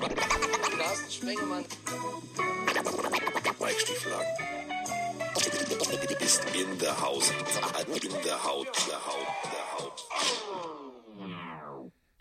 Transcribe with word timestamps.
Carsten 0.00 1.10
Spengemann. 1.10 1.64
Mike 3.60 3.80
Stieflagen. 3.80 4.28
Ist 6.20 6.42
in 6.54 6.78
der 6.78 7.00
Haus. 7.00 7.30
In 7.30 8.12
der 8.22 8.44
Haut. 8.44 8.66
Der 8.88 9.06
Haut. 9.06 9.26
Der 9.52 9.78
Haut. 9.78 10.85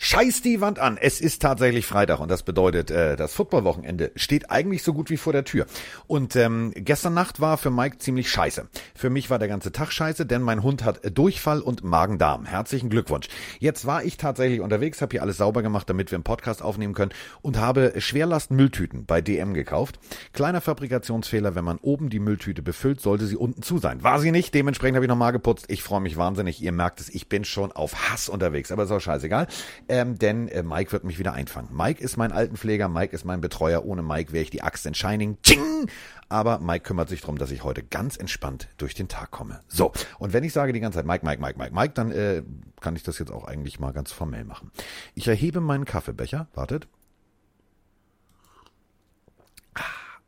Scheiß 0.07 0.43
die 0.43 0.61
Wand 0.61 0.77
an. 0.77 0.99
Es 1.01 1.19
ist 1.19 1.41
tatsächlich 1.41 1.87
Freitag 1.87 2.19
und 2.19 2.29
das 2.29 2.43
bedeutet, 2.43 2.91
äh, 2.91 3.15
das 3.15 3.33
Footballwochenende 3.33 4.11
steht 4.15 4.51
eigentlich 4.51 4.83
so 4.83 4.93
gut 4.93 5.09
wie 5.09 5.17
vor 5.17 5.33
der 5.33 5.45
Tür. 5.45 5.65
Und 6.05 6.35
ähm, 6.35 6.73
gestern 6.75 7.15
Nacht 7.15 7.39
war 7.39 7.57
für 7.57 7.71
Mike 7.71 7.97
ziemlich 7.97 8.29
scheiße. 8.29 8.67
Für 8.93 9.09
mich 9.09 9.31
war 9.31 9.39
der 9.39 9.47
ganze 9.47 9.71
Tag 9.71 9.91
scheiße, 9.91 10.27
denn 10.27 10.43
mein 10.43 10.61
Hund 10.61 10.83
hat 10.83 10.99
Durchfall 11.17 11.59
und 11.59 11.83
Magen-Darm. 11.83 12.45
Herzlichen 12.45 12.91
Glückwunsch. 12.91 13.29
Jetzt 13.57 13.87
war 13.87 14.03
ich 14.03 14.17
tatsächlich 14.17 14.61
unterwegs, 14.61 15.01
habe 15.01 15.09
hier 15.09 15.23
alles 15.23 15.37
sauber 15.37 15.63
gemacht, 15.63 15.89
damit 15.89 16.11
wir 16.11 16.17
einen 16.17 16.23
Podcast 16.23 16.61
aufnehmen 16.61 16.93
können 16.93 17.11
und 17.41 17.57
habe 17.57 17.93
Schwerlast-Mülltüten 17.97 19.07
bei 19.07 19.21
DM 19.21 19.55
gekauft. 19.55 19.97
Kleiner 20.33 20.61
Fabrikationsfehler, 20.61 21.55
wenn 21.55 21.65
man 21.65 21.79
oben 21.79 22.11
die 22.11 22.19
Mülltüte 22.19 22.61
befüllt, 22.61 23.01
sollte 23.01 23.25
sie 23.25 23.37
unten 23.37 23.63
zu 23.63 23.79
sein. 23.79 24.03
War 24.03 24.19
sie 24.19 24.29
nicht, 24.29 24.53
dementsprechend 24.53 24.97
habe 24.97 25.05
ich 25.05 25.09
nochmal 25.09 25.31
geputzt. 25.31 25.65
Ich 25.67 25.81
freue 25.81 26.01
mich 26.01 26.15
wahnsinnig. 26.15 26.61
Ihr 26.61 26.73
merkt 26.73 26.99
es, 26.99 27.09
ich 27.09 27.27
bin 27.27 27.43
schon 27.43 27.71
auf 27.71 28.11
Hass 28.11 28.29
unterwegs, 28.29 28.71
aber 28.71 28.83
ist 28.83 28.91
auch 28.91 28.99
scheißegal 28.99 29.47
ähm, 29.95 30.17
denn 30.19 30.47
äh, 30.49 30.61
Mike 30.63 30.91
wird 30.91 31.05
mich 31.05 31.19
wieder 31.19 31.33
einfangen. 31.33 31.69
Mike 31.71 32.03
ist 32.03 32.17
mein 32.17 32.31
Altenpfleger, 32.31 32.89
Mike 32.89 33.15
ist 33.15 33.23
mein 33.23 33.39
Betreuer. 33.39 33.85
Ohne 33.85 34.01
Mike 34.01 34.33
wäre 34.33 34.43
ich 34.43 34.49
die 34.49 34.61
Axt 34.61 34.85
in 34.85 34.93
Shining. 34.93 35.37
Tsching! 35.41 35.89
Aber 36.27 36.59
Mike 36.59 36.83
kümmert 36.83 37.07
sich 37.07 37.21
darum, 37.21 37.37
dass 37.37 37.51
ich 37.51 37.63
heute 37.63 37.83
ganz 37.83 38.17
entspannt 38.17 38.67
durch 38.77 38.93
den 38.93 39.07
Tag 39.07 39.31
komme. 39.31 39.61
So, 39.67 39.93
und 40.19 40.33
wenn 40.33 40.43
ich 40.43 40.53
sage 40.53 40.73
die 40.73 40.79
ganze 40.79 40.97
Zeit 40.97 41.05
Mike, 41.05 41.25
Mike, 41.25 41.41
Mike, 41.41 41.57
Mike, 41.57 41.73
Mike, 41.73 41.93
dann 41.93 42.11
äh, 42.11 42.43
kann 42.81 42.95
ich 42.95 43.03
das 43.03 43.19
jetzt 43.19 43.31
auch 43.31 43.45
eigentlich 43.45 43.79
mal 43.79 43.93
ganz 43.93 44.11
formell 44.11 44.43
machen. 44.43 44.71
Ich 45.13 45.27
erhebe 45.27 45.61
meinen 45.61 45.85
Kaffeebecher, 45.85 46.47
wartet, 46.53 46.87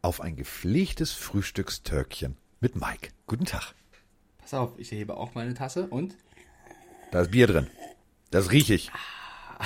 auf 0.02 0.22
ein 0.22 0.36
gepflegtes 0.36 1.12
Frühstückstörkchen 1.12 2.38
mit 2.62 2.76
Mike. 2.76 3.10
Guten 3.26 3.46
Tag. 3.46 3.74
Pass 4.38 4.54
auf, 4.54 4.78
ich 4.78 4.92
erhebe 4.94 5.18
auch 5.18 5.36
meine 5.36 5.54
Tasse 5.54 5.88
und. 5.88 6.16
Da 7.12 7.22
ist 7.22 7.32
Bier 7.32 7.48
drin. 7.48 7.68
Das 8.32 8.52
rieche 8.52 8.74
ich. 8.74 8.92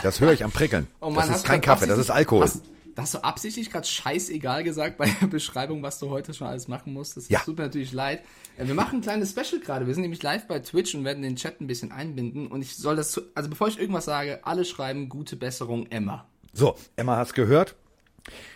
Das 0.04 0.20
höre 0.20 0.34
ich 0.34 0.44
am 0.44 0.52
Prickeln. 0.52 0.88
Oh 1.00 1.06
Mann, 1.10 1.16
das 1.16 1.30
hast 1.30 1.36
ist 1.38 1.46
kein 1.46 1.62
Kaffee, 1.62 1.88
das 1.88 2.00
ist 2.00 2.10
Alkohol. 2.10 2.44
Hast, 2.44 2.64
hast 2.98 3.14
du 3.14 3.24
absichtlich 3.24 3.70
gerade 3.70 3.88
scheißegal 3.88 4.64
gesagt 4.64 4.98
bei 4.98 5.10
der 5.22 5.28
Beschreibung, 5.28 5.84
was 5.84 6.00
du 6.00 6.10
heute 6.10 6.34
schon 6.34 6.48
alles 6.48 6.68
machen 6.68 6.94
musst? 6.94 7.18
Das 7.18 7.30
Ja. 7.30 7.40
tut 7.40 7.58
mir 7.58 7.64
natürlich 7.66 7.92
leid. 7.94 8.22
Äh, 8.58 8.68
Wir 8.68 8.74
machen 8.76 9.00
ein 9.00 9.02
kleines 9.02 9.32
Special 9.32 9.60
gerade. 9.62 9.88
Wir 9.88 9.94
sind 9.94 10.02
nämlich 10.04 10.24
live 10.24 10.48
bei 10.48 10.60
Twitch 10.60 10.96
und 10.96 11.04
werden 11.06 11.24
den 11.24 11.36
Chat 11.36 11.62
ein 11.62 11.68
bisschen 11.68 11.92
einbinden. 11.92 12.48
Und 12.48 12.62
ich 12.62 12.76
soll 12.76 12.96
das, 12.96 13.12
zu, 13.12 13.22
also 13.36 13.50
bevor 13.50 13.68
ich 13.68 13.80
irgendwas 13.80 14.06
sage, 14.06 14.40
alle 14.44 14.66
schreiben 14.66 15.10
gute 15.10 15.36
Besserung, 15.36 15.88
Emma. 15.88 16.26
So, 16.54 16.76
Emma 16.96 17.18
hat's 17.18 17.34
gehört. 17.34 17.76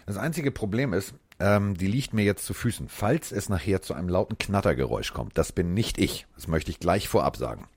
Das 0.05 0.17
einzige 0.17 0.51
Problem 0.51 0.93
ist, 0.93 1.13
ähm, 1.39 1.75
die 1.75 1.87
liegt 1.87 2.13
mir 2.13 2.23
jetzt 2.23 2.45
zu 2.45 2.53
Füßen. 2.53 2.87
Falls 2.87 3.31
es 3.31 3.49
nachher 3.49 3.81
zu 3.81 3.93
einem 3.93 4.07
lauten 4.09 4.37
Knattergeräusch 4.37 5.11
kommt, 5.13 5.37
das 5.37 5.51
bin 5.51 5.73
nicht 5.73 5.97
ich. 5.97 6.27
Das 6.35 6.47
möchte 6.47 6.71
ich 6.71 6.79
gleich 6.79 7.09
vorab 7.09 7.35
sagen. 7.37 7.67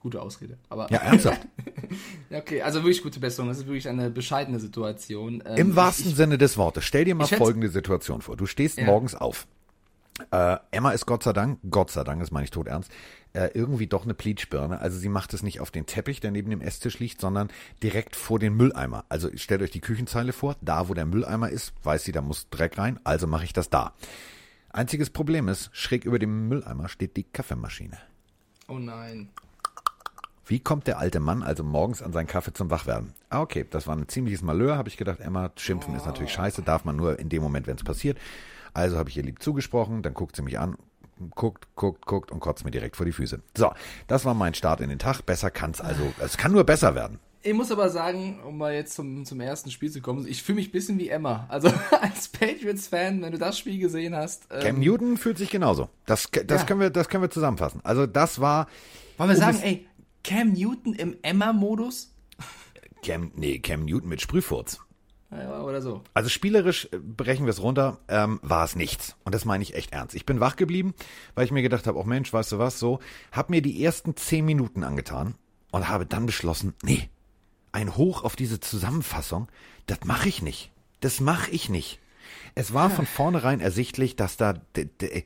Gute 0.00 0.20
Ausrede. 0.22 0.56
Aber 0.68 0.90
Ja, 0.90 0.98
ernsthaft. 0.98 1.46
Ja, 2.30 2.38
okay, 2.38 2.62
also 2.62 2.80
wirklich 2.80 3.02
gute 3.02 3.18
Besserung. 3.20 3.48
Das 3.48 3.58
ist 3.58 3.66
wirklich 3.66 3.88
eine 3.88 4.10
bescheidene 4.10 4.60
Situation. 4.60 5.42
Ähm, 5.44 5.56
Im 5.56 5.70
ich- 5.70 5.76
wahrsten 5.76 6.14
Sinne 6.14 6.38
des 6.38 6.56
Wortes. 6.56 6.84
Stell 6.84 7.04
dir 7.04 7.14
mal 7.14 7.24
Ich 7.24 7.34
folgende 7.34 7.68
Situation 7.68 8.22
vor. 8.22 8.36
Du 8.36 8.46
stehst 8.46 8.78
Ja. 8.78 8.84
morgens 8.84 9.14
auf. 9.14 9.46
Äh, 10.30 10.58
Emma 10.70 10.92
ist 10.92 11.06
Gott 11.06 11.22
sei 11.22 11.32
Dank, 11.32 11.58
Gott 11.70 11.90
sei 11.90 12.04
Dank, 12.04 12.20
das 12.20 12.30
meine 12.30 12.44
ich 12.44 12.50
tot 12.50 12.66
ernst, 12.68 12.90
äh, 13.32 13.48
irgendwie 13.54 13.86
doch 13.86 14.04
eine 14.04 14.12
Pleatschbirne. 14.14 14.78
Also 14.78 14.98
sie 14.98 15.08
macht 15.08 15.32
es 15.34 15.42
nicht 15.42 15.60
auf 15.60 15.70
den 15.70 15.86
Teppich, 15.86 16.20
der 16.20 16.30
neben 16.30 16.50
dem 16.50 16.60
Esstisch 16.60 16.98
liegt, 16.98 17.20
sondern 17.20 17.48
direkt 17.82 18.16
vor 18.16 18.38
den 18.38 18.54
Mülleimer. 18.54 19.04
Also 19.08 19.28
stellt 19.36 19.62
euch 19.62 19.70
die 19.70 19.80
Küchenzeile 19.80 20.32
vor, 20.32 20.56
da 20.60 20.88
wo 20.88 20.94
der 20.94 21.06
Mülleimer 21.06 21.48
ist, 21.50 21.72
weiß 21.84 22.04
sie, 22.04 22.12
da 22.12 22.20
muss 22.20 22.48
Dreck 22.50 22.76
rein, 22.78 23.00
also 23.02 23.26
mache 23.26 23.44
ich 23.44 23.52
das 23.54 23.70
da. 23.70 23.94
Einziges 24.70 25.10
Problem 25.10 25.48
ist, 25.48 25.70
schräg 25.72 26.04
über 26.04 26.18
dem 26.18 26.48
Mülleimer 26.48 26.88
steht 26.88 27.16
die 27.16 27.24
Kaffeemaschine. 27.24 27.98
Oh 28.68 28.78
nein. 28.78 29.30
Wie 30.50 30.58
kommt 30.58 30.88
der 30.88 30.98
alte 30.98 31.20
Mann 31.20 31.44
also 31.44 31.62
morgens 31.62 32.02
an 32.02 32.12
seinen 32.12 32.26
Kaffee 32.26 32.52
zum 32.52 32.70
Wachwerden? 32.70 33.12
Ah, 33.28 33.40
okay, 33.40 33.64
das 33.70 33.86
war 33.86 33.94
ein 33.94 34.08
ziemliches 34.08 34.42
Malheur, 34.42 34.76
habe 34.76 34.88
ich 34.88 34.96
gedacht. 34.96 35.20
Emma, 35.20 35.52
schimpfen 35.54 35.94
ist 35.94 36.06
natürlich 36.06 36.32
scheiße, 36.32 36.62
darf 36.62 36.84
man 36.84 36.96
nur 36.96 37.20
in 37.20 37.28
dem 37.28 37.40
Moment, 37.40 37.68
wenn 37.68 37.76
es 37.76 37.84
passiert. 37.84 38.18
Also 38.74 38.98
habe 38.98 39.08
ich 39.10 39.16
ihr 39.16 39.22
lieb 39.22 39.40
zugesprochen, 39.40 40.02
dann 40.02 40.12
guckt 40.12 40.34
sie 40.34 40.42
mich 40.42 40.58
an, 40.58 40.76
guckt, 41.36 41.68
guckt, 41.76 42.04
guckt 42.04 42.32
und 42.32 42.40
kotzt 42.40 42.64
mir 42.64 42.72
direkt 42.72 42.96
vor 42.96 43.06
die 43.06 43.12
Füße. 43.12 43.38
So, 43.56 43.70
das 44.08 44.24
war 44.24 44.34
mein 44.34 44.54
Start 44.54 44.80
in 44.80 44.88
den 44.88 44.98
Tag. 44.98 45.22
Besser 45.24 45.52
kann's 45.52 45.80
also, 45.80 46.02
es 46.18 46.36
kann 46.36 46.50
nur 46.50 46.64
besser 46.64 46.96
werden. 46.96 47.20
Ich 47.42 47.54
muss 47.54 47.70
aber 47.70 47.88
sagen, 47.88 48.40
um 48.44 48.58
mal 48.58 48.74
jetzt 48.74 48.94
zum, 48.96 49.24
zum 49.24 49.40
ersten 49.40 49.70
Spiel 49.70 49.92
zu 49.92 50.00
kommen, 50.00 50.26
ich 50.26 50.42
fühle 50.42 50.56
mich 50.56 50.70
ein 50.70 50.72
bisschen 50.72 50.98
wie 50.98 51.10
Emma. 51.10 51.46
Also 51.48 51.68
als 52.02 52.26
Patriots-Fan, 52.26 53.22
wenn 53.22 53.30
du 53.30 53.38
das 53.38 53.56
Spiel 53.56 53.78
gesehen 53.78 54.16
hast. 54.16 54.48
Ähm, 54.50 54.60
Cam 54.62 54.80
Newton 54.80 55.16
fühlt 55.16 55.38
sich 55.38 55.48
genauso. 55.48 55.90
Das, 56.06 56.28
das 56.44 56.62
Ja. 56.62 56.66
können 56.66 56.80
wir, 56.80 56.90
das 56.90 57.08
können 57.08 57.22
wir 57.22 57.30
zusammenfassen. 57.30 57.80
Also 57.84 58.08
das 58.08 58.40
war 58.40 58.66
wollen 59.20 59.30
wir 59.30 59.36
um 59.36 59.40
sagen, 59.42 59.58
ey, 59.62 59.86
Cam 60.24 60.52
Newton 60.52 60.94
im 60.94 61.16
Emma-Modus? 61.22 62.14
Cam, 63.02 63.32
nee, 63.34 63.58
Cam 63.58 63.84
Newton 63.84 64.08
mit 64.08 64.20
Sprühfurz. 64.20 64.80
Ja, 65.30 65.62
oder 65.62 65.80
so. 65.80 66.02
Also 66.12 66.28
spielerisch 66.28 66.88
äh, 66.92 66.98
brechen 66.98 67.46
wir 67.46 67.50
es 67.50 67.62
runter, 67.62 68.00
ähm, 68.08 68.40
war 68.42 68.64
es 68.64 68.74
nichts. 68.74 69.16
Und 69.24 69.32
das 69.34 69.44
meine 69.44 69.62
ich 69.62 69.74
echt 69.74 69.92
ernst. 69.92 70.16
Ich 70.16 70.26
bin 70.26 70.40
wach 70.40 70.56
geblieben, 70.56 70.92
weil 71.34 71.44
ich 71.44 71.52
mir 71.52 71.62
gedacht 71.62 71.86
habe, 71.86 71.98
oh 71.98 72.04
Mensch, 72.04 72.32
weißt 72.32 72.52
du 72.52 72.58
was, 72.58 72.78
so, 72.80 72.98
hab 73.30 73.48
mir 73.48 73.62
die 73.62 73.82
ersten 73.84 74.16
zehn 74.16 74.44
Minuten 74.44 74.82
angetan 74.82 75.36
und 75.70 75.88
habe 75.88 76.04
dann 76.04 76.26
beschlossen, 76.26 76.74
nee, 76.82 77.08
ein 77.70 77.96
Hoch 77.96 78.24
auf 78.24 78.34
diese 78.34 78.58
Zusammenfassung, 78.58 79.46
das 79.86 80.00
mache 80.04 80.28
ich 80.28 80.42
nicht. 80.42 80.72
Das 80.98 81.20
mache 81.20 81.50
ich 81.52 81.68
nicht. 81.68 82.00
Es 82.56 82.74
war 82.74 82.90
von 82.90 83.06
vornherein 83.06 83.60
ersichtlich, 83.60 84.16
dass 84.16 84.36
da 84.36 84.54
d- 84.54 84.86
d- 84.86 85.24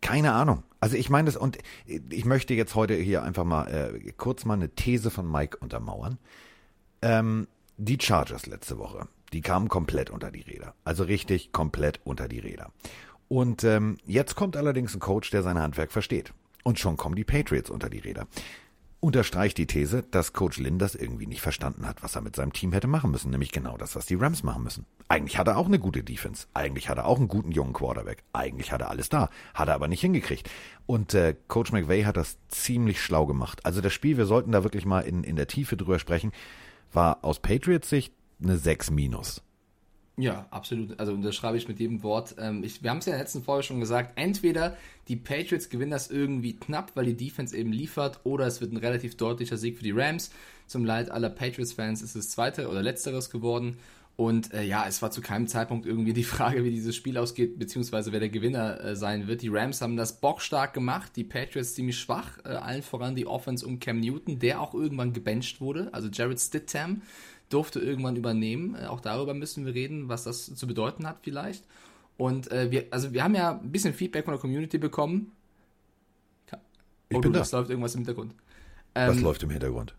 keine 0.00 0.32
Ahnung. 0.32 0.62
Also 0.80 0.96
ich 0.96 1.10
meine 1.10 1.26
das 1.26 1.36
und 1.36 1.58
ich 1.86 2.24
möchte 2.24 2.54
jetzt 2.54 2.74
heute 2.74 2.94
hier 2.94 3.22
einfach 3.22 3.44
mal 3.44 3.66
äh, 3.66 4.12
kurz 4.16 4.44
mal 4.44 4.54
eine 4.54 4.68
These 4.70 5.10
von 5.10 5.30
Mike 5.30 5.58
untermauern. 5.58 6.18
Ähm, 7.02 7.48
die 7.76 7.98
Chargers 8.00 8.46
letzte 8.46 8.78
Woche, 8.78 9.08
die 9.32 9.40
kamen 9.40 9.68
komplett 9.68 10.10
unter 10.10 10.30
die 10.30 10.42
Räder. 10.42 10.74
Also 10.84 11.04
richtig 11.04 11.52
komplett 11.52 12.00
unter 12.04 12.28
die 12.28 12.38
Räder. 12.38 12.70
Und 13.28 13.64
ähm, 13.64 13.98
jetzt 14.06 14.36
kommt 14.36 14.56
allerdings 14.56 14.94
ein 14.94 15.00
Coach, 15.00 15.30
der 15.30 15.42
sein 15.42 15.58
Handwerk 15.58 15.92
versteht. 15.92 16.32
Und 16.62 16.78
schon 16.78 16.96
kommen 16.96 17.16
die 17.16 17.24
Patriots 17.24 17.70
unter 17.70 17.90
die 17.90 17.98
Räder. 17.98 18.26
Unterstreicht 19.00 19.58
die 19.58 19.66
These, 19.66 20.04
dass 20.10 20.32
Coach 20.32 20.58
Lynn 20.58 20.78
das 20.78 20.94
irgendwie 20.94 21.26
nicht 21.26 21.42
verstanden 21.42 21.86
hat, 21.86 22.02
was 22.02 22.16
er 22.16 22.22
mit 22.22 22.34
seinem 22.34 22.52
Team 22.52 22.72
hätte 22.72 22.86
machen 22.86 23.10
müssen, 23.10 23.30
nämlich 23.30 23.52
genau 23.52 23.76
das, 23.76 23.94
was 23.94 24.06
die 24.06 24.14
Rams 24.14 24.42
machen 24.42 24.62
müssen. 24.62 24.86
Eigentlich 25.08 25.38
hat 25.38 25.48
er 25.48 25.58
auch 25.58 25.66
eine 25.66 25.78
gute 25.78 26.02
Defense, 26.02 26.46
eigentlich 26.54 26.88
hat 26.88 26.98
er 26.98 27.06
auch 27.06 27.18
einen 27.18 27.28
guten 27.28 27.52
jungen 27.52 27.74
Quarterback, 27.74 28.24
eigentlich 28.32 28.72
hat 28.72 28.80
er 28.80 28.90
alles 28.90 29.08
da, 29.08 29.28
hat 29.54 29.68
er 29.68 29.74
aber 29.74 29.88
nicht 29.88 30.00
hingekriegt. 30.00 30.50
Und 30.86 31.14
äh, 31.14 31.36
Coach 31.46 31.72
McVay 31.72 32.04
hat 32.04 32.16
das 32.16 32.38
ziemlich 32.48 33.00
schlau 33.00 33.26
gemacht. 33.26 33.64
Also 33.64 33.80
das 33.80 33.92
Spiel, 33.92 34.16
wir 34.16 34.26
sollten 34.26 34.52
da 34.52 34.64
wirklich 34.64 34.86
mal 34.86 35.00
in, 35.00 35.24
in 35.24 35.36
der 35.36 35.46
Tiefe 35.46 35.76
drüber 35.76 35.98
sprechen, 35.98 36.32
war 36.92 37.18
aus 37.22 37.40
Patriots 37.40 37.90
Sicht 37.90 38.14
eine 38.42 38.56
6 38.56 38.90
minus. 38.90 39.42
Ja, 40.18 40.46
absolut. 40.50 40.98
Also 40.98 41.12
unterschreibe 41.12 41.58
ich 41.58 41.68
mit 41.68 41.78
jedem 41.78 42.02
Wort. 42.02 42.36
Ähm, 42.38 42.64
ich, 42.64 42.82
wir 42.82 42.90
haben 42.90 42.98
es 42.98 43.06
ja 43.06 43.12
in 43.12 43.18
der 43.18 43.24
letzten 43.24 43.42
Folge 43.42 43.64
schon 43.64 43.80
gesagt, 43.80 44.12
entweder 44.16 44.76
die 45.08 45.16
Patriots 45.16 45.68
gewinnen 45.68 45.90
das 45.90 46.10
irgendwie 46.10 46.56
knapp, 46.56 46.92
weil 46.94 47.04
die 47.04 47.16
Defense 47.16 47.54
eben 47.54 47.70
liefert, 47.70 48.20
oder 48.24 48.46
es 48.46 48.62
wird 48.62 48.72
ein 48.72 48.78
relativ 48.78 49.18
deutlicher 49.18 49.58
Sieg 49.58 49.76
für 49.76 49.84
die 49.84 49.92
Rams. 49.92 50.30
Zum 50.66 50.86
Leid 50.86 51.10
aller 51.10 51.28
Patriots-Fans 51.28 52.00
ist 52.00 52.16
es 52.16 52.30
zweite 52.30 52.68
oder 52.68 52.82
letzteres 52.82 53.28
geworden. 53.28 53.76
Und 54.16 54.54
äh, 54.54 54.62
ja, 54.62 54.86
es 54.88 55.02
war 55.02 55.10
zu 55.10 55.20
keinem 55.20 55.46
Zeitpunkt 55.46 55.84
irgendwie 55.84 56.14
die 56.14 56.24
Frage, 56.24 56.64
wie 56.64 56.70
dieses 56.70 56.96
Spiel 56.96 57.18
ausgeht, 57.18 57.58
beziehungsweise 57.58 58.12
wer 58.12 58.20
der 58.20 58.30
Gewinner 58.30 58.80
äh, 58.82 58.96
sein 58.96 59.26
wird. 59.26 59.42
Die 59.42 59.48
Rams 59.48 59.82
haben 59.82 59.98
das 59.98 60.18
bockstark 60.18 60.72
gemacht, 60.72 61.12
die 61.16 61.24
Patriots 61.24 61.74
ziemlich 61.74 61.98
schwach, 61.98 62.38
äh, 62.46 62.48
allen 62.48 62.82
voran 62.82 63.14
die 63.14 63.26
Offense 63.26 63.66
um 63.66 63.78
Cam 63.78 64.00
Newton, 64.00 64.38
der 64.38 64.62
auch 64.62 64.72
irgendwann 64.72 65.12
gebencht 65.12 65.60
wurde. 65.60 65.92
Also 65.92 66.08
Jared 66.08 66.40
Stidham 66.40 67.02
durfte 67.48 67.80
irgendwann 67.80 68.16
übernehmen. 68.16 68.74
Äh, 68.74 68.86
auch 68.86 69.00
darüber 69.00 69.34
müssen 69.34 69.66
wir 69.66 69.74
reden, 69.74 70.08
was 70.08 70.24
das 70.24 70.54
zu 70.54 70.66
bedeuten 70.66 71.06
hat 71.06 71.18
vielleicht. 71.22 71.64
Und 72.16 72.50
äh, 72.50 72.70
wir, 72.70 72.86
also 72.90 73.12
wir 73.12 73.22
haben 73.22 73.34
ja 73.34 73.58
ein 73.58 73.70
bisschen 73.72 73.92
Feedback 73.94 74.24
von 74.24 74.32
der 74.34 74.40
Community 74.40 74.78
bekommen. 74.78 75.32
Ka- 76.46 76.60
Ich 77.08 77.16
oh, 77.16 77.20
bin 77.20 77.32
du, 77.32 77.38
da. 77.38 77.42
es 77.44 77.52
läuft 77.52 77.70
irgendwas 77.70 77.94
im 77.94 78.00
Hintergrund. 78.00 78.34
Was 78.94 79.16
Ähm, 79.16 79.22
läuft 79.22 79.42
im 79.42 79.50
Hintergrund? 79.50 79.94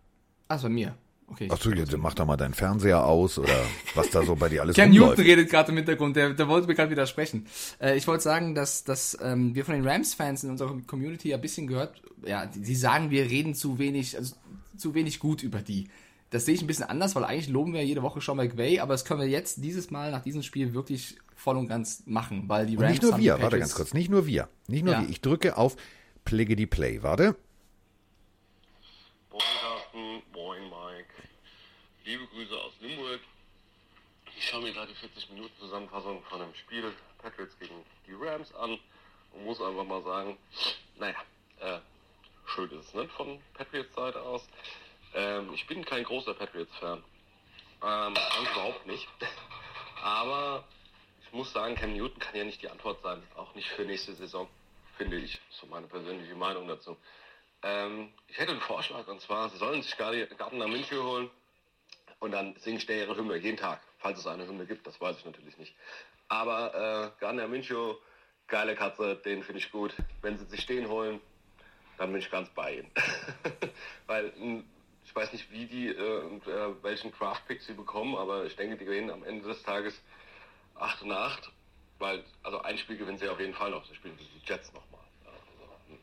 Es 0.50 0.64
war 0.64 0.70
mir. 0.70 0.96
Okay. 1.30 1.50
Achso, 1.52 1.70
jetzt 1.72 1.96
mach 1.98 2.14
da 2.14 2.24
mal 2.24 2.38
deinen 2.38 2.54
Fernseher 2.54 3.06
aus 3.06 3.38
oder 3.38 3.54
was 3.96 4.10
da 4.12 4.24
so 4.24 4.36
bei 4.38 4.48
dir 4.48 4.62
alles 4.62 4.78
Newton 4.78 4.92
rumläuft. 4.98 5.20
redet 5.20 5.50
gerade 5.50 5.72
im 5.72 5.78
Hintergrund, 5.78 6.16
der, 6.16 6.34
der 6.34 6.48
wollte 6.48 6.68
mir 6.68 6.74
gerade 6.76 6.90
widersprechen. 6.90 7.46
Äh, 7.82 7.98
ich 7.98 8.08
wollte 8.08 8.24
sagen, 8.24 8.56
dass, 8.56 8.86
dass 8.86 9.18
ähm, 9.22 9.54
wir 9.54 9.66
von 9.66 9.76
den 9.76 9.86
Rams-Fans 9.86 10.46
in 10.46 10.52
unserer 10.52 10.76
Community 10.88 11.34
ein 11.34 11.42
bisschen 11.42 11.68
gehört, 11.68 12.02
ja, 12.26 12.46
die, 12.46 12.62
die 12.62 12.76
sagen, 12.76 13.12
wir 13.12 13.26
reden 13.30 13.56
zu 13.56 13.78
wenig, 13.78 14.16
also 14.18 14.36
zu 14.78 14.94
wenig 14.96 15.20
gut 15.20 15.44
über 15.44 15.60
die. 15.60 15.90
Das 16.30 16.46
sehe 16.46 16.56
ich 16.56 16.62
ein 16.62 16.68
bisschen 16.68 16.86
anders, 16.86 17.16
weil 17.16 17.24
eigentlich 17.24 17.48
loben 17.48 17.74
wir 17.74 17.86
jede 17.86 18.02
Woche 18.04 18.20
schon 18.20 18.38
McVay, 18.38 18.80
aber 18.80 18.94
das 18.94 19.06
können 19.06 19.22
wir 19.22 19.28
jetzt 19.28 19.64
dieses 19.64 19.92
Mal 19.92 20.12
nach 20.12 20.22
diesem 20.24 20.44
Spiel 20.44 20.74
wirklich 20.74 21.18
voll 21.36 21.56
und 21.56 21.68
ganz 21.68 22.04
machen, 22.06 22.50
weil 22.50 22.66
die 22.66 22.76
Und 22.76 22.84
Rams 22.84 22.94
nicht 22.94 23.04
nur 23.04 23.14
haben 23.14 23.24
wir, 23.24 23.36
die 23.38 23.42
warte 23.44 23.60
ganz 23.60 23.76
kurz, 23.76 23.94
nicht 23.94 24.10
nur 24.10 24.26
wir. 24.26 24.50
Nicht 24.68 24.84
nur 24.84 24.94
Ja. 24.96 25.02
wir. 25.04 25.10
Ich 25.10 25.22
drücke 25.22 25.56
auf 25.58 25.78
Pliggedy 26.26 26.66
Play. 26.66 27.02
Warte. 27.04 27.36
Moin 29.32 29.42
Carsten, 29.62 30.22
moin 30.34 30.64
Mike. 30.64 31.08
Liebe 32.04 32.26
Grüße 32.28 32.56
aus 32.56 32.74
Limburg. 32.82 33.22
Die 34.26 34.40
Ich 34.40 34.46
schaue 34.50 34.62
mir 34.64 34.74
gerade 34.74 34.92
die 34.92 35.00
40 35.00 35.30
Minuten 35.32 35.54
Zusammenfassung 35.60 36.22
von 36.30 36.42
einem 36.42 36.54
Spiel 36.56 36.84
Patriots 37.20 37.58
gegen 37.60 37.76
die 38.06 38.14
Rams 38.14 38.54
an 38.56 38.78
und 39.34 39.46
muss 39.46 39.62
einfach 39.62 39.86
mal 39.86 40.04
sagen, 40.04 40.38
naja, 41.00 41.16
äh, 41.62 41.80
schön 42.46 42.70
ist 42.72 42.88
es 42.90 42.94
nicht 42.94 43.12
von 43.12 43.40
Patriots 43.54 43.96
Seite 43.96 44.22
aus. 44.22 44.48
Ähm, 45.18 45.52
ich 45.52 45.66
bin 45.66 45.84
kein 45.84 46.04
großer 46.04 46.36
Patriots-Fan. 46.36 47.04
Ähm, 47.84 48.16
überhaupt 48.52 48.86
nicht. 48.86 49.08
Aber 50.04 50.64
ich 51.24 51.34
muss 51.34 51.52
sagen, 51.52 51.74
Cam 51.74 51.94
Newton 51.94 52.20
kann 52.20 52.36
ja 52.36 52.44
nicht 52.44 52.62
die 52.62 52.70
Antwort 52.70 53.02
sein. 53.02 53.24
Auch 53.36 53.56
nicht 53.56 53.68
für 53.70 53.84
nächste 53.84 54.14
Saison, 54.14 54.48
finde 54.96 55.18
ich. 55.18 55.42
So 55.50 55.66
meine 55.66 55.88
persönliche 55.88 56.36
Meinung 56.36 56.68
dazu. 56.68 56.96
Ähm, 57.64 58.14
ich 58.28 58.38
hätte 58.38 58.52
einen 58.52 58.62
Vorschlag 58.62 59.08
und 59.08 59.20
zwar, 59.20 59.50
sie 59.50 59.58
sollen 59.58 59.82
sich 59.82 59.98
Gardner 59.98 60.68
München 60.68 61.02
holen 61.02 61.32
und 62.20 62.32
dann 62.32 62.56
singen 62.58 62.80
sie 62.80 63.00
ihre 63.00 63.18
Hymne 63.18 63.38
jeden 63.38 63.58
Tag. 63.58 63.82
Falls 63.98 64.20
es 64.20 64.28
eine 64.28 64.46
Hymne 64.46 64.68
gibt, 64.68 64.86
das 64.86 65.02
weiß 65.02 65.18
ich 65.18 65.26
natürlich 65.26 65.58
nicht. 65.58 65.74
Aber 66.28 66.76
äh, 66.76 67.20
Gardner 67.20 67.48
München, 67.48 67.96
geile 68.46 68.76
Katze, 68.76 69.16
den 69.16 69.42
finde 69.42 69.60
ich 69.60 69.72
gut. 69.72 69.96
Wenn 70.22 70.38
sie 70.38 70.46
sich 70.46 70.62
stehen 70.62 70.88
holen, 70.88 71.20
dann 71.98 72.12
bin 72.12 72.22
ich 72.22 72.30
ganz 72.30 72.50
bei 72.50 72.76
ihnen. 72.76 72.92
Weil 74.06 74.32
ich 74.36 74.77
weiß 75.18 75.34
nicht, 75.34 75.52
wie 75.52 75.66
die 75.66 75.88
äh, 75.88 76.20
und 76.22 76.48
äh, 76.48 76.84
welchen 76.84 77.12
Craft-Pick 77.12 77.62
sie 77.62 77.74
bekommen, 77.74 78.16
aber 78.16 78.46
ich 78.46 78.56
denke, 78.56 78.78
die 78.78 78.86
gewinnen 78.86 79.10
am 79.10 79.24
Ende 79.24 79.48
des 79.48 79.64
Tages 79.64 80.00
8 80.76 81.02
und 81.02 81.12
8. 81.12 81.52
Weil, 82.00 82.24
also 82.44 82.62
ein 82.62 82.78
Spiel 82.78 82.98
gewinnen 82.98 83.18
sie 83.18 83.28
auf 83.28 83.40
jeden 83.40 83.56
Fall 83.56 83.72
noch. 83.72 83.84
Sie 83.86 83.96
spielen 83.96 84.16
die 84.18 84.48
Jets 84.48 84.72
nochmal. 84.72 85.02
Also, 85.26 85.40
hm. 85.88 86.00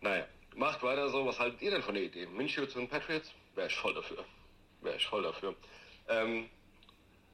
Naja, 0.00 0.26
macht 0.56 0.82
weiter 0.82 1.08
so. 1.10 1.24
Was 1.24 1.38
haltet 1.38 1.62
ihr 1.62 1.70
denn 1.70 1.82
von 1.82 1.94
der 1.94 2.02
Idee? 2.02 2.26
München 2.26 2.68
zu 2.68 2.80
den 2.80 2.88
Patriots? 2.88 3.30
Wäre 3.54 3.68
ich 3.68 3.76
voll 3.76 3.94
dafür. 3.94 4.24
Wäre 4.80 4.96
ich 4.96 5.06
voll 5.06 5.22
dafür. 5.22 5.54
Ähm, 6.08 6.50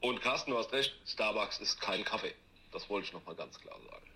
und 0.01 0.21
Carsten, 0.21 0.51
du 0.51 0.57
hast 0.59 0.71
recht, 0.71 0.95
Starbucks 1.07 1.59
ist 1.59 1.81
kein 1.81 2.05
Kaffee. 2.05 2.35
Das 2.71 2.87
wollte 2.89 3.07
ich 3.07 3.13
nochmal 3.13 3.35
ganz 3.35 3.59
klar 3.59 3.79
sagen. 3.89 4.08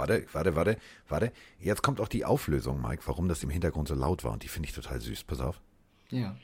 Warte, 0.00 0.26
warte, 0.32 0.56
warte, 0.56 0.76
warte. 1.10 1.32
Jetzt 1.58 1.82
kommt 1.82 2.00
auch 2.00 2.08
die 2.08 2.24
Auflösung, 2.24 2.80
Mike, 2.80 3.02
warum 3.04 3.28
das 3.28 3.42
im 3.42 3.50
Hintergrund 3.50 3.86
so 3.86 3.94
laut 3.94 4.24
war. 4.24 4.32
Und 4.32 4.42
die 4.42 4.48
finde 4.48 4.66
ich 4.66 4.74
total 4.74 4.98
süß. 4.98 5.24
Pass 5.24 5.40
auf. 5.40 5.60
Ja. 6.08 6.34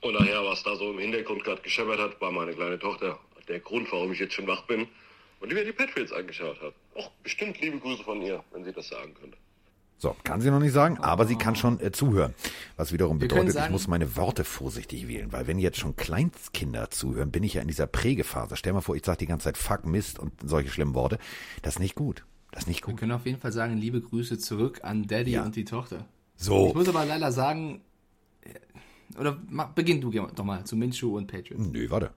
Und 0.00 0.14
nachher, 0.14 0.44
was 0.44 0.64
da 0.64 0.74
so 0.74 0.90
im 0.90 0.98
Hintergrund 0.98 1.44
gerade 1.44 1.62
gescheppert 1.62 2.00
hat, 2.00 2.20
war 2.20 2.32
meine 2.32 2.52
kleine 2.52 2.78
Tochter 2.80 3.20
der 3.46 3.60
Grund, 3.60 3.86
warum 3.92 4.12
ich 4.12 4.18
jetzt 4.18 4.34
schon 4.34 4.48
wach 4.48 4.62
bin 4.62 4.88
und 5.40 5.50
die 5.50 5.54
mir 5.54 5.64
die 5.64 5.72
Patriots 5.72 6.12
angeschaut 6.12 6.60
hat. 6.60 6.74
Och, 6.96 7.10
bestimmt 7.22 7.60
liebe 7.60 7.78
Grüße 7.78 8.02
von 8.02 8.20
ihr, 8.20 8.42
wenn 8.52 8.64
sie 8.64 8.72
das 8.72 8.88
sagen 8.88 9.14
könnte. 9.14 9.36
So, 9.98 10.16
kann 10.24 10.40
sie 10.40 10.50
noch 10.50 10.58
nicht 10.58 10.72
sagen, 10.72 10.98
aber 10.98 11.24
sie 11.24 11.36
kann 11.36 11.54
schon 11.54 11.80
äh, 11.80 11.92
zuhören. 11.92 12.34
Was 12.76 12.92
wiederum 12.92 13.18
bedeutet, 13.18 13.52
sagen, 13.52 13.66
ich 13.66 13.70
muss 13.70 13.86
meine 13.86 14.16
Worte 14.16 14.44
vorsichtig 14.44 15.08
wählen, 15.08 15.32
weil 15.32 15.46
wenn 15.46 15.58
jetzt 15.58 15.78
schon 15.78 15.96
Kleinstkinder 15.96 16.90
zuhören, 16.90 17.30
bin 17.30 17.42
ich 17.42 17.54
ja 17.54 17.62
in 17.62 17.68
dieser 17.68 17.86
Prägephase. 17.86 18.56
Stell 18.56 18.72
mal 18.72 18.80
vor, 18.80 18.96
ich 18.96 19.04
sage 19.04 19.18
die 19.18 19.26
ganze 19.26 19.44
Zeit 19.44 19.56
Fuck, 19.56 19.86
Mist 19.86 20.18
und 20.18 20.32
solche 20.42 20.70
schlimmen 20.70 20.94
Worte. 20.94 21.18
Das 21.62 21.76
ist 21.76 21.80
nicht 21.80 21.94
gut. 21.94 22.24
Das 22.54 22.62
ist 22.62 22.68
nicht 22.68 22.82
gut. 22.82 22.94
Wir 22.94 23.00
können 23.00 23.12
auf 23.12 23.26
jeden 23.26 23.40
Fall 23.40 23.50
sagen, 23.50 23.76
liebe 23.78 24.00
Grüße 24.00 24.38
zurück 24.38 24.80
an 24.84 25.08
Daddy 25.08 25.32
ja. 25.32 25.44
und 25.44 25.56
die 25.56 25.64
Tochter. 25.64 26.06
So. 26.36 26.68
Ich 26.68 26.74
muss 26.74 26.88
aber 26.88 27.04
leider 27.04 27.32
sagen, 27.32 27.80
äh, 28.42 29.18
oder 29.18 29.32
beginn 29.74 30.00
du 30.00 30.12
doch 30.12 30.44
mal 30.44 30.64
zu 30.64 30.76
Minshu 30.76 31.16
und 31.16 31.26
Patriots. 31.26 31.66
Nö, 31.66 31.90
warte. 31.90 32.12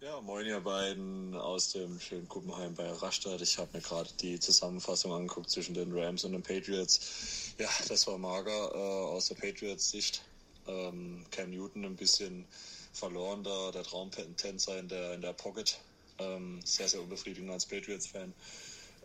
Ja, 0.00 0.20
moin 0.20 0.44
ihr 0.44 0.60
beiden 0.60 1.36
aus 1.36 1.70
dem 1.70 2.00
schönen 2.00 2.28
Kuppenheim 2.28 2.74
bei 2.74 2.90
Rastatt. 2.90 3.40
Ich 3.42 3.56
habe 3.56 3.70
mir 3.74 3.80
gerade 3.80 4.10
die 4.20 4.40
Zusammenfassung 4.40 5.12
angeguckt 5.12 5.48
zwischen 5.48 5.74
den 5.74 5.96
Rams 5.96 6.24
und 6.24 6.32
den 6.32 6.42
Patriots. 6.42 7.54
Ja, 7.58 7.68
das 7.88 8.08
war 8.08 8.18
mager 8.18 8.74
äh, 8.74 9.14
aus 9.14 9.28
der 9.28 9.36
Patriots-Sicht. 9.36 10.24
Ähm, 10.66 11.24
Cam 11.30 11.50
Newton 11.50 11.84
ein 11.84 11.94
bisschen 11.94 12.44
verloren 12.92 13.44
da, 13.44 13.70
der 13.70 13.84
Traumtänzer 13.84 14.80
in 14.80 14.88
der, 14.88 15.14
in 15.14 15.20
der 15.20 15.32
Pocket. 15.32 15.78
Ähm, 16.18 16.58
sehr, 16.64 16.88
sehr 16.88 17.00
unbefriedigend 17.00 17.50
als 17.50 17.66
Patriots-Fan. 17.66 18.32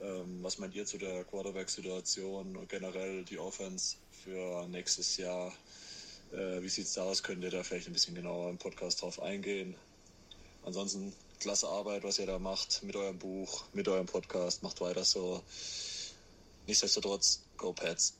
Ähm, 0.01 0.39
was 0.41 0.57
meint 0.59 0.75
ihr 0.75 0.85
zu 0.85 0.97
der 0.97 1.23
Quarterback-Situation 1.25 2.55
und 2.55 2.69
generell 2.69 3.23
die 3.25 3.37
Offense 3.37 3.97
für 4.23 4.67
nächstes 4.67 5.17
Jahr? 5.17 5.51
Äh, 6.31 6.61
wie 6.61 6.67
es 6.67 6.93
da 6.93 7.03
aus? 7.03 7.23
Könnt 7.23 7.43
ihr 7.43 7.51
da 7.51 7.63
vielleicht 7.63 7.87
ein 7.87 7.93
bisschen 7.93 8.15
genauer 8.15 8.49
im 8.49 8.57
Podcast 8.57 9.01
drauf 9.01 9.21
eingehen? 9.21 9.75
Ansonsten 10.63 11.13
klasse 11.39 11.67
Arbeit, 11.67 12.03
was 12.03 12.19
ihr 12.19 12.27
da 12.27 12.37
macht 12.39 12.83
mit 12.83 12.95
eurem 12.95 13.17
Buch, 13.17 13.63
mit 13.73 13.87
eurem 13.87 14.05
Podcast. 14.05 14.63
Macht 14.63 14.79
weiter 14.81 15.03
so. 15.03 15.41
Nichtsdestotrotz, 16.67 17.43
go 17.57 17.73
Pets. 17.73 18.15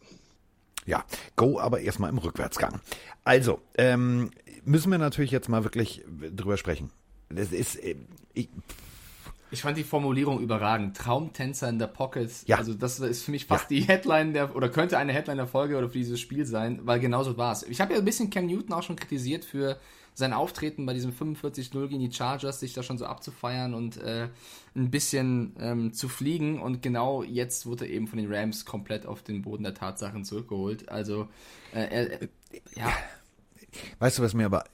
Ja, 0.85 1.05
go 1.35 1.59
aber 1.59 1.81
erstmal 1.81 2.09
im 2.09 2.17
Rückwärtsgang. 2.17 2.81
Also, 3.23 3.61
ähm, 3.77 4.31
müssen 4.63 4.91
wir 4.91 4.97
natürlich 4.97 5.31
jetzt 5.31 5.49
mal 5.49 5.63
wirklich 5.63 6.03
drüber 6.07 6.57
sprechen. 6.57 6.91
Das 7.29 7.51
ist, 7.51 7.75
äh, 7.75 7.95
ich, 8.33 8.49
ich 9.51 9.62
fand 9.62 9.78
die 9.78 9.84
Formulierung 9.84 10.40
überragend. 10.40 10.96
Traumtänzer 10.98 11.69
in 11.69 11.80
der 11.80 11.88
Pocket. 11.88 12.31
Ja. 12.46 12.57
Also 12.57 12.74
das 12.74 13.00
ist 13.00 13.24
für 13.24 13.31
mich 13.31 13.46
fast 13.46 13.69
ja. 13.72 13.78
die 13.78 13.81
Headline 13.84 14.34
der, 14.34 14.56
oder 14.56 14.69
könnte 14.69 14.98
eine 14.98 15.13
Headline 15.13 15.38
der 15.38 15.48
Folge 15.48 15.78
oder 15.78 15.90
für 15.90 15.98
dieses 15.98 16.19
Spiel 16.19 16.46
sein, 16.46 16.81
weil 16.84 17.00
genauso 17.00 17.38
war 17.38 17.51
es. 17.51 17.63
Ich 17.63 17.81
habe 17.81 17.94
ja 17.94 18.00
ein 18.00 18.06
bisschen 18.06 18.30
Cam 18.30 18.46
Newton 18.46 18.74
auch 18.74 18.84
schon 18.84 18.96
kritisiert 18.96 19.46
für 19.46 19.80
sein 20.13 20.34
Auftreten 20.34 20.86
bei 20.86 20.94
diesem 20.94 21.12
45-0 21.12 21.88
gegen 21.88 22.00
die 22.00 22.12
Chargers, 22.12 22.60
sich 22.60 22.74
da 22.74 22.84
schon 22.84 22.98
so 22.98 23.06
abzufeiern 23.06 23.74
und 23.74 23.98
äh, 23.98 24.28
ein 24.75 24.92
bisschen 24.92 25.56
ähm, 25.60 25.94
zu 25.94 26.10
fliegen. 26.10 26.62
Und 26.62 26.84
genau 26.84 27.24
jetzt 27.24 27.66
wurde 27.66 27.86
er 27.86 27.92
eben 27.92 28.07
von 28.07 28.19
den 28.19 28.31
Rams 28.31 28.66
komplett 28.66 29.06
auf 29.06 29.24
den 29.24 29.42
Boden 29.42 29.63
der 29.63 29.74
Tatsachen 29.74 30.25
zurückgeholt. 30.25 30.90
Also, 30.90 31.28
äh, 31.74 32.07
er, 32.10 32.19
ja. 32.75 32.92
Weißt 34.00 34.19
du, 34.19 34.24
was 34.24 34.34
mir 34.34 34.46
aber. 34.46 34.66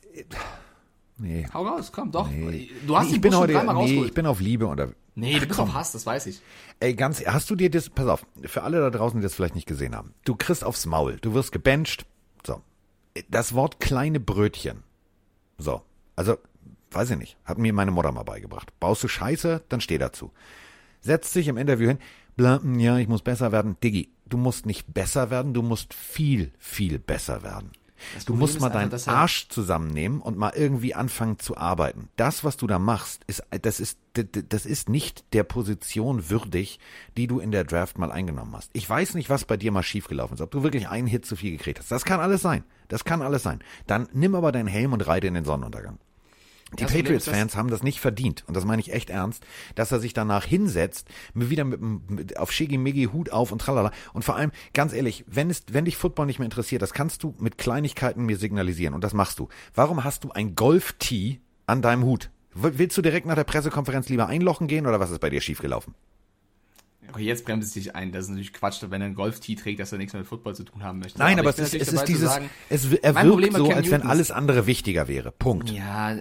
Nee. 1.17 1.47
Hau 1.53 1.65
raus, 1.65 1.91
komm, 1.91 2.11
doch. 2.11 2.29
Nee. 2.29 2.69
Du 2.85 2.97
hast 2.97 3.09
nee, 3.09 3.15
ich 3.15 3.21
bin 3.21 3.35
heute, 3.35 3.73
nee, 3.73 4.03
ich 4.03 4.13
bin 4.13 4.25
auf 4.25 4.39
Liebe 4.39 4.67
oder. 4.67 4.89
Nee, 5.15 5.39
du 5.39 5.45
bist 5.45 5.59
auf 5.59 5.73
Hass, 5.73 5.93
das 5.93 6.05
weiß 6.05 6.25
ich. 6.25 6.41
Ey, 6.81 6.93
ganz, 6.93 7.25
hast 7.25 7.49
du 7.49 7.55
dir 7.55 7.71
das, 7.71 7.89
pass 7.89 8.07
auf, 8.07 8.25
für 8.43 8.63
alle 8.63 8.81
da 8.81 8.89
draußen, 8.89 9.19
die 9.19 9.23
das 9.23 9.33
vielleicht 9.33 9.55
nicht 9.55 9.67
gesehen 9.67 9.95
haben. 9.95 10.13
Du 10.25 10.35
kriegst 10.35 10.65
aufs 10.65 10.85
Maul, 10.85 11.17
du 11.21 11.33
wirst 11.33 11.53
gebencht. 11.53 12.05
So. 12.45 12.61
Das 13.29 13.53
Wort 13.53 13.79
kleine 13.79 14.19
Brötchen 14.19 14.83
so. 15.57 15.81
Also, 16.15 16.37
weiß 16.91 17.11
ich 17.11 17.17
nicht. 17.17 17.37
Hat 17.43 17.57
mir 17.57 17.73
meine 17.73 17.91
Mutter 17.91 18.11
mal 18.11 18.23
beigebracht. 18.23 18.77
Baust 18.79 19.03
du 19.03 19.07
Scheiße, 19.07 19.63
dann 19.69 19.81
steh 19.81 19.97
dazu. 19.97 20.31
Setzt 21.01 21.33
sich 21.33 21.47
im 21.47 21.57
Interview 21.57 21.87
hin, 21.87 21.99
bla, 22.35 22.59
ja, 22.77 22.97
ich 22.97 23.07
muss 23.07 23.21
besser 23.21 23.51
werden. 23.51 23.77
Diggi, 23.83 24.09
du 24.25 24.37
musst 24.37 24.65
nicht 24.65 24.93
besser 24.93 25.29
werden, 25.29 25.53
du 25.53 25.61
musst 25.61 25.93
viel, 25.93 26.51
viel 26.57 26.99
besser 26.99 27.43
werden. 27.43 27.71
Das 28.13 28.25
du 28.25 28.35
musst 28.35 28.59
mal 28.59 28.69
deinen 28.69 28.91
einfach, 28.91 29.11
Arsch 29.11 29.47
zusammennehmen 29.49 30.21
und 30.21 30.37
mal 30.37 30.53
irgendwie 30.55 30.93
anfangen 30.95 31.39
zu 31.39 31.57
arbeiten. 31.57 32.09
Das, 32.15 32.43
was 32.43 32.57
du 32.57 32.67
da 32.67 32.79
machst, 32.79 33.23
ist, 33.27 33.43
das 33.61 33.79
ist, 33.79 33.99
das 34.13 34.65
ist 34.65 34.89
nicht 34.89 35.23
der 35.33 35.43
Position 35.43 36.29
würdig, 36.29 36.79
die 37.17 37.27
du 37.27 37.39
in 37.39 37.51
der 37.51 37.63
Draft 37.63 37.97
mal 37.97 38.11
eingenommen 38.11 38.55
hast. 38.55 38.69
Ich 38.73 38.89
weiß 38.89 39.15
nicht, 39.15 39.29
was 39.29 39.45
bei 39.45 39.57
dir 39.57 39.71
mal 39.71 39.83
schiefgelaufen 39.83 40.35
ist, 40.35 40.41
ob 40.41 40.51
du 40.51 40.63
wirklich 40.63 40.89
einen 40.89 41.07
Hit 41.07 41.25
zu 41.25 41.35
viel 41.35 41.51
gekriegt 41.51 41.79
hast. 41.79 41.91
Das 41.91 42.05
kann 42.05 42.19
alles 42.19 42.41
sein. 42.41 42.63
Das 42.87 43.03
kann 43.03 43.21
alles 43.21 43.43
sein. 43.43 43.59
Dann 43.87 44.07
nimm 44.13 44.35
aber 44.35 44.51
deinen 44.51 44.67
Helm 44.67 44.93
und 44.93 45.05
reite 45.07 45.27
in 45.27 45.33
den 45.33 45.45
Sonnenuntergang. 45.45 45.99
Die 46.75 46.85
Patriots-Fans 46.85 47.55
haben 47.55 47.69
das 47.69 47.83
nicht 47.83 47.99
verdient, 47.99 48.43
und 48.47 48.55
das 48.55 48.65
meine 48.65 48.81
ich 48.81 48.93
echt 48.93 49.09
ernst, 49.09 49.45
dass 49.75 49.91
er 49.91 49.99
sich 49.99 50.13
danach 50.13 50.45
hinsetzt, 50.45 51.07
wieder 51.33 51.63
mit, 51.63 51.81
mit 52.09 52.37
auf 52.37 52.51
Shiggy 52.51 53.09
Hut 53.11 53.31
auf 53.31 53.51
und 53.51 53.59
tralala. 53.59 53.91
Und 54.13 54.23
vor 54.23 54.35
allem, 54.35 54.51
ganz 54.73 54.93
ehrlich, 54.93 55.25
wenn, 55.27 55.49
es, 55.49 55.63
wenn 55.71 55.85
dich 55.85 55.97
Football 55.97 56.25
nicht 56.25 56.39
mehr 56.39 56.45
interessiert, 56.45 56.81
das 56.81 56.93
kannst 56.93 57.23
du 57.23 57.35
mit 57.39 57.57
Kleinigkeiten 57.57 58.25
mir 58.25 58.37
signalisieren, 58.37 58.93
und 58.93 59.03
das 59.03 59.13
machst 59.13 59.39
du. 59.39 59.49
Warum 59.73 60.03
hast 60.03 60.23
du 60.23 60.31
ein 60.31 60.55
Golf-Tee 60.55 61.39
an 61.67 61.81
deinem 61.81 62.03
Hut? 62.03 62.29
Willst 62.53 62.97
du 62.97 63.01
direkt 63.01 63.25
nach 63.25 63.35
der 63.35 63.43
Pressekonferenz 63.43 64.07
lieber 64.07 64.27
einlochen 64.27 64.67
gehen, 64.67 64.87
oder 64.87 64.99
was 64.99 65.11
ist 65.11 65.19
bei 65.19 65.29
dir 65.29 65.41
schiefgelaufen? 65.41 65.93
Okay, 67.15 67.23
jetzt 67.23 67.45
bremst 67.45 67.67
es 67.67 67.73
dich 67.73 67.95
ein. 67.95 68.11
Das 68.11 68.25
ist 68.25 68.29
natürlich 68.29 68.53
Quatsch, 68.53 68.83
wenn 68.89 69.01
er 69.01 69.05
einen 69.05 69.15
Golf-Tee 69.15 69.55
trägt, 69.55 69.79
dass 69.79 69.91
er 69.91 69.97
nichts 69.97 70.13
mehr 70.13 70.21
mit 70.21 70.27
Football 70.27 70.55
zu 70.55 70.63
tun 70.63 70.83
haben 70.83 70.99
möchte. 70.99 71.19
Nein, 71.19 71.39
aber, 71.39 71.49
aber 71.49 71.59
es 71.59 71.73
ist, 71.73 71.81
es 71.81 71.93
ist 71.93 72.05
dieses, 72.05 72.29
sagen, 72.29 72.49
es, 72.69 72.91
er 72.91 73.15
wirkt 73.15 73.55
so, 73.55 73.71
als 73.71 73.91
wenn 73.91 74.01
alles 74.01 74.31
andere 74.31 74.67
wichtiger 74.67 75.07
wäre. 75.07 75.31
Punkt. 75.31 75.69
Ja, 75.69 76.17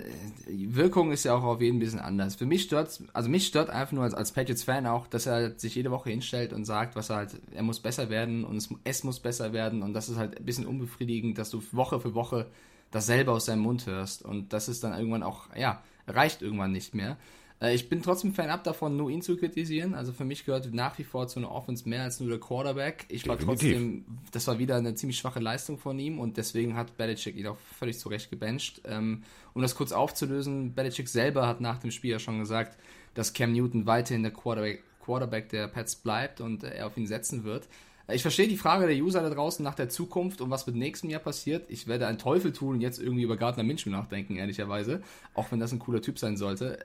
Wirkung 0.49 1.13
ist 1.13 1.25
ja 1.25 1.35
auch 1.35 1.43
auf 1.43 1.61
jeden 1.61 1.77
ein 1.77 1.81
bisschen 1.81 2.01
anders. 2.01 2.35
Für 2.37 2.47
mich 2.47 2.63
stört, 2.63 3.03
also 3.13 3.29
mich 3.29 3.47
stört 3.47 3.71
einfach 3.71 3.93
nur 3.93 4.05
als, 4.05 4.15
als 4.15 4.33
Patriots-Fan 4.33 4.87
auch, 4.87 5.07
dass 5.07 5.27
er 5.27 5.59
sich 5.59 5.75
jede 5.75 5.91
Woche 5.91 6.11
hinstellt 6.11 6.53
und 6.53 6.65
sagt, 6.65 6.97
was 6.97 7.11
er 7.11 7.17
halt, 7.17 7.41
er 7.53 7.63
muss 7.63 7.81
besser 7.81 8.11
werden 8.11 8.45
und 8.45 8.57
es, 8.57 8.69
es 8.85 9.05
muss 9.05 9.21
besser 9.21 9.53
werden 9.53 9.83
und 9.83 9.95
das 9.95 10.09
ist 10.09 10.17
halt 10.17 10.39
ein 10.39 10.45
bisschen 10.45 10.67
unbefriedigend, 10.67 11.39
dass 11.39 11.51
du 11.51 11.63
Woche 11.73 12.01
für 12.01 12.15
Woche 12.15 12.47
dasselbe 12.91 13.33
aus 13.33 13.47
seinem 13.47 13.63
Mund 13.63 13.87
hörst 13.87 14.25
und 14.25 14.53
das 14.53 14.69
ist 14.69 14.85
dann 14.85 14.97
irgendwann 14.97 15.23
auch, 15.23 15.55
ja, 15.57 15.83
reicht 16.07 16.43
irgendwann 16.43 16.73
nicht 16.73 16.95
mehr. 16.95 17.17
Äh, 17.65 17.75
ich 17.75 17.89
bin 17.89 18.03
trotzdem 18.03 18.35
Fan 18.35 18.51
ab 18.51 18.65
davon, 18.65 18.97
nur 18.97 19.11
ihn 19.11 19.23
zu 19.23 19.37
kritisieren. 19.37 19.95
Also 19.95 20.13
für 20.13 20.25
mich 20.25 20.45
gehört 20.45 20.73
nach 20.73 20.99
wie 20.99 21.05
vor 21.05 21.27
zu 21.29 21.39
einer 21.39 21.51
Offense 21.51 21.89
mehr 21.89 22.03
als 22.03 22.21
nur 22.21 22.29
der 22.29 22.39
Quarterback. 22.39 23.07
Ich 23.09 23.27
war 23.27 23.37
Definitiv. 23.37 23.71
trotzdem, 23.71 24.05
das 24.33 24.47
war 24.47 24.59
wieder 24.59 24.77
eine 24.77 24.95
ziemlich 24.95 25.19
schwache 25.19 25.41
Leistung 25.41 25.79
von 25.79 25.99
ihm 25.99 26.19
und 26.19 26.37
deswegen 26.37 26.77
hat 26.77 26.97
Belichick 26.97 27.37
ihn 27.37 27.47
auch 27.47 27.59
völlig 27.79 27.99
zurecht 27.99 28.31
gebencht. 28.31 28.83
Ähm, 28.85 29.23
um 29.55 29.63
das 29.63 29.75
kurz 29.75 29.93
aufzulösen, 29.93 30.75
Belichick 30.75 31.09
selber 31.09 31.47
hat 31.47 31.61
nach 31.61 31.79
dem 31.79 31.91
Spiel 31.91 32.11
ja 32.11 32.19
schon 32.19 32.39
gesagt, 32.39 32.77
dass 33.15 33.33
Cam 33.33 33.53
Newton 33.53 33.87
weiterhin 33.87 34.23
der 34.23 34.33
Quarterback, 34.33 34.83
Quarterback 35.03 35.49
der 35.51 35.69
Pets 35.69 35.97
bleibt 35.97 36.41
und 36.41 36.65
er 36.65 36.87
auf 36.87 36.97
ihn 36.97 37.07
setzen 37.07 37.45
wird. 37.45 37.69
Ich 38.13 38.21
verstehe 38.21 38.49
die 38.49 38.59
Frage 38.59 38.87
der 38.87 38.97
User 38.97 39.23
da 39.23 39.31
draußen 39.31 39.65
nach 39.65 39.75
der 39.75 39.89
Zukunft 39.89 40.43
und 40.43 40.51
was 40.51 40.67
mit 40.67 40.77
nächstem 40.77 41.09
Jahr 41.09 41.23
passiert. 41.23 41.65
Ich 41.71 41.87
werde 41.87 42.07
einen 42.07 42.19
Teufel 42.19 42.53
tun 42.53 42.75
und 42.75 42.81
jetzt 42.83 43.01
irgendwie 43.01 43.23
über 43.23 43.39
Gardner 43.39 43.63
Minshew 43.63 43.89
nachdenken, 43.89 44.37
ehrlicherweise. 44.37 45.03
Auch 45.33 45.51
wenn 45.51 45.59
das 45.59 45.73
ein 45.73 45.79
cooler 45.79 46.03
Typ 46.03 46.19
sein 46.19 46.37
sollte. 46.37 46.79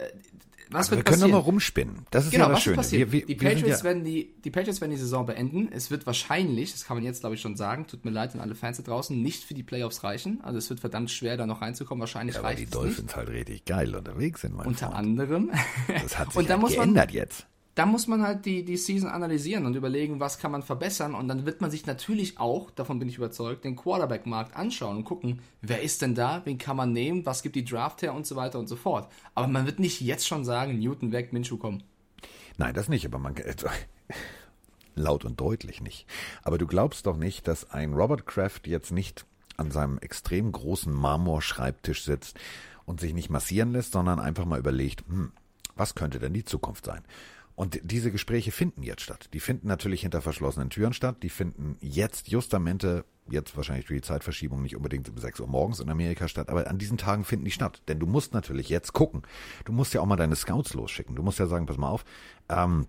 Was 0.71 0.77
Also 0.87 0.91
wird 0.91 0.99
wir 0.99 1.03
können 1.05 1.13
passieren? 1.21 1.31
doch 1.31 1.37
mal 1.39 1.43
rumspinnen. 1.45 2.05
Das 2.11 2.25
ist 2.25 2.31
Genau, 2.31 2.43
ja 2.45 2.49
das 2.49 2.57
was 2.57 2.63
Schöne. 2.63 2.75
passieren? 2.77 3.11
Wir, 3.11 3.19
wir, 3.21 3.25
die, 3.25 3.35
Patriots 3.35 3.79
ja, 3.79 3.83
werden 3.83 4.03
die, 4.03 4.33
die 4.43 4.51
Patriots 4.51 4.81
werden 4.81 4.91
die 4.91 4.97
Saison 4.97 5.25
beenden. 5.25 5.69
Es 5.71 5.89
wird 5.91 6.05
wahrscheinlich, 6.05 6.71
das 6.73 6.85
kann 6.85 6.97
man 6.97 7.03
jetzt 7.03 7.21
glaube 7.21 7.35
ich 7.35 7.41
schon 7.41 7.55
sagen, 7.55 7.87
tut 7.87 8.05
mir 8.05 8.11
leid 8.11 8.33
an 8.35 8.39
alle 8.41 8.55
Fans 8.55 8.77
da 8.77 8.83
draußen, 8.83 9.19
nicht 9.21 9.43
für 9.43 9.53
die 9.55 9.63
Playoffs 9.63 10.03
reichen. 10.03 10.41
Also 10.43 10.57
es 10.59 10.69
wird 10.69 10.79
verdammt 10.79 11.09
schwer, 11.11 11.37
da 11.37 11.45
noch 11.47 11.61
reinzukommen. 11.61 11.99
Wahrscheinlich 12.01 12.35
ja, 12.35 12.43
weil 12.43 12.49
reicht 12.55 12.59
die 12.59 12.63
es 12.65 12.69
nicht. 12.69 12.75
Dolphins 12.83 13.15
halt 13.15 13.29
richtig 13.29 13.65
geil 13.65 13.95
unterwegs 13.95 14.41
sind, 14.41 14.53
Unter 14.53 14.87
Freund. 14.87 14.95
anderem. 14.95 15.51
Das 15.87 16.17
hat 16.19 16.27
sich 16.33 16.37
Und 16.37 16.49
halt 16.49 16.61
muss 16.61 16.75
man- 16.77 16.85
geändert 16.93 17.11
jetzt. 17.11 17.45
Da 17.79 17.85
muss 17.85 18.07
man 18.07 18.23
halt 18.23 18.45
die, 18.45 18.65
die 18.65 18.75
Season 18.75 19.09
analysieren 19.09 19.65
und 19.65 19.73
überlegen, 19.73 20.19
was 20.19 20.37
kann 20.37 20.51
man 20.51 20.63
verbessern. 20.63 21.15
Und 21.15 21.29
dann 21.29 21.45
wird 21.45 21.61
man 21.61 21.71
sich 21.71 21.85
natürlich 21.85 22.37
auch, 22.37 22.71
davon 22.71 22.99
bin 22.99 23.07
ich 23.07 23.15
überzeugt, 23.15 23.63
den 23.63 23.77
Quarterback-Markt 23.77 24.53
anschauen 24.57 24.97
und 24.97 25.05
gucken, 25.05 25.39
wer 25.61 25.81
ist 25.81 26.01
denn 26.01 26.13
da, 26.13 26.41
wen 26.43 26.57
kann 26.57 26.75
man 26.75 26.91
nehmen, 26.91 27.25
was 27.25 27.41
gibt 27.41 27.55
die 27.55 27.63
Draft 27.63 28.01
her 28.01 28.13
und 28.13 28.27
so 28.27 28.35
weiter 28.35 28.59
und 28.59 28.67
so 28.67 28.75
fort. 28.75 29.09
Aber 29.33 29.47
man 29.47 29.65
wird 29.65 29.79
nicht 29.79 30.01
jetzt 30.01 30.27
schon 30.27 30.43
sagen, 30.43 30.77
Newton 30.77 31.13
weg, 31.13 31.31
Minshew 31.31 31.55
kommen. 31.55 31.83
Nein, 32.57 32.73
das 32.73 32.89
nicht, 32.89 33.05
aber 33.05 33.17
man 33.17 33.33
laut 34.95 35.23
und 35.23 35.39
deutlich 35.39 35.79
nicht. 35.79 36.05
Aber 36.43 36.57
du 36.57 36.67
glaubst 36.67 37.05
doch 37.05 37.15
nicht, 37.15 37.47
dass 37.47 37.71
ein 37.71 37.93
Robert 37.93 38.25
Kraft 38.25 38.67
jetzt 38.67 38.91
nicht 38.91 39.25
an 39.55 39.71
seinem 39.71 39.99
extrem 39.99 40.51
großen 40.51 40.91
Marmorschreibtisch 40.91 42.03
sitzt 42.03 42.37
und 42.83 42.99
sich 42.99 43.13
nicht 43.13 43.29
massieren 43.29 43.71
lässt, 43.71 43.93
sondern 43.93 44.19
einfach 44.19 44.43
mal 44.43 44.59
überlegt, 44.59 45.07
hm, 45.07 45.31
was 45.77 45.95
könnte 45.95 46.19
denn 46.19 46.33
die 46.33 46.43
Zukunft 46.43 46.83
sein? 46.83 47.05
Und 47.59 47.77
diese 47.83 48.09
Gespräche 48.09 48.53
finden 48.53 48.83
jetzt 48.83 49.01
statt. 49.01 49.29
Die 49.33 49.41
finden 49.41 49.67
natürlich 49.67 49.99
hinter 50.03 50.21
verschlossenen 50.21 50.69
Türen 50.69 50.93
statt. 50.93 51.17
Die 51.23 51.29
finden 51.29 51.75
jetzt 51.81 52.29
justamente, 52.29 53.03
jetzt 53.29 53.57
wahrscheinlich 53.57 53.85
durch 53.85 53.99
die 53.99 54.07
Zeitverschiebung 54.07 54.61
nicht 54.61 54.77
unbedingt 54.77 55.09
um 55.09 55.17
6 55.17 55.41
Uhr 55.41 55.47
morgens 55.47 55.81
in 55.81 55.89
Amerika 55.89 56.29
statt, 56.29 56.47
aber 56.47 56.69
an 56.69 56.77
diesen 56.77 56.97
Tagen 56.97 57.25
finden 57.25 57.43
die 57.43 57.51
statt. 57.51 57.81
Denn 57.89 57.99
du 57.99 58.05
musst 58.05 58.33
natürlich 58.33 58.69
jetzt 58.69 58.93
gucken. 58.93 59.23
Du 59.65 59.73
musst 59.73 59.93
ja 59.93 59.99
auch 59.99 60.05
mal 60.05 60.15
deine 60.15 60.37
Scouts 60.37 60.73
losschicken. 60.73 61.17
Du 61.17 61.21
musst 61.21 61.37
ja 61.37 61.47
sagen, 61.47 61.65
pass 61.65 61.75
mal 61.75 61.89
auf, 61.89 62.05
ähm, 62.47 62.87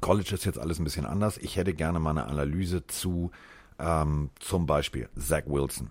College 0.00 0.34
ist 0.34 0.46
jetzt 0.46 0.58
alles 0.58 0.80
ein 0.80 0.84
bisschen 0.84 1.06
anders. 1.06 1.38
Ich 1.38 1.54
hätte 1.54 1.72
gerne 1.72 2.00
mal 2.00 2.10
eine 2.10 2.26
Analyse 2.26 2.84
zu 2.88 3.30
ähm, 3.78 4.30
zum 4.40 4.66
Beispiel 4.66 5.10
Zach 5.16 5.44
Wilson. 5.46 5.90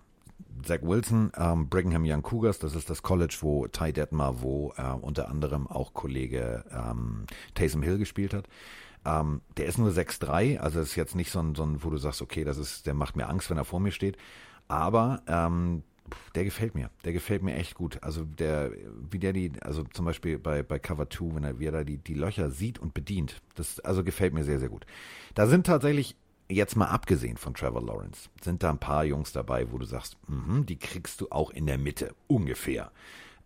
Zach 0.63 0.79
Wilson, 0.81 1.31
ähm, 1.37 1.69
Brigham 1.69 2.03
Young 2.05 2.21
Cougars, 2.21 2.59
das 2.59 2.75
ist 2.75 2.89
das 2.89 3.03
College, 3.03 3.37
wo 3.41 3.67
Ty 3.67 3.93
Detmer, 3.93 4.41
wo 4.41 4.73
äh, 4.77 4.83
unter 5.01 5.29
anderem 5.29 5.67
auch 5.67 5.93
Kollege 5.93 6.63
ähm, 6.71 7.25
Taysom 7.55 7.81
Hill 7.81 7.97
gespielt 7.97 8.33
hat. 8.33 8.47
Ähm, 9.03 9.41
der 9.57 9.65
ist 9.65 9.77
nur 9.77 9.89
6'3, 9.89 10.59
also 10.59 10.79
ist 10.79 10.95
jetzt 10.95 11.15
nicht 11.15 11.31
so 11.31 11.39
ein, 11.39 11.55
so 11.55 11.63
ein, 11.63 11.83
wo 11.83 11.89
du 11.89 11.97
sagst, 11.97 12.21
okay, 12.21 12.43
das 12.43 12.57
ist, 12.57 12.85
der 12.85 12.93
macht 12.93 13.15
mir 13.15 13.27
Angst, 13.27 13.49
wenn 13.49 13.57
er 13.57 13.65
vor 13.65 13.79
mir 13.79 13.91
steht. 13.91 14.17
Aber 14.67 15.23
ähm, 15.27 15.83
der 16.35 16.43
gefällt 16.43 16.75
mir. 16.75 16.89
Der 17.03 17.13
gefällt 17.13 17.43
mir 17.43 17.55
echt 17.55 17.75
gut. 17.75 18.01
Also 18.01 18.23
der, 18.23 18.71
wie 19.09 19.19
der 19.19 19.33
die, 19.33 19.51
also 19.61 19.83
zum 19.83 20.05
Beispiel 20.05 20.39
bei, 20.39 20.63
bei 20.63 20.79
Cover 20.79 21.09
2, 21.09 21.35
wenn 21.35 21.43
er, 21.43 21.59
wie 21.59 21.65
er 21.65 21.71
da 21.71 21.83
die, 21.83 21.97
die 21.97 22.13
Löcher 22.13 22.51
sieht 22.51 22.79
und 22.79 22.93
bedient. 22.93 23.41
Das 23.55 23.79
also 23.79 24.03
gefällt 24.03 24.33
mir 24.33 24.43
sehr, 24.43 24.59
sehr 24.59 24.69
gut. 24.69 24.85
Da 25.33 25.47
sind 25.47 25.65
tatsächlich, 25.65 26.15
jetzt 26.51 26.75
mal 26.75 26.87
abgesehen 26.87 27.37
von 27.37 27.53
Trevor 27.53 27.81
Lawrence, 27.81 28.29
sind 28.41 28.63
da 28.63 28.69
ein 28.69 28.77
paar 28.77 29.03
Jungs 29.05 29.31
dabei, 29.31 29.71
wo 29.71 29.77
du 29.77 29.85
sagst, 29.85 30.17
mhm, 30.27 30.65
die 30.65 30.77
kriegst 30.77 31.21
du 31.21 31.27
auch 31.29 31.49
in 31.51 31.65
der 31.65 31.77
Mitte, 31.77 32.13
ungefähr. 32.27 32.91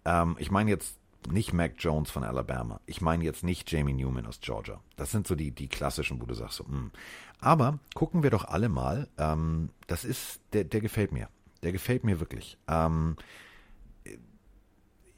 Ähm, 0.03 0.35
ich 0.39 0.51
meine 0.51 0.71
jetzt 0.71 0.97
nicht 1.31 1.53
Mac 1.53 1.73
Jones 1.79 2.11
von 2.11 2.23
Alabama. 2.23 2.79
Ich 2.85 3.01
meine 3.01 3.23
jetzt 3.23 3.43
nicht 3.43 3.71
Jamie 3.71 3.93
Newman 3.93 4.25
aus 4.25 4.39
Georgia. 4.41 4.79
Das 4.95 5.11
sind 5.11 5.27
so 5.27 5.35
die, 5.35 5.51
die 5.51 5.67
klassischen, 5.67 6.21
wo 6.21 6.25
du 6.25 6.33
sagst, 6.33 6.57
so, 6.57 6.65
mh. 6.65 6.91
aber 7.39 7.79
gucken 7.93 8.23
wir 8.23 8.29
doch 8.29 8.45
alle 8.45 8.69
mal. 8.69 9.07
Ähm, 9.17 9.69
das 9.87 10.05
ist, 10.05 10.39
der, 10.53 10.63
der 10.63 10.81
gefällt 10.81 11.11
mir. 11.11 11.29
Der 11.63 11.71
gefällt 11.71 12.03
mir 12.03 12.19
wirklich. 12.19 12.57
Ähm, 12.67 13.15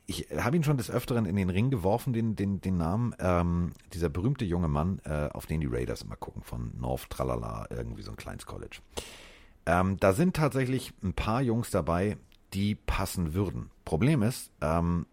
ich 0.08 0.28
habe 0.38 0.56
ihn 0.56 0.64
schon 0.64 0.78
des 0.78 0.90
Öfteren 0.90 1.26
in 1.26 1.36
den 1.36 1.50
Ring 1.50 1.70
geworfen, 1.70 2.14
den, 2.14 2.36
den, 2.38 2.62
den 2.62 2.78
Namen. 2.78 3.14
Ähm, 3.20 3.74
dieser 3.94 4.08
berühmte 4.08 4.46
junge 4.46 4.70
Mann, 4.70 5.02
äh, 5.04 5.28
auf 5.34 5.46
den 5.46 5.60
die 5.60 5.68
Raiders 5.68 6.02
immer 6.02 6.16
gucken, 6.16 6.44
von 6.44 6.72
North 6.80 7.10
Tralala, 7.10 7.68
irgendwie 7.70 8.04
so 8.04 8.12
ein 8.12 8.18
kleines 8.18 8.46
College. 8.46 8.78
Ähm, 9.66 9.98
da 10.00 10.14
sind 10.14 10.34
tatsächlich 10.34 10.94
ein 11.04 11.14
paar 11.14 11.42
Jungs 11.42 11.72
dabei, 11.72 12.16
die 12.54 12.76
passen 12.76 13.34
würden. 13.34 13.70
Problem 13.84 14.24
ist, 14.24 14.50
ähm, 14.62 15.06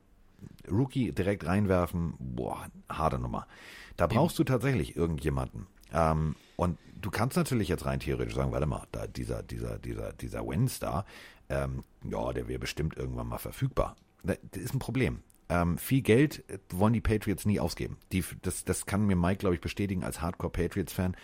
Rookie 0.70 1.10
direkt 1.10 1.44
reinwerfen, 1.44 2.14
boah, 2.18 2.68
harte 2.88 3.18
Nummer. 3.18 3.48
Da 3.96 4.06
brauchst 4.06 4.38
du 4.38 4.44
tatsächlich 4.44 4.96
irgendjemanden. 4.96 5.66
Ähm, 5.92 6.36
und 6.54 6.78
du 7.00 7.10
kannst 7.10 7.36
natürlich 7.36 7.66
jetzt 7.66 7.84
rein 7.84 7.98
theoretisch 7.98 8.36
sagen, 8.36 8.52
warte 8.52 8.66
mal, 8.66 8.86
da 8.92 9.08
dieser, 9.08 9.42
dieser, 9.42 9.78
dieser, 9.80 10.12
dieser 10.12 10.46
Winstar, 10.46 11.04
ähm, 11.48 11.82
ja, 12.04 12.32
der 12.32 12.46
wäre 12.46 12.60
bestimmt 12.60 12.96
irgendwann 12.96 13.26
mal 13.26 13.38
verfügbar. 13.38 13.96
Das 14.24 14.38
ist 14.54 14.74
ein 14.74 14.78
Problem. 14.78 15.20
Ähm, 15.48 15.78
viel 15.78 16.02
Geld 16.02 16.42
wollen 16.70 16.94
die 16.94 17.00
Patriots 17.00 17.44
nie 17.44 17.60
ausgeben. 17.60 17.98
Die, 18.12 18.24
das, 18.42 18.64
das 18.64 18.86
kann 18.86 19.06
mir 19.06 19.16
Mike, 19.16 19.38
glaube 19.38 19.54
ich, 19.54 19.60
bestätigen 19.60 20.02
als 20.02 20.20
Hardcore-Patriots-Fan. 20.20 21.16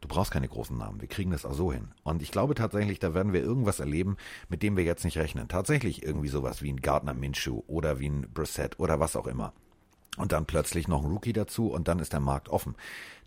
Du 0.00 0.08
brauchst 0.08 0.30
keine 0.30 0.48
großen 0.48 0.76
Namen. 0.76 1.00
Wir 1.00 1.08
kriegen 1.08 1.30
das 1.30 1.44
auch 1.44 1.54
so 1.54 1.72
hin. 1.72 1.88
Und 2.02 2.22
ich 2.22 2.30
glaube 2.30 2.54
tatsächlich, 2.54 2.98
da 2.98 3.14
werden 3.14 3.32
wir 3.32 3.42
irgendwas 3.42 3.80
erleben, 3.80 4.16
mit 4.48 4.62
dem 4.62 4.76
wir 4.76 4.84
jetzt 4.84 5.04
nicht 5.04 5.18
rechnen. 5.18 5.48
Tatsächlich 5.48 6.02
irgendwie 6.02 6.28
sowas 6.28 6.62
wie 6.62 6.72
ein 6.72 6.80
Gardner 6.80 7.14
Minshew 7.14 7.62
oder 7.66 7.98
wie 7.98 8.08
ein 8.08 8.28
Brissett 8.32 8.78
oder 8.78 9.00
was 9.00 9.16
auch 9.16 9.26
immer. 9.26 9.52
Und 10.16 10.32
dann 10.32 10.46
plötzlich 10.46 10.88
noch 10.88 11.04
ein 11.04 11.10
Rookie 11.10 11.32
dazu 11.32 11.70
und 11.70 11.86
dann 11.88 12.00
ist 12.00 12.12
der 12.12 12.20
Markt 12.20 12.48
offen. 12.48 12.74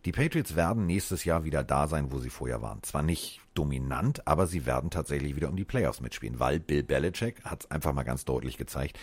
Die 0.06 0.12
Patriots 0.12 0.56
werden 0.56 0.88
nächstes 0.88 1.26
Jahr 1.26 1.44
wieder 1.44 1.64
da 1.64 1.88
sein, 1.88 2.12
wo 2.12 2.18
sie 2.18 2.32
vorher 2.32 2.64
waren. 2.64 2.82
Zwar 2.82 3.04
nicht 3.04 3.40
dominant, 3.54 4.28
aber 4.28 4.48
sie 4.48 4.66
werden 4.66 4.90
tatsächlich 4.90 5.36
wieder 5.36 5.50
um 5.50 5.56
die 5.56 5.64
Playoffs 5.64 6.02
mitspielen, 6.02 6.40
weil 6.40 6.60
Bill 6.60 6.82
Belichick 6.82 7.44
hat 7.44 7.66
es 7.66 7.72
einfach 7.72 7.94
mal 7.94 8.04
ganz 8.04 8.26
deutlich 8.26 8.58
gezeigt. 8.58 8.98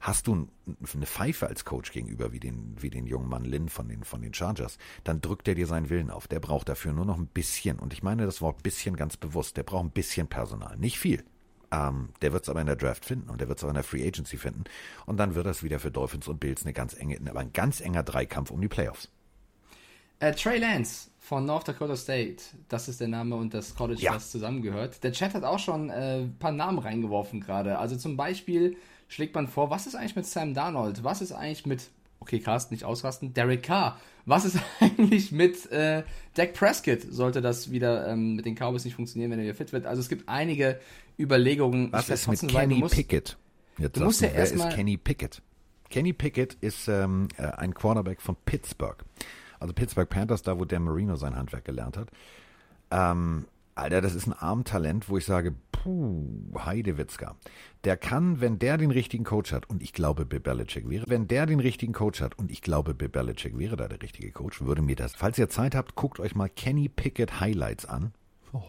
Hast 0.00 0.26
du 0.26 0.46
eine 0.66 1.06
Pfeife 1.06 1.46
als 1.46 1.64
Coach 1.64 1.92
gegenüber, 1.92 2.32
wie 2.32 2.40
den, 2.40 2.76
wie 2.78 2.90
den 2.90 3.06
jungen 3.06 3.26
Mann 3.26 3.46
Lynn 3.46 3.70
von 3.70 3.88
den, 3.88 4.04
von 4.04 4.20
den 4.20 4.34
Chargers, 4.34 4.76
dann 5.02 5.22
drückt 5.22 5.48
er 5.48 5.54
dir 5.54 5.66
seinen 5.66 5.88
Willen 5.88 6.10
auf. 6.10 6.28
Der 6.28 6.40
braucht 6.40 6.68
dafür 6.68 6.92
nur 6.92 7.06
noch 7.06 7.16
ein 7.16 7.26
bisschen, 7.26 7.78
und 7.78 7.94
ich 7.94 8.02
meine 8.02 8.26
das 8.26 8.42
Wort 8.42 8.62
bisschen 8.62 8.96
ganz 8.96 9.16
bewusst, 9.16 9.56
der 9.56 9.62
braucht 9.62 9.86
ein 9.86 9.92
bisschen 9.92 10.26
Personal. 10.26 10.76
Nicht 10.76 10.98
viel. 10.98 11.24
Ähm, 11.72 12.10
der 12.20 12.34
wird 12.34 12.42
es 12.42 12.50
aber 12.50 12.60
in 12.60 12.66
der 12.66 12.76
Draft 12.76 13.06
finden 13.06 13.30
und 13.30 13.40
der 13.40 13.48
wird 13.48 13.58
es 13.58 13.64
auch 13.64 13.68
in 13.68 13.74
der 13.74 13.82
Free 13.82 14.06
Agency 14.06 14.36
finden. 14.36 14.64
Und 15.06 15.16
dann 15.16 15.34
wird 15.34 15.46
das 15.46 15.62
wieder 15.62 15.80
für 15.80 15.90
Dolphins 15.90 16.28
und 16.28 16.38
Bills 16.38 16.64
eine 16.64 16.74
ganz 16.74 16.92
enge, 16.92 17.18
aber 17.26 17.40
ein 17.40 17.54
ganz 17.54 17.80
enger 17.80 18.02
Dreikampf 18.02 18.50
um 18.50 18.60
die 18.60 18.68
Playoffs. 18.68 19.10
Äh, 20.20 20.32
Trey 20.32 20.58
Lance 20.58 21.10
von 21.18 21.44
North 21.46 21.68
Dakota 21.68 21.96
State, 21.96 22.36
das 22.68 22.88
ist 22.88 23.00
der 23.00 23.08
Name 23.08 23.34
und 23.36 23.54
das 23.54 23.74
College, 23.74 24.00
Ja. 24.00 24.12
das 24.14 24.30
zusammengehört. 24.30 25.02
Der 25.02 25.12
Chat 25.12 25.34
hat 25.34 25.44
auch 25.44 25.58
schon 25.58 25.90
äh, 25.90 26.20
ein 26.22 26.36
paar 26.38 26.52
Namen 26.52 26.78
reingeworfen 26.78 27.40
gerade. 27.40 27.78
Also 27.78 27.96
zum 27.96 28.16
Beispiel 28.16 28.76
schlägt 29.08 29.34
man 29.34 29.48
vor, 29.48 29.70
was 29.70 29.86
ist 29.86 29.94
eigentlich 29.94 30.16
mit 30.16 30.26
Sam 30.26 30.54
Darnold? 30.54 31.02
Was 31.02 31.22
ist 31.22 31.32
eigentlich 31.32 31.66
mit, 31.66 31.90
okay, 32.20 32.40
Carsten, 32.40 32.74
nicht 32.74 32.84
ausrasten, 32.84 33.32
Derek 33.34 33.62
Carr? 33.62 33.98
Was 34.26 34.44
ist 34.44 34.58
eigentlich 34.80 35.32
mit 35.32 35.70
äh, 35.72 36.04
Dak 36.34 36.52
Prescott? 36.54 37.00
Sollte 37.10 37.40
das 37.40 37.70
wieder 37.70 38.06
ähm, 38.08 38.34
mit 38.36 38.44
den 38.44 38.54
Cowboys 38.54 38.84
nicht 38.84 38.94
funktionieren, 38.94 39.30
wenn 39.30 39.38
er 39.38 39.44
wieder 39.46 39.54
fit 39.54 39.72
wird? 39.72 39.86
Also 39.86 40.00
es 40.00 40.08
gibt 40.08 40.28
einige 40.28 40.78
Überlegungen. 41.18 41.90
Was 41.92 42.08
ist 42.10 42.28
mit 42.28 42.40
Kenny 42.50 42.76
musst- 42.76 42.94
Pickett? 42.94 43.36
Jetzt 43.78 43.96
du 43.96 44.04
musst 44.04 44.20
ja 44.20 44.28
wer 44.28 44.36
erst 44.40 44.52
ist 44.52 44.58
mal- 44.58 44.72
Kenny 44.74 44.96
Pickett? 44.96 45.42
Kenny 45.90 46.12
Pickett 46.12 46.54
ist 46.60 46.88
ähm, 46.88 47.28
äh, 47.36 47.42
ein 47.46 47.72
Quarterback 47.74 48.20
von 48.20 48.36
Pittsburgh. 48.44 49.02
Also 49.60 49.74
Pittsburgh 49.74 50.08
Panthers, 50.08 50.42
da 50.42 50.58
wo 50.58 50.64
Dan 50.64 50.82
Marino 50.82 51.16
sein 51.16 51.36
Handwerk 51.36 51.64
gelernt 51.64 51.96
hat. 51.96 52.10
Ähm, 52.90 53.46
Alter, 53.74 54.00
das 54.00 54.14
ist 54.14 54.26
ein 54.26 54.32
Armtalent, 54.32 55.08
wo 55.08 55.18
ich 55.18 55.24
sage, 55.24 55.52
puh, 55.72 56.24
Heidewitzka. 56.64 57.34
Der 57.82 57.96
kann, 57.96 58.40
wenn 58.40 58.58
der 58.58 58.78
den 58.78 58.92
richtigen 58.92 59.24
Coach 59.24 59.52
hat, 59.52 59.68
und 59.68 59.82
ich 59.82 59.92
glaube, 59.92 60.24
Bill 60.24 60.44
wäre, 60.44 61.04
wenn 61.08 61.26
der 61.26 61.46
den 61.46 61.58
richtigen 61.60 61.92
Coach 61.92 62.20
hat, 62.20 62.38
und 62.38 62.52
ich 62.52 62.62
glaube, 62.62 62.94
Bill 62.94 63.12
wäre 63.12 63.76
da 63.76 63.88
der 63.88 64.00
richtige 64.00 64.30
Coach, 64.30 64.60
würde 64.60 64.82
mir 64.82 64.96
das, 64.96 65.14
falls 65.14 65.38
ihr 65.38 65.48
Zeit 65.48 65.74
habt, 65.74 65.96
guckt 65.96 66.20
euch 66.20 66.36
mal 66.36 66.48
Kenny 66.48 66.88
Pickett 66.88 67.40
Highlights 67.40 67.84
an. 67.84 68.12
Oh, 68.52 68.60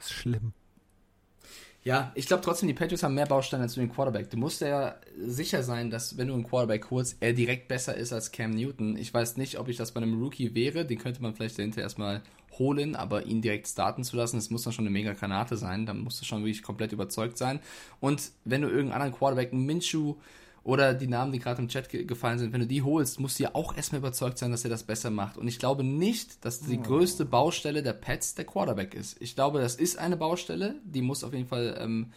ist 0.00 0.12
schlimm. 0.12 0.52
Ja, 1.86 2.12
ich 2.14 2.26
glaube 2.26 2.42
trotzdem, 2.42 2.66
die 2.66 2.74
Patriots 2.74 3.02
haben 3.02 3.14
mehr 3.14 3.26
Bausteine 3.26 3.64
als 3.64 3.76
nur 3.76 3.84
den 3.84 3.92
Quarterback. 3.92 4.30
Du 4.30 4.38
musst 4.38 4.62
ja 4.62 4.94
sicher 5.18 5.62
sein, 5.62 5.90
dass 5.90 6.16
wenn 6.16 6.28
du 6.28 6.34
einen 6.34 6.44
Quarterback 6.44 6.90
holst, 6.90 7.18
er 7.20 7.34
direkt 7.34 7.68
besser 7.68 7.94
ist 7.94 8.10
als 8.10 8.32
Cam 8.32 8.52
Newton. 8.52 8.96
Ich 8.96 9.12
weiß 9.12 9.36
nicht, 9.36 9.58
ob 9.58 9.68
ich 9.68 9.76
das 9.76 9.92
bei 9.92 10.00
einem 10.00 10.18
Rookie 10.18 10.54
wäre. 10.54 10.86
Den 10.86 10.98
könnte 10.98 11.20
man 11.20 11.34
vielleicht 11.34 11.58
dahinter 11.58 11.82
erstmal 11.82 12.22
holen, 12.58 12.96
aber 12.96 13.26
ihn 13.26 13.42
direkt 13.42 13.68
starten 13.68 14.02
zu 14.02 14.16
lassen, 14.16 14.36
das 14.36 14.48
muss 14.48 14.62
dann 14.62 14.72
schon 14.72 14.84
eine 14.86 14.92
mega 14.92 15.12
Granate 15.12 15.58
sein. 15.58 15.84
Da 15.84 15.92
musst 15.92 16.22
du 16.22 16.24
schon 16.24 16.40
wirklich 16.42 16.62
komplett 16.62 16.92
überzeugt 16.92 17.36
sein. 17.36 17.60
Und 18.00 18.30
wenn 18.46 18.62
du 18.62 18.68
irgendeinen 18.68 19.02
anderen 19.02 19.18
Quarterback, 19.18 19.52
einen 19.52 19.66
Minshew 19.66 20.14
oder 20.64 20.94
die 20.94 21.06
Namen, 21.06 21.30
die 21.30 21.38
gerade 21.38 21.60
im 21.62 21.68
Chat 21.68 21.88
ge- 21.90 22.04
gefallen 22.04 22.38
sind, 22.38 22.52
wenn 22.52 22.60
du 22.60 22.66
die 22.66 22.82
holst, 22.82 23.20
musst 23.20 23.38
du 23.38 23.44
ja 23.44 23.50
auch 23.54 23.76
erstmal 23.76 24.00
überzeugt 24.00 24.38
sein, 24.38 24.50
dass 24.50 24.64
er 24.64 24.70
das 24.70 24.82
besser 24.82 25.10
macht. 25.10 25.36
Und 25.36 25.46
ich 25.46 25.58
glaube 25.58 25.84
nicht, 25.84 26.44
dass 26.44 26.60
die 26.60 26.80
größte 26.80 27.24
Baustelle 27.26 27.82
der 27.82 27.92
Pets 27.92 28.34
der 28.34 28.46
Quarterback 28.46 28.94
ist. 28.94 29.20
Ich 29.20 29.34
glaube, 29.34 29.60
das 29.60 29.74
ist 29.76 29.98
eine 29.98 30.16
Baustelle, 30.16 30.76
die 30.84 31.02
muss 31.02 31.22
auf 31.22 31.32
jeden 31.34 31.46
Fall 31.46 31.78
ähm, 31.80 32.10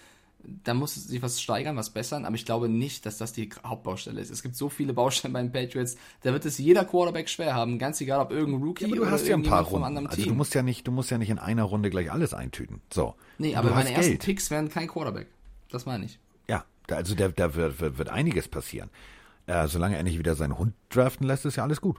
da 0.63 0.74
muss 0.75 0.94
sich 0.96 1.22
was 1.22 1.42
steigern, 1.42 1.75
was 1.75 1.89
bessern, 1.89 2.24
aber 2.24 2.36
ich 2.36 2.46
glaube 2.46 2.70
nicht, 2.70 3.06
dass 3.06 3.18
das 3.18 3.34
die 3.34 3.50
Hauptbaustelle 3.66 4.22
ist. 4.22 4.30
Es 4.30 4.44
gibt 4.44 4.56
so 4.56 4.70
viele 4.70 4.94
Baustellen 5.01 5.34
bei 5.34 5.42
den 5.42 5.51
Patriots, 5.51 5.98
da 6.22 6.32
wird 6.32 6.46
es 6.46 6.58
jeder 6.58 6.86
Quarterback 6.86 7.27
schwer 7.27 7.54
haben, 7.54 7.80
ganz 7.80 8.00
egal 8.00 8.22
ob 8.22 8.32
irgendein 8.32 8.62
Rookie 8.63 8.86
Ja, 8.86 9.01
oder 9.01 9.12
hast 9.12 9.27
ja 9.27 9.36
ein 9.36 9.44
paar 9.44 9.62
irgendjemand 9.63 9.68
vom 9.68 9.74
Runden. 9.74 9.86
anderen 9.88 10.08
Also 10.08 10.22
Team. 10.22 10.32
du 10.32 10.36
musst 10.38 10.54
ja 10.54 10.62
nicht, 10.62 10.88
du 10.88 10.92
musst 10.94 11.10
ja 11.12 11.18
nicht 11.18 11.32
in 11.32 11.39
einer 11.39 11.63
Runde 11.63 11.89
gleich 11.89 12.12
alles 12.12 12.34
eintüten. 12.34 12.82
So. 12.94 13.16
nee, 13.39 13.56
aber 13.56 13.72
meine 13.72 13.92
ersten 13.92 14.12
Geld. 14.12 14.24
Picks 14.24 14.50
wären 14.51 14.70
kein 14.70 14.88
Quarterback. 14.88 15.27
Das 15.70 15.86
meine 15.86 16.06
ich. 16.06 16.18
Also 16.89 17.15
da, 17.15 17.27
da 17.29 17.53
wird, 17.56 17.79
wird, 17.79 17.98
wird 17.98 18.10
einiges 18.10 18.48
passieren. 18.48 18.89
Äh, 19.46 19.67
solange 19.67 19.96
er 19.98 20.03
nicht 20.03 20.20
wieder 20.20 20.36
seinen 20.36 20.58
Hund 20.58 20.74
draften 20.89 21.25
lässt, 21.27 21.46
ist 21.46 21.56
ja 21.56 21.63
alles 21.63 21.82
gut. 21.82 21.98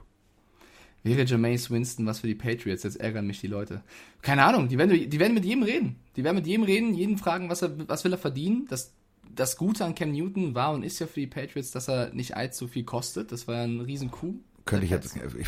Wäre 1.03 1.23
Jameis 1.23 1.71
Winston 1.71 2.05
was 2.05 2.19
für 2.19 2.27
die 2.27 2.35
Patriots? 2.35 2.83
Jetzt 2.83 2.99
ärgern 2.99 3.25
mich 3.25 3.39
die 3.39 3.47
Leute. 3.47 3.81
Keine 4.21 4.43
Ahnung, 4.43 4.67
die 4.67 4.77
werden, 4.77 5.09
die 5.09 5.19
werden 5.19 5.33
mit 5.33 5.45
jedem 5.45 5.63
reden. 5.63 5.95
Die 6.17 6.23
werden 6.23 6.35
mit 6.35 6.45
jedem 6.47 6.63
reden, 6.65 6.93
jeden 6.93 7.17
fragen, 7.17 7.49
was, 7.49 7.61
er, 7.61 7.87
was 7.87 8.03
will 8.03 8.11
er 8.11 8.17
verdienen. 8.17 8.65
Das, 8.69 8.91
das 9.33 9.55
Gute 9.55 9.85
an 9.85 9.95
Cam 9.95 10.11
Newton 10.11 10.55
war 10.55 10.73
und 10.73 10.83
ist 10.83 10.99
ja 10.99 11.07
für 11.07 11.21
die 11.21 11.27
Patriots, 11.27 11.71
dass 11.71 11.87
er 11.87 12.13
nicht 12.13 12.35
allzu 12.35 12.67
viel 12.67 12.83
kostet. 12.83 13.31
Das 13.31 13.47
war 13.47 13.55
ja 13.55 13.63
ein 13.63 13.79
riesen 13.79 14.11
Coup. 14.11 14.35
Könnte 14.65 14.85
ich 14.85 14.91
jetzt, 14.91 15.15
ich, 15.15 15.47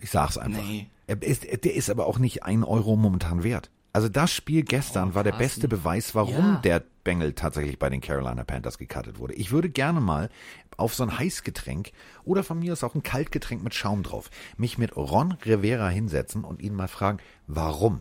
ich 0.00 0.10
sag's 0.10 0.36
einfach. 0.36 0.62
Nee. 0.64 0.88
Er 1.06 1.22
ist, 1.22 1.44
der 1.64 1.74
ist 1.74 1.88
aber 1.88 2.06
auch 2.06 2.18
nicht 2.18 2.42
ein 2.42 2.64
Euro 2.64 2.96
momentan 2.96 3.44
wert. 3.44 3.70
Also 3.92 4.08
das 4.08 4.32
Spiel 4.32 4.62
gestern 4.64 5.10
Oh, 5.12 5.14
war 5.14 5.24
der 5.24 5.32
beste 5.32 5.68
Beweis, 5.68 6.14
warum 6.16 6.34
Ja. 6.44 6.60
der 6.64 6.84
Bengel 7.06 7.34
tatsächlich 7.34 7.78
bei 7.78 7.88
den 7.88 8.00
Carolina 8.00 8.42
Panthers 8.42 8.78
gecuttet 8.78 9.20
wurde. 9.20 9.34
Ich 9.34 9.52
würde 9.52 9.70
gerne 9.70 10.00
mal 10.00 10.28
auf 10.76 10.92
so 10.92 11.04
ein 11.04 11.16
Heißgetränk 11.16 11.92
oder 12.24 12.42
von 12.42 12.58
mir 12.58 12.72
aus 12.72 12.82
auch 12.82 12.96
ein 12.96 13.04
Kaltgetränk 13.04 13.62
mit 13.62 13.74
Schaum 13.74 14.02
drauf, 14.02 14.28
mich 14.56 14.76
mit 14.76 14.96
Ron 14.96 15.32
Rivera 15.44 15.88
hinsetzen 15.88 16.42
und 16.42 16.60
ihn 16.60 16.74
mal 16.74 16.88
fragen, 16.88 17.18
warum. 17.46 18.00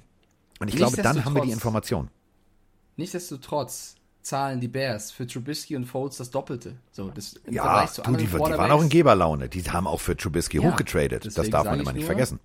Und 0.60 0.70
ich 0.70 0.76
glaube, 0.76 0.98
dann 0.98 1.24
haben 1.24 1.36
wir 1.36 1.44
die 1.44 1.52
Information. 1.52 2.10
Nichtsdestotrotz 2.98 3.96
zahlen 4.24 4.60
die 4.60 4.68
Bears 4.68 5.12
für 5.12 5.28
Trubisky 5.28 5.76
und 5.76 5.86
Foles 5.86 6.18
das 6.18 6.32
Doppelte. 6.32 6.78
So, 6.92 7.12
das 7.12 7.34
im 7.46 7.54
Ja, 7.54 7.64
Vergleich 7.64 7.92
zu 7.92 8.02
du, 8.02 8.16
die, 8.16 8.26
die 8.26 8.34
waren 8.34 8.72
auch 8.72 8.82
in 8.82 8.90
Geberlaune. 8.90 9.50
Die 9.50 9.62
haben 9.70 9.86
auch 9.86 10.02
für 10.02 10.18
Trubisky 10.18 10.58
Ja, 10.58 10.64
hochgetradet. 10.64 11.38
Das 11.38 11.50
darf 11.52 11.66
man 11.66 11.80
immer 11.80 11.94
nicht 11.94 12.02
nur, 12.02 12.08
vergessen. 12.08 12.40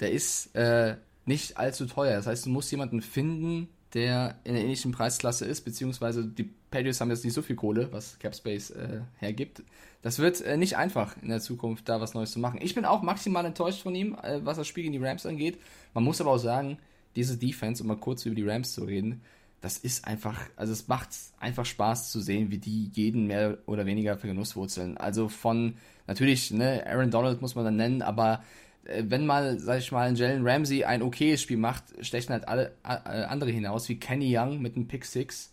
Der 0.00 0.12
ist 0.12 0.54
äh, 0.56 0.96
nicht 1.26 1.58
allzu 1.58 1.84
teuer. 1.84 2.16
Das 2.16 2.26
heißt, 2.26 2.46
du 2.46 2.50
musst 2.50 2.70
jemanden 2.70 3.02
finden, 3.02 3.68
der 3.96 4.36
in 4.44 4.52
der 4.52 4.62
ähnlichen 4.62 4.92
Preisklasse 4.92 5.46
ist, 5.46 5.62
beziehungsweise 5.62 6.26
die 6.26 6.50
Patriots 6.70 7.00
haben 7.00 7.08
jetzt 7.08 7.24
nicht 7.24 7.32
so 7.32 7.40
viel 7.40 7.56
Kohle, 7.56 7.88
was 7.92 8.18
Capspace 8.18 8.70
äh, 8.70 9.00
hergibt. 9.16 9.62
Das 10.02 10.18
wird 10.18 10.42
äh, 10.42 10.58
nicht 10.58 10.76
einfach 10.76 11.16
in 11.22 11.30
der 11.30 11.40
Zukunft, 11.40 11.88
da 11.88 11.98
was 11.98 12.12
Neues 12.12 12.32
zu 12.32 12.38
machen. 12.38 12.60
Ich 12.62 12.74
bin 12.74 12.84
auch 12.84 13.00
maximal 13.00 13.46
enttäuscht 13.46 13.82
von 13.82 13.94
ihm, 13.94 14.14
äh, 14.22 14.44
was 14.44 14.58
das 14.58 14.66
Spiel 14.66 14.82
gegen 14.82 14.92
die 14.92 15.04
Rams 15.04 15.24
angeht. 15.24 15.58
Man 15.94 16.04
muss 16.04 16.20
aber 16.20 16.32
auch 16.32 16.38
sagen, 16.38 16.76
diese 17.16 17.38
Defense, 17.38 17.82
um 17.82 17.88
mal 17.88 17.96
kurz 17.96 18.26
über 18.26 18.34
die 18.34 18.46
Rams 18.46 18.74
zu 18.74 18.84
reden, 18.84 19.22
das 19.62 19.78
ist 19.78 20.06
einfach, 20.06 20.38
also 20.56 20.74
es 20.74 20.86
macht 20.88 21.08
einfach 21.40 21.64
Spaß 21.64 22.12
zu 22.12 22.20
sehen, 22.20 22.50
wie 22.50 22.58
die 22.58 22.90
jeden 22.92 23.26
mehr 23.26 23.56
oder 23.64 23.86
weniger 23.86 24.18
vergenusswurzeln. 24.18 24.98
Also 24.98 25.30
von, 25.30 25.78
natürlich, 26.06 26.50
ne, 26.50 26.84
Aaron 26.86 27.10
Donald 27.10 27.40
muss 27.40 27.54
man 27.54 27.64
dann 27.64 27.76
nennen, 27.76 28.02
aber 28.02 28.44
wenn 29.02 29.26
mal, 29.26 29.58
sag 29.58 29.78
ich 29.78 29.92
mal, 29.92 30.08
ein 30.08 30.16
Jalen 30.16 30.46
Ramsey 30.46 30.84
ein 30.84 31.02
okayes 31.02 31.42
Spiel 31.42 31.56
macht, 31.56 31.84
stechen 32.04 32.32
halt 32.32 32.48
alle 32.48 32.72
äh, 32.84 33.24
andere 33.24 33.50
hinaus, 33.50 33.88
wie 33.88 33.98
Kenny 33.98 34.36
Young 34.36 34.60
mit 34.60 34.76
einem 34.76 34.88
Pick 34.88 35.04
Six. 35.04 35.52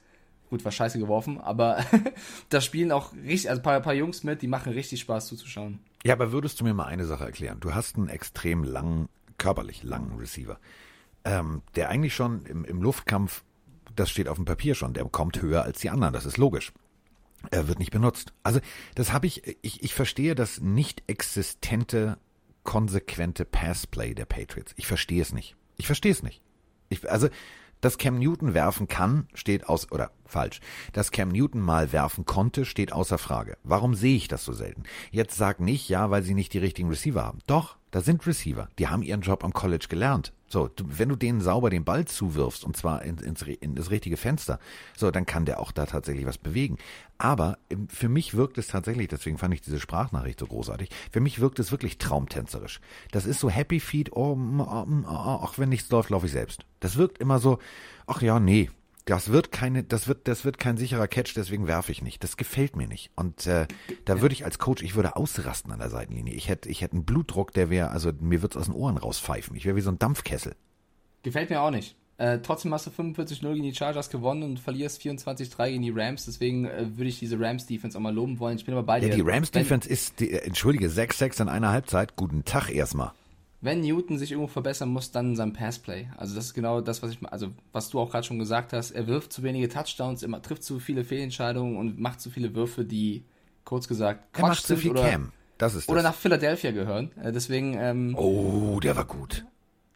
Gut, 0.50 0.63
war 0.63 0.72
scheiße 0.72 1.00
geworfen, 1.00 1.40
aber 1.42 1.84
da 2.50 2.62
spielen 2.62 2.92
auch 2.92 3.13
richtig, 3.13 3.50
also 3.50 3.62
ein 3.62 3.63
paar, 3.63 3.80
paar 3.82 3.94
Jungs 3.94 4.24
mit, 4.24 4.42
die 4.42 4.48
machen 4.48 4.74
richtig 4.74 5.00
Spaß 5.02 5.28
zuzuschauen. 5.28 5.80
Ja, 6.04 6.13
aber 6.13 6.32
würdest 6.32 6.60
du 6.60 6.63
mir 6.63 6.74
mal 6.74 6.86
eine 6.86 7.06
Sache 7.06 7.25
erklären? 7.25 7.60
Du 7.60 7.74
hast 7.74 7.96
einen 7.96 8.10
extrem 8.10 8.63
langen, 8.63 9.10
körperlich 9.38 9.84
langen 9.84 10.18
Receiver, 10.20 10.60
ähm, 11.25 11.63
der 11.75 11.90
eigentlich 11.90 12.13
schon 12.13 12.46
im, 12.46 12.66
im 12.66 12.82
Luftkampf, 12.82 13.44
das 13.96 14.10
steht 14.10 14.28
auf 14.28 14.38
dem 14.38 14.46
Papier 14.46 14.75
schon, 14.75 14.94
der 14.94 15.06
kommt 15.06 15.42
höher 15.42 15.63
als 15.63 15.80
die 15.80 15.90
anderen, 15.90 16.13
das 16.13 16.25
ist 16.25 16.38
logisch. 16.38 16.72
Er 17.52 17.68
wird 17.68 17.80
nicht 17.80 17.92
benutzt. 17.92 18.32
Also, 18.44 18.60
das 18.96 19.12
habe 19.12 19.28
ich, 19.28 19.58
ich, 19.62 19.84
ich 19.84 19.94
verstehe 19.94 20.34
das 20.34 20.62
nicht 20.62 21.04
existente, 21.08 22.18
konsequente 22.63 23.46
Passplay 23.46 24.13
der 24.13 24.25
Patriots. 24.25 24.74
Ich 24.77 24.88
verstehe 24.88 25.22
es 25.22 25.34
nicht. 25.34 25.55
Ich 25.77 25.86
verstehe 25.86 26.12
es 26.12 26.24
nicht. 26.24 26.41
Ich, 26.89 27.10
also, 27.10 27.29
dass 27.82 27.98
Cam 27.98 28.20
Newton 28.20 28.53
werfen 28.53 28.88
kann, 28.88 29.27
steht 29.34 29.67
aus, 29.67 29.91
oder 29.91 30.12
falsch. 30.34 30.60
Dass 30.92 31.12
Cam 31.12 31.30
Newton 31.30 31.62
mal 31.62 31.94
werfen 31.94 32.25
konnte, 32.25 32.66
steht 32.66 32.92
außer 32.92 33.18
Frage. 33.18 33.58
Warum 33.63 33.96
sehe 33.96 34.18
ich 34.18 34.28
das 34.28 34.44
so 34.44 34.52
selten? 34.52 34.84
Jetzt 35.12 35.38
sag 35.38 35.60
nicht, 35.60 35.88
ja, 35.88 36.10
weil 36.10 36.24
sie 36.24 36.34
nicht 36.34 36.54
die 36.54 36.60
richtigen 36.60 36.89
Receiver 36.89 37.24
haben. 37.24 37.39
Doch, 37.48 37.78
da 37.91 38.02
sind 38.02 38.26
Receiver. 38.26 38.67
Die 38.80 38.88
haben 38.88 39.04
ihren 39.04 39.22
Job 39.22 39.43
am 39.43 39.54
College 39.54 39.86
gelernt. 39.88 40.34
So, 40.48 40.67
du, 40.67 40.84
wenn 40.88 41.10
du 41.10 41.15
denen 41.15 41.41
sauber 41.41 41.69
den 41.69 41.84
Ball 41.84 42.06
zuwirfst, 42.06 42.63
und 42.63 42.76
zwar 42.76 43.04
in, 43.04 43.17
ins, 43.17 43.43
in 43.43 43.76
das 43.76 43.91
richtige 43.91 44.17
Fenster, 44.17 44.60
so, 44.98 45.12
dann 45.12 45.26
kann 45.28 45.46
der 45.46 45.60
auch 45.60 45.72
da 45.72 45.86
tatsächlich 45.86 46.26
was 46.26 46.38
bewegen. 46.38 46.78
Aber 47.17 47.58
ähm, 47.69 47.88
für 47.89 48.10
mich 48.10 48.36
wirkt 48.36 48.58
es 48.58 48.67
tatsächlich, 48.67 49.08
deswegen 49.08 49.38
fand 49.38 49.54
ich 49.54 49.62
diese 49.62 49.80
Sprachnachricht 49.80 50.39
so 50.39 50.48
großartig, 50.48 50.89
für 51.12 51.22
mich 51.22 51.39
wirkt 51.39 51.60
es 51.60 51.72
wirklich 51.72 52.00
traumtänzerisch. 52.00 52.82
Das 53.12 53.26
ist 53.26 53.39
so 53.39 53.50
Happy 53.50 53.80
Feet, 53.80 54.12
oh, 54.13 54.32
oh, 54.32 54.36
mm, 54.36 55.06
oh, 55.08 55.39
ach, 55.43 55.58
wenn 55.58 55.69
nichts 55.69 55.89
läuft, 55.91 56.10
laufe 56.10 56.26
ich 56.26 56.32
selbst. 56.32 56.65
Das 56.80 56.98
wirkt 56.98 57.19
immer 57.19 57.39
so, 57.39 57.60
ach 58.08 58.22
ja, 58.22 58.39
nee, 58.39 58.69
das 59.06 59.32
wird 59.32 59.52
keine, 59.52 59.84
das 59.84 60.08
wird, 60.08 60.28
das 60.28 60.46
wird 60.46 60.58
kein 60.58 60.78
sicherer 60.78 61.08
Catch, 61.08 61.34
deswegen 61.36 61.68
werfe 61.68 61.92
ich 61.92 62.02
nicht. 62.02 62.24
Das 62.24 62.38
gefällt 62.38 62.76
mir 62.76 62.88
nicht. 62.88 63.12
Und 63.16 63.46
äh, 63.48 63.68
da 64.06 64.22
würde 64.22 64.34
ich 64.34 64.46
als 64.46 64.60
Coach, 64.60 64.82
ich 64.82 64.96
würde 64.96 65.16
ausrasten 65.16 65.72
an 65.72 65.80
der 65.80 65.89
Seitenlinie. 65.89 66.34
Ich 66.34 66.48
hätte, 66.48 66.70
ich 66.70 66.82
hätte 66.82 66.94
einen 66.94 67.06
Blutdruck, 67.06 67.52
der 67.54 67.70
wäre, 67.70 67.89
also 67.92 68.12
mir 68.20 68.42
wird's 68.42 68.56
aus 68.56 68.66
den 68.66 68.74
Ohren 68.76 68.98
rauspfeifen. 68.98 69.56
Ich 69.56 69.66
wäre 69.66 69.76
wie 69.76 69.82
so 69.82 69.89
ein 69.92 70.00
Dampfkessel. 70.00 70.56
Gefällt 71.24 71.50
mir 71.50 71.62
auch 71.62 71.72
nicht. 71.72 71.96
Äh, 72.18 72.39
trotzdem 72.44 72.72
hast 72.74 72.86
du 72.86 72.92
45-0 72.92 73.42
gegen 73.54 73.63
die 73.63 73.74
Chargers 73.74 74.10
gewonnen 74.10 74.44
und 74.44 74.60
verlierst 74.60 75.02
24-3 75.02 75.70
gegen 75.72 75.82
die 75.82 75.89
Rams. 75.94 76.26
Deswegen 76.26 76.66
äh, 76.66 76.86
würde 76.96 77.10
ich 77.10 77.20
diese 77.20 77.39
Rams-Defense 77.39 77.98
auch 77.98 78.02
mal 78.02 78.13
loben 78.13 78.39
wollen. 78.39 78.56
Ich 78.56 78.66
bin 78.66 78.74
aber 78.76 78.84
bei 78.84 79.00
dir. 79.00 79.10
Ja, 79.10 79.16
die 79.16 79.22
Rams 79.22 79.54
Wenn- 79.54 79.63
Defense 79.63 79.89
ist, 79.89 80.20
die, 80.20 80.32
äh, 80.32 80.38
entschuldige, 80.46 80.88
6-6 80.89 81.42
in 81.42 81.50
einer 81.50 81.72
Halbzeit. 81.72 82.16
Guten 82.16 82.46
Tag 82.46 82.70
erstmal. 82.70 83.12
Wenn 83.63 83.80
Newton 83.80 84.17
sich 84.17 84.32
irgendwo 84.32 84.49
verbessern 84.49 84.89
muss, 84.89 85.12
dann 85.12 85.38
sein 85.38 85.54
Passplay. 85.54 86.10
Also 86.17 86.36
das 86.36 86.45
ist 86.47 86.54
genau 86.54 86.82
das, 86.82 87.02
was 87.02 87.12
ich, 87.12 87.19
also 87.32 87.47
was 87.71 87.89
du 87.89 87.99
auch 87.99 88.12
gerade 88.12 88.28
schon 88.28 88.38
gesagt 88.38 88.73
hast. 88.73 88.91
Er 88.91 89.08
wirft 89.08 89.32
zu 89.32 89.41
wenige 89.41 89.69
Touchdowns, 89.69 90.21
immer 90.21 90.41
trifft 90.41 90.63
zu 90.63 90.80
viele 90.80 91.06
Fehlentscheidungen 91.06 91.78
und 91.78 91.97
macht 91.97 92.19
zu 92.19 92.30
viele 92.30 92.54
Würfe, 92.56 92.84
die 92.84 93.23
kurz 93.63 93.88
gesagt 93.88 94.26
Er 94.34 94.41
macht 94.41 94.58
Quatsch 94.58 94.65
zu 94.65 94.76
viel 94.76 94.91
oder, 94.91 95.10
Cam. 95.10 95.32
Das 95.58 95.76
ist 95.76 95.88
oder 95.88 96.02
das. 96.02 96.12
nach 96.12 96.15
Philadelphia 96.15 96.71
gehören. 96.71 97.12
Äh, 97.17 97.32
deswegen 97.32 97.76
ähm, 97.80 98.15
oh, 98.17 98.82
der 98.82 98.97
war 98.97 99.06
gut. 99.06 99.45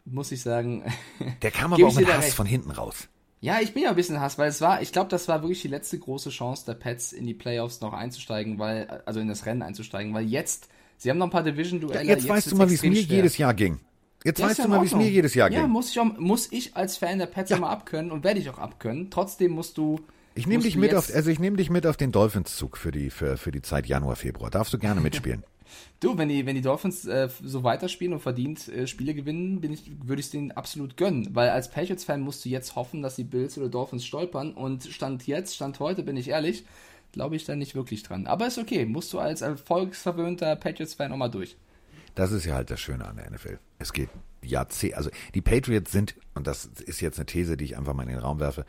muss 0.06 0.32
ich 0.32 0.40
sagen, 0.40 0.84
Der 1.42 1.50
kam 1.50 1.74
aber 1.74 1.86
auch 1.86 1.94
mit 1.94 2.08
Hass 2.08 2.24
recht. 2.24 2.34
von 2.34 2.46
hinten 2.46 2.70
raus. 2.70 3.08
ja, 3.42 3.60
ich 3.60 3.74
bin 3.74 3.82
ja 3.82 3.90
ein 3.90 3.96
bisschen 3.96 4.18
Hass, 4.18 4.38
weil 4.38 4.48
es 4.48 4.62
war, 4.62 4.80
ich 4.80 4.92
glaube, 4.92 5.10
das 5.10 5.28
war 5.28 5.42
wirklich 5.42 5.60
die 5.60 5.68
letzte 5.68 5.98
große 5.98 6.30
Chance 6.30 6.64
der 6.64 6.72
Pets 6.74 7.12
in 7.12 7.26
die 7.26 7.34
Playoffs 7.34 7.82
noch 7.82 7.92
einzusteigen, 7.92 8.58
weil 8.58 9.02
also 9.04 9.20
in 9.20 9.28
das 9.28 9.44
Rennen 9.44 9.60
einzusteigen, 9.60 10.14
weil 10.14 10.24
jetzt 10.24 10.70
sie 10.98 11.10
haben 11.10 11.18
noch 11.18 11.26
ein 11.26 11.30
paar 11.30 11.42
Division-Duelle. 11.42 12.04
Jetzt, 12.04 12.28
weißt 12.28 12.52
du 12.52 12.56
mal, 12.56 12.68
wie 12.70 12.74
es 12.74 12.82
mir 12.82 12.94
schwer. 12.94 13.16
jedes 13.16 13.38
Jahr 13.38 13.54
ging. 13.54 13.80
Jetzt 14.24 14.40
Ja, 14.40 14.46
weißt 14.46 14.58
ja 14.58 14.64
du 14.64 14.70
mal, 14.70 14.82
wie 14.82 14.86
es 14.86 14.94
mir 14.94 15.08
jedes 15.08 15.34
Jahr 15.34 15.50
Ja, 15.50 15.62
ging. 15.62 15.70
muss 15.70 15.90
ich, 15.90 15.98
auch, 16.00 16.18
muss 16.18 16.52
ich 16.52 16.76
als 16.76 16.96
Fan 16.96 17.18
der 17.18 17.26
Pets 17.26 17.50
immer 17.52 17.70
abkönnen 17.70 18.10
und 18.10 18.24
werde 18.24 18.40
ich 18.40 18.50
auch 18.50 18.58
abkönnen. 18.58 19.10
Trotzdem 19.10 19.52
musst 19.52 19.78
du. 19.78 20.00
Ich 20.34 20.46
nehme 20.46 20.62
dich 20.62 20.76
mit 20.76 20.92
jetzt, 20.92 21.10
auf, 21.10 21.14
also 21.16 21.30
ich 21.30 21.38
nehme 21.38 21.56
dich 21.56 21.70
mit 21.70 21.86
auf 21.86 21.96
den 21.96 22.12
Dolphins-Zug 22.12 22.76
für 22.76 22.90
die, 22.92 23.10
für, 23.10 23.36
für 23.36 23.50
die 23.50 23.62
Zeit 23.62 23.86
Januar, 23.86 24.16
Februar. 24.16 24.50
Darfst 24.50 24.72
du 24.72 24.78
gerne 24.78 25.00
mitspielen. 25.02 25.44
Du, 26.00 26.16
wenn 26.16 26.28
die, 26.28 26.46
wenn 26.46 26.54
die 26.54 26.62
Dolphins 26.62 27.04
äh, 27.04 27.28
so 27.42 27.62
weiterspielen 27.62 28.14
und 28.14 28.20
verdient 28.20 28.68
äh, 28.68 28.86
Spiele 28.86 29.14
gewinnen, 29.14 29.60
bin 29.60 29.72
ich, 29.72 29.90
würde 30.02 30.20
ich 30.20 30.26
es 30.26 30.32
denen 30.32 30.50
absolut 30.52 30.96
gönnen. 30.96 31.28
Weil 31.32 31.50
als 31.50 31.70
Patriots-Fan 31.70 32.20
musst 32.20 32.44
du 32.44 32.48
jetzt 32.48 32.74
hoffen, 32.76 33.02
dass 33.02 33.16
die 33.16 33.24
Bills 33.24 33.58
oder 33.58 33.68
Dolphins 33.68 34.06
stolpern. 34.06 34.54
Und 34.54 34.84
Stand 34.84 35.26
jetzt, 35.26 35.56
Stand 35.56 35.78
heute, 35.80 36.02
bin 36.02 36.16
ich 36.16 36.28
ehrlich, 36.28 36.64
glaube 37.12 37.36
ich 37.36 37.44
da 37.44 37.56
nicht 37.56 37.74
wirklich 37.74 38.02
dran. 38.02 38.26
Aber 38.26 38.46
ist 38.46 38.58
okay, 38.58 38.84
musst 38.86 39.12
du 39.12 39.18
als 39.18 39.40
erfolgsverwöhnter 39.40 40.56
Patriots-Fan 40.56 41.12
auch 41.12 41.16
mal 41.16 41.28
durch. 41.28 41.56
Das 42.14 42.32
ist 42.32 42.44
ja 42.44 42.54
halt 42.54 42.70
das 42.70 42.80
Schöne 42.80 43.06
an 43.06 43.16
der 43.16 43.30
NFL. 43.30 43.58
Es 43.78 43.92
geht 43.92 44.08
Jahrzehnte, 44.42 44.96
also 44.96 45.10
die 45.34 45.40
Patriots 45.40 45.92
sind, 45.92 46.16
und 46.34 46.46
das 46.46 46.66
ist 46.66 47.00
jetzt 47.00 47.18
eine 47.18 47.26
These, 47.26 47.56
die 47.56 47.64
ich 47.64 47.76
einfach 47.76 47.94
mal 47.94 48.02
in 48.02 48.08
den 48.08 48.18
Raum 48.18 48.40
werfe, 48.40 48.64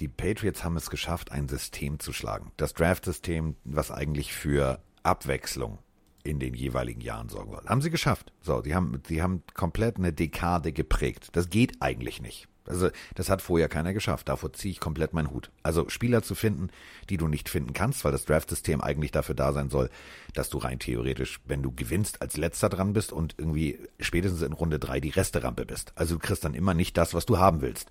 die 0.00 0.08
Patriots 0.08 0.64
haben 0.64 0.76
es 0.76 0.90
geschafft, 0.90 1.32
ein 1.32 1.48
System 1.48 1.98
zu 1.98 2.12
schlagen. 2.12 2.52
Das 2.56 2.74
Draft-System, 2.74 3.56
was 3.64 3.90
eigentlich 3.90 4.32
für 4.32 4.80
Abwechslung 5.02 5.78
in 6.24 6.38
den 6.38 6.54
jeweiligen 6.54 7.00
Jahren 7.00 7.28
sorgen 7.28 7.52
soll. 7.52 7.64
Haben 7.66 7.82
sie 7.82 7.90
geschafft. 7.90 8.32
So, 8.40 8.60
die 8.60 8.74
haben, 8.74 9.02
die 9.08 9.22
haben 9.22 9.42
komplett 9.54 9.96
eine 9.96 10.12
Dekade 10.12 10.72
geprägt. 10.72 11.30
Das 11.32 11.50
geht 11.50 11.80
eigentlich 11.80 12.20
nicht. 12.20 12.48
Also, 12.68 12.90
das 13.14 13.30
hat 13.30 13.42
vorher 13.42 13.68
keiner 13.68 13.92
geschafft. 13.92 14.28
Davor 14.28 14.52
ziehe 14.52 14.72
ich 14.72 14.80
komplett 14.80 15.12
meinen 15.12 15.30
Hut. 15.30 15.50
Also, 15.62 15.88
Spieler 15.88 16.22
zu 16.22 16.34
finden, 16.34 16.70
die 17.10 17.16
du 17.16 17.28
nicht 17.28 17.48
finden 17.48 17.72
kannst, 17.72 18.04
weil 18.04 18.12
das 18.12 18.24
Draft-System 18.24 18.80
eigentlich 18.80 19.12
dafür 19.12 19.34
da 19.34 19.52
sein 19.52 19.70
soll, 19.70 19.90
dass 20.34 20.50
du 20.50 20.58
rein 20.58 20.78
theoretisch, 20.78 21.40
wenn 21.46 21.62
du 21.62 21.72
gewinnst, 21.72 22.22
als 22.22 22.36
letzter 22.36 22.68
dran 22.68 22.92
bist 22.92 23.12
und 23.12 23.34
irgendwie 23.38 23.78
spätestens 24.00 24.42
in 24.42 24.52
Runde 24.52 24.78
drei 24.78 25.00
die 25.00 25.10
Resterampe 25.10 25.66
bist. 25.66 25.92
Also, 25.94 26.14
du 26.14 26.20
kriegst 26.20 26.44
dann 26.44 26.54
immer 26.54 26.74
nicht 26.74 26.96
das, 26.96 27.14
was 27.14 27.26
du 27.26 27.38
haben 27.38 27.60
willst. 27.60 27.90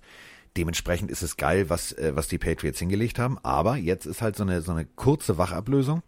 Dementsprechend 0.56 1.10
ist 1.10 1.22
es 1.22 1.36
geil, 1.36 1.70
was, 1.70 1.92
äh, 1.92 2.12
was 2.14 2.28
die 2.28 2.38
Patriots 2.38 2.78
hingelegt 2.78 3.18
haben. 3.18 3.38
Aber 3.42 3.76
jetzt 3.76 4.06
ist 4.06 4.22
halt 4.22 4.36
so 4.36 4.42
eine, 4.42 4.62
so 4.62 4.72
eine 4.72 4.86
kurze 4.86 5.38
Wachablösung. 5.38 6.02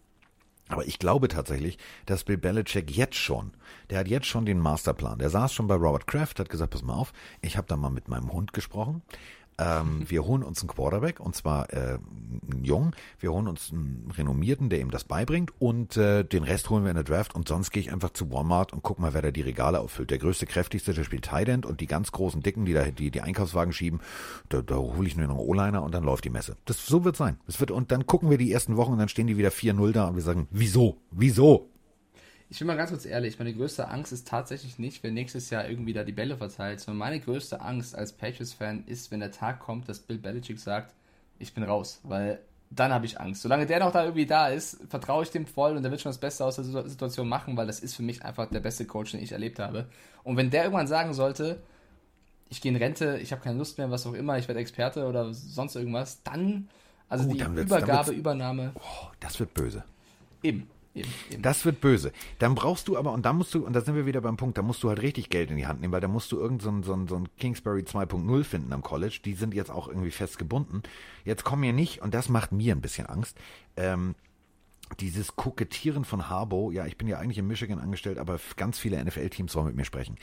Aber 0.71 0.87
ich 0.87 0.99
glaube 0.99 1.29
tatsächlich, 1.29 1.79
dass 2.07 2.25
Bill 2.25 2.39
Belichick 2.39 2.91
jetzt 2.91 3.17
schon, 3.17 3.53
der 3.91 3.99
hat 3.99 4.09
jetzt 4.09 4.27
schon 4.27 4.47
den 4.47 4.59
Masterplan. 4.59 5.19
Der 5.19 5.31
saß 5.31 5.53
schon 5.53 5.67
bei 5.67 5.75
Robert 5.75 6.07
Kraft, 6.07 6.39
hat 6.39 6.49
gesagt, 6.49 6.73
pass 6.73 6.83
mal 6.83 6.95
auf, 6.95 7.13
ich 7.43 7.57
habe 7.57 7.67
da 7.67 7.77
mal 7.77 7.91
mit 7.91 8.09
meinem 8.09 8.33
Hund 8.33 8.53
gesprochen. 8.53 9.03
ähm, 9.59 10.05
wir 10.09 10.25
holen 10.25 10.43
uns 10.43 10.61
einen 10.61 10.69
Quarterback 10.69 11.19
und 11.21 11.35
zwar 11.35 11.73
äh, 11.73 11.99
einen 12.51 12.65
Jungen. 12.65 12.93
Wir 13.19 13.33
holen 13.33 13.49
uns 13.49 13.73
einen 13.73 14.11
renommierten, 14.17 14.71
der 14.71 14.81
ihm 14.81 14.91
das 14.91 15.05
beibringt 15.05 15.53
und 15.59 15.97
äh, 15.97 16.25
den 16.25 16.45
Rest 16.45 16.71
holen 16.71 16.85
wir 16.85 16.91
in 16.91 16.95
der 16.95 17.05
Draft 17.05 17.35
und 17.35 17.49
sonst 17.49 17.71
gehe 17.71 17.83
ich 17.83 17.93
einfach 17.93 18.11
zu 18.11 18.31
Walmart 18.33 18.73
und 18.73 18.83
guck 18.83 19.01
mal, 19.01 19.13
wer 19.13 19.23
da 19.23 19.31
die 19.33 19.43
Regale 19.43 19.81
auffüllt. 19.81 20.11
Der 20.11 20.19
größte, 20.19 20.47
kräftigste, 20.47 20.95
der 20.95 21.05
spielt 21.05 21.25
Tight 21.25 21.49
End 21.49 21.67
und 21.67 21.81
die 21.81 21.87
ganz 21.87 22.13
großen 22.13 22.43
Dicken, 22.43 22.65
die 22.65 22.73
da 22.73 22.85
die, 22.85 23.11
die 23.11 23.21
Einkaufswagen 23.21 23.73
schieben, 23.73 24.01
da, 24.49 24.63
da 24.63 24.77
hole 24.77 25.09
ich 25.09 25.17
nur 25.17 25.27
noch 25.27 25.39
einen 25.39 25.49
O-Liner 25.49 25.83
und 25.83 25.93
dann 25.95 26.05
läuft 26.05 26.25
die 26.25 26.31
Messe. 26.31 26.57
Das 26.65 26.87
so 26.87 27.05
wird 27.05 27.17
sein. 27.17 27.39
Das 27.47 27.59
wird 27.59 27.73
und 27.73 27.91
dann 27.91 28.07
gucken 28.07 28.31
wir 28.31 28.39
die 28.39 28.53
ersten 28.53 28.77
Wochen 28.77 28.93
und 28.93 28.99
dann 28.99 29.09
stehen 29.09 29.27
die 29.27 29.37
wieder 29.37 29.51
4-0 29.51 29.93
da 29.93 30.07
und 30.07 30.15
wir 30.15 30.23
sagen, 30.23 30.47
wieso? 30.51 30.97
Wieso? 31.11 31.69
Ich 32.53 32.59
bin 32.59 32.67
mal 32.67 32.77
ganz 32.77 32.91
kurz 32.91 33.07
ehrlich, 33.07 33.39
meine 33.39 33.55
größte 33.55 33.89
Angst 33.89 34.13
ist 34.13 34.27
tatsächlich 34.27 34.79
nicht, 34.81 35.05
wenn 35.05 35.15
nächstes 35.15 35.51
Jahr 35.51 35.69
irgendwie 35.69 35.93
da 35.93 36.03
die 36.03 36.11
Bälle 36.13 36.37
verteilt, 36.37 36.81
sondern 36.81 36.99
meine 36.99 37.21
größte 37.21 37.61
Angst 37.61 37.95
als 37.95 38.13
Patriots-Fan 38.13 38.85
ist, 38.87 39.13
wenn 39.13 39.21
der 39.21 39.31
Tag 39.31 39.61
kommt, 39.61 39.89
dass 39.89 40.01
Bill 40.01 40.19
Belichick 40.19 40.59
sagt, 40.59 40.93
ich 41.39 41.55
bin 41.55 41.63
raus, 41.63 42.01
weil 42.03 42.41
dann 42.71 42.93
habe 42.93 43.07
ich 43.07 43.21
Angst. 43.21 43.43
Solange 43.43 43.67
der 43.67 43.79
noch 43.79 43.93
da 43.93 44.03
irgendwie 44.03 44.27
da 44.27 44.49
ist, 44.49 44.79
vertraue 44.89 45.23
ich 45.23 45.31
dem 45.31 45.47
voll 45.47 45.77
und 45.77 45.83
der 45.85 45.93
wird 45.93 46.01
schon 46.01 46.11
das 46.11 46.19
Beste 46.19 46.45
aus 46.45 46.57
der 46.57 46.65
Situation 46.65 47.29
machen, 47.29 47.57
weil 47.57 47.69
das 47.69 47.81
ist 47.81 47.95
für 47.95 48.03
mich 48.03 48.25
einfach 48.25 48.49
der 48.51 48.61
beste 48.61 48.85
Coach, 48.85 49.13
den 49.13 49.23
ich 49.23 49.31
erlebt 49.33 49.61
habe. 49.61 49.87
Und 50.25 50.37
wenn 50.37 50.51
der 50.51 50.65
irgendwann 50.65 50.89
sagen 50.89 51.15
sollte, 51.15 51.63
ich 52.49 52.61
gehe 52.61 52.73
in 52.73 52.77
Rente, 52.79 53.19
ich 53.23 53.31
habe 53.31 53.43
keine 53.43 53.59
Lust 53.59 53.79
mehr, 53.79 53.93
was 53.93 54.07
auch 54.07 54.13
immer, 54.13 54.39
ich 54.39 54.49
werde 54.49 54.61
Experte 54.61 55.07
oder 55.07 55.33
sonst 55.33 55.77
irgendwas, 55.77 56.23
dann, 56.25 56.69
also 57.09 57.29
Oh, 57.29 57.33
die 57.33 57.41
Übergabe, 57.61 58.11
Übernahme, 58.11 58.73
Oh, 58.75 59.07
das 59.21 59.39
wird 59.39 59.55
böse. 59.55 59.85
eben, 60.43 60.69
eben. 60.95 61.11
Das 61.39 61.65
wird 61.65 61.81
böse. 61.81 62.13
Dann 62.39 62.55
brauchst 62.55 62.89
du 62.89 62.97
aber, 62.97 63.13
und 63.13 63.25
da 63.25 63.33
musst 63.33 63.55
du, 63.55 63.65
und 63.65 63.73
da 63.73 63.81
sind 63.81 63.95
wir 63.95 64.07
wieder 64.07 64.21
beim 64.21 64.37
Punkt, 64.37 64.59
da 64.59 64.63
musst 64.63 64.83
du 64.83 64.89
halt 64.89 65.03
richtig 65.03 65.31
Geld 65.31 65.51
in 65.51 65.57
die 65.57 65.67
Hand 65.67 65.81
nehmen, 65.81 65.93
weil 65.93 66.01
da 66.01 66.09
musst 66.09 66.33
du 66.33 66.39
irgend 66.39 66.63
so 66.63 66.71
so 66.83 67.07
so 67.07 67.17
ein 67.17 67.29
Kingsbury 67.39 67.83
2.0 67.83 68.45
finden 68.45 68.73
am 68.73 68.83
College. 68.83 69.21
Die 69.25 69.35
sind 69.35 69.55
jetzt 69.55 69.71
auch 69.71 69.89
irgendwie 69.89 70.11
festgebunden. 70.11 70.83
Jetzt 71.25 71.45
kommen 71.45 71.61
mir 71.61 71.73
nicht, 71.73 72.03
und 72.03 72.15
das 72.15 72.29
macht 72.29 72.53
mir 72.53 72.75
ein 72.75 72.81
bisschen 72.81 73.07
Angst, 73.07 73.37
ähm, 73.77 74.15
dieses 74.99 75.37
Kokettieren 75.37 76.05
von 76.05 76.29
Harbo, 76.29 76.73
ja, 76.73 76.87
ich 76.87 76.97
bin 76.97 77.07
ja 77.07 77.19
eigentlich 77.19 77.39
in 77.39 77.47
Michigan 77.47 77.79
angestellt, 77.79 78.19
aber 78.19 78.41
ganz 78.57 78.79
viele 78.79 79.03
NFL-Teams 79.05 79.55
wollen 79.55 79.67
mit 79.67 79.77
mir 79.77 79.85
sprechen. 79.85 80.17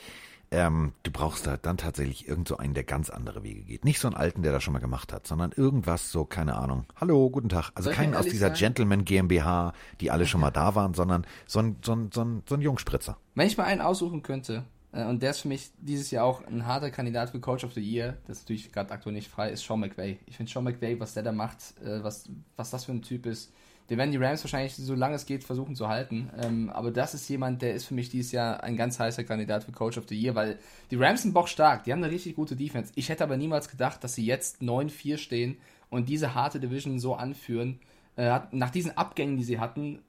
Ähm, 0.50 0.94
du 1.04 1.12
brauchst 1.12 1.46
da 1.46 1.58
dann 1.58 1.78
tatsächlich 1.78 2.28
irgend 2.28 2.48
so 2.48 2.58
einen, 2.58 2.74
der 2.74 2.86
ganz 2.86 3.10
andere 3.10 3.44
Wege 3.44 3.62
geht. 3.62 3.84
Nicht 3.84 4.00
so 4.00 4.08
einen 4.08 4.16
alten, 4.16 4.44
der 4.44 4.54
das 4.54 4.64
schon 4.64 4.74
mal 4.74 4.80
gemacht 4.80 5.12
hat, 5.12 5.28
sondern 5.28 5.52
irgendwas 5.52 6.12
so, 6.12 6.24
keine 6.24 6.56
Ahnung. 6.56 6.86
Hallo, 6.96 7.30
guten 7.30 7.50
Tag. 7.50 7.72
Also 7.76 7.90
keinen 7.92 8.16
aus 8.16 8.26
dieser 8.26 8.48
sagen? 8.48 8.60
Gentleman 8.60 9.04
GmbH, 9.04 9.74
die 10.00 10.10
alle 10.10 10.26
schon 10.26 10.40
mal 10.40 10.52
da 10.52 10.76
waren, 10.76 10.94
sondern 10.94 11.28
so 11.46 11.60
ein, 11.60 11.78
so 11.84 11.94
ein, 11.94 12.12
so 12.14 12.24
ein, 12.24 12.44
so 12.48 12.56
ein 12.56 12.62
Jungspritzer. 12.62 13.18
Wenn 13.36 13.48
ich 13.48 13.58
mal 13.58 13.66
einen 13.66 13.82
aussuchen 13.82 14.24
könnte, 14.24 14.64
äh, 14.94 15.04
und 15.06 15.22
der 15.22 15.32
ist 15.32 15.40
für 15.40 15.48
mich 15.48 15.72
dieses 15.80 16.12
Jahr 16.12 16.26
auch 16.26 16.46
ein 16.46 16.66
harter 16.66 16.92
Kandidat 16.92 17.32
für 17.32 17.40
Coach 17.40 17.64
of 17.64 17.74
the 17.74 17.82
Year, 17.82 18.18
das 18.28 18.38
ist 18.38 18.44
natürlich 18.46 18.72
gerade 18.72 18.92
aktuell 18.92 19.14
nicht 19.14 19.30
frei, 19.30 19.52
ist 19.52 19.66
Sean 19.66 19.80
McVay. 19.80 20.20
Ich 20.26 20.38
finde 20.38 20.52
Sean 20.52 20.64
McVay, 20.64 21.00
was 21.00 21.14
der 21.14 21.24
da 21.24 21.32
macht, 21.32 21.78
äh, 21.84 22.04
was, 22.04 22.30
was 22.56 22.70
das 22.70 22.86
für 22.86 22.94
ein 22.94 23.02
Typ 23.02 23.26
ist, 23.26 23.52
den 23.90 23.98
werden 23.98 24.12
die 24.12 24.18
Rams 24.18 24.44
wahrscheinlich, 24.44 24.76
so 24.76 24.96
lange 24.96 25.16
es 25.16 25.26
geht, 25.26 25.44
versuchen 25.44 25.76
zu 25.76 25.88
halten. 25.88 26.30
Ähm, 26.42 26.70
aber 26.70 26.92
das 26.92 27.14
ist 27.14 27.28
jemand, 27.30 27.62
der 27.62 27.74
ist 27.74 27.86
für 27.86 27.94
mich 27.94 28.10
dieses 28.10 28.32
Jahr 28.32 28.64
ein 28.64 28.76
ganz 28.76 29.00
heißer 29.00 29.24
Kandidat 29.24 29.64
für 29.64 29.72
Coach 29.72 29.98
of 29.98 30.06
the 30.10 30.20
Year, 30.20 30.36
weil 30.36 30.60
die 30.92 30.98
Rams 30.98 31.22
sind 31.22 31.34
bockstark, 31.34 31.84
die 31.84 31.94
haben 31.94 32.04
eine 32.04 32.12
richtig 32.12 32.36
gute 32.36 32.56
Defense. 32.56 32.92
Ich 32.96 33.10
hätte 33.10 33.24
aber 33.24 33.38
niemals 33.38 33.70
gedacht, 33.70 34.04
dass 34.04 34.16
sie 34.16 34.26
jetzt 34.26 34.62
9-4 34.62 35.18
stehen 35.18 35.58
und 35.90 36.10
diese 36.10 36.36
harte 36.36 36.60
Division 36.60 37.00
so 37.00 37.16
anführen. 37.16 37.80
Äh, 38.18 38.40
nach 38.52 38.72
diesen 38.72 38.98
Abgängen, 38.98 39.38
die 39.38 39.44
sie 39.44 39.60
hatten, 39.60 40.00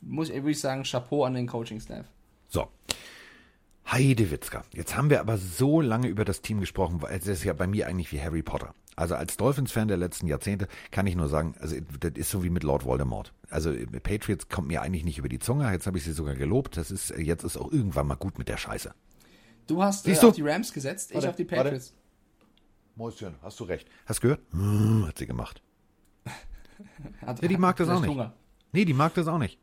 muss 0.00 0.28
ich 0.28 0.36
wirklich 0.36 0.60
sagen, 0.60 0.84
Chapeau 0.84 1.24
an 1.24 1.34
den 1.34 1.46
Coaching-Staff. 1.46 2.06
So. 2.48 2.68
Heide 3.90 4.30
Witzka. 4.30 4.64
Jetzt 4.72 4.96
haben 4.96 5.10
wir 5.10 5.20
aber 5.20 5.38
so 5.38 5.80
lange 5.80 6.08
über 6.08 6.24
das 6.24 6.40
Team 6.40 6.60
gesprochen, 6.60 7.02
weil 7.02 7.16
es 7.16 7.26
ist 7.26 7.44
ja 7.44 7.52
bei 7.52 7.66
mir 7.66 7.86
eigentlich 7.86 8.12
wie 8.12 8.20
Harry 8.20 8.42
Potter. 8.42 8.74
Also 8.96 9.14
als 9.14 9.36
Dolphins-Fan 9.36 9.88
der 9.88 9.96
letzten 9.96 10.26
Jahrzehnte 10.26 10.68
kann 10.90 11.06
ich 11.06 11.16
nur 11.16 11.28
sagen, 11.28 11.54
also 11.60 11.76
das 12.00 12.12
ist 12.14 12.30
so 12.30 12.44
wie 12.44 12.50
mit 12.50 12.62
Lord 12.62 12.84
Voldemort. 12.84 13.32
Also 13.50 13.72
Patriots 14.02 14.48
kommt 14.48 14.68
mir 14.68 14.82
eigentlich 14.82 15.04
nicht 15.04 15.18
über 15.18 15.28
die 15.28 15.38
Zunge. 15.38 15.70
Jetzt 15.72 15.86
habe 15.86 15.98
ich 15.98 16.04
sie 16.04 16.12
sogar 16.12 16.34
gelobt. 16.34 16.76
Das 16.76 16.90
ist 16.90 17.10
jetzt 17.16 17.44
ist 17.44 17.56
auch 17.56 17.72
irgendwann 17.72 18.06
mal 18.06 18.14
gut 18.14 18.38
mit 18.38 18.48
der 18.48 18.56
Scheiße. 18.56 18.94
Du 19.66 19.82
hast 19.82 20.06
äh, 20.06 20.14
du? 20.14 20.28
auf 20.28 20.34
die 20.34 20.42
Rams 20.42 20.72
gesetzt, 20.72 21.10
ich 21.10 21.16
Warte, 21.16 21.30
auf 21.30 21.36
die 21.36 21.50
warte. 21.50 21.64
Patriots. 21.64 21.94
Mäuschen, 22.96 23.34
hast 23.42 23.58
du 23.58 23.64
recht. 23.64 23.88
Hast 24.06 24.18
du 24.18 24.22
gehört? 24.22 24.40
Hm, 24.52 25.06
Hat 25.08 25.18
sie 25.18 25.26
gemacht. 25.26 25.62
Hat, 27.20 27.42
Ja, 27.42 27.48
die 27.48 27.56
mag 27.56 27.76
das 27.76 27.88
auch 27.88 28.00
nicht. 28.00 28.10
Hunger. 28.10 28.34
Nee, 28.72 28.84
die 28.84 28.94
mag 28.94 29.14
das 29.14 29.26
auch 29.26 29.38
nicht. 29.38 29.58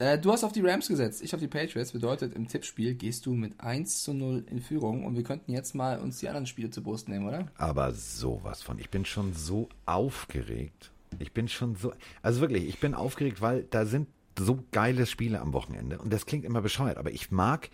Äh, 0.00 0.18
du 0.18 0.32
hast 0.32 0.44
auf 0.44 0.52
die 0.52 0.62
Rams 0.62 0.88
gesetzt, 0.88 1.22
ich 1.22 1.34
auf 1.34 1.40
die 1.40 1.46
Patriots. 1.46 1.92
Bedeutet, 1.92 2.34
im 2.34 2.48
Tippspiel 2.48 2.94
gehst 2.94 3.26
du 3.26 3.34
mit 3.34 3.60
1 3.60 4.02
zu 4.02 4.14
0 4.14 4.46
in 4.50 4.60
Führung 4.60 5.04
und 5.04 5.14
wir 5.14 5.22
könnten 5.22 5.52
jetzt 5.52 5.74
mal 5.74 6.00
uns 6.00 6.18
die 6.18 6.28
anderen 6.28 6.46
Spiele 6.46 6.70
zur 6.70 6.82
Brust 6.82 7.08
nehmen, 7.08 7.28
oder? 7.28 7.48
Aber 7.58 7.92
sowas 7.92 8.62
von. 8.62 8.78
Ich 8.78 8.88
bin 8.88 9.04
schon 9.04 9.34
so 9.34 9.68
aufgeregt. 9.84 10.90
Ich 11.18 11.32
bin 11.32 11.48
schon 11.48 11.76
so. 11.76 11.92
Also 12.22 12.40
wirklich, 12.40 12.66
ich 12.66 12.80
bin 12.80 12.94
aufgeregt, 12.94 13.42
weil 13.42 13.64
da 13.64 13.84
sind 13.84 14.08
so 14.38 14.64
geile 14.72 15.04
Spiele 15.04 15.38
am 15.40 15.52
Wochenende. 15.52 15.98
Und 15.98 16.10
das 16.10 16.24
klingt 16.24 16.46
immer 16.46 16.62
bescheuert, 16.62 16.96
aber 16.96 17.12
ich 17.12 17.30
mag. 17.30 17.68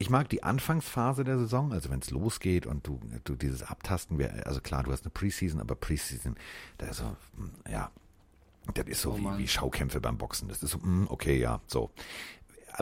Ich 0.00 0.10
mag 0.10 0.28
die 0.28 0.44
Anfangsphase 0.44 1.24
der 1.24 1.38
Saison, 1.38 1.72
also 1.72 1.90
wenn 1.90 1.98
es 1.98 2.12
losgeht 2.12 2.66
und 2.66 2.86
du, 2.86 3.00
du 3.24 3.34
dieses 3.34 3.64
Abtasten, 3.64 4.22
also 4.44 4.60
klar, 4.60 4.84
du 4.84 4.92
hast 4.92 5.02
eine 5.02 5.10
Preseason, 5.10 5.60
aber 5.60 5.74
Preseason, 5.74 6.36
da 6.78 6.86
ist 6.86 6.98
so, 6.98 7.16
hm, 7.36 7.50
ja, 7.68 7.90
das 8.74 8.86
ist 8.86 9.02
so 9.02 9.12
Oh 9.12 9.18
wie, 9.18 9.38
wie 9.38 9.48
Schaukämpfe 9.48 10.00
beim 10.00 10.18
Boxen. 10.18 10.48
Das 10.48 10.62
ist 10.62 10.70
so, 10.72 10.82
hm, 10.82 11.06
okay, 11.10 11.38
ja, 11.38 11.60
so. 11.66 11.90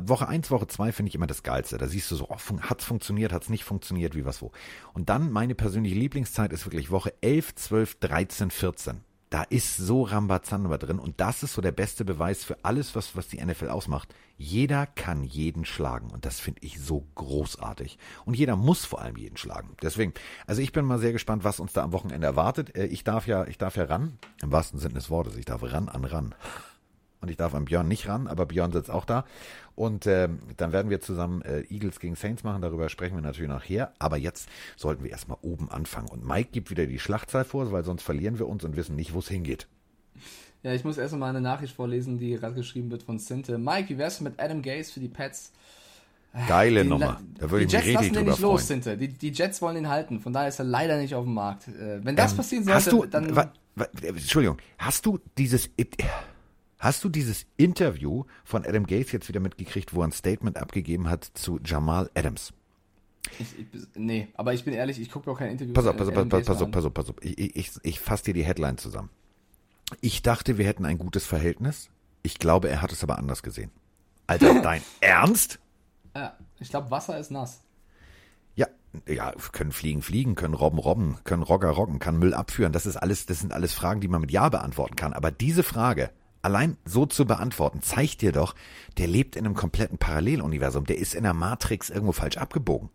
Woche 0.02 0.28
1, 0.28 0.50
Woche 0.50 0.66
2 0.66 0.92
finde 0.92 1.08
ich 1.08 1.14
immer 1.14 1.26
das 1.26 1.42
Geilste. 1.42 1.78
Da 1.78 1.86
siehst 1.88 2.10
du 2.10 2.16
so, 2.16 2.26
oh, 2.28 2.36
fun- 2.36 2.60
hat's 2.62 2.84
funktioniert, 2.84 3.32
hat's 3.32 3.48
nicht 3.48 3.64
funktioniert, 3.64 4.14
wie 4.14 4.26
was 4.26 4.42
wo. 4.42 4.52
Und 4.92 5.08
dann 5.08 5.32
meine 5.32 5.54
persönliche 5.54 5.94
Lieblingszeit 5.94 6.52
ist 6.52 6.66
wirklich 6.66 6.90
Woche 6.90 7.14
11, 7.22 7.54
12, 7.54 7.94
13, 8.00 8.50
14. 8.50 9.00
Da 9.30 9.42
ist 9.42 9.76
so 9.76 10.02
Rambazamba 10.02 10.78
drin 10.78 11.00
und 11.00 11.20
das 11.20 11.42
ist 11.42 11.54
so 11.54 11.60
der 11.60 11.72
beste 11.72 12.04
Beweis 12.04 12.44
für 12.44 12.58
alles, 12.64 12.94
was, 12.94 13.16
was 13.16 13.26
die 13.26 13.44
NFL 13.44 13.68
ausmacht. 13.70 14.14
Jeder 14.38 14.86
kann 14.86 15.24
jeden 15.24 15.64
schlagen 15.64 16.10
und 16.10 16.24
das 16.24 16.38
finde 16.38 16.60
ich 16.62 16.80
so 16.80 17.06
großartig. 17.16 17.98
Und 18.24 18.34
jeder 18.36 18.54
muss 18.54 18.84
vor 18.84 19.00
allem 19.02 19.16
jeden 19.16 19.36
schlagen. 19.36 19.76
Deswegen, 19.82 20.12
also 20.46 20.62
ich 20.62 20.70
bin 20.72 20.84
mal 20.84 21.00
sehr 21.00 21.12
gespannt, 21.12 21.42
was 21.42 21.58
uns 21.58 21.72
da 21.72 21.82
am 21.82 21.92
Wochenende 21.92 22.26
erwartet. 22.26 22.76
Äh, 22.76 22.86
Ich 22.86 23.02
darf 23.02 23.26
ja, 23.26 23.46
ich 23.46 23.58
darf 23.58 23.76
ja 23.76 23.84
ran, 23.84 24.18
im 24.42 24.52
wahrsten 24.52 24.78
Sinne 24.78 24.94
des 24.94 25.10
Wortes. 25.10 25.36
Ich 25.36 25.44
darf 25.44 25.62
ran 25.62 25.88
an 25.88 26.04
ran. 26.04 26.34
Und 27.20 27.30
ich 27.30 27.36
darf 27.36 27.54
an 27.54 27.64
Björn 27.64 27.88
nicht 27.88 28.08
ran, 28.08 28.26
aber 28.26 28.46
Björn 28.46 28.72
sitzt 28.72 28.90
auch 28.90 29.04
da. 29.04 29.24
Und 29.74 30.06
ähm, 30.06 30.38
dann 30.56 30.72
werden 30.72 30.90
wir 30.90 31.00
zusammen 31.00 31.42
äh, 31.42 31.62
Eagles 31.70 32.00
gegen 32.00 32.14
Saints 32.14 32.44
machen. 32.44 32.62
Darüber 32.62 32.88
sprechen 32.88 33.16
wir 33.16 33.22
natürlich 33.22 33.50
nachher. 33.50 33.92
Aber 33.98 34.16
jetzt 34.16 34.48
sollten 34.76 35.02
wir 35.04 35.10
erstmal 35.10 35.38
oben 35.42 35.70
anfangen. 35.70 36.08
Und 36.08 36.26
Mike 36.26 36.50
gibt 36.52 36.70
wieder 36.70 36.86
die 36.86 36.98
Schlachtzahl 36.98 37.44
vor, 37.44 37.72
weil 37.72 37.84
sonst 37.84 38.02
verlieren 38.02 38.38
wir 38.38 38.48
uns 38.48 38.64
und 38.64 38.76
wissen 38.76 38.96
nicht, 38.96 39.14
wo 39.14 39.18
es 39.20 39.28
hingeht. 39.28 39.66
Ja, 40.62 40.72
ich 40.72 40.84
muss 40.84 40.98
erst 40.98 41.14
mal 41.14 41.28
eine 41.30 41.40
Nachricht 41.40 41.74
vorlesen, 41.74 42.18
die 42.18 42.32
gerade 42.36 42.54
geschrieben 42.54 42.90
wird 42.90 43.02
von 43.02 43.18
Sinte. 43.18 43.58
Mike, 43.58 43.88
wie 43.88 43.98
wär's 43.98 44.20
mit 44.20 44.40
Adam 44.40 44.62
Gaze 44.62 44.92
für 44.92 45.00
die 45.00 45.08
Pets? 45.08 45.52
Geile 46.48 46.82
Die 46.82 46.88
Nummer. 46.88 47.20
Da 47.38 47.50
würde 47.50 47.64
ich 47.64 47.72
mich 47.72 47.84
richtig 47.86 48.12
drüber 48.12 48.30
nicht 48.30 48.40
los, 48.40 48.66
freuen. 48.66 48.82
Sinte. 48.82 48.98
Die, 48.98 49.08
die 49.08 49.30
Jets 49.30 49.62
wollen 49.62 49.76
ihn 49.76 49.88
halten, 49.88 50.20
von 50.20 50.32
daher 50.32 50.48
ist 50.48 50.58
er 50.58 50.64
leider 50.66 50.98
nicht 50.98 51.14
auf 51.14 51.24
dem 51.24 51.34
Markt. 51.34 51.68
Äh, 51.68 52.04
wenn 52.04 52.16
das 52.16 52.32
Ähm, 52.32 52.36
passieren 52.36 52.64
sollte, 52.64 52.76
hast 52.76 52.92
du, 52.92 53.06
dann... 53.06 53.50
Entschuldigung, 54.02 54.58
hast 54.78 55.06
du 55.06 55.18
dieses, 55.38 55.70
hast 56.78 57.04
du 57.04 57.08
dieses 57.08 57.46
Interview 57.56 58.24
von 58.44 58.64
Adam 58.64 58.86
Gates 58.86 59.12
jetzt 59.12 59.28
wieder 59.28 59.40
mitgekriegt, 59.40 59.94
wo 59.94 60.02
er 60.02 60.08
ein 60.08 60.12
Statement 60.12 60.56
abgegeben 60.56 61.08
hat 61.08 61.24
zu 61.34 61.58
Jamal 61.64 62.10
Adams? 62.14 62.52
Ich, 63.38 63.58
ich, 63.58 63.66
nee, 63.94 64.28
aber 64.34 64.54
ich 64.54 64.64
bin 64.64 64.74
ehrlich, 64.74 65.00
ich 65.00 65.10
gucke 65.10 65.28
mir 65.28 65.34
auch 65.34 65.38
kein 65.38 65.50
Interview 65.50 65.72
Pass 65.72 65.86
auf, 65.86 65.96
pass 65.96 66.08
auf, 66.08 66.14
pass, 66.14 66.28
Gase 66.28 66.44
pass 66.44 66.62
auf, 66.62 66.70
pass 66.70 66.84
auf, 66.84 66.94
pass 66.94 67.10
auf. 67.10 67.16
Ich, 67.22 67.38
ich, 67.38 67.56
ich, 67.56 67.70
ich 67.82 68.00
fasse 68.00 68.24
dir 68.24 68.34
die 68.34 68.44
Headline 68.44 68.78
zusammen. 68.78 69.10
Ich 70.00 70.22
dachte, 70.22 70.58
wir 70.58 70.66
hätten 70.66 70.84
ein 70.84 70.98
gutes 70.98 71.26
Verhältnis. 71.26 71.90
Ich 72.22 72.38
glaube, 72.38 72.68
er 72.68 72.82
hat 72.82 72.92
es 72.92 73.02
aber 73.02 73.18
anders 73.18 73.42
gesehen. 73.42 73.70
Alter, 74.26 74.60
dein 74.62 74.82
Ernst? 75.00 75.58
Ja, 76.14 76.36
ich 76.58 76.70
glaube, 76.70 76.90
Wasser 76.90 77.18
ist 77.18 77.30
nass. 77.30 77.60
Ja, 78.54 78.68
ja, 79.06 79.32
können 79.52 79.72
fliegen, 79.72 80.02
fliegen, 80.02 80.34
können 80.34 80.54
robben, 80.54 80.78
robben, 80.78 81.18
können 81.24 81.42
Rogger, 81.42 81.70
roggen, 81.70 81.98
kann 81.98 82.18
Müll 82.18 82.34
abführen. 82.34 82.72
Das 82.72 82.86
ist 82.86 82.96
alles, 82.96 83.26
das 83.26 83.40
sind 83.40 83.52
alles 83.52 83.74
Fragen, 83.74 84.00
die 84.00 84.08
man 84.08 84.20
mit 84.20 84.30
Ja 84.30 84.48
beantworten 84.48 84.96
kann. 84.96 85.12
Aber 85.12 85.30
diese 85.30 85.62
Frage 85.62 86.10
allein 86.46 86.76
so 86.84 87.04
zu 87.06 87.26
beantworten, 87.26 87.82
zeigt 87.82 88.22
dir 88.22 88.32
doch, 88.32 88.54
der 88.98 89.06
lebt 89.06 89.36
in 89.36 89.44
einem 89.44 89.54
kompletten 89.54 89.98
Paralleluniversum. 89.98 90.84
Der 90.86 90.98
ist 90.98 91.14
in 91.14 91.24
der 91.24 91.34
Matrix 91.34 91.90
irgendwo 91.90 92.12
falsch 92.12 92.38
abgebogen. 92.38 92.88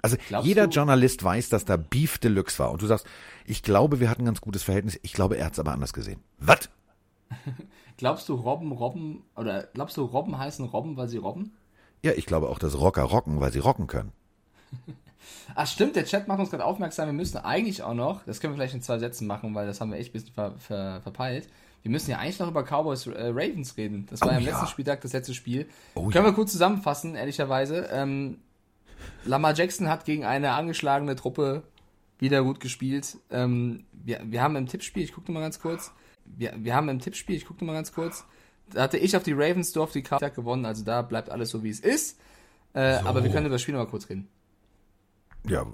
Also 0.00 0.16
Glaubst 0.28 0.46
jeder 0.46 0.66
du- 0.68 0.74
Journalist 0.74 1.22
weiß, 1.24 1.48
dass 1.48 1.64
da 1.64 1.76
Beef 1.76 2.18
Deluxe 2.18 2.58
war. 2.58 2.70
Und 2.70 2.82
du 2.82 2.86
sagst, 2.86 3.06
ich 3.46 3.62
glaube, 3.62 4.00
wir 4.00 4.08
hatten 4.10 4.22
ein 4.22 4.26
ganz 4.26 4.40
gutes 4.40 4.62
Verhältnis. 4.62 4.98
Ich 5.02 5.12
glaube, 5.12 5.36
er 5.36 5.46
hat 5.46 5.54
es 5.54 5.58
aber 5.58 5.72
anders 5.72 5.92
gesehen. 5.92 6.20
Was? 6.38 6.68
Glaubst 7.96 8.28
du, 8.28 8.34
Robben, 8.34 8.72
Robben, 8.72 9.22
oder 9.36 9.64
glaubst 9.74 9.96
du, 9.96 10.02
Robben 10.04 10.36
heißen 10.38 10.64
Robben, 10.66 10.96
weil 10.96 11.08
sie 11.08 11.16
robben? 11.18 11.52
Ja, 12.02 12.12
ich 12.12 12.26
glaube 12.26 12.48
auch, 12.48 12.58
dass 12.58 12.78
Rocker 12.78 13.02
rocken, 13.04 13.40
weil 13.40 13.52
sie 13.52 13.60
rocken 13.60 13.86
können. 13.86 14.12
Ach 15.54 15.66
stimmt, 15.66 15.96
der 15.96 16.04
Chat 16.04 16.28
macht 16.28 16.40
uns 16.40 16.50
gerade 16.50 16.64
aufmerksam, 16.64 17.06
wir 17.06 17.12
müssen 17.14 17.38
eigentlich 17.38 17.82
auch 17.82 17.94
noch, 17.94 18.24
das 18.24 18.40
können 18.40 18.52
wir 18.52 18.56
vielleicht 18.58 18.74
in 18.74 18.82
zwei 18.82 18.98
Sätzen 18.98 19.26
machen, 19.26 19.54
weil 19.54 19.66
das 19.66 19.80
haben 19.80 19.90
wir 19.90 19.98
echt 19.98 20.10
ein 20.10 20.12
bisschen 20.12 20.34
ver, 20.34 20.54
ver, 20.58 21.00
verpeilt. 21.02 21.48
Wir 21.84 21.90
müssen 21.90 22.10
ja 22.10 22.18
eigentlich 22.18 22.38
noch 22.38 22.48
über 22.48 22.64
Cowboys 22.64 23.06
äh, 23.06 23.26
Ravens 23.26 23.76
reden. 23.76 24.06
Das 24.08 24.22
war 24.22 24.28
Oh 24.28 24.30
ja 24.32 24.36
am 24.38 24.42
ja. 24.42 24.52
letzten 24.52 24.68
Spieltag 24.68 25.02
das 25.02 25.12
letzte 25.12 25.34
Spiel. 25.34 25.68
Oh 25.94 26.04
können 26.04 26.14
ja. 26.14 26.24
wir 26.24 26.32
kurz 26.32 26.50
zusammenfassen, 26.52 27.14
ehrlicherweise. 27.14 27.90
Ähm, 27.92 28.38
Lamar 29.26 29.54
Jackson 29.54 29.88
hat 29.88 30.06
gegen 30.06 30.24
eine 30.24 30.52
angeschlagene 30.52 31.14
Truppe 31.14 31.62
wieder 32.18 32.42
gut 32.42 32.58
gespielt. 32.58 33.18
Ähm, 33.30 33.84
wir, 33.92 34.22
wir 34.24 34.42
haben 34.42 34.56
im 34.56 34.66
Tippspiel, 34.66 35.04
ich 35.04 35.12
gucke 35.12 35.30
mal 35.30 35.40
ganz 35.40 35.60
kurz, 35.60 35.92
wir, 36.24 36.54
wir 36.56 36.74
haben 36.74 36.88
im 36.88 37.00
Tippspiel, 37.00 37.36
ich 37.36 37.44
gucke 37.44 37.62
mal 37.66 37.74
ganz 37.74 37.92
kurz, 37.92 38.24
da 38.72 38.84
hatte 38.84 38.96
ich 38.96 39.14
auf 39.14 39.22
die 39.22 39.34
Ravens, 39.34 39.72
du 39.72 39.82
auf 39.82 39.92
die 39.92 40.02
Cardinals 40.02 40.34
gewonnen, 40.34 40.64
also 40.64 40.84
da 40.84 41.02
bleibt 41.02 41.28
alles 41.28 41.50
so, 41.50 41.62
wie 41.62 41.68
es 41.68 41.80
ist. 41.80 42.18
Äh, 42.72 43.00
So. 43.00 43.06
Aber 43.06 43.22
wir 43.22 43.30
können 43.30 43.44
über 43.44 43.56
das 43.56 43.62
Spiel 43.62 43.74
noch 43.74 43.84
mal 43.84 43.90
kurz 43.90 44.08
reden. 44.08 44.26
Ja, 45.46 45.66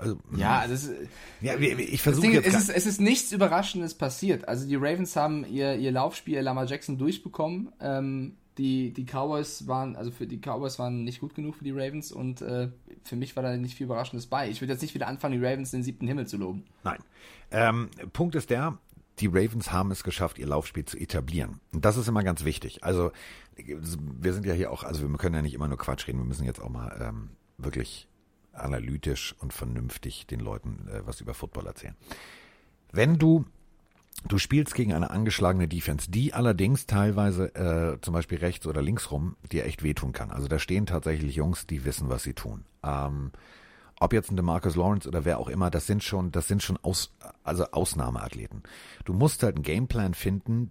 also, 0.00 0.18
Ja, 0.36 0.66
das 0.66 0.84
ist, 0.84 0.94
ja 1.40 1.56
ich 1.56 2.02
versuche 2.02 2.26
jetzt. 2.28 2.46
es, 2.46 2.54
ist, 2.54 2.68
es 2.70 2.86
ist 2.86 3.00
nichts 3.00 3.32
Überraschendes 3.32 3.94
passiert. 3.94 4.48
Also 4.48 4.66
die 4.66 4.76
Ravens 4.76 5.14
haben 5.16 5.44
ihr, 5.46 5.76
ihr 5.76 5.92
Laufspiel 5.92 6.40
Lamar 6.40 6.66
Jackson 6.66 6.98
durchbekommen. 6.98 7.72
Ähm, 7.80 8.36
die, 8.58 8.92
die 8.92 9.04
Cowboys 9.04 9.66
waren, 9.68 9.96
also 9.96 10.10
für 10.10 10.26
die 10.26 10.38
Cowboys 10.38 10.78
waren 10.78 11.04
nicht 11.04 11.20
gut 11.20 11.34
genug 11.34 11.56
für 11.56 11.64
die 11.64 11.70
Ravens 11.70 12.12
und 12.12 12.42
äh, 12.42 12.68
für 13.04 13.16
mich 13.16 13.34
war 13.36 13.42
da 13.42 13.56
nicht 13.56 13.76
viel 13.76 13.86
Überraschendes 13.86 14.26
bei. 14.26 14.50
Ich 14.50 14.60
würde 14.60 14.72
jetzt 14.72 14.82
nicht 14.82 14.94
wieder 14.94 15.06
anfangen, 15.06 15.40
die 15.40 15.44
Ravens 15.44 15.72
in 15.72 15.78
den 15.78 15.84
siebten 15.84 16.06
Himmel 16.06 16.26
zu 16.26 16.36
loben. 16.36 16.64
Nein. 16.84 16.98
Ähm, 17.50 17.88
Punkt 18.12 18.34
ist 18.34 18.50
der, 18.50 18.78
die 19.18 19.28
Ravens 19.28 19.72
haben 19.72 19.90
es 19.90 20.04
geschafft, 20.04 20.38
ihr 20.38 20.46
Laufspiel 20.46 20.84
zu 20.84 20.98
etablieren. 20.98 21.60
Und 21.72 21.84
das 21.84 21.96
ist 21.96 22.08
immer 22.08 22.22
ganz 22.22 22.44
wichtig. 22.44 22.84
Also, 22.84 23.12
wir 23.56 24.32
sind 24.32 24.46
ja 24.46 24.54
hier 24.54 24.70
auch, 24.70 24.84
also 24.84 25.08
wir 25.08 25.18
können 25.18 25.34
ja 25.34 25.42
nicht 25.42 25.54
immer 25.54 25.68
nur 25.68 25.78
Quatsch 25.78 26.06
reden, 26.06 26.18
wir 26.18 26.26
müssen 26.26 26.44
jetzt 26.44 26.60
auch 26.60 26.70
mal 26.70 26.96
ähm, 27.00 27.30
wirklich 27.58 28.08
analytisch 28.60 29.34
und 29.38 29.52
vernünftig 29.52 30.26
den 30.26 30.40
Leuten 30.40 30.88
äh, 30.88 31.06
was 31.06 31.20
über 31.20 31.34
Football 31.34 31.66
erzählen. 31.66 31.96
Wenn 32.92 33.18
du 33.18 33.44
Du 34.28 34.36
spielst 34.36 34.74
gegen 34.74 34.92
eine 34.92 35.10
angeschlagene 35.10 35.66
Defense, 35.66 36.10
die 36.10 36.34
allerdings 36.34 36.84
teilweise 36.86 37.54
äh, 37.54 38.00
zum 38.02 38.12
Beispiel 38.12 38.38
rechts 38.38 38.66
oder 38.66 38.82
links 38.82 39.10
rum 39.10 39.36
dir 39.50 39.64
echt 39.64 39.82
wehtun 39.82 40.12
kann. 40.12 40.30
Also 40.30 40.46
da 40.46 40.58
stehen 40.58 40.84
tatsächlich 40.84 41.36
Jungs, 41.36 41.66
die 41.66 41.84
wissen, 41.86 42.10
was 42.10 42.22
sie 42.22 42.34
tun. 42.34 42.64
Ähm, 42.82 43.32
ob 43.98 44.12
jetzt 44.12 44.30
ein 44.30 44.36
DeMarcus 44.36 44.76
Lawrence 44.76 45.08
oder 45.08 45.24
wer 45.24 45.38
auch 45.38 45.48
immer, 45.48 45.70
das 45.70 45.86
sind 45.86 46.02
schon, 46.02 46.32
das 46.32 46.48
sind 46.48 46.62
schon 46.62 46.76
aus, 46.82 47.14
also 47.44 47.64
Ausnahmeathleten. 47.70 48.62
Du 49.04 49.14
musst 49.14 49.42
halt 49.42 49.56
einen 49.56 49.62
Gameplan 49.62 50.14
finden, 50.14 50.70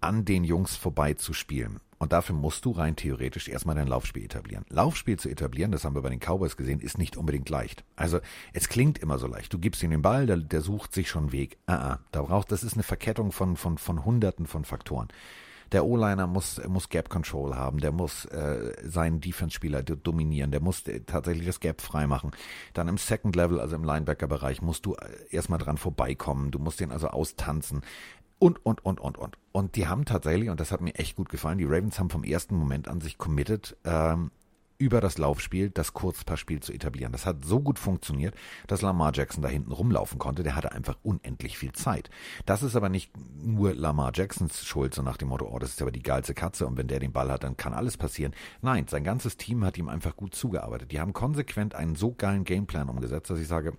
an 0.00 0.24
den 0.24 0.44
Jungs 0.44 0.76
vorbei 0.76 1.14
zu 1.14 1.32
spielen. 1.32 1.80
Und 1.98 2.12
dafür 2.12 2.36
musst 2.36 2.64
du 2.64 2.70
rein 2.70 2.94
theoretisch 2.94 3.48
erstmal 3.48 3.74
dein 3.74 3.88
Laufspiel 3.88 4.24
etablieren. 4.24 4.64
Laufspiel 4.68 5.18
zu 5.18 5.28
etablieren, 5.28 5.72
das 5.72 5.84
haben 5.84 5.96
wir 5.96 6.02
bei 6.02 6.10
den 6.10 6.20
Cowboys 6.20 6.56
gesehen, 6.56 6.78
ist 6.78 6.96
nicht 6.96 7.16
unbedingt 7.16 7.48
leicht. 7.48 7.84
Also 7.96 8.20
es 8.52 8.68
klingt 8.68 8.98
immer 8.98 9.18
so 9.18 9.26
leicht. 9.26 9.52
Du 9.52 9.58
gibst 9.58 9.82
ihm 9.82 9.90
den 9.90 10.02
Ball, 10.02 10.26
der, 10.26 10.36
der 10.36 10.60
sucht 10.60 10.94
sich 10.94 11.10
schon 11.10 11.24
einen 11.24 11.32
Weg. 11.32 11.58
Ah, 11.66 11.74
ah, 11.74 11.98
da 12.12 12.22
braucht, 12.22 12.52
das 12.52 12.62
ist 12.62 12.74
eine 12.74 12.84
Verkettung 12.84 13.32
von, 13.32 13.56
von, 13.56 13.78
von 13.78 14.04
Hunderten 14.04 14.46
von 14.46 14.64
Faktoren. 14.64 15.08
Der 15.72 15.84
O-Liner 15.84 16.26
muss, 16.26 16.62
muss 16.66 16.88
Gap 16.88 17.10
Control 17.10 17.54
haben, 17.54 17.78
der 17.80 17.92
muss 17.92 18.24
äh, 18.24 18.72
seinen 18.88 19.20
Defense-Spieler 19.20 19.82
do- 19.82 19.96
dominieren, 19.96 20.50
der 20.50 20.60
muss 20.60 20.86
äh, 20.86 21.00
tatsächlich 21.00 21.44
das 21.44 21.60
Gap 21.60 21.82
freimachen. 21.82 22.30
Dann 22.72 22.88
im 22.88 22.96
Second 22.96 23.36
Level, 23.36 23.60
also 23.60 23.76
im 23.76 23.84
Linebacker-Bereich, 23.84 24.62
musst 24.62 24.86
du 24.86 24.94
äh, 24.94 25.08
erstmal 25.30 25.58
dran 25.58 25.76
vorbeikommen, 25.76 26.52
du 26.52 26.58
musst 26.58 26.80
den 26.80 26.90
also 26.90 27.08
austanzen. 27.08 27.82
Und, 28.38 28.64
und, 28.64 28.84
und, 28.84 29.00
und, 29.00 29.18
und. 29.18 29.36
Und 29.52 29.76
die 29.76 29.88
haben 29.88 30.04
tatsächlich, 30.04 30.50
und 30.50 30.60
das 30.60 30.70
hat 30.70 30.80
mir 30.80 30.94
echt 30.94 31.16
gut 31.16 31.28
gefallen, 31.28 31.58
die 31.58 31.64
Ravens 31.64 31.98
haben 31.98 32.10
vom 32.10 32.24
ersten 32.24 32.56
Moment 32.56 32.88
an 32.88 33.00
sich 33.00 33.18
committed, 33.18 33.76
ähm, 33.84 34.30
über 34.78 35.00
das 35.00 35.18
Laufspiel 35.18 35.70
das 35.70 35.92
Kurzpassspiel 35.92 36.60
zu 36.60 36.72
etablieren. 36.72 37.12
Das 37.12 37.26
hat 37.26 37.44
so 37.44 37.60
gut 37.60 37.78
funktioniert, 37.78 38.34
dass 38.68 38.80
Lamar 38.80 39.12
Jackson 39.12 39.42
da 39.42 39.48
hinten 39.48 39.72
rumlaufen 39.72 40.18
konnte. 40.18 40.44
Der 40.44 40.54
hatte 40.54 40.72
einfach 40.72 40.96
unendlich 41.02 41.58
viel 41.58 41.72
Zeit. 41.72 42.10
Das 42.46 42.62
ist 42.62 42.76
aber 42.76 42.88
nicht 42.88 43.12
nur 43.42 43.74
Lamar 43.74 44.12
Jacksons 44.14 44.64
Schuld, 44.64 44.94
so 44.94 45.02
nach 45.02 45.16
dem 45.16 45.28
Motto, 45.28 45.48
oh, 45.50 45.58
das 45.58 45.70
ist 45.70 45.82
aber 45.82 45.90
die 45.90 46.02
geilste 46.02 46.32
Katze 46.32 46.66
und 46.66 46.76
wenn 46.76 46.86
der 46.86 47.00
den 47.00 47.12
Ball 47.12 47.30
hat, 47.30 47.42
dann 47.42 47.56
kann 47.56 47.74
alles 47.74 47.96
passieren. 47.96 48.32
Nein, 48.62 48.86
sein 48.88 49.04
ganzes 49.04 49.36
Team 49.36 49.64
hat 49.64 49.76
ihm 49.78 49.88
einfach 49.88 50.16
gut 50.16 50.34
zugearbeitet. 50.34 50.92
Die 50.92 51.00
haben 51.00 51.12
konsequent 51.12 51.74
einen 51.74 51.96
so 51.96 52.12
geilen 52.12 52.44
Gameplan 52.44 52.88
umgesetzt, 52.88 53.30
dass 53.30 53.40
ich 53.40 53.48
sage, 53.48 53.76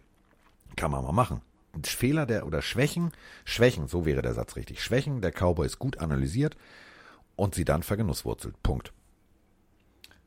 kann 0.76 0.92
man 0.92 1.04
mal 1.04 1.14
machen. 1.14 1.42
Fehler 1.84 2.26
der 2.26 2.46
oder 2.48 2.62
Schwächen, 2.62 3.12
Schwächen, 3.46 3.88
so 3.88 4.06
wäre 4.06 4.22
der 4.22 4.34
Satz 4.34 4.56
richtig. 4.56 4.84
Schwächen 4.84 5.22
der 5.22 5.32
Cowboys 5.32 5.80
gut 5.80 5.98
analysiert 6.00 6.56
und 7.36 7.56
sie 7.56 7.66
dann 7.66 7.84
vergenusswurzelt. 7.84 8.62
Punkt. 8.64 8.92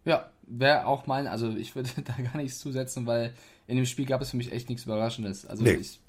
Ja, 0.04 0.30
wäre 0.42 0.86
auch 0.86 1.06
mein, 1.06 1.26
also 1.26 1.50
ich 1.50 1.74
würde 1.74 1.90
da 2.04 2.14
gar 2.22 2.36
nichts 2.36 2.58
zusetzen, 2.58 3.06
weil 3.06 3.34
in 3.66 3.76
dem 3.76 3.86
Spiel 3.86 4.06
gab 4.06 4.20
es 4.22 4.30
für 4.30 4.36
mich 4.36 4.52
echt 4.52 4.68
nichts 4.68 4.84
Überraschendes. 4.84 5.46
Also 5.46 5.62
Nee. 5.62 5.74
ich, 5.74 6.00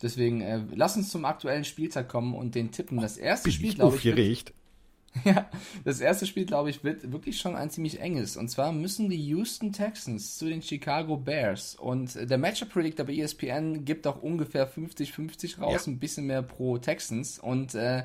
deswegen, 0.00 0.40
äh, 0.40 0.60
lass 0.74 0.96
uns 0.96 1.10
zum 1.10 1.24
aktuellen 1.24 1.64
Spieltag 1.64 2.08
kommen 2.08 2.34
und 2.34 2.54
den 2.54 2.70
tippen. 2.70 3.00
Das 3.00 3.16
erste 3.16 3.44
Bin 3.44 3.52
Spiel, 3.52 3.74
glaube 3.74 3.96
ich, 3.96 4.00
aufgeregt. 4.00 4.52
ja, 5.24 5.48
das 5.84 6.00
erste 6.00 6.26
Spiel, 6.26 6.46
glaube 6.46 6.70
ich, 6.70 6.84
wird 6.84 7.12
wirklich 7.12 7.38
schon 7.38 7.54
ein 7.54 7.70
ziemlich 7.70 8.00
enges. 8.00 8.36
Und 8.36 8.48
zwar 8.48 8.72
müssen 8.72 9.10
die 9.10 9.22
Houston 9.28 9.72
Texans 9.72 10.38
zu 10.38 10.46
den 10.46 10.62
Chicago 10.62 11.16
Bears. 11.16 11.74
Und 11.74 12.16
äh, 12.16 12.26
der 12.26 12.38
Matchup 12.38 12.70
Predictor 12.70 13.06
bei 13.06 13.14
ESPN 13.14 13.84
gibt 13.84 14.06
auch 14.06 14.22
ungefähr 14.22 14.70
50-50 14.72 15.60
raus, 15.60 15.86
Ja. 15.86 15.92
ein 15.92 15.98
bisschen 15.98 16.26
mehr 16.26 16.42
pro 16.42 16.78
Texans. 16.78 17.38
Und 17.38 17.74
äh, 17.74 18.04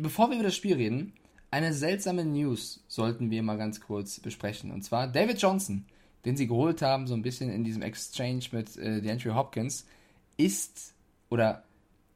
bevor 0.00 0.28
wir 0.30 0.36
über 0.36 0.44
das 0.44 0.56
Spiel 0.56 0.76
reden, 0.76 1.14
eine 1.50 1.72
seltsame 1.72 2.24
News 2.24 2.84
sollten 2.86 3.30
wir 3.30 3.42
mal 3.42 3.58
ganz 3.58 3.80
kurz 3.80 4.20
besprechen. 4.20 4.70
Und 4.70 4.82
zwar 4.82 5.08
David 5.08 5.42
Johnson, 5.42 5.84
den 6.24 6.36
sie 6.36 6.46
geholt 6.46 6.80
haben, 6.80 7.08
so 7.08 7.14
ein 7.14 7.22
bisschen 7.22 7.50
in 7.50 7.64
diesem 7.64 7.82
Exchange 7.82 8.44
mit 8.52 8.76
äh, 8.76 9.00
DeAndre 9.00 9.34
Hopkins, 9.34 9.84
ist 10.36 10.94
oder 11.28 11.64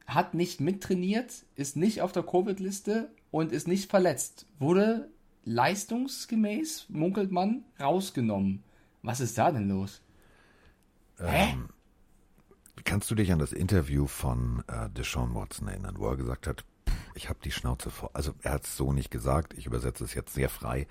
hat 0.07 0.35
nicht 0.35 0.61
mittrainiert, 0.61 1.33
ist 1.57 1.77
nicht 1.77 2.01
auf 2.03 2.13
der 2.13 2.23
Covid-Liste 2.23 3.11
und 3.35 3.51
ist 3.51 3.67
nicht 3.67 3.91
verletzt. 3.91 4.47
Wurde 4.61 5.11
leistungsgemäß, 5.45 6.87
munkelt 6.89 7.33
man, 7.33 7.65
rausgenommen. 7.81 8.63
Was 9.03 9.19
ist 9.19 9.37
da 9.37 9.51
denn 9.51 9.69
los? 9.69 10.03
Hä? 11.19 11.57
Kannst 12.85 13.11
du 13.11 13.17
dich 13.17 13.33
an 13.33 13.41
das 13.41 13.53
Interview 13.53 14.07
von 14.07 14.63
äh, 14.69 14.89
Deshaun 14.89 15.35
Watson 15.35 15.67
erinnern, 15.67 15.97
wo 15.99 16.07
er 16.07 16.17
gesagt 16.17 16.47
hat, 16.47 16.65
"Pff, 16.89 16.95
ich 17.17 17.29
habe 17.29 17.41
die 17.43 17.51
Schnauze 17.51 17.91
voll. 17.91 18.11
Also 18.13 18.35
er 18.43 18.53
hat 18.53 18.67
es 18.67 18.77
so 18.77 18.93
nicht 18.93 19.11
gesagt, 19.11 19.53
ich 19.59 19.67
übersetze 19.67 20.05
es 20.05 20.15
jetzt 20.15 20.33
sehr 20.33 20.49
frei. 20.49 20.87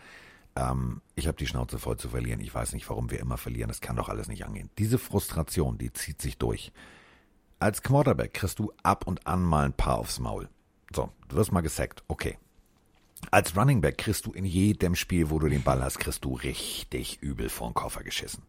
Ähm, 0.57 1.01
ich 1.15 1.27
habe 1.27 1.37
die 1.37 1.47
Schnauze 1.47 1.79
voll 1.79 1.95
zu 1.95 2.09
verlieren. 2.09 2.41
Ich 2.41 2.53
weiß 2.53 2.73
nicht, 2.73 2.89
warum 2.89 3.09
wir 3.09 3.21
immer 3.21 3.37
verlieren. 3.37 3.69
Das 3.69 3.79
kann 3.79 3.95
doch 3.95 4.09
alles 4.09 4.27
nicht 4.27 4.43
angehen. 4.43 4.69
Diese 4.79 4.97
Frustration, 4.97 5.77
die 5.77 5.93
zieht 5.93 6.21
sich 6.21 6.37
durch. 6.37 6.73
Als 7.59 7.83
Quarterback 7.83 8.33
kriegst 8.33 8.59
du 8.59 8.73
ab 8.83 9.07
und 9.07 9.27
an 9.27 9.43
mal 9.43 9.63
ein 9.63 9.71
paar 9.73 9.97
aufs 9.97 10.19
Maul. 10.19 10.49
So, 10.95 11.11
du 11.27 11.35
wirst 11.35 11.51
mal 11.51 11.61
gesackt. 11.61 12.03
Okay. 12.07 12.37
Als 13.31 13.55
Running 13.55 13.81
Back 13.81 13.97
kriegst 13.97 14.25
du 14.25 14.33
in 14.33 14.45
jedem 14.45 14.95
Spiel, 14.95 15.29
wo 15.29 15.39
du 15.39 15.47
den 15.47 15.63
Ball 15.63 15.81
hast, 15.81 15.99
kriegst 15.99 16.25
du 16.25 16.35
richtig 16.35 17.21
übel 17.21 17.49
vor 17.49 17.69
den 17.69 17.73
Koffer 17.73 18.03
geschissen. 18.03 18.43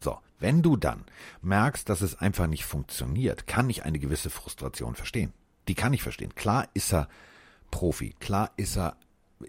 So, 0.00 0.18
wenn 0.38 0.62
du 0.62 0.76
dann 0.76 1.04
merkst, 1.42 1.88
dass 1.88 2.00
es 2.00 2.18
einfach 2.18 2.46
nicht 2.46 2.64
funktioniert, 2.64 3.46
kann 3.46 3.70
ich 3.70 3.84
eine 3.84 3.98
gewisse 3.98 4.30
Frustration 4.30 4.94
verstehen. 4.94 5.32
Die 5.68 5.74
kann 5.74 5.92
ich 5.92 6.02
verstehen. 6.02 6.34
Klar 6.34 6.68
ist 6.74 6.92
er 6.92 7.08
Profi, 7.70 8.14
klar 8.20 8.50
ist 8.56 8.76
er, 8.76 8.96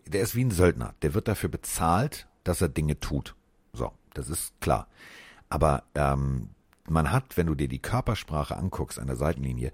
der 0.05 0.21
ist 0.21 0.35
wie 0.35 0.43
ein 0.43 0.51
Söldner. 0.51 0.95
Der 1.01 1.13
wird 1.13 1.27
dafür 1.27 1.49
bezahlt, 1.49 2.27
dass 2.43 2.61
er 2.61 2.69
Dinge 2.69 2.99
tut. 2.99 3.35
So, 3.73 3.91
das 4.13 4.29
ist 4.29 4.59
klar. 4.61 4.87
Aber 5.49 5.83
ähm, 5.95 6.49
man 6.87 7.11
hat, 7.11 7.35
wenn 7.37 7.47
du 7.47 7.55
dir 7.55 7.67
die 7.67 7.81
Körpersprache 7.81 8.55
anguckst 8.55 8.99
an 8.99 9.07
der 9.07 9.15
Seitenlinie, 9.15 9.71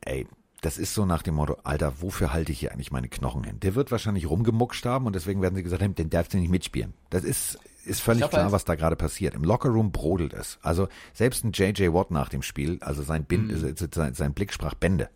ey, 0.00 0.26
das 0.64 0.78
ist 0.78 0.94
so 0.94 1.04
nach 1.04 1.22
dem 1.22 1.34
Motto, 1.34 1.58
Alter, 1.62 2.00
wofür 2.00 2.32
halte 2.32 2.50
ich 2.50 2.60
hier 2.60 2.72
eigentlich 2.72 2.90
meine 2.90 3.08
Knochen 3.08 3.44
hin? 3.44 3.60
Der 3.60 3.74
wird 3.74 3.90
wahrscheinlich 3.90 4.30
rumgemuckscht 4.30 4.86
haben 4.86 5.04
und 5.04 5.14
deswegen 5.14 5.42
werden 5.42 5.54
sie 5.54 5.62
gesagt 5.62 5.82
haben, 5.82 5.94
den 5.94 6.08
darfst 6.08 6.32
du 6.32 6.38
nicht 6.38 6.50
mitspielen. 6.50 6.94
Das 7.10 7.22
ist, 7.22 7.58
ist 7.84 8.00
völlig 8.00 8.20
glaub, 8.20 8.30
klar, 8.30 8.50
was 8.50 8.64
da 8.64 8.74
gerade 8.74 8.96
passiert. 8.96 9.34
Im 9.34 9.44
Lockerroom 9.44 9.92
brodelt 9.92 10.32
es. 10.32 10.58
Also 10.62 10.88
selbst 11.12 11.44
ein 11.44 11.52
JJ 11.52 11.92
Watt 11.92 12.10
nach 12.10 12.30
dem 12.30 12.40
Spiel, 12.40 12.78
also 12.80 13.02
sein, 13.02 13.24
Bind, 13.24 13.52
Mhm. 13.52 13.74
sein, 13.92 14.14
sein 14.14 14.32
Blick 14.32 14.54
sprach 14.54 14.72
Bände. 14.72 15.10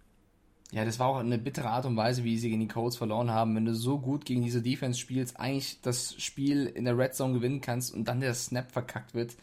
Ja, 0.70 0.84
das 0.84 0.98
war 0.98 1.06
auch 1.06 1.16
eine 1.16 1.38
bittere 1.38 1.70
Art 1.70 1.86
und 1.86 1.96
Weise, 1.96 2.24
wie 2.24 2.36
sie 2.36 2.50
gegen 2.50 2.60
die 2.60 2.68
Colts 2.68 2.98
verloren 2.98 3.30
haben. 3.30 3.56
Wenn 3.56 3.64
du 3.64 3.74
so 3.74 3.98
gut 3.98 4.26
gegen 4.26 4.42
diese 4.42 4.60
Defense 4.60 5.00
spielst, 5.00 5.40
eigentlich 5.40 5.80
das 5.80 6.14
Spiel 6.18 6.66
in 6.66 6.84
der 6.84 6.98
Red 6.98 7.14
Zone 7.14 7.32
gewinnen 7.32 7.62
kannst 7.62 7.94
und 7.94 8.06
dann 8.06 8.20
der 8.20 8.34
Snap 8.34 8.70
verkackt 8.70 9.14
wird, 9.14 9.34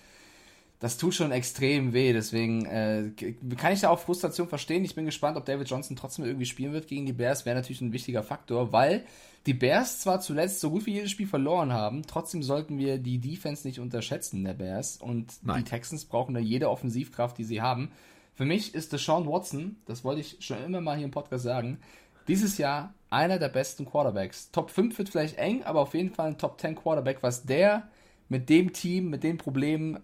das 0.86 0.98
tut 0.98 1.16
schon 1.16 1.32
extrem 1.32 1.94
weh. 1.94 2.14
Deswegen 2.14 2.64
äh, 2.68 3.10
kann 3.58 3.74
ich 3.74 3.82
da 3.82 3.90
auch 3.90 3.98
Frustration 3.98 4.48
verstehen. 4.48 4.86
Ich 4.86 4.94
bin 4.94 5.06
gespannt, 5.06 5.36
ob 5.36 5.44
David 5.44 5.68
Johnson 5.68 5.96
trotzdem 5.96 6.26
irgendwie 6.26 6.46
spielen 6.46 6.74
wird 6.74 6.86
gegen 6.88 7.08
die 7.08 7.14
Bears. 7.14 7.44
Wäre 7.44 7.56
natürlich 7.56 7.82
ein 7.82 7.92
wichtiger 7.92 8.22
Faktor, 8.22 8.72
weil 8.72 9.04
die 9.48 9.56
Bears 9.56 10.02
zwar 10.02 10.22
zuletzt 10.22 10.60
so 10.60 10.70
gut 10.70 10.86
wie 10.86 10.94
jedes 10.94 11.10
Spiel 11.10 11.26
verloren 11.26 11.74
haben, 11.74 12.04
trotzdem 12.06 12.44
sollten 12.44 12.78
wir 12.78 13.00
die 13.00 13.18
Defense 13.18 13.68
nicht 13.68 13.80
unterschätzen 13.80 14.44
der 14.44 14.54
Bears. 14.54 14.98
Und 14.98 15.34
Nein. 15.42 15.64
die 15.64 15.72
Texans 15.72 16.06
brauchen 16.06 16.36
da 16.36 16.40
jede 16.40 16.70
Offensivkraft, 16.70 17.36
die 17.40 17.46
sie 17.46 17.64
haben. 17.64 17.92
Für 18.36 18.46
mich 18.46 18.76
ist 18.76 18.94
Deshaun 18.94 19.26
Watson, 19.26 19.78
das 19.88 20.04
wollte 20.04 20.22
ich 20.22 20.38
schon 20.42 20.64
immer 20.64 20.82
mal 20.82 20.98
hier 20.98 21.06
im 21.06 21.12
Podcast 21.12 21.46
sagen, 21.46 21.80
dieses 22.28 22.60
Jahr 22.60 22.94
einer 23.10 23.40
der 23.40 23.50
besten 23.50 23.86
Quarterbacks. 23.86 24.52
Top 24.52 24.70
5 24.70 24.96
wird 25.00 25.10
vielleicht 25.10 25.40
eng, 25.40 25.64
aber 25.64 25.80
auf 25.80 25.96
jeden 25.96 26.12
Fall 26.12 26.28
ein 26.28 26.38
Top 26.38 26.62
10 26.62 26.76
Quarterback, 26.76 27.24
was 27.24 27.44
der 27.44 27.90
mit 28.30 28.50
dem 28.50 28.72
Team, 28.72 29.10
mit 29.10 29.24
den 29.24 29.40
Problemen 29.40 30.00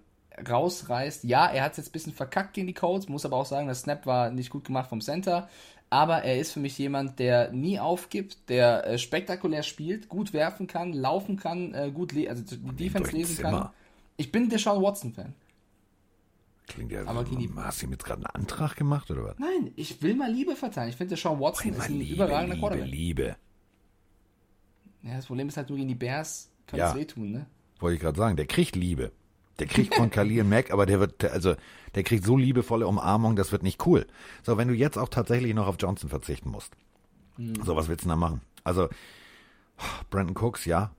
rausreißt. 0.49 1.23
Ja, 1.23 1.47
er 1.47 1.63
hat 1.63 1.71
es 1.71 1.77
jetzt 1.77 1.89
ein 1.89 1.91
bisschen 1.93 2.13
verkackt 2.13 2.53
gegen 2.53 2.67
die 2.67 2.73
Colts, 2.73 3.07
muss 3.09 3.25
aber 3.25 3.37
auch 3.37 3.45
sagen, 3.45 3.67
das 3.67 3.81
Snap 3.81 4.05
war 4.05 4.29
nicht 4.31 4.49
gut 4.49 4.65
gemacht 4.65 4.89
vom 4.89 5.01
Center. 5.01 5.49
Aber 5.89 6.23
er 6.23 6.39
ist 6.39 6.53
für 6.53 6.61
mich 6.61 6.77
jemand, 6.77 7.19
der 7.19 7.51
nie 7.51 7.77
aufgibt, 7.79 8.49
der 8.49 8.87
äh, 8.87 8.97
spektakulär 8.97 9.61
spielt, 9.63 10.07
gut 10.07 10.31
werfen 10.31 10.65
kann, 10.67 10.93
laufen 10.93 11.35
kann, 11.37 11.73
äh, 11.73 11.91
gut, 11.93 12.13
le 12.13 12.29
also 12.29 12.43
die 12.43 12.57
Defense 12.75 13.11
lesen 13.11 13.37
kann. 13.41 13.51
Zimmer. 13.53 13.73
Ich 14.15 14.31
bin 14.31 14.47
Deshaun 14.49 14.81
Watson-Fan. 14.81 15.33
Klingt 16.67 16.91
ja, 16.93 17.05
Aber 17.05 17.25
gegen 17.25 17.39
die- 17.39 17.49
hast 17.57 17.81
du 17.81 17.87
ihm 17.87 17.91
jetzt 17.91 18.05
gerade 18.05 18.19
einen 18.25 18.43
Antrag 18.43 18.77
gemacht 18.77 19.11
oder 19.11 19.25
was? 19.25 19.39
Nein, 19.39 19.71
ich 19.75 20.01
will 20.01 20.15
mal 20.15 20.31
Liebe 20.31 20.55
verteilen. 20.55 20.89
Ich 20.89 20.95
finde, 20.95 21.09
der 21.09 21.17
Sean 21.17 21.39
Watson 21.41 21.73
ist 21.73 21.81
ein 21.89 21.99
Liebe, 21.99 22.13
überragender 22.15 22.55
Liebe, 22.55 22.67
Quarterback. 22.67 22.89
Liebe. 22.91 23.35
Ja, 25.03 25.15
das 25.17 25.25
Problem 25.25 25.47
ist 25.49 25.57
halt 25.57 25.67
nur 25.69 25.77
gegen 25.77 25.89
die 25.89 25.95
Bears 25.95 26.49
kann 26.67 26.79
Ja. 26.79 26.89
es 26.91 26.95
wehtun, 26.95 27.31
ne? 27.31 27.45
Wollte 27.79 27.95
ich 27.95 28.01
gerade 28.01 28.17
sagen, 28.17 28.37
der 28.37 28.45
kriegt 28.45 28.75
Liebe. 28.77 29.11
Der 29.59 29.67
kriegt 29.67 29.95
von 29.95 30.09
Khalil 30.11 30.43
Mack, 30.43 30.71
aber 30.71 30.85
der 30.85 30.99
wird, 30.99 31.23
also, 31.25 31.55
der 31.95 32.03
kriegt 32.03 32.25
so 32.25 32.37
liebevolle 32.37 32.87
Umarmung, 32.87 33.35
das 33.35 33.51
wird 33.51 33.63
nicht 33.63 33.85
cool. 33.85 34.07
So, 34.43 34.57
wenn 34.57 34.67
du 34.67 34.73
jetzt 34.73 34.97
auch 34.97 35.09
tatsächlich 35.09 35.53
noch 35.53 35.67
auf 35.67 35.75
Johnson 35.79 36.09
verzichten 36.09 36.49
musst. 36.49 36.75
So, 37.37 37.75
was 37.75 37.87
willst 37.87 38.03
du 38.03 38.09
denn 38.09 38.11
da 38.11 38.15
machen? 38.15 38.41
Also, 38.63 38.89
Brandon 40.09 40.35
Cooks, 40.37 40.65
ja. 40.65 40.91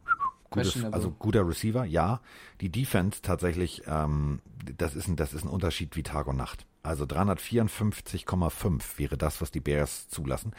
Gutes, 0.51 0.85
also 0.85 1.11
guter 1.11 1.49
Receiver, 1.49 1.85
ja. 1.85 2.21
Die 2.61 2.69
Defense 2.69 3.23
tatsächlich, 3.23 3.83
ähm, 3.87 4.41
das 4.77 4.95
ist 4.95 5.09
ein, 5.09 5.17
das 5.17 5.33
ist 5.33 5.45
ein 5.45 5.49
Unterschied 5.49 5.97
wie 5.97 6.03
Tag 6.03 6.27
und 6.27 6.37
Nacht. 6.37 6.67
Also 6.83 7.05
354,5 7.05 8.99
wäre 8.99 9.17
das, 9.17 9.41
was 9.41 9.51
die 9.51 9.61
Bears 9.61 10.09
zulassen. 10.09 10.53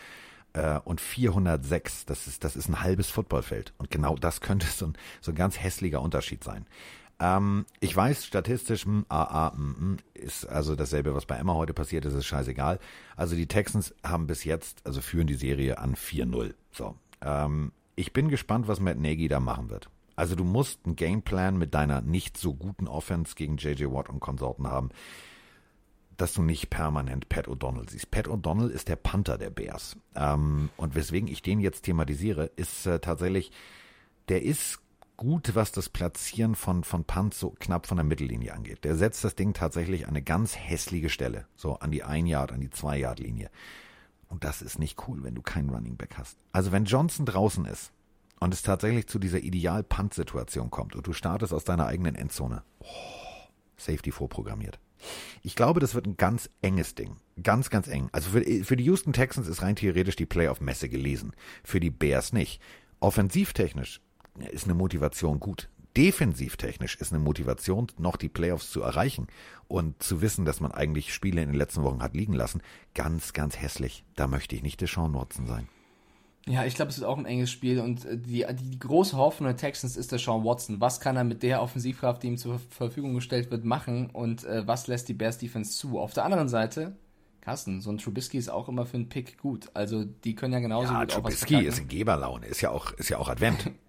Äh, 0.54 0.80
und 0.80 1.02
406, 1.02 2.06
das 2.06 2.28
ist, 2.28 2.44
das 2.44 2.56
ist 2.56 2.70
ein 2.70 2.82
halbes 2.82 3.10
Footballfeld. 3.10 3.74
Und 3.78 3.92
genau 3.92 4.16
das 4.16 4.42
könnte 4.42 4.66
so 4.68 4.88
ein, 4.88 4.94
so 5.22 5.32
ein 5.32 5.36
ganz 5.36 5.60
hässlicher 5.60 6.02
Unterschied 6.02 6.44
sein. 6.44 6.66
Ähm, 7.24 7.66
ich 7.80 7.96
weiß, 7.96 8.26
statistisch, 8.26 8.84
hm, 8.84 9.06
ah, 9.08 9.24
ah, 9.24 9.54
hm, 9.56 9.76
hm, 9.78 9.98
ist 10.14 10.46
also 10.46 10.76
dasselbe, 10.76 11.16
was 11.16 11.26
bei 11.26 11.38
Emma 11.38 11.54
heute 11.54 11.74
passiert 11.74 12.04
ist, 12.04 12.16
ist 12.16 12.26
scheißegal. 12.26 12.80
Also 13.16 13.38
die 13.38 13.48
Texans 13.48 13.96
haben 14.04 14.28
bis 14.28 14.44
jetzt, 14.44 14.86
also 14.86 15.00
führen 15.00 15.28
die 15.28 15.36
Serie 15.36 15.78
an 15.78 15.96
4-0. 15.96 16.54
So. 16.74 16.96
Ähm, 17.22 17.72
ich 17.96 18.12
bin 18.12 18.28
gespannt, 18.28 18.68
was 18.68 18.82
Matt 18.82 18.98
Nagy 18.98 19.30
da 19.30 19.40
machen 19.40 19.70
wird. 19.70 19.90
Also 20.18 20.36
du 20.36 20.44
musst 20.44 20.82
einen 20.86 20.98
Gameplan 20.98 21.58
mit 21.58 21.74
deiner 21.74 22.02
nicht 22.02 22.38
so 22.38 22.54
guten 22.54 22.90
Offense 22.90 23.36
gegen 23.36 23.56
JJ 23.56 23.86
Watt 23.86 24.10
und 24.10 24.20
Konsorten 24.20 24.68
haben, 24.68 24.90
dass 26.18 26.34
du 26.34 26.42
nicht 26.42 26.70
permanent 26.70 27.30
Pat 27.30 27.48
O'Donnell 27.48 27.90
siehst. 27.90 28.12
Pat 28.12 28.28
O'Donnell 28.28 28.68
ist 28.68 28.90
der 28.90 28.98
Panther 28.98 29.38
der 29.38 29.50
Bears. 29.50 29.96
Ähm, 30.14 30.72
und 30.76 30.94
weswegen 30.94 31.30
ich 31.30 31.42
den 31.42 31.62
jetzt 31.62 31.84
thematisiere, 31.84 32.52
ist 32.58 32.86
äh, 32.86 33.00
tatsächlich, 33.00 33.54
der 34.28 34.44
ist 34.44 34.83
gut, 35.24 35.56
was 35.56 35.72
das 35.72 35.88
Platzieren 35.88 36.54
von, 36.54 36.84
von 36.84 37.06
Punts 37.06 37.40
so 37.40 37.52
knapp 37.58 37.88
von 37.88 37.96
der 37.96 38.04
Mittellinie 38.04 38.54
angeht. 38.54 38.84
Der 38.84 38.98
setzt 38.98 39.24
das 39.24 39.36
Ding 39.36 39.54
tatsächlich 39.54 40.04
an 40.04 40.10
eine 40.10 40.22
ganz 40.22 40.58
hässliche 40.58 41.10
Stelle. 41.10 41.48
So 41.56 41.76
an 41.76 41.92
die 41.92 42.04
ein 42.04 42.28
Yard, 42.28 42.52
an 42.52 42.60
die 42.60 42.70
zwei 42.70 42.98
Yard 42.98 43.20
Linie. 43.20 43.50
Und 44.28 44.44
das 44.44 44.62
ist 44.62 44.80
nicht 44.80 45.08
cool, 45.08 45.24
wenn 45.24 45.34
du 45.34 45.42
keinen 45.42 45.70
Running 45.70 45.96
Back 45.96 46.16
hast. 46.18 46.38
Also 46.52 46.74
wenn 46.74 46.84
Johnson 46.84 47.26
draußen 47.26 47.66
ist 47.66 47.94
und 48.42 48.54
es 48.54 48.64
tatsächlich 48.64 49.08
zu 49.08 49.18
dieser 49.18 49.40
Ideal-Punt-Situation 49.40 50.70
kommt 50.70 50.94
und 50.94 51.08
du 51.08 51.14
startest 51.14 51.54
aus 51.54 51.64
deiner 51.64 51.88
eigenen 51.88 52.16
Endzone, 52.16 52.64
oh, 52.80 52.86
Safety 53.78 54.12
vorprogrammiert. 54.12 54.78
Ich 55.42 55.56
glaube, 55.56 55.80
das 55.80 55.96
wird 55.96 56.06
ein 56.06 56.18
ganz 56.18 56.50
enges 56.62 56.96
Ding. 56.96 57.16
Ganz, 57.42 57.70
ganz 57.70 57.88
eng. 57.88 58.10
Also 58.12 58.32
für, 58.32 58.44
für 58.66 58.76
die 58.76 58.86
Houston 58.86 59.14
Texans 59.14 59.48
ist 59.48 59.62
rein 59.62 59.78
theoretisch 59.78 60.18
die 60.18 60.26
Playoff-Messe 60.26 60.90
gelesen. 60.90 61.34
Für 61.64 61.80
die 61.80 61.92
Bears 61.92 62.34
nicht. 62.34 62.62
Offensivtechnisch 63.00 64.02
ist 64.52 64.66
eine 64.66 64.74
Motivation 64.74 65.40
gut. 65.40 65.70
Defensivtechnisch 65.96 66.96
ist 66.96 67.14
eine 67.14 67.24
Motivation, 67.24 67.88
noch 68.00 68.18
die 68.18 68.30
Playoffs 68.30 68.72
zu 68.72 68.82
erreichen 68.82 69.28
und 69.68 70.02
zu 70.02 70.22
wissen, 70.22 70.44
dass 70.44 70.60
man 70.60 70.72
eigentlich 70.72 71.14
Spiele 71.14 71.42
in 71.42 71.50
den 71.50 71.58
letzten 71.58 71.84
Wochen 71.84 72.02
hat 72.02 72.16
liegen 72.16 72.34
lassen. 72.34 72.62
Ganz, 72.96 73.34
ganz 73.34 73.60
hässlich. 73.60 74.04
Da 74.16 74.28
möchte 74.28 74.56
ich 74.56 74.64
nicht 74.64 74.82
der 74.82 74.88
Sean 74.88 75.14
Watson 75.14 75.46
sein. 75.46 75.68
Ja, 76.46 76.66
ich 76.66 76.76
glaube, 76.76 76.90
es 76.92 77.00
wird 77.00 77.08
auch 77.08 77.18
ein 77.18 77.26
enges 77.26 77.52
Spiel 77.52 77.80
und 77.80 78.04
äh, 78.06 78.18
die, 78.18 78.46
die, 78.52 78.80
große 78.80 79.16
Hoffnung 79.16 79.48
der 79.48 79.56
Texans 79.56 79.96
ist 79.96 80.12
der 80.12 80.20
Sean 80.20 80.44
Watson. 80.44 80.82
Was 80.82 81.00
kann 81.00 81.16
er 81.16 81.24
mit 81.24 81.42
der 81.42 81.62
Offensivkraft, 81.62 82.22
die 82.22 82.28
ihm 82.28 82.38
zur 82.38 82.60
Verfügung 82.70 83.14
gestellt 83.14 83.50
wird, 83.50 83.64
machen 83.64 84.10
und 84.10 84.44
äh, 84.44 84.68
was 84.68 84.88
lässt 84.88 85.08
die 85.08 85.14
Bears 85.14 85.38
Defense 85.38 85.78
zu? 85.78 86.00
Auf 86.00 86.14
der 86.14 86.26
anderen 86.26 86.50
Seite, 86.50 86.98
Carsten, 87.40 87.80
so 87.80 87.92
ein 87.92 87.98
Trubisky 87.98 88.38
ist 88.38 88.50
auch 88.50 88.68
immer 88.68 88.86
für 88.86 88.98
einen 88.98 89.08
Pick 89.08 89.38
gut. 89.38 89.70
Also 89.74 90.04
die 90.04 90.36
können 90.36 90.54
ja 90.54 90.60
genauso 90.60 90.92
Ja, 90.92 91.00
gut 91.02 91.14
auch 91.14 91.24
was 91.24 91.40
Trubisky 91.40 91.48
verkacken. 91.54 91.68
ist 91.70 91.80
in 91.80 91.88
Geberlaune. 91.88 92.46
Ist 92.48 92.62
ja 92.62 92.72
auch, 92.72 92.92
ist 92.94 93.10
ja 93.10 93.20
auch 93.20 93.30
Advent. 93.30 93.72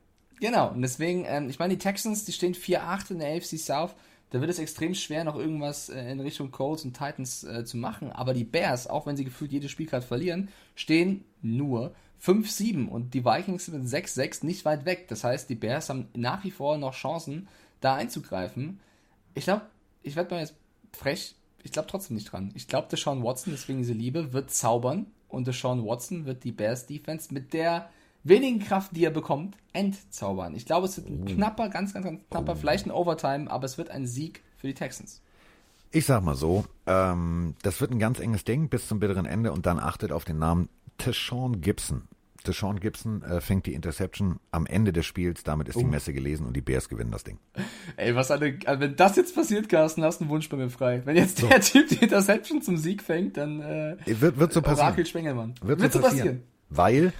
Genau, 0.44 0.68
und 0.68 0.82
deswegen, 0.82 1.24
ähm, 1.26 1.48
ich 1.48 1.58
meine, 1.58 1.72
die 1.72 1.82
Texans, 1.82 2.26
die 2.26 2.32
stehen 2.32 2.54
4-8 2.54 3.12
in 3.12 3.20
der 3.20 3.34
AFC 3.34 3.58
South. 3.58 3.94
Da 4.28 4.42
wird 4.42 4.50
es 4.50 4.58
extrem 4.58 4.94
schwer, 4.94 5.24
noch 5.24 5.36
irgendwas 5.36 5.88
äh, 5.88 6.12
in 6.12 6.20
Richtung 6.20 6.50
Colts 6.50 6.84
und 6.84 6.92
Titans 6.92 7.44
äh, 7.44 7.64
zu 7.64 7.78
machen. 7.78 8.12
Aber 8.12 8.34
die 8.34 8.44
Bears, 8.44 8.86
auch 8.86 9.06
wenn 9.06 9.16
sie 9.16 9.24
gefühlt 9.24 9.52
jede 9.52 9.70
Spielkarte 9.70 10.06
verlieren, 10.06 10.50
stehen 10.74 11.24
nur 11.40 11.94
5-7 12.22 12.88
und 12.88 13.14
die 13.14 13.24
Vikings 13.24 13.64
sind 13.64 13.78
mit 13.78 13.88
6-6 13.88 14.44
nicht 14.44 14.66
weit 14.66 14.84
weg. 14.84 15.08
Das 15.08 15.24
heißt, 15.24 15.48
die 15.48 15.54
Bears 15.54 15.88
haben 15.88 16.08
nach 16.14 16.44
wie 16.44 16.50
vor 16.50 16.76
noch 16.76 16.92
Chancen, 16.92 17.48
da 17.80 17.94
einzugreifen. 17.94 18.80
Ich 19.32 19.44
glaube, 19.44 19.62
ich 20.02 20.14
werde 20.14 20.34
mal 20.34 20.40
jetzt 20.42 20.56
frech, 20.92 21.36
ich 21.62 21.72
glaube 21.72 21.88
trotzdem 21.88 22.16
nicht 22.16 22.30
dran. 22.30 22.52
Ich 22.54 22.68
glaube, 22.68 22.88
der 22.90 22.98
Sean 22.98 23.22
Watson, 23.22 23.54
deswegen 23.54 23.78
diese 23.78 23.94
Liebe, 23.94 24.34
wird 24.34 24.50
zaubern 24.50 25.06
und 25.26 25.46
der 25.46 25.54
Sean 25.54 25.86
Watson 25.86 26.26
wird 26.26 26.44
die 26.44 26.52
Bears 26.52 26.84
Defense 26.84 27.32
mit 27.32 27.54
der 27.54 27.88
wenigen 28.24 28.58
Kraft, 28.58 28.96
die 28.96 29.04
er 29.04 29.10
bekommt, 29.10 29.56
entzaubern. 29.72 30.54
Ich 30.54 30.66
glaube, 30.66 30.86
es 30.86 30.96
wird 30.96 31.08
ein 31.08 31.24
knapper, 31.26 31.68
ganz, 31.68 31.94
ganz, 31.94 32.04
ganz 32.04 32.20
knapper, 32.30 32.56
vielleicht 32.56 32.86
ein 32.86 32.90
Overtime, 32.90 33.50
aber 33.50 33.64
es 33.64 33.78
wird 33.78 33.90
ein 33.90 34.06
Sieg 34.06 34.42
für 34.56 34.66
die 34.66 34.74
Texans. 34.74 35.22
Ich 35.92 36.06
sag 36.06 36.24
mal 36.24 36.34
so, 36.34 36.64
ähm, 36.86 37.54
das 37.62 37.80
wird 37.80 37.92
ein 37.92 38.00
ganz 38.00 38.18
enges 38.18 38.44
Ding 38.44 38.68
bis 38.68 38.88
zum 38.88 38.98
bitteren 38.98 39.26
Ende 39.26 39.52
und 39.52 39.66
dann 39.66 39.78
achtet 39.78 40.10
auf 40.10 40.24
den 40.24 40.38
Namen 40.38 40.68
Tashawn 40.98 41.60
Gibson. 41.60 42.08
Tashawn 42.42 42.78
Gibson 42.78 43.22
äh, 43.22 43.40
fängt 43.40 43.66
die 43.66 43.74
Interception 43.74 44.38
am 44.50 44.66
Ende 44.66 44.92
des 44.92 45.06
Spiels, 45.06 45.44
damit 45.44 45.68
ist 45.68 45.78
die 45.78 45.84
Messe 45.84 46.12
gelesen 46.12 46.46
und 46.46 46.54
die 46.54 46.60
Bears 46.60 46.88
gewinnen 46.88 47.10
das 47.10 47.24
Ding. 47.24 47.38
Ey, 47.96 48.14
was 48.14 48.30
eine, 48.30 48.58
also 48.66 48.80
wenn 48.80 48.96
das 48.96 49.16
jetzt 49.16 49.34
passiert, 49.34 49.68
Carsten, 49.68 50.02
hast 50.02 50.18
du 50.18 50.24
einen 50.24 50.30
Wunsch 50.30 50.48
bei 50.48 50.56
mir 50.56 50.68
frei. 50.68 51.00
Wenn 51.04 51.16
jetzt 51.16 51.42
der 51.42 51.60
Typ 51.60 51.88
die 51.88 51.96
Interception 51.96 52.60
zum 52.60 52.76
Sieg 52.76 53.02
fängt, 53.02 53.36
dann 53.36 53.60
äh, 53.60 53.96
Wird, 54.04 54.38
wird 54.38 54.52
so 54.52 54.60
passieren. 54.60 54.88
Orakel 54.88 55.06
Spengelmann. 55.06 55.54
Wird, 55.62 55.80
Wird 55.80 55.92
so 55.92 56.00
so 56.00 56.04
passieren. 56.04 56.42
Weil, 56.68 57.12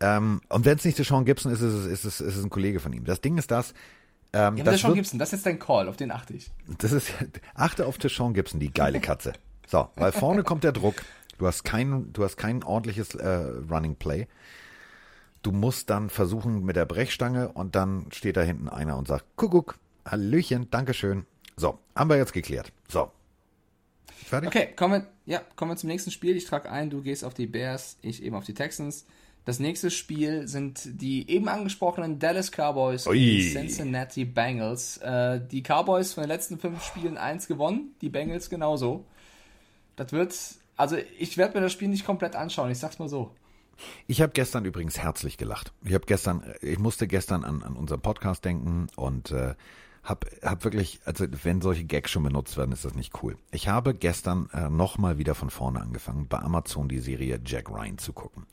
ähm, 0.00 0.40
und 0.48 0.64
wenn 0.64 0.78
es 0.78 0.84
nicht 0.84 0.96
Tashawn 0.96 1.24
Gibson 1.24 1.52
ist, 1.52 1.60
ist 1.60 1.72
es, 1.72 1.86
ist, 1.86 2.04
es, 2.04 2.20
ist 2.20 2.36
es 2.36 2.44
ein 2.44 2.50
Kollege 2.50 2.80
von 2.80 2.92
ihm. 2.92 3.04
Das 3.04 3.20
Ding 3.20 3.36
ist 3.38 3.50
das, 3.50 3.74
ähm, 4.32 4.56
Ja, 4.56 4.64
das, 4.64 4.84
wird, 4.84 4.94
Gibson, 4.94 5.18
das 5.18 5.28
ist 5.28 5.38
jetzt 5.38 5.46
dein 5.46 5.58
Call, 5.58 5.88
auf 5.88 5.96
den 5.96 6.10
achte 6.10 6.34
ich. 6.34 6.50
das 6.78 6.92
ist, 6.92 7.12
achte 7.54 7.86
auf 7.86 7.98
Tashawn 7.98 8.34
Gibson, 8.34 8.60
die 8.60 8.72
geile 8.72 9.00
Katze. 9.00 9.32
So, 9.66 9.88
weil 9.96 10.12
vorne 10.12 10.44
kommt 10.44 10.64
der 10.64 10.72
Druck. 10.72 10.96
Du 11.38 11.46
hast 11.46 11.62
kein, 11.64 12.12
du 12.12 12.24
hast 12.24 12.36
kein 12.36 12.62
ordentliches 12.62 13.14
äh, 13.14 13.28
Running 13.70 13.96
Play. 13.96 14.26
Du 15.42 15.52
musst 15.52 15.88
dann 15.88 16.10
versuchen 16.10 16.64
mit 16.64 16.74
der 16.74 16.84
Brechstange 16.84 17.48
und 17.48 17.76
dann 17.76 18.06
steht 18.10 18.36
da 18.36 18.42
hinten 18.42 18.68
einer 18.68 18.96
und 18.96 19.06
sagt, 19.06 19.24
Kuckuck, 19.36 19.78
Hallöchen, 20.04 20.68
Dankeschön. 20.70 21.26
So, 21.56 21.78
haben 21.94 22.10
wir 22.10 22.16
jetzt 22.16 22.32
geklärt. 22.32 22.72
So. 22.88 23.10
Fertig? 24.24 24.48
Okay, 24.48 24.68
kommen 24.74 25.02
wir, 25.02 25.32
ja, 25.32 25.40
kommen 25.54 25.70
wir 25.70 25.76
zum 25.76 25.88
nächsten 25.88 26.10
Spiel. 26.10 26.36
Ich 26.36 26.44
trage 26.44 26.70
ein, 26.70 26.90
du 26.90 27.02
gehst 27.02 27.24
auf 27.24 27.34
die 27.34 27.46
Bears, 27.46 27.98
ich 28.02 28.22
eben 28.22 28.34
auf 28.34 28.44
die 28.44 28.54
Texans. 28.54 29.06
Das 29.48 29.60
nächste 29.60 29.90
Spiel 29.90 30.46
sind 30.46 30.82
die 31.00 31.30
eben 31.30 31.48
angesprochenen 31.48 32.18
Dallas 32.18 32.50
Cowboys 32.50 33.06
und 33.06 33.14
Ui. 33.14 33.18
die 33.18 33.50
Cincinnati 33.50 34.26
Bengals. 34.26 34.98
Äh, 34.98 35.40
die 35.40 35.62
Cowboys 35.62 36.12
von 36.12 36.24
den 36.24 36.28
letzten 36.28 36.58
fünf 36.58 36.84
Spielen 36.84 37.16
eins 37.16 37.48
gewonnen, 37.48 37.94
die 38.02 38.10
Bengals 38.10 38.50
genauso. 38.50 39.06
Das 39.96 40.12
wird, 40.12 40.34
also 40.76 40.98
ich 41.18 41.38
werde 41.38 41.54
mir 41.54 41.62
das 41.62 41.72
Spiel 41.72 41.88
nicht 41.88 42.04
komplett 42.04 42.36
anschauen, 42.36 42.70
ich 42.70 42.78
sag's 42.78 42.98
mal 42.98 43.08
so. 43.08 43.34
Ich 44.06 44.20
habe 44.20 44.32
gestern 44.34 44.66
übrigens 44.66 44.98
herzlich 44.98 45.38
gelacht. 45.38 45.72
Ich 45.82 45.94
habe 45.94 46.04
gestern, 46.04 46.42
ich 46.60 46.78
musste 46.78 47.06
gestern 47.08 47.42
an, 47.42 47.62
an 47.62 47.74
unseren 47.74 48.02
Podcast 48.02 48.44
denken 48.44 48.88
und 48.96 49.30
äh, 49.30 49.54
hab, 50.02 50.26
hab 50.42 50.62
wirklich, 50.64 51.00
also 51.06 51.24
wenn 51.42 51.62
solche 51.62 51.84
Gags 51.84 52.10
schon 52.10 52.22
benutzt 52.22 52.58
werden, 52.58 52.72
ist 52.72 52.84
das 52.84 52.94
nicht 52.94 53.22
cool. 53.22 53.38
Ich 53.50 53.66
habe 53.66 53.94
gestern 53.94 54.50
äh, 54.52 54.68
nochmal 54.68 55.16
wieder 55.16 55.34
von 55.34 55.48
vorne 55.48 55.80
angefangen, 55.80 56.28
bei 56.28 56.38
Amazon 56.38 56.86
die 56.90 56.98
Serie 56.98 57.40
Jack 57.42 57.70
Ryan 57.70 57.96
zu 57.96 58.12
gucken. 58.12 58.44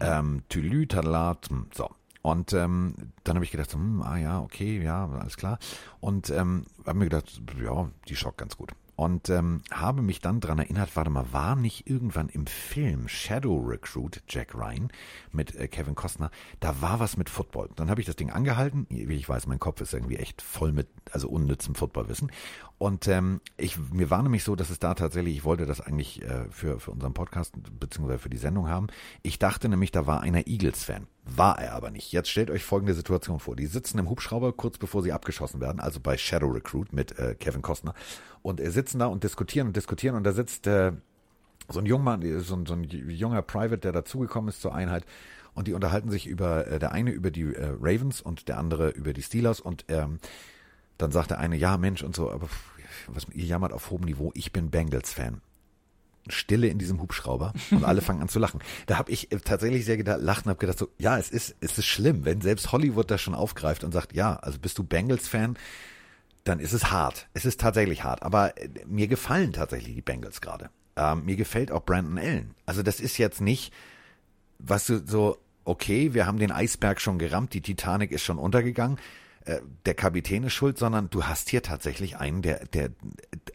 Ähm, 0.00 0.42
Tülü, 0.48 0.86
Talat, 0.86 1.48
hm, 1.48 1.66
so. 1.74 1.90
Und 2.22 2.52
ähm, 2.52 2.94
dann 3.24 3.36
habe 3.36 3.44
ich 3.44 3.50
gedacht, 3.50 3.72
hm, 3.72 4.02
ah 4.02 4.18
ja, 4.18 4.40
okay, 4.40 4.82
ja, 4.82 5.08
alles 5.08 5.36
klar. 5.36 5.58
Und 6.00 6.30
ähm, 6.30 6.66
habe 6.86 6.98
mir 6.98 7.04
gedacht, 7.06 7.40
ja, 7.62 7.88
die 8.08 8.16
schockt 8.16 8.38
ganz 8.38 8.56
gut. 8.56 8.72
Und 9.00 9.30
ähm, 9.30 9.62
habe 9.70 10.02
mich 10.02 10.20
dann 10.20 10.40
dran 10.40 10.58
erinnert, 10.58 10.94
warte 10.94 11.08
mal, 11.08 11.32
war 11.32 11.56
nicht 11.56 11.88
irgendwann 11.88 12.28
im 12.28 12.46
Film 12.46 13.08
Shadow 13.08 13.56
Recruit 13.56 14.22
Jack 14.28 14.54
Ryan 14.54 14.92
mit 15.32 15.56
äh, 15.56 15.68
Kevin 15.68 15.94
Costner, 15.94 16.30
da 16.60 16.82
war 16.82 17.00
was 17.00 17.16
mit 17.16 17.30
Football. 17.30 17.70
Dann 17.76 17.88
habe 17.88 18.02
ich 18.02 18.06
das 18.06 18.16
Ding 18.16 18.28
angehalten, 18.28 18.86
wie 18.90 19.14
ich 19.14 19.26
weiß, 19.26 19.46
mein 19.46 19.58
Kopf 19.58 19.80
ist 19.80 19.94
irgendwie 19.94 20.16
echt 20.16 20.42
voll 20.42 20.72
mit, 20.72 20.88
also 21.12 21.30
unnützem 21.30 21.74
Footballwissen. 21.74 22.30
Und 22.76 23.08
ähm, 23.08 23.40
ich, 23.56 23.78
mir 23.90 24.10
war 24.10 24.22
nämlich 24.22 24.44
so, 24.44 24.54
dass 24.54 24.68
es 24.68 24.78
da 24.78 24.92
tatsächlich, 24.92 25.34
ich 25.34 25.44
wollte 25.44 25.64
das 25.64 25.80
eigentlich 25.80 26.20
äh, 26.20 26.44
für, 26.50 26.78
für 26.78 26.90
unseren 26.90 27.14
Podcast 27.14 27.54
beziehungsweise 27.80 28.18
für 28.18 28.28
die 28.28 28.36
Sendung 28.36 28.68
haben. 28.68 28.88
Ich 29.22 29.38
dachte 29.38 29.70
nämlich, 29.70 29.92
da 29.92 30.06
war 30.06 30.20
einer 30.20 30.46
Eagles-Fan. 30.46 31.06
War 31.24 31.58
er 31.58 31.74
aber 31.74 31.90
nicht. 31.90 32.12
Jetzt 32.12 32.30
stellt 32.30 32.50
euch 32.50 32.64
folgende 32.64 32.94
Situation 32.94 33.38
vor. 33.38 33.54
Die 33.54 33.66
sitzen 33.66 33.98
im 33.98 34.08
Hubschrauber 34.08 34.52
kurz 34.52 34.78
bevor 34.78 35.02
sie 35.02 35.12
abgeschossen 35.12 35.60
werden, 35.60 35.80
also 35.80 36.00
bei 36.00 36.16
Shadow 36.16 36.48
Recruit 36.48 36.92
mit 36.92 37.18
äh, 37.18 37.34
Kevin 37.34 37.62
Costner. 37.62 37.94
Und 38.42 38.60
sitzen 38.60 38.98
da 38.98 39.06
und 39.06 39.22
diskutieren 39.22 39.66
und 39.66 39.76
diskutieren 39.76 40.16
und 40.16 40.24
da 40.24 40.32
sitzt 40.32 40.66
äh, 40.66 40.92
so 41.68 41.78
ein 41.78 41.86
Jungmann, 41.86 42.22
so 42.40 42.64
so 42.64 42.74
ein 42.74 42.84
junger 42.84 43.42
Private, 43.42 43.78
der 43.78 43.92
dazugekommen 43.92 44.48
ist 44.48 44.60
zur 44.60 44.74
Einheit. 44.74 45.04
Und 45.54 45.68
die 45.68 45.74
unterhalten 45.74 46.10
sich 46.10 46.26
über, 46.26 46.66
äh, 46.66 46.78
der 46.78 46.92
eine 46.92 47.10
über 47.10 47.30
die 47.30 47.54
äh, 47.54 47.74
Ravens 47.80 48.20
und 48.20 48.48
der 48.48 48.58
andere 48.58 48.90
über 48.90 49.12
die 49.12 49.22
Steelers. 49.22 49.60
Und 49.60 49.84
ähm, 49.88 50.18
dann 50.96 51.10
sagt 51.12 51.30
der 51.30 51.38
eine, 51.38 51.56
ja 51.56 51.76
Mensch 51.76 52.02
und 52.02 52.14
so, 52.14 52.30
aber 52.30 52.48
was, 53.08 53.26
ihr 53.32 53.44
jammert 53.44 53.72
auf 53.72 53.90
hohem 53.90 54.04
Niveau, 54.04 54.30
ich 54.34 54.52
bin 54.52 54.70
Bengals-Fan. 54.70 55.40
Stille 56.28 56.68
in 56.68 56.78
diesem 56.78 57.00
Hubschrauber 57.00 57.54
und 57.70 57.84
alle 57.84 58.02
fangen 58.02 58.20
an 58.20 58.28
zu 58.28 58.38
lachen. 58.38 58.60
Da 58.86 58.98
habe 58.98 59.10
ich 59.10 59.32
äh, 59.32 59.38
tatsächlich 59.38 59.84
sehr 59.84 59.96
gedacht, 59.96 60.20
lachen, 60.20 60.48
habe 60.48 60.58
gedacht 60.58 60.78
so, 60.78 60.88
ja, 60.98 61.18
es 61.18 61.30
ist, 61.30 61.56
es 61.60 61.78
ist 61.78 61.86
schlimm, 61.86 62.24
wenn 62.24 62.40
selbst 62.40 62.72
Hollywood 62.72 63.10
das 63.10 63.20
schon 63.20 63.34
aufgreift 63.34 63.84
und 63.84 63.92
sagt, 63.92 64.14
ja, 64.14 64.36
also 64.36 64.58
bist 64.58 64.78
du 64.78 64.84
Bengals-Fan, 64.84 65.56
dann 66.44 66.60
ist 66.60 66.72
es 66.72 66.90
hart. 66.90 67.28
Es 67.34 67.44
ist 67.44 67.60
tatsächlich 67.60 68.04
hart. 68.04 68.22
Aber 68.22 68.56
äh, 68.56 68.68
mir 68.86 69.08
gefallen 69.08 69.52
tatsächlich 69.52 69.94
die 69.94 70.02
Bengals 70.02 70.40
gerade. 70.40 70.70
Ähm, 70.96 71.24
mir 71.24 71.36
gefällt 71.36 71.70
auch 71.70 71.84
Brandon 71.84 72.18
Allen. 72.18 72.54
Also 72.66 72.82
das 72.82 73.00
ist 73.00 73.18
jetzt 73.18 73.40
nicht, 73.40 73.72
was 74.58 74.86
du 74.86 74.98
so, 75.06 75.38
okay, 75.64 76.14
wir 76.14 76.26
haben 76.26 76.38
den 76.38 76.52
Eisberg 76.52 77.00
schon 77.00 77.18
gerammt, 77.18 77.54
die 77.54 77.60
Titanic 77.60 78.12
ist 78.12 78.24
schon 78.24 78.38
untergegangen, 78.38 78.98
äh, 79.44 79.60
der 79.86 79.94
Kapitän 79.94 80.44
ist 80.44 80.52
schuld, 80.52 80.78
sondern 80.78 81.10
du 81.10 81.24
hast 81.24 81.50
hier 81.50 81.62
tatsächlich 81.62 82.16
einen, 82.16 82.42
der, 82.42 82.66
der 82.66 82.90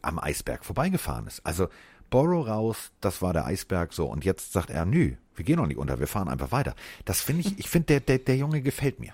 am 0.02 0.20
Eisberg 0.20 0.66
vorbeigefahren 0.66 1.28
ist. 1.28 1.46
Also 1.46 1.70
Borrow 2.10 2.48
raus, 2.48 2.92
das 3.02 3.22
war 3.22 3.34
der 3.34 3.46
Eisberg 3.46 3.94
so 3.94 4.06
und 4.06 4.26
jetzt 4.26 4.54
sagt 4.54 4.70
er, 4.70 4.86
nö, 4.86 5.14
wir 5.36 5.46
gehen 5.46 5.58
noch 5.58 5.68
nicht 5.68 5.78
unter, 5.78 6.00
wir 6.00 6.08
fahren 6.08 6.30
einfach 6.30 6.52
weiter. 6.52 6.76
Das 7.04 7.22
finde 7.22 7.42
ich, 7.42 7.60
ich 7.60 7.70
finde, 7.70 7.88
der, 7.88 8.00
der, 8.00 8.20
der 8.20 8.38
Junge 8.38 8.62
gefällt 8.62 9.00
mir. 9.00 9.14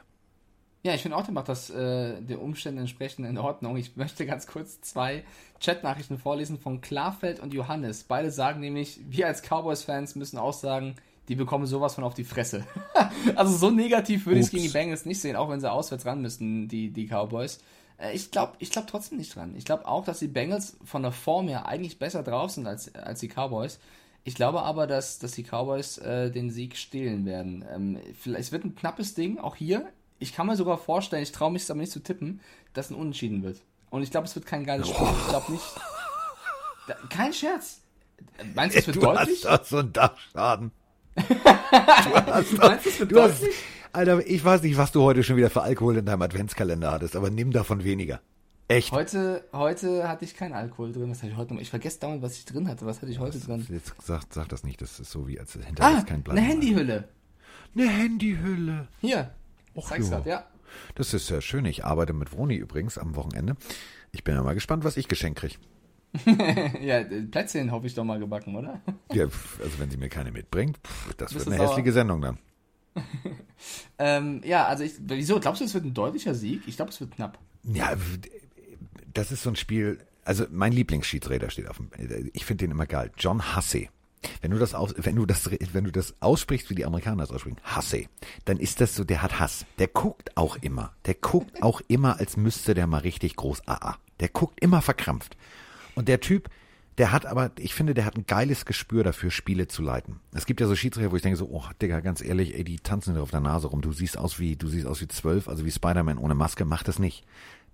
Ja, 0.84 0.96
ich 0.96 1.02
finde 1.04 1.16
auch, 1.16 1.24
der 1.24 1.34
macht 1.34 1.48
das 1.48 1.70
äh, 1.70 2.20
den 2.22 2.40
Umständen 2.40 2.80
entsprechend 2.80 3.28
in 3.28 3.38
Ordnung. 3.38 3.78
Ich 3.78 3.96
möchte 3.98 4.26
ganz 4.26 4.48
kurz 4.48 4.82
zwei 4.82 5.24
Chatnachrichten 5.60 6.18
vorlesen 6.18 6.58
von 6.58 6.82
Klarfeld 6.82 7.40
und 7.40 7.54
Johannes. 7.54 8.04
Beide 8.04 8.32
sagen 8.32 8.62
nämlich, 8.62 9.00
wir 9.08 9.28
als 9.28 9.44
Cowboys-Fans 9.44 10.16
müssen 10.16 10.40
auch 10.40 10.54
sagen, 10.54 10.96
die 11.28 11.36
bekommen 11.36 11.68
sowas 11.68 11.96
von 11.96 12.04
auf 12.04 12.16
die 12.16 12.24
Fresse. 12.24 12.66
also 13.36 13.56
so 13.56 13.70
negativ 13.70 14.26
würde 14.26 14.40
ich 14.40 14.48
es 14.48 14.52
gegen 14.52 14.64
die 14.64 14.70
Bengals 14.70 15.06
nicht 15.06 15.22
sehen, 15.22 15.36
auch 15.36 15.50
wenn 15.50 15.60
sie 15.60 15.72
auswärts 15.72 16.06
ran 16.06 16.22
müssten, 16.22 16.68
die, 16.68 16.90
die 16.90 17.06
Cowboys. 17.08 17.60
Äh, 18.00 18.16
ich 18.16 18.32
glaube 18.32 18.54
ich 18.58 18.72
glaub 18.72 18.88
trotzdem 18.88 19.20
nicht 19.20 19.36
dran. 19.36 19.54
Ich 19.56 19.66
glaube 19.66 19.88
auch, 19.88 20.04
dass 20.04 20.18
die 20.18 20.28
Bengals 20.28 20.78
von 20.84 21.04
der 21.04 21.12
Form 21.12 21.48
her 21.48 21.68
eigentlich 21.68 22.00
besser 22.00 22.24
drauf 22.24 22.50
sind 22.50 22.66
als, 22.66 22.94
als 22.96 23.20
die 23.20 23.30
Cowboys. 23.30 23.80
Ich 24.24 24.34
glaube 24.34 24.64
aber, 24.64 24.88
dass, 24.88 25.20
dass 25.20 25.34
die 25.34 25.44
Cowboys 25.44 26.00
äh, 26.00 26.32
den 26.32 26.50
Sieg 26.50 26.76
stehlen 26.76 27.26
werden. 27.26 27.64
Ähm, 27.72 28.00
vielleicht, 28.20 28.46
es 28.46 28.52
wird 28.52 28.66
ein 28.66 28.76
knappes 28.76 29.14
Ding, 29.14 29.38
auch 29.38 29.56
hier 29.56 29.88
ich 30.22 30.34
kann 30.34 30.48
mir 30.48 30.56
sogar 30.56 30.78
vorstellen, 30.78 31.24
ich 31.24 31.32
traue 31.32 31.52
mich 31.52 31.64
es 31.64 31.72
aber 31.72 31.80
nicht 31.82 31.92
zu 31.92 32.00
tippen, 32.02 32.40
dass 32.74 32.90
ein 32.90 32.96
Unentschieden 32.96 33.44
wird. 33.44 33.62
Und 33.90 34.04
ich 34.04 34.12
glaube, 34.12 34.28
es 34.28 34.36
wird 34.36 34.46
kein 34.46 34.64
geiles 34.66 34.88
Spiel. 34.90 35.08
Ich 35.22 35.28
glaube 35.30 35.52
nicht. 35.52 35.64
Da, 36.88 36.96
kein 37.10 37.34
Scherz. 37.34 37.82
Meinst 38.56 38.76
du, 38.76 38.80
es 38.80 38.88
wird 38.88 38.96
du 38.98 39.02
deutlich? 39.02 39.46
hast 39.46 39.62
doch 39.64 39.66
so 39.68 39.78
einen 39.80 39.94
Dachschaden. 39.94 40.72
du 41.16 41.24
hast 41.44 42.54
doch, 42.54 42.58
Meinst 42.70 42.86
du, 42.86 42.90
es 42.90 43.00
wird 43.00 43.12
du 43.12 43.22
hast, 43.22 43.42
deutlich? 43.42 43.56
Alter, 43.94 44.26
ich 44.26 44.44
weiß 44.46 44.62
nicht, 44.64 44.78
was 44.78 44.92
du 44.92 45.02
heute 45.02 45.24
schon 45.24 45.36
wieder 45.36 45.50
für 45.50 45.62
Alkohol 45.64 45.98
in 45.98 46.06
deinem 46.06 46.22
Adventskalender 46.22 46.92
hattest, 46.92 47.16
aber 47.16 47.30
nimm 47.30 47.52
davon 47.52 47.84
weniger. 47.84 48.22
Echt. 48.70 48.94
Heute, 48.94 49.44
heute 49.52 50.08
hatte 50.08 50.24
ich 50.24 50.34
keinen 50.36 50.54
Alkohol 50.54 50.94
drin. 50.94 51.10
Was 51.12 51.18
hatte 51.18 51.32
ich 51.34 51.38
heute 51.38 51.54
noch? 51.56 51.62
Ich 51.62 51.70
vergesse 51.70 52.00
dauernd, 52.00 52.22
was 52.22 52.38
ich 52.38 52.46
drin 52.46 52.70
hatte. 52.70 52.86
Was 52.86 53.02
hatte 53.02 53.12
ich 53.12 53.20
heute 53.20 53.38
drin? 53.40 53.68
Jetzt 53.70 53.94
sag, 54.02 54.22
sag 54.30 54.48
das 54.48 54.64
nicht, 54.64 54.82
das 54.82 54.98
ist 55.02 55.12
so 55.12 55.28
wie 55.28 55.38
als 55.40 55.52
hinterher 55.52 55.96
Ah, 55.96 55.98
ist 56.00 56.08
kein 56.08 56.24
Blatt. 56.24 56.38
eine 56.38 56.46
Handyhülle. 56.46 57.10
Eine 57.76 57.90
Handyhülle. 57.90 58.88
Hier. 59.02 59.32
Och, 59.76 59.88
Zeig's 59.88 60.10
grad, 60.10 60.26
ja. 60.26 60.46
Das 60.96 61.14
ist 61.14 61.28
sehr 61.28 61.42
schön. 61.42 61.66
Ich 61.66 61.86
arbeite 61.86 62.14
mit 62.14 62.32
Vroni 62.32 62.56
übrigens 62.56 62.98
am 62.98 63.16
Wochenende. 63.16 63.56
Ich 64.12 64.24
bin 64.24 64.36
ja 64.36 64.44
mal 64.44 64.54
gespannt, 64.54 64.84
was 64.84 64.98
ich 64.98 65.08
geschenkt 65.08 65.40
kriege. 65.40 65.56
ja, 66.82 67.00
äh, 67.00 67.22
Plätzchen 67.24 67.72
hoffe 67.72 67.88
ich 67.88 67.94
doch 67.94 68.04
mal 68.04 68.20
gebacken, 68.20 68.56
oder? 68.56 68.82
Ja, 69.14 69.24
also 69.24 69.80
wenn 69.80 69.90
sie 69.90 69.98
mir 69.98 70.10
keine 70.10 70.32
mitbringt, 70.32 70.78
pf, 70.86 71.14
das 71.16 71.34
Bist 71.34 71.46
wird 71.46 71.56
eine 71.56 71.68
hässliche 71.68 71.92
Sendung 71.92 72.22
dann. 72.22 72.38
ähm, 74.00 74.42
ja, 74.44 74.66
also 74.66 74.84
ich, 74.84 74.94
wieso? 75.00 75.40
Glaubst 75.40 75.62
du, 75.62 75.66
es 75.66 75.74
wird 75.74 75.86
ein 75.86 75.94
deutlicher 75.94 76.36
Sieg? 76.36 76.64
Ich 76.68 76.76
glaube, 76.76 76.92
es 76.92 77.00
wird 77.00 77.12
knapp. 77.12 77.40
Ja, 77.64 77.94
das 79.14 79.32
ist 79.32 79.44
so 79.44 79.50
ein 79.50 79.56
Spiel. 79.56 80.00
Also 80.24 80.46
mein 80.52 80.74
Lieblingsschiedsrichter 80.74 81.50
steht 81.50 81.68
auf 81.68 81.78
dem. 81.78 81.90
Ich 82.34 82.46
finde 82.46 82.66
den 82.66 82.72
immer 82.72 82.86
geil. 82.86 83.12
John 83.18 83.56
Hussey. 83.56 83.90
Wenn 84.42 84.52
du 84.52 84.58
das 84.58 84.74
aus, 84.74 84.94
wenn 84.98 85.16
du 85.16 85.26
das, 85.26 85.50
wenn 85.74 85.84
du 85.84 85.92
das 85.92 86.16
aussprichst, 86.20 86.70
wie 86.70 86.76
die 86.76 86.86
Amerikaner 86.86 87.24
das 87.24 87.32
aussprechen, 87.32 87.58
Hussey, 87.76 88.08
dann 88.46 88.58
ist 88.58 88.82
das 88.82 88.96
so, 88.96 89.04
der 89.04 89.22
hat 89.22 89.40
Hass. 89.40 89.66
Der 89.80 89.88
guckt 89.88 90.38
auch 90.38 90.58
immer. 90.62 90.94
Der 91.06 91.16
guckt 91.16 91.64
auch 91.64 91.82
immer, 91.88 92.20
als 92.20 92.38
müsste 92.38 92.74
der 92.74 92.88
mal 92.88 93.00
richtig 93.00 93.36
groß 93.36 93.68
AA. 93.68 93.98
Der 94.20 94.30
guckt 94.30 94.62
immer 94.62 94.82
verkrampft. 94.82 95.36
Und 95.96 96.08
der 96.08 96.20
Typ, 96.20 96.50
der 96.98 97.12
hat 97.12 97.26
aber, 97.26 97.52
ich 97.58 97.74
finde, 97.74 97.94
der 97.94 98.06
hat 98.06 98.16
ein 98.16 98.26
geiles 98.28 98.66
Gespür 98.66 99.04
dafür, 99.04 99.32
Spiele 99.32 99.68
zu 99.68 99.82
leiten. 99.82 100.20
Es 100.34 100.46
gibt 100.46 100.62
ja 100.62 100.68
so 100.68 100.76
Schiedsrichter, 100.76 101.12
wo 101.12 101.16
ich 101.16 101.22
denke 101.22 101.38
so, 101.38 101.48
oh, 101.50 101.64
Digga, 101.82 102.02
ganz 102.02 102.22
ehrlich, 102.22 102.56
ey, 102.56 102.64
die 102.64 102.78
tanzen 102.78 103.16
dir 103.16 103.22
auf 103.22 103.32
der 103.32 103.40
Nase 103.40 103.68
rum. 103.68 103.82
Du 103.82 103.92
siehst 103.92 104.18
aus 104.18 104.40
wie, 104.40 104.56
du 104.56 104.68
siehst 104.68 104.86
aus 104.86 105.02
wie 105.02 105.08
zwölf, 105.08 105.48
also 105.48 105.66
wie 105.66 105.72
Spider-Man 105.72 106.18
ohne 106.18 106.36
Maske, 106.36 106.66
mach 106.66 106.84
das 106.84 107.00
nicht. 107.00 107.26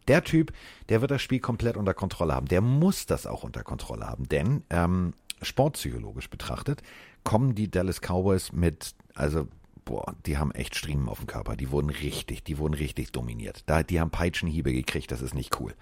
Der 0.08 0.24
Typ, 0.24 0.54
der 0.88 1.02
wird 1.02 1.12
das 1.12 1.22
Spiel 1.22 1.40
komplett 1.40 1.76
unter 1.76 1.94
Kontrolle 1.94 2.34
haben. 2.34 2.48
Der 2.48 2.62
muss 2.62 3.06
das 3.06 3.28
auch 3.28 3.44
unter 3.44 3.64
Kontrolle 3.64 4.06
haben, 4.06 4.30
denn 4.30 4.64
ähm, 4.70 5.14
sportpsychologisch 5.42 6.30
betrachtet 6.30 6.82
kommen 7.24 7.56
die 7.56 7.70
Dallas 7.70 8.02
Cowboys 8.02 8.52
mit, 8.52 8.96
also 9.14 9.48
boah, 9.86 10.16
die 10.26 10.38
haben 10.38 10.52
echt 10.52 10.76
Striemen 10.76 11.10
auf 11.10 11.20
dem 11.20 11.28
Körper. 11.28 11.56
Die 11.56 11.72
wurden 11.72 11.90
richtig, 11.90 12.44
die 12.44 12.58
wurden 12.58 12.74
richtig 12.74 13.12
dominiert. 13.12 13.64
Da, 13.66 13.84
die 13.84 14.00
haben 14.00 14.12
Peitschenhiebe 14.12 14.74
gekriegt, 14.74 15.12
das 15.12 15.22
ist 15.22 15.34
nicht 15.34 15.60
cool. 15.60 15.74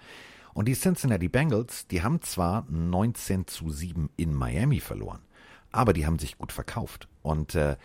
Und 0.54 0.68
die 0.68 0.74
Cincinnati 0.74 1.28
Bengals, 1.28 1.86
die 1.88 2.02
haben 2.02 2.22
zwar 2.22 2.66
19 2.70 3.46
zu 3.46 3.70
7 3.70 4.08
in 4.16 4.32
Miami 4.32 4.80
verloren, 4.80 5.20
aber 5.70 5.92
die 5.92 6.06
haben 6.06 6.18
sich 6.18 6.38
gut 6.38 6.52
verkauft. 6.52 7.08
Und 7.22 7.54
äh, 7.54 7.76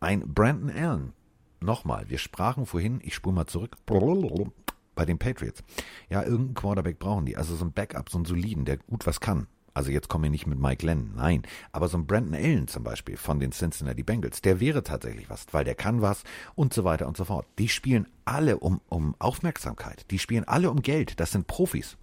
ein 0.00 0.20
Brandon 0.34 0.70
Allen, 0.70 1.12
nochmal, 1.60 2.08
wir 2.08 2.18
sprachen 2.18 2.66
vorhin, 2.66 3.00
ich 3.02 3.14
spule 3.14 3.36
mal 3.36 3.46
zurück, 3.46 3.76
bei 3.86 5.04
den 5.06 5.18
Patriots. 5.18 5.62
Ja, 6.10 6.22
irgendeinen 6.22 6.54
Quarterback 6.54 6.98
brauchen 6.98 7.24
die. 7.24 7.36
Also 7.36 7.56
so 7.56 7.64
ein 7.64 7.72
Backup, 7.72 8.10
so 8.10 8.18
einen 8.18 8.26
soliden, 8.26 8.66
der 8.66 8.76
gut 8.76 9.06
was 9.06 9.20
kann. 9.20 9.46
Also 9.74 9.90
jetzt 9.90 10.08
kommen 10.08 10.24
wir 10.24 10.30
nicht 10.30 10.46
mit 10.46 10.58
Mike 10.58 10.84
Lennon, 10.84 11.12
nein. 11.16 11.42
Aber 11.72 11.88
so 11.88 11.98
ein 11.98 12.06
Brandon 12.06 12.34
Allen 12.34 12.68
zum 12.68 12.82
Beispiel 12.82 13.16
von 13.16 13.40
den 13.40 13.52
Cincinnati 13.52 14.02
Bengals, 14.02 14.42
der 14.42 14.60
wäre 14.60 14.82
tatsächlich 14.82 15.30
was, 15.30 15.46
weil 15.52 15.64
der 15.64 15.74
kann 15.74 16.02
was 16.02 16.24
und 16.54 16.74
so 16.74 16.84
weiter 16.84 17.06
und 17.06 17.16
so 17.16 17.24
fort. 17.24 17.46
Die 17.58 17.68
spielen 17.68 18.08
alle 18.24 18.58
um, 18.58 18.80
um 18.88 19.14
Aufmerksamkeit. 19.18 20.10
Die 20.10 20.18
spielen 20.18 20.44
alle 20.44 20.70
um 20.70 20.82
Geld. 20.82 21.20
Das 21.20 21.32
sind 21.32 21.46
Profis. 21.46 21.96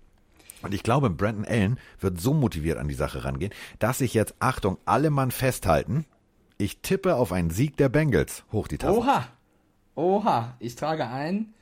Und 0.62 0.74
ich 0.74 0.84
glaube, 0.84 1.10
Brandon 1.10 1.46
Allen 1.46 1.80
wird 2.00 2.20
so 2.20 2.34
motiviert 2.34 2.78
an 2.78 2.88
die 2.88 2.96
Sache 2.96 3.24
rangehen, 3.24 3.54
dass 3.80 4.02
ich 4.02 4.14
jetzt, 4.14 4.36
Achtung, 4.40 4.78
alle 4.86 5.10
Mann 5.10 5.32
festhalten, 5.32 6.06
ich 6.58 6.82
tippe 6.82 7.16
auf 7.16 7.32
einen 7.32 7.52
Sieg 7.52 7.78
der 7.78 7.90
Bengals. 7.90 8.44
Hoch 8.52 8.68
die 8.68 8.80
Tasse. 8.80 8.98
Oha! 8.98 9.28
Oha! 9.96 10.56
Ich 10.60 10.76
trage 10.76 11.08
ein. 11.08 11.54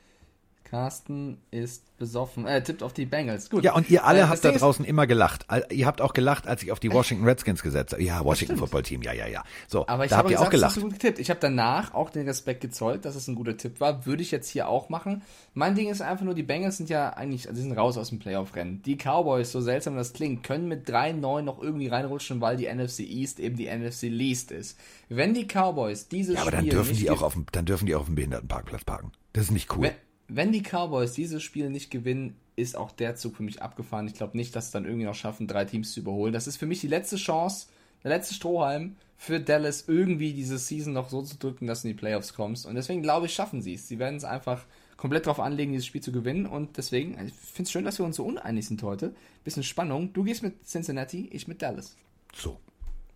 Carsten 0.70 1.38
ist 1.50 1.96
besoffen. 1.96 2.46
Äh, 2.46 2.62
tippt 2.62 2.82
auf 2.82 2.92
die 2.92 3.06
Bengals. 3.06 3.48
Gut. 3.48 3.64
Ja, 3.64 3.74
und 3.74 3.88
ihr 3.88 4.04
alle 4.04 4.20
Äh, 4.20 4.24
habt 4.24 4.44
da 4.44 4.50
draußen 4.52 4.84
immer 4.84 5.06
gelacht. 5.06 5.46
Ihr 5.70 5.86
habt 5.86 6.00
auch 6.02 6.12
gelacht, 6.12 6.46
als 6.46 6.62
ich 6.62 6.72
auf 6.72 6.80
die 6.80 6.92
Washington 6.92 7.24
Redskins 7.24 7.62
gesetzt 7.62 7.92
habe. 7.92 8.02
Ja, 8.02 8.22
Washington. 8.24 8.56
Football 8.58 8.82
Team, 8.82 9.00
ja, 9.02 9.12
ja, 9.12 9.26
ja. 9.26 9.44
So, 9.68 9.86
Aber 9.86 10.04
ich 10.04 10.10
da 10.10 10.18
habe 10.18 10.28
habt 10.28 10.32
ihr 10.38 10.40
auch 10.46 10.50
gelacht. 10.50 10.78
gut 10.80 10.92
getippt. 10.92 11.18
Ich 11.20 11.30
habe 11.30 11.40
danach 11.40 11.94
auch 11.94 12.10
den 12.10 12.26
Respekt 12.26 12.60
gezollt, 12.60 13.04
dass 13.06 13.14
es 13.14 13.28
ein 13.28 13.34
guter 13.36 13.56
Tipp 13.56 13.80
war. 13.80 14.04
Würde 14.04 14.22
ich 14.22 14.30
jetzt 14.30 14.50
hier 14.50 14.68
auch 14.68 14.88
machen. 14.90 15.22
Mein 15.54 15.74
Ding 15.74 15.88
ist 15.88 16.02
einfach 16.02 16.24
nur, 16.24 16.34
die 16.34 16.42
Bengals 16.42 16.76
sind 16.76 16.90
ja 16.90 17.10
eigentlich, 17.10 17.48
also 17.48 17.56
sie 17.62 17.66
sind 17.68 17.78
raus 17.78 17.96
aus 17.96 18.10
dem 18.10 18.18
Playoff-Rennen. 18.18 18.82
Die 18.82 18.96
Cowboys, 18.96 19.52
so 19.52 19.60
seltsam 19.60 19.96
das 19.96 20.12
klingt, 20.12 20.42
können 20.42 20.68
mit 20.68 20.86
3-9 20.88 21.42
noch 21.42 21.62
irgendwie 21.62 21.86
reinrutschen, 21.88 22.40
weil 22.42 22.56
die 22.58 22.66
NFC 22.66 23.00
East 23.00 23.40
eben 23.40 23.56
die 23.56 23.66
NFC 23.74 24.02
Least 24.02 24.50
ist. 24.50 24.76
Wenn 25.08 25.32
die 25.32 25.46
Cowboys 25.46 26.08
dieses 26.08 26.34
Ja, 26.34 26.42
aber 26.42 26.50
dann 26.50 26.60
Spiel 26.60 26.72
dürfen 26.72 26.96
die 26.96 27.08
auch 27.10 27.22
auf 27.22 27.32
dem, 27.34 27.46
dann 27.52 27.64
dürfen 27.64 27.86
die 27.86 27.94
auch 27.94 28.00
auf 28.00 28.06
dem 28.06 28.16
Behindertenparkplatz 28.16 28.84
parken. 28.84 29.12
Das 29.32 29.44
ist 29.44 29.50
nicht 29.52 29.74
cool. 29.76 29.84
wenn, 29.84 29.92
wenn 30.28 30.52
die 30.52 30.62
Cowboys 30.62 31.12
dieses 31.12 31.42
Spiel 31.42 31.70
nicht 31.70 31.90
gewinnen, 31.90 32.36
ist 32.56 32.76
auch 32.76 32.90
der 32.90 33.16
Zug 33.16 33.36
für 33.36 33.42
mich 33.42 33.62
abgefahren. 33.62 34.06
Ich 34.06 34.14
glaube 34.14 34.36
nicht, 34.36 34.56
dass 34.56 34.66
sie 34.66 34.72
dann 34.72 34.86
irgendwie 34.86 35.04
noch 35.04 35.14
schaffen, 35.14 35.46
drei 35.46 35.64
Teams 35.64 35.92
zu 35.92 36.00
überholen. 36.00 36.32
Das 36.32 36.46
ist 36.46 36.56
für 36.56 36.66
mich 36.66 36.80
die 36.80 36.88
letzte 36.88 37.16
Chance, 37.16 37.66
der 38.02 38.10
letzte 38.10 38.34
Strohhalm 38.34 38.96
für 39.18 39.40
Dallas, 39.40 39.84
irgendwie 39.86 40.32
diese 40.32 40.58
Season 40.58 40.92
noch 40.92 41.08
so 41.08 41.22
zu 41.22 41.36
drücken, 41.36 41.66
dass 41.66 41.82
du 41.82 41.88
in 41.88 41.94
die 41.94 42.00
Playoffs 42.00 42.34
kommst. 42.34 42.66
Und 42.66 42.74
deswegen 42.74 43.02
glaube 43.02 43.26
ich, 43.26 43.34
schaffen 43.34 43.62
sie 43.62 43.74
es. 43.74 43.88
Sie 43.88 43.98
werden 43.98 44.16
es 44.16 44.24
einfach 44.24 44.64
komplett 44.96 45.26
darauf 45.26 45.40
anlegen, 45.40 45.72
dieses 45.72 45.86
Spiel 45.86 46.02
zu 46.02 46.12
gewinnen. 46.12 46.46
Und 46.46 46.76
deswegen, 46.76 47.12
ich 47.24 47.32
finde 47.32 47.64
es 47.64 47.72
schön, 47.72 47.84
dass 47.84 47.98
wir 47.98 48.06
uns 48.06 48.16
so 48.16 48.24
uneinig 48.24 48.66
sind 48.66 48.82
heute. 48.82 49.14
Bisschen 49.44 49.62
Spannung. 49.62 50.12
Du 50.12 50.24
gehst 50.24 50.42
mit 50.42 50.66
Cincinnati, 50.66 51.28
ich 51.32 51.48
mit 51.48 51.62
Dallas. 51.62 51.96
so. 52.34 52.58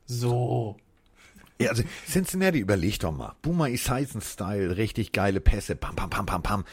So. 0.06 0.76
Ja, 1.60 1.70
also 1.70 1.84
Cincinnati, 2.06 2.58
überleg 2.58 2.98
doch 2.98 3.12
mal. 3.12 3.36
Boomer 3.42 3.68
Esiason-Style, 3.68 4.76
richtig 4.76 5.12
geile 5.12 5.40
Pässe, 5.40 5.76
pam, 5.76 5.94
pam, 5.94 6.10
pam, 6.10 6.26
pam, 6.26 6.42
pam. 6.42 6.64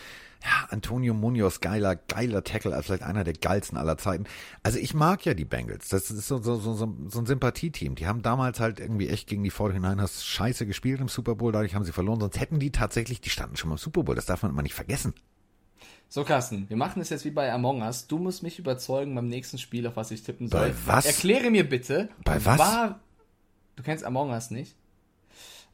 Ja, 0.44 0.68
Antonio 0.70 1.14
Munoz, 1.14 1.60
geiler, 1.62 1.96
geiler 1.96 2.44
Tackle, 2.44 2.74
also 2.74 2.88
vielleicht 2.88 3.04
einer 3.04 3.24
der 3.24 3.34
geilsten 3.34 3.78
aller 3.78 3.98
Zeiten. 3.98 4.26
Also 4.64 4.78
ich 4.78 4.94
mag 4.94 5.26
ja 5.26 5.34
die 5.34 5.46
Bengals. 5.46 5.90
Das 5.90 6.12
ist 6.12 6.28
so, 6.28 6.38
so, 6.42 6.56
so, 6.58 6.74
so 6.76 7.20
ein 7.20 7.26
Sympathieteam. 7.26 7.96
Die 7.96 8.08
haben 8.08 8.22
damals 8.22 8.60
halt 8.60 8.80
irgendwie 8.80 9.10
echt 9.10 9.28
gegen 9.28 9.44
die 9.44 9.52
49ers 9.52 10.24
scheiße 10.24 10.66
gespielt 10.66 11.02
im 11.02 11.08
Super 11.08 11.36
Bowl, 11.36 11.52
dadurch 11.52 11.76
haben 11.76 11.86
sie 11.86 11.92
verloren. 11.92 12.20
Sonst 12.20 12.40
hätten 12.40 12.60
die 12.60 12.72
tatsächlich, 12.72 13.22
die 13.22 13.30
standen 13.30 13.58
schon 13.58 13.70
mal 13.70 13.76
im 13.76 13.80
Super 13.80 14.04
Bowl. 14.04 14.16
Das 14.16 14.26
darf 14.26 14.44
man 14.44 14.52
immer 14.52 14.62
nicht 14.62 14.76
vergessen. 14.76 15.14
So, 16.10 16.24
Carsten, 16.24 16.70
wir 16.70 16.78
machen 16.78 17.02
es 17.02 17.10
jetzt 17.10 17.26
wie 17.26 17.32
bei 17.32 17.52
Among 17.52 17.82
Us. 17.82 18.08
Du 18.08 18.18
musst 18.18 18.42
mich 18.42 18.60
überzeugen 18.60 19.14
beim 19.14 19.28
nächsten 19.28 19.58
Spiel, 19.58 19.86
auf 19.88 19.98
was 19.98 20.12
ich 20.12 20.24
tippen 20.24 20.48
soll. 20.48 20.70
Bei 20.70 20.74
was? 20.86 21.06
Erkläre 21.06 21.50
mir 21.50 21.68
bitte. 21.68 22.10
Bei 22.24 22.44
was? 22.46 22.60
War, 22.60 23.00
du 23.76 23.84
kennst 23.84 24.06
Among 24.06 24.30
Us 24.30 24.50
nicht? 24.50 24.76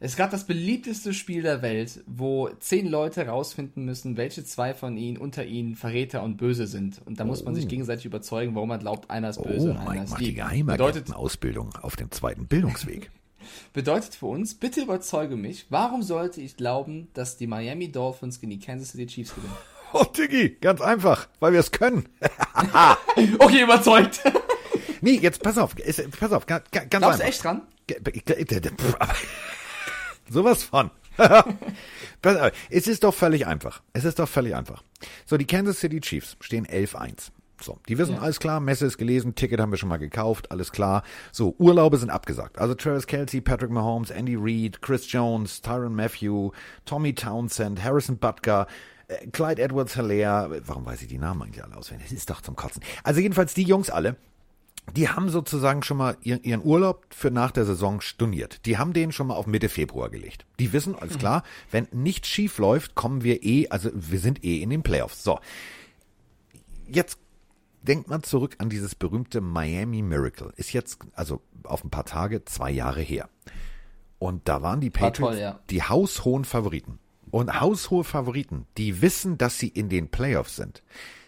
Es 0.05 0.17
gab 0.17 0.31
das 0.31 0.43
beliebteste 0.43 1.13
Spiel 1.13 1.43
der 1.43 1.61
Welt, 1.61 2.03
wo 2.07 2.49
zehn 2.59 2.89
Leute 2.89 3.25
rausfinden 3.25 3.85
müssen, 3.85 4.17
welche 4.17 4.43
zwei 4.43 4.73
von 4.73 4.97
ihnen 4.97 5.15
unter 5.15 5.45
ihnen 5.45 5.77
Verräter 5.77 6.23
und 6.23 6.35
Böse 6.35 6.67
sind. 6.67 7.01
Und 7.05 7.21
da 7.21 7.23
muss 7.23 7.45
man 7.45 7.55
sich 7.55 7.69
gegenseitig 7.69 8.03
überzeugen, 8.03 8.53
warum 8.53 8.67
man 8.67 8.81
glaubt, 8.81 9.09
einer 9.09 9.29
ist 9.29 9.41
böse 9.41 9.69
Oh, 9.69 9.71
und 9.71 9.77
einer 9.77 10.03
ist 10.03 10.19
lieb. 10.19 10.35
Geheimagenten 10.35 11.13
Ausbildung 11.13 11.73
auf 11.81 11.95
dem 11.95 12.11
zweiten 12.11 12.47
Bildungsweg. 12.47 13.11
Bedeutet 13.71 14.13
für 14.15 14.25
uns, 14.25 14.55
bitte 14.55 14.81
überzeuge 14.81 15.37
mich, 15.37 15.67
warum 15.69 16.03
sollte 16.03 16.41
ich 16.41 16.57
glauben, 16.57 17.07
dass 17.13 17.37
die 17.37 17.47
Miami 17.47 17.89
Dolphins 17.89 18.41
gegen 18.41 18.49
die 18.49 18.59
Kansas 18.59 18.89
City 18.89 19.07
Chiefs 19.07 19.33
gewinnen? 19.33 19.55
Oh, 19.93 20.03
Diggi, 20.03 20.57
ganz 20.59 20.81
einfach, 20.81 21.29
weil 21.39 21.53
wir 21.53 21.61
es 21.61 21.71
können. 21.71 22.09
Okay, 23.39 23.61
überzeugt. 23.63 24.21
Nee, 24.99 25.19
jetzt 25.21 25.41
pass 25.41 25.57
auf, 25.57 25.75
pass 26.19 26.31
auf, 26.33 26.45
ganz, 26.45 26.65
ganz 26.71 26.89
Glaubst 26.89 27.03
du 27.03 27.07
einfach. 27.09 27.25
echt 27.25 27.43
dran? 27.43 27.61
Sowas 30.29 30.63
von. 30.63 30.91
Es 32.69 32.87
ist 32.87 33.03
doch 33.03 33.13
völlig 33.13 33.45
einfach. 33.45 33.81
Es 33.93 34.05
ist 34.05 34.19
doch 34.19 34.27
völlig 34.29 34.55
einfach. 34.55 34.83
So, 35.25 35.37
die 35.37 35.45
Kansas 35.45 35.79
City 35.79 35.99
Chiefs 35.99 36.37
stehen 36.39 36.65
11-1. 36.65 37.29
So, 37.61 37.79
die 37.87 37.97
wissen, 37.97 38.15
Ja. 38.15 38.21
alles 38.21 38.39
klar, 38.39 38.59
Messe 38.59 38.85
ist 38.85 38.97
gelesen, 38.97 39.35
Ticket 39.35 39.59
haben 39.59 39.71
wir 39.71 39.77
schon 39.77 39.89
mal 39.89 39.97
gekauft, 39.97 40.51
alles 40.51 40.71
klar. 40.71 41.03
So, 41.31 41.55
Urlaube 41.59 41.97
sind 41.97 42.09
abgesagt. 42.09 42.57
Also 42.59 42.73
Travis 42.73 43.07
Kelsey, 43.07 43.41
Patrick 43.41 43.71
Mahomes, 43.71 44.09
Andy 44.09 44.35
Reid, 44.37 44.81
Chris 44.81 45.09
Jones, 45.11 45.61
Tyron 45.61 45.95
Matthew, 45.95 46.51
Tommy 46.85 47.13
Townsend, 47.13 47.83
Harrison 47.83 48.17
Butker, 48.17 48.67
äh, 49.07 49.27
Clyde 49.27 49.61
Edwards 49.61 49.95
Hilaire. 49.95 50.61
Warum 50.65 50.85
weiß 50.85 51.01
ich 51.03 51.07
die 51.07 51.19
Namen 51.19 51.41
eigentlich 51.43 51.63
alle 51.63 51.75
auswendig? 51.77 52.07
Das 52.09 52.17
ist 52.17 52.29
doch 52.29 52.41
zum 52.41 52.55
Kotzen. 52.55 52.81
Also 53.03 53.19
jedenfalls 53.21 53.53
die 53.53 53.63
Jungs 53.63 53.89
alle, 53.89 54.15
die 54.91 55.09
haben 55.09 55.29
sozusagen 55.29 55.81
schon 55.81 55.97
mal 55.97 56.17
ihren, 56.21 56.63
Urlaub 56.63 57.05
für 57.09 57.31
nach 57.31 57.51
der 57.51 57.65
Saison 57.65 58.01
storniert. 58.01 58.65
Die 58.65 58.77
haben 58.77 58.93
den 58.93 59.11
schon 59.11 59.27
mal 59.27 59.35
auf 59.35 59.47
Mitte 59.47 59.69
Februar 59.69 60.09
gelegt. 60.09 60.45
Die 60.59 60.73
wissen, 60.73 60.95
alles 60.95 61.17
klar, 61.17 61.43
wenn 61.71 61.87
nichts 61.91 62.27
schief 62.27 62.57
läuft, 62.57 62.93
kommen 62.93 63.23
wir 63.23 63.43
eh, 63.43 63.69
also 63.69 63.89
wir 63.93 64.19
sind 64.19 64.43
eh 64.43 64.61
in 64.61 64.69
den 64.69 64.83
Playoffs. 64.83 65.23
So. 65.23 65.39
Jetzt 66.87 67.17
denkt 67.81 68.09
man 68.09 68.23
zurück 68.23 68.55
an 68.59 68.69
dieses 68.69 68.93
berühmte 68.93 69.41
Miami 69.41 70.01
Miracle. 70.01 70.53
Ist 70.57 70.73
jetzt, 70.73 70.99
also 71.15 71.41
auf 71.63 71.83
ein 71.83 71.89
paar 71.89 72.05
Tage, 72.05 72.45
zwei 72.45 72.69
Jahre 72.69 73.01
her. 73.01 73.29
Und 74.19 74.47
da 74.47 74.61
waren 74.61 74.79
die 74.79 74.89
Patriots 74.89 75.19
toll, 75.19 75.37
ja. 75.37 75.59
die 75.69 75.83
haushohen 75.83 76.45
Favoriten. 76.45 76.99
Und 77.31 77.59
haushohe 77.59 78.03
Favoriten, 78.03 78.67
die 78.77 79.01
wissen, 79.01 79.37
dass 79.37 79.57
sie 79.57 79.67
in 79.67 79.89
den 79.89 80.09
Playoffs 80.09 80.55
sind, 80.55 80.83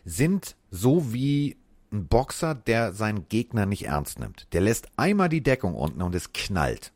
sind 0.06 0.56
so 0.70 1.12
wie 1.14 1.58
ein 1.92 2.08
Boxer, 2.08 2.56
der 2.56 2.94
seinen 2.94 3.28
Gegner 3.30 3.66
nicht 3.66 3.86
ernst 3.86 4.20
nimmt. 4.20 4.48
Der 4.54 4.62
lässt 4.62 4.90
einmal 4.98 5.30
die 5.30 5.44
Deckung 5.44 5.76
unten 5.76 6.02
und 6.02 6.16
es 6.16 6.34
knallt. 6.34 6.92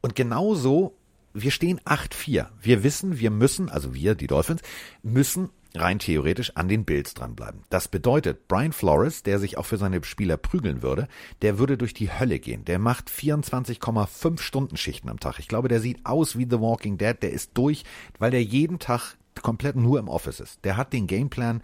Und 0.00 0.14
genauso, 0.14 0.96
wir 1.34 1.50
stehen 1.50 1.80
8-4. 1.80 2.46
Wir 2.60 2.82
wissen, 2.82 3.18
wir 3.18 3.30
müssen, 3.30 3.68
also 3.68 3.94
wir, 3.94 4.14
die 4.14 4.26
Dolphins, 4.26 4.62
müssen 5.02 5.50
rein 5.74 5.98
theoretisch 5.98 6.56
an 6.56 6.68
den 6.68 6.84
Bills 6.84 7.14
dranbleiben. 7.14 7.62
Das 7.68 7.88
bedeutet, 7.88 8.48
Brian 8.48 8.72
Flores, 8.72 9.22
der 9.22 9.38
sich 9.38 9.58
auch 9.58 9.66
für 9.66 9.76
seine 9.76 10.02
Spieler 10.02 10.36
prügeln 10.36 10.82
würde, 10.82 11.08
der 11.42 11.58
würde 11.58 11.76
durch 11.76 11.94
die 11.94 12.10
Hölle 12.10 12.38
gehen. 12.38 12.64
Der 12.64 12.78
macht 12.78 13.10
24,5 13.10 14.40
Stunden 14.40 14.76
Schichten 14.76 15.08
am 15.08 15.20
Tag. 15.20 15.38
Ich 15.38 15.48
glaube, 15.48 15.68
der 15.68 15.80
sieht 15.80 16.04
aus 16.06 16.38
wie 16.38 16.46
The 16.48 16.60
Walking 16.60 16.98
Dead. 16.98 17.16
Der 17.20 17.32
ist 17.32 17.52
durch, 17.54 17.84
weil 18.18 18.30
der 18.30 18.42
jeden 18.42 18.78
Tag 18.78 19.16
komplett 19.42 19.76
nur 19.76 19.98
im 19.98 20.08
Office 20.08 20.40
ist. 20.40 20.64
Der 20.64 20.76
hat 20.76 20.92
den 20.92 21.06
Gameplan, 21.06 21.62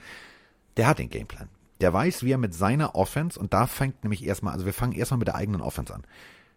der 0.77 0.87
hat 0.87 0.99
den 0.99 1.11
Gameplan. 1.11 1.49
Der 1.85 1.93
weiß, 1.93 2.23
wie 2.23 2.33
er 2.33 2.39
mit 2.39 2.55
seiner 2.55 2.95
Offense, 2.95 3.39
und 3.39 3.53
da 3.53 3.67
fängt 3.67 4.05
nämlich 4.05 4.25
erstmal, 4.25 4.55
also 4.55 4.65
wir 4.65 4.73
fangen 4.73 4.95
erstmal 4.95 5.19
mit 5.19 5.29
der 5.29 5.35
eigenen 5.35 5.61
Offense 5.61 5.95
an. 5.95 6.07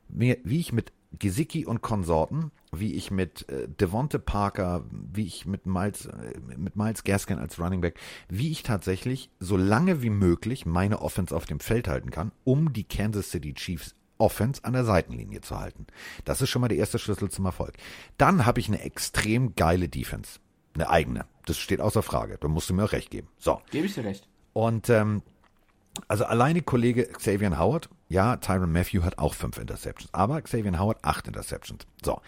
Wie 0.08 0.38
ich 0.58 0.72
mit 0.72 0.94
Gesicki 1.20 1.66
und 1.66 1.82
Konsorten, 1.82 2.52
wie 2.72 2.94
ich 2.94 3.12
mit 3.12 3.50
äh, 3.50 3.68
Devonte 3.68 4.20
Parker, 4.20 4.86
wie 4.90 5.26
ich 5.26 5.46
mit 5.46 5.66
Miles, 5.66 6.06
äh, 6.06 6.40
mit 6.56 6.78
Miles 6.78 7.04
Gaskin 7.04 7.40
als 7.40 7.60
Running 7.60 7.82
Back, 7.82 8.00
wie 8.30 8.52
ich 8.52 8.64
tatsächlich 8.64 9.30
so 9.42 9.58
lange 9.58 10.02
wie 10.02 10.12
möglich 10.12 10.66
meine 10.66 11.02
Offense 11.02 11.36
auf 11.36 11.46
dem 11.46 11.60
Feld 11.60 11.90
halten 11.90 12.10
kann, 12.10 12.32
um 12.46 12.72
die 12.72 12.86
Kansas 12.86 13.30
City 13.30 13.54
Chiefs 13.54 13.96
Offense 14.20 14.64
an 14.64 14.72
der 14.72 14.86
Seitenlinie 14.86 15.42
zu 15.42 15.60
halten. 15.60 15.88
Das 16.24 16.42
ist 16.42 16.50
schon 16.50 16.62
mal 16.62 16.70
der 16.70 16.78
erste 16.78 17.00
Schlüssel 17.00 17.30
zum 17.30 17.44
Erfolg. 17.44 17.74
Dann 18.18 18.46
habe 18.46 18.62
ich 18.62 18.70
eine 18.70 18.80
extrem 18.80 19.56
geile 19.56 19.90
Defense. 19.90 20.40
Eine 20.74 20.90
eigene. 20.90 21.26
Das 21.46 21.58
steht 21.58 21.82
außer 21.82 22.02
Frage. 22.02 22.38
Da 22.40 22.48
musst 22.48 22.70
du 22.70 22.74
mir 22.74 22.86
auch 22.86 22.94
recht 22.94 23.12
geben. 23.12 23.28
So. 23.38 23.62
Gebe 23.72 23.88
ich 23.88 23.94
dir 23.94 24.06
recht. 24.06 24.26
Und 24.58 24.90
ähm, 24.90 25.22
also 26.08 26.26
alleine 26.26 26.64
Kollege 26.64 27.06
Xavier 27.06 27.60
Howard, 27.60 27.90
ja, 28.10 28.38
Tyron 28.38 28.72
Matthew 28.72 29.04
hat 29.04 29.20
auch 29.20 29.36
fünf 29.36 29.60
Interceptions, 29.60 30.12
aber 30.16 30.42
Xavier 30.42 30.80
Howard 30.80 30.98
acht 31.04 31.28
Interceptions. 31.28 31.86
So. 32.04 32.22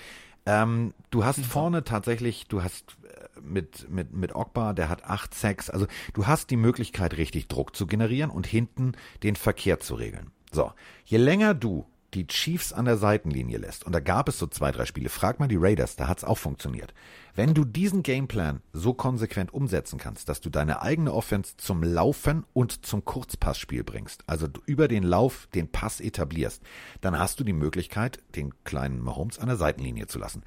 Ähm, 0.45 0.93
du 1.09 1.25
hast 1.25 1.43
vorne 1.43 1.83
tatsächlich, 1.83 2.45
du 2.47 2.61
hast 2.61 2.97
äh, 3.03 3.41
mit, 3.41 3.89
mit, 3.89 4.13
mit 4.13 4.35
Ogba, 4.35 4.73
der 4.73 4.89
hat 4.89 5.05
acht 5.05 5.33
Sacks, 5.33 5.71
also 5.71 5.87
du 6.13 6.27
hast 6.27 6.51
die 6.51 6.55
Möglichkeit, 6.55 7.17
richtig 7.17 7.47
Druck 7.47 7.75
zu 7.75 7.87
generieren 7.87 8.29
und 8.29 8.45
hinten 8.45 8.91
den 9.23 9.35
Verkehr 9.35 9.79
zu 9.79 9.95
regeln. 9.95 10.29
So. 10.51 10.71
Je 11.05 11.17
länger 11.17 11.55
du 11.55 11.87
die 12.13 12.27
Chiefs 12.27 12.73
an 12.73 12.85
der 12.85 12.97
Seitenlinie 12.97 13.57
lässt, 13.57 13.85
und 13.85 13.93
da 13.93 13.99
gab 13.99 14.29
es 14.29 14.39
so 14.39 14.47
zwei, 14.47 14.71
drei 14.71 14.85
Spiele, 14.85 15.09
frag 15.09 15.39
mal 15.39 15.47
die 15.47 15.57
Raiders, 15.57 15.95
da 15.95 16.07
hat's 16.07 16.23
auch 16.23 16.37
funktioniert. 16.37 16.93
Wenn 17.35 17.53
du 17.53 17.63
diesen 17.63 18.03
Gameplan 18.03 18.61
so 18.73 18.93
konsequent 18.93 19.53
umsetzen 19.53 19.99
kannst, 19.99 20.27
dass 20.27 20.41
du 20.41 20.49
deine 20.49 20.81
eigene 20.81 21.13
Offense 21.13 21.57
zum 21.57 21.83
Laufen 21.83 22.45
und 22.53 22.85
zum 22.85 23.05
Kurzpassspiel 23.05 23.83
bringst, 23.83 24.23
also 24.27 24.47
du 24.47 24.61
über 24.65 24.87
den 24.87 25.03
Lauf 25.03 25.47
den 25.53 25.71
Pass 25.71 26.01
etablierst, 26.01 26.61
dann 27.01 27.17
hast 27.17 27.39
du 27.39 27.43
die 27.43 27.53
Möglichkeit, 27.53 28.19
den 28.35 28.53
kleinen 28.63 28.99
Mahomes 29.01 29.39
an 29.39 29.47
der 29.47 29.57
Seitenlinie 29.57 30.07
zu 30.07 30.19
lassen. 30.19 30.43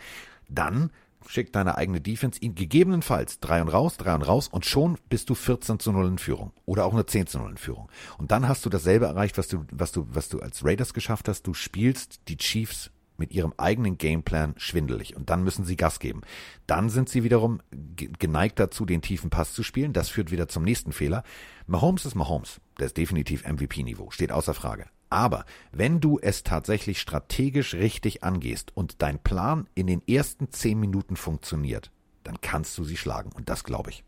Dann 0.49 0.91
schickt 1.27 1.55
deine 1.57 1.77
eigene 1.77 2.01
Defense 2.01 2.41
ihn 2.41 2.55
gegebenenfalls 2.55 3.41
drei 3.41 3.61
und 3.63 3.69
raus, 3.69 3.97
drei 3.97 4.15
und 4.15 4.23
raus 4.23 4.49
und 4.49 4.67
schon 4.67 4.99
bist 5.09 5.31
du 5.31 5.35
14 5.35 5.79
zu 5.79 5.93
0 5.93 6.07
in 6.09 6.19
Führung 6.19 6.53
oder 6.67 6.85
auch 6.85 6.93
nur 6.93 7.07
10 7.07 7.27
zu 7.27 7.39
0 7.39 7.51
in 7.53 7.57
Führung. 7.57 7.91
Und 8.19 8.31
dann 8.31 8.49
hast 8.49 8.65
du 8.65 8.71
dasselbe 8.71 9.07
erreicht, 9.07 9.39
was 9.39 9.49
du, 9.49 9.65
was 9.71 9.93
du, 9.93 10.07
was 10.11 10.29
du 10.29 10.41
als 10.41 10.65
Raiders 10.65 10.95
geschafft 10.95 11.29
hast. 11.29 11.47
Du 11.47 11.55
spielst 11.55 12.21
die 12.29 12.37
Chiefs 12.37 12.91
mit 13.19 13.33
ihrem 13.33 13.53
eigenen 13.59 13.99
Gameplan 13.99 14.55
schwindelig 14.57 15.15
und 15.17 15.31
dann 15.31 15.45
müssen 15.45 15.65
sie 15.65 15.77
Gas 15.77 16.01
geben. 16.01 16.23
Dann 16.67 16.89
sind 16.91 17.09
sie 17.09 17.23
wiederum 17.23 17.61
ge- 17.71 18.11
geneigt 18.19 18.59
dazu, 18.59 18.85
den 18.85 19.03
tiefen 19.03 19.31
Pass 19.31 19.53
zu 19.53 19.63
spielen. 19.63 19.93
Das 19.93 20.09
führt 20.09 20.31
wieder 20.31 20.49
zum 20.49 20.65
nächsten 20.65 20.93
Fehler. 20.93 21.23
Mahomes 21.67 22.05
ist 22.07 22.15
Mahomes. 22.15 22.61
Der 22.79 22.87
ist 22.87 22.97
definitiv 22.97 23.45
MVP-Niveau. 23.47 24.11
Steht 24.11 24.33
außer 24.33 24.55
Frage. 24.55 24.87
Aber 25.13 25.45
wenn 25.73 26.01
du 26.01 26.19
es 26.19 26.43
tatsächlich 26.43 26.99
strategisch 26.99 27.75
richtig 27.75 28.25
angehst 28.25 28.75
und 28.75 29.03
dein 29.03 29.19
Plan 29.19 29.69
in 29.75 29.87
den 29.87 30.01
ersten 30.09 30.51
zehn 30.51 30.81
Minuten 30.81 31.17
funktioniert, 31.17 31.91
dann 32.25 32.41
kannst 32.41 32.79
du 32.79 32.85
sie 32.85 32.97
schlagen. 32.97 33.31
Und 33.35 33.51
das 33.51 33.63
glaube 33.63 33.91
ich. 33.91 34.05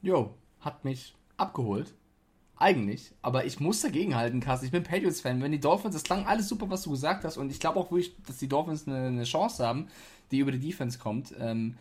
Jo, 0.00 0.32
hat 0.60 0.86
mich 0.86 1.14
abgeholt. 1.36 1.94
Eigentlich, 2.56 3.12
aber 3.20 3.44
ich 3.44 3.60
muss 3.60 3.82
dagegenhalten, 3.82 4.40
Carsten. 4.40 4.64
Ich 4.64 4.72
bin 4.72 4.84
Patriots-Fan. 4.84 5.42
Wenn 5.42 5.52
die 5.52 5.60
Dolphins, 5.60 5.94
das 5.94 6.04
klang 6.04 6.26
alles 6.26 6.48
super, 6.48 6.70
was 6.70 6.80
du 6.80 6.90
gesagt 6.92 7.22
hast, 7.24 7.36
und 7.36 7.50
ich 7.50 7.60
glaube 7.60 7.78
auch 7.78 7.90
wirklich, 7.90 8.16
dass 8.22 8.38
die 8.38 8.48
Dolphins 8.48 8.88
eine, 8.88 9.08
eine 9.08 9.24
Chance 9.24 9.66
haben, 9.66 9.88
die 10.30 10.38
über 10.38 10.52
die 10.52 10.60
Defense 10.60 10.98
kommt, 10.98 11.34
ähm, 11.38 11.76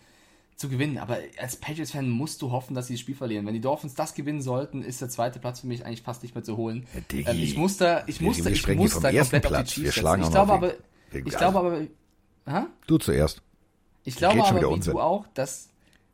zu 0.56 0.70
gewinnen. 0.70 0.98
Aber 0.98 1.18
als 1.40 1.56
Patriots-Fan 1.58 2.10
musst 2.10 2.42
du 2.42 2.52
hoffen, 2.52 2.74
dass 2.76 2.88
sie 2.88 2.94
das 2.94 3.02
Spiel 3.02 3.16
verlieren. 3.16 3.46
Wenn 3.46 3.54
die 3.54 3.62
Dolphins 3.62 3.94
das 3.94 4.14
gewinnen 4.14 4.42
sollten, 4.42 4.82
ist 4.84 5.02
der 5.02 5.10
zweite 5.10 5.40
Platz 5.40 5.60
für 5.62 5.68
mich 5.68 5.86
eigentlich 5.86 6.02
fast 6.02 6.24
nicht 6.24 6.34
mehr 6.36 6.44
zu 6.44 6.56
holen. 6.58 6.86
Diggi. 7.12 7.30
ähm, 7.30 7.38
ich 7.40 7.58
muss 7.58 7.78
da, 7.78 8.04
ich 8.08 8.22
muss 8.22 8.42
da, 8.42 8.50
ich 8.50 8.68
muss 8.76 9.00
da 9.00 9.12
komplett 9.12 9.22
auf 9.46 9.52
Platz. 9.52 9.74
die 9.76 9.82
Wir 9.84 9.84
Chiefs 9.92 9.96
schlagen 9.96 10.24
setzen. 10.24 10.32
Ich 10.32 10.34
glaube 10.34 10.54
aber, 10.54 10.74
wegen- 11.12 11.28
ich 11.28 11.38
glaube 11.38 11.60
aber, 11.60 11.80
hä? 12.48 12.66
Du 12.88 12.98
zuerst. 12.98 13.42
Ich 14.04 14.16
glaube 14.16 14.46
aber, 14.46 14.62
wie 14.62 14.66
Unsinn. 14.66 14.94
du 14.94 15.00
auch, 15.02 15.26
dass, 15.34 15.70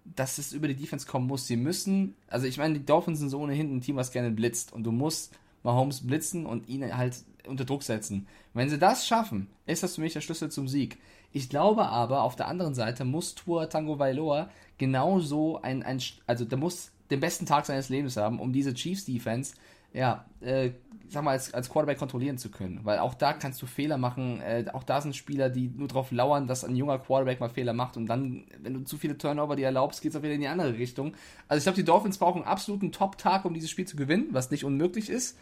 dass 0.05 0.37
es 0.37 0.53
über 0.53 0.67
die 0.67 0.75
Defense 0.75 1.05
kommen 1.05 1.27
muss. 1.27 1.45
Sie 1.45 1.57
müssen, 1.57 2.15
also 2.27 2.47
ich 2.47 2.57
meine, 2.57 2.75
die 2.79 2.85
Dolphins 2.85 3.19
sind 3.19 3.29
so 3.29 3.39
ohnehin 3.41 3.75
ein 3.75 3.81
Team, 3.81 3.97
was 3.97 4.11
gerne 4.11 4.31
blitzt. 4.31 4.71
Und 4.73 4.83
du 4.83 4.91
musst 4.91 5.33
Mahomes 5.63 6.07
blitzen 6.07 6.45
und 6.45 6.67
ihn 6.69 6.95
halt 6.97 7.17
unter 7.47 7.65
Druck 7.65 7.83
setzen. 7.83 8.27
Wenn 8.53 8.69
sie 8.69 8.79
das 8.79 9.05
schaffen, 9.07 9.47
ist 9.65 9.83
das 9.83 9.95
für 9.95 10.01
mich 10.01 10.13
der 10.13 10.21
Schlüssel 10.21 10.49
zum 10.49 10.67
Sieg. 10.67 10.97
Ich 11.33 11.49
glaube 11.49 11.87
aber, 11.87 12.23
auf 12.23 12.35
der 12.35 12.47
anderen 12.47 12.73
Seite 12.73 13.05
muss 13.05 13.35
Tua 13.35 13.67
Tango 13.67 13.99
Vailoa 13.99 14.49
genauso 14.77 15.61
ein, 15.61 15.83
ein, 15.83 16.01
also 16.27 16.43
der 16.45 16.57
muss 16.57 16.91
den 17.09 17.19
besten 17.19 17.45
Tag 17.45 17.65
seines 17.65 17.89
Lebens 17.89 18.17
haben, 18.17 18.39
um 18.39 18.51
diese 18.51 18.73
Chiefs 18.73 19.05
Defense, 19.05 19.55
ja, 19.93 20.25
äh, 20.39 20.71
sag 21.09 21.23
mal, 21.23 21.31
als, 21.31 21.53
als 21.53 21.69
Quarterback 21.69 21.97
kontrollieren 21.97 22.37
zu 22.37 22.49
können. 22.49 22.79
Weil 22.83 22.99
auch 22.99 23.13
da 23.13 23.33
kannst 23.33 23.61
du 23.61 23.65
Fehler 23.65 23.97
machen. 23.97 24.41
Äh, 24.41 24.65
auch 24.71 24.83
da 24.83 25.01
sind 25.01 25.15
Spieler, 25.15 25.49
die 25.49 25.67
nur 25.67 25.89
darauf 25.89 26.11
lauern, 26.11 26.47
dass 26.47 26.63
ein 26.63 26.75
junger 26.75 26.99
Quarterback 26.99 27.41
mal 27.41 27.49
Fehler 27.49 27.73
macht. 27.73 27.97
Und 27.97 28.07
dann, 28.07 28.45
wenn 28.59 28.73
du 28.73 28.81
zu 28.81 28.97
viele 28.97 29.17
Turnover 29.17 29.55
dir 29.57 29.65
erlaubst, 29.65 30.01
geht 30.01 30.11
es 30.11 30.17
auch 30.17 30.23
wieder 30.23 30.33
in 30.33 30.41
die 30.41 30.47
andere 30.47 30.77
Richtung. 30.77 31.13
Also 31.47 31.57
ich 31.57 31.63
glaube, 31.63 31.75
die 31.75 31.83
Dolphins 31.83 32.17
brauchen 32.17 32.43
einen 32.43 32.51
absoluten 32.51 32.93
Top-Tag, 32.93 33.43
um 33.43 33.53
dieses 33.53 33.69
Spiel 33.69 33.85
zu 33.85 33.97
gewinnen, 33.97 34.29
was 34.31 34.51
nicht 34.51 34.63
unmöglich 34.63 35.09
ist. 35.09 35.37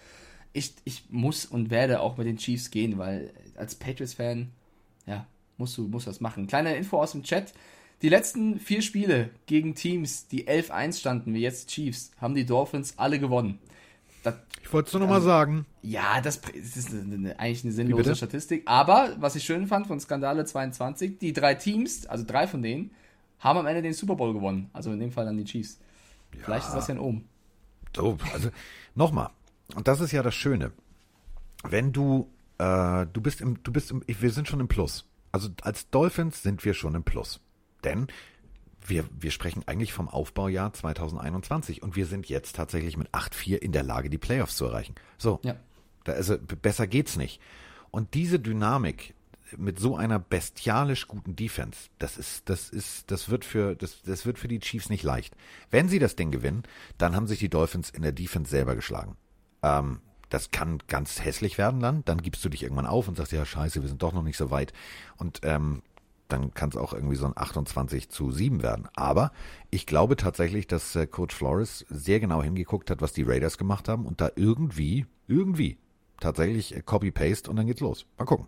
Ich, 0.54 0.74
ich 0.86 1.06
muss 1.12 1.46
und 1.46 1.70
werde 1.70 2.02
auch 2.02 2.18
mit 2.18 2.26
den 2.26 2.38
Chiefs 2.38 2.72
gehen, 2.72 2.98
weil 2.98 3.32
als 3.56 3.76
Patriots-Fan, 3.76 4.50
ja, 5.06 5.28
musst 5.60 5.78
du 5.78 5.88
musst 5.88 6.08
das 6.08 6.22
machen. 6.22 6.48
Kleine 6.48 6.76
Info 6.76 7.00
aus 7.00 7.12
dem 7.12 7.24
Chat. 7.24 7.54
Die 8.02 8.10
letzten 8.10 8.60
vier 8.60 8.82
Spiele 8.82 9.30
gegen 9.46 9.76
Teams, 9.76 10.28
die 10.28 10.48
11-1 10.48 11.00
standen, 11.00 11.34
wie 11.34 11.42
jetzt 11.42 11.70
Chiefs, 11.70 12.12
haben 12.20 12.34
die 12.34 12.46
Dolphins 12.46 12.94
alle 12.98 13.20
gewonnen. 13.20 13.60
Das, 14.24 14.36
Ich 14.64 14.72
wollte 14.74 14.88
es 14.88 14.94
nur 14.94 15.02
noch 15.02 15.10
mal 15.10 15.22
sagen. 15.22 15.66
ja, 15.82 16.22
das, 16.22 16.42
das 16.42 16.78
ist 16.78 16.94
eine, 16.94 17.38
eigentlich 17.40 17.64
eine 17.64 17.74
sinnlose? 17.74 18.16
Statistik. 18.16 18.64
Aber 18.66 19.16
was 19.20 19.36
ich 19.36 19.44
schön 19.44 19.68
fand 19.68 19.88
von 19.88 20.00
Skandale 20.00 20.46
22, 20.46 21.20
die 21.20 21.34
drei 21.34 21.56
Teams, 21.56 22.06
also 22.08 22.24
drei 22.26 22.48
von 22.48 22.62
denen, 22.62 22.92
haben 23.40 23.60
am 23.60 23.66
Ende 23.66 23.82
den 23.82 23.94
Super 23.94 24.16
Bowl 24.16 24.34
gewonnen. 24.34 24.70
Also 24.74 24.92
in 24.92 25.00
dem 25.00 25.12
Fall 25.12 25.26
dann 25.26 25.38
die 25.38 25.46
Chiefs. 25.46 25.80
Vielleicht 26.38 26.68
ist 26.68 26.74
das 26.76 26.88
ja 26.88 26.96
ein 26.96 27.00
Ohm. 27.00 27.26
So, 27.96 28.18
also 28.34 28.50
nochmal. 28.96 29.30
Und 29.76 29.88
das 29.88 30.00
ist 30.00 30.12
ja 30.12 30.24
das 30.24 30.36
Schöne. 30.36 30.72
Wenn 31.64 31.92
du, 31.92 32.30
äh, 32.60 33.06
du 33.12 33.22
bist 33.22 33.42
im, 33.42 33.62
du 33.64 33.72
bist 33.72 33.92
im, 33.92 34.04
wir 34.08 34.32
sind 34.32 34.48
schon 34.48 34.60
im 34.60 34.68
Plus. 34.68 35.06
Also 35.32 35.50
als 35.62 35.90
Dolphins 35.90 36.42
sind 36.44 36.66
wir 36.66 36.74
schon 36.74 36.96
im 36.96 37.04
Plus. 37.04 37.40
Denn 37.84 38.08
wir, 38.86 39.06
wir 39.20 39.32
sprechen 39.32 39.64
eigentlich 39.68 39.94
vom 39.94 40.08
Aufbaujahr 40.10 40.74
2021 40.74 41.84
und 41.84 41.96
wir 41.96 42.06
sind 42.06 42.28
jetzt 42.30 42.56
tatsächlich 42.56 42.98
mit 42.98 43.10
8-4 43.12 43.58
in 43.58 43.72
der 43.72 43.84
Lage, 43.84 44.10
die 44.10 44.18
Playoffs 44.18 44.56
zu 44.56 44.66
erreichen. 44.66 44.96
So. 45.18 45.40
Ja. 45.44 45.56
Da, 46.06 46.14
also 46.14 46.38
b- 46.38 46.56
besser 46.56 46.88
geht's 46.88 47.16
nicht. 47.18 47.40
Und 47.92 48.14
diese 48.14 48.40
Dynamik 48.40 49.14
mit 49.58 49.80
so 49.80 49.96
einer 49.96 50.20
bestialisch 50.20 51.08
guten 51.08 51.36
Defense, 51.36 51.90
das 51.98 52.18
ist, 52.18 52.50
das 52.50 52.70
ist, 52.70 53.10
das 53.12 53.30
wird 53.30 53.46
für, 53.46 53.76
das, 53.76 54.02
das 54.04 54.26
wird 54.26 54.38
für 54.40 54.48
die 54.48 54.60
Chiefs 54.60 54.90
nicht 54.90 55.04
leicht. 55.04 55.36
Wenn 55.72 55.90
sie 55.90 56.00
das 56.00 56.16
Ding 56.16 56.32
gewinnen, 56.32 56.64
dann 56.98 57.16
haben 57.16 57.28
sich 57.28 57.40
die 57.40 57.50
Dolphins 57.50 57.90
in 57.90 58.02
der 58.04 58.12
Defense 58.12 58.50
selber 58.52 58.76
geschlagen. 58.76 59.18
Ähm, 59.64 60.00
das 60.30 60.52
kann 60.52 60.80
ganz 60.88 61.24
hässlich 61.24 61.58
werden 61.58 61.80
dann. 61.80 62.04
Dann 62.06 62.22
gibst 62.22 62.44
du 62.46 62.50
dich 62.50 62.64
irgendwann 62.64 62.86
auf 62.86 63.08
und 63.08 63.18
sagst, 63.18 63.32
ja, 63.32 63.46
scheiße, 63.46 63.82
wir 63.82 63.90
sind 63.90 64.02
doch 64.02 64.14
noch 64.14 64.24
nicht 64.24 64.38
so 64.38 64.52
weit. 64.52 64.74
Und 65.18 65.42
ähm, 65.44 65.82
dann 66.28 66.54
kann 66.54 66.70
es 66.70 66.78
auch 66.78 66.94
irgendwie 66.94 67.16
so 67.16 67.26
ein 67.26 67.34
28 67.36 68.10
zu 68.10 68.32
7 68.32 68.62
werden. 68.62 68.88
Aber 68.96 69.32
ich 69.72 69.86
glaube 69.86 70.16
tatsächlich, 70.16 70.68
dass 70.68 70.96
äh, 70.96 71.08
Coach 71.08 71.36
Flores 71.36 71.86
sehr 71.90 72.20
genau 72.20 72.42
hingeguckt 72.42 72.90
hat, 72.92 73.02
was 73.02 73.14
die 73.14 73.24
Raiders 73.24 73.58
gemacht 73.58 73.90
haben 73.90 74.06
und 74.06 74.22
da 74.22 74.30
irgendwie, 74.36 75.06
irgendwie 75.28 75.78
tatsächlich 76.20 76.76
äh, 76.76 76.82
Copy-Paste 76.82 77.50
und 77.50 77.56
dann 77.56 77.68
geht's 77.68 77.82
los. 77.82 78.06
Mal 78.18 78.26
gucken. 78.26 78.48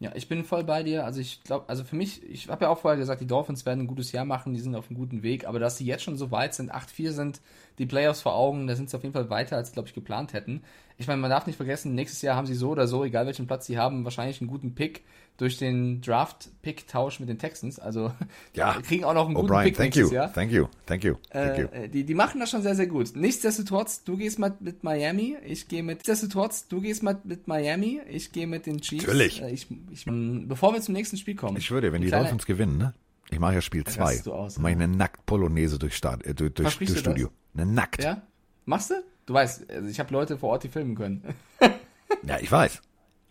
Ja, 0.00 0.12
ich 0.14 0.28
bin 0.28 0.44
voll 0.44 0.62
bei 0.62 0.84
dir. 0.84 1.04
Also 1.04 1.20
ich 1.20 1.42
glaube, 1.42 1.68
also 1.68 1.82
für 1.82 1.96
mich, 1.96 2.22
ich 2.22 2.48
habe 2.48 2.66
ja 2.66 2.70
auch 2.70 2.78
vorher 2.78 2.98
gesagt, 2.98 3.20
die 3.20 3.26
Dolphins 3.26 3.66
werden 3.66 3.80
ein 3.80 3.86
gutes 3.88 4.12
Jahr 4.12 4.24
machen, 4.24 4.54
die 4.54 4.60
sind 4.60 4.76
auf 4.76 4.88
einem 4.88 4.96
guten 4.96 5.24
Weg, 5.24 5.44
aber 5.44 5.58
dass 5.58 5.76
sie 5.76 5.86
jetzt 5.86 6.04
schon 6.04 6.16
so 6.16 6.30
weit 6.30 6.54
sind, 6.54 6.72
8-4 6.72 7.10
sind, 7.10 7.40
die 7.78 7.86
Playoffs 7.86 8.20
vor 8.20 8.36
Augen, 8.36 8.68
da 8.68 8.76
sind 8.76 8.88
sie 8.88 8.96
auf 8.96 9.02
jeden 9.02 9.12
Fall 9.12 9.28
weiter, 9.28 9.56
als 9.56 9.72
glaube 9.72 9.88
ich 9.88 9.94
geplant 9.94 10.34
hätten. 10.34 10.62
Ich 11.00 11.06
meine, 11.06 11.20
man 11.20 11.30
darf 11.30 11.46
nicht 11.46 11.56
vergessen, 11.56 11.94
nächstes 11.94 12.22
Jahr 12.22 12.34
haben 12.36 12.46
sie 12.46 12.54
so 12.54 12.70
oder 12.70 12.88
so, 12.88 13.04
egal 13.04 13.24
welchen 13.26 13.46
Platz 13.46 13.66
sie 13.66 13.78
haben, 13.78 14.02
wahrscheinlich 14.04 14.40
einen 14.40 14.50
guten 14.50 14.74
Pick 14.74 15.04
durch 15.36 15.56
den 15.56 16.00
Draft-Pick-Tausch 16.00 17.20
mit 17.20 17.28
den 17.28 17.38
Texans. 17.38 17.78
Also 17.78 18.12
Ja. 18.54 18.74
kriegen 18.82 19.04
auch 19.04 19.14
noch 19.14 19.26
einen 19.26 19.34
guten 19.34 19.46
Pick 19.62 19.76
thank 19.76 19.94
nächstes 19.94 20.10
you, 20.10 20.14
Jahr. 20.14 20.32
thank 20.32 20.50
you, 20.50 20.66
thank 20.86 21.04
you, 21.04 21.14
thank 21.30 21.58
you. 21.58 21.66
Äh, 21.66 21.88
die, 21.88 22.02
die 22.04 22.14
machen 22.14 22.40
das 22.40 22.50
schon 22.50 22.62
sehr, 22.62 22.74
sehr 22.74 22.88
gut. 22.88 23.14
Nichtsdestotrotz, 23.14 24.02
du 24.02 24.16
gehst 24.16 24.38
mal 24.40 24.54
mit 24.60 24.82
Miami, 24.82 25.36
ich 25.46 25.68
gehe 25.68 25.82
mit. 25.84 25.98
Nichtsdestotrotz, 25.98 26.66
du 26.66 26.80
gehst 26.80 27.04
mal 27.04 27.16
mit 27.22 27.46
Miami, 27.46 28.00
ich 28.10 28.32
gehe 28.32 28.48
mit 28.48 28.66
den 28.66 28.80
Chiefs. 28.80 29.06
Natürlich. 29.06 29.40
Äh, 29.42 29.50
ich, 29.52 29.68
ich, 29.92 30.06
ähm, 30.08 30.48
bevor 30.48 30.72
wir 30.74 30.80
zum 30.80 30.94
nächsten 30.94 31.16
Spiel 31.16 31.36
kommen. 31.36 31.56
Ich 31.58 31.68
dir, 31.68 31.92
wenn 31.92 32.02
die 32.02 32.08
kleiner- 32.08 32.24
Dolphins 32.24 32.44
gewinnen, 32.46 32.76
ne? 32.76 32.94
Ich 33.30 33.38
mache 33.38 33.54
ja 33.54 33.60
Spiel 33.60 33.84
2. 33.84 34.02
rastest 34.02 34.26
du 34.26 34.32
aus, 34.32 34.58
mache 34.58 34.72
ich 34.72 34.78
eine 34.78 34.88
Nackt-Polonaise 34.88 35.78
durch, 35.78 35.94
Stad, 35.96 36.24
äh, 36.24 36.34
durch, 36.34 36.54
durch, 36.54 36.76
durch 36.78 36.90
du 36.92 36.96
Studio. 36.98 37.28
Eine 37.54 37.66
Nackt. 37.66 38.02
Ja, 38.02 38.10
Ja? 38.10 38.22
Machst 38.64 38.90
du? 38.90 38.94
Du 39.28 39.34
weißt, 39.34 39.70
also 39.70 39.88
ich 39.90 40.00
habe 40.00 40.10
Leute 40.10 40.38
vor 40.38 40.48
Ort, 40.48 40.64
die 40.64 40.68
filmen 40.68 40.94
können. 40.94 41.22
ich 42.40 42.50
weiß. 42.50 42.80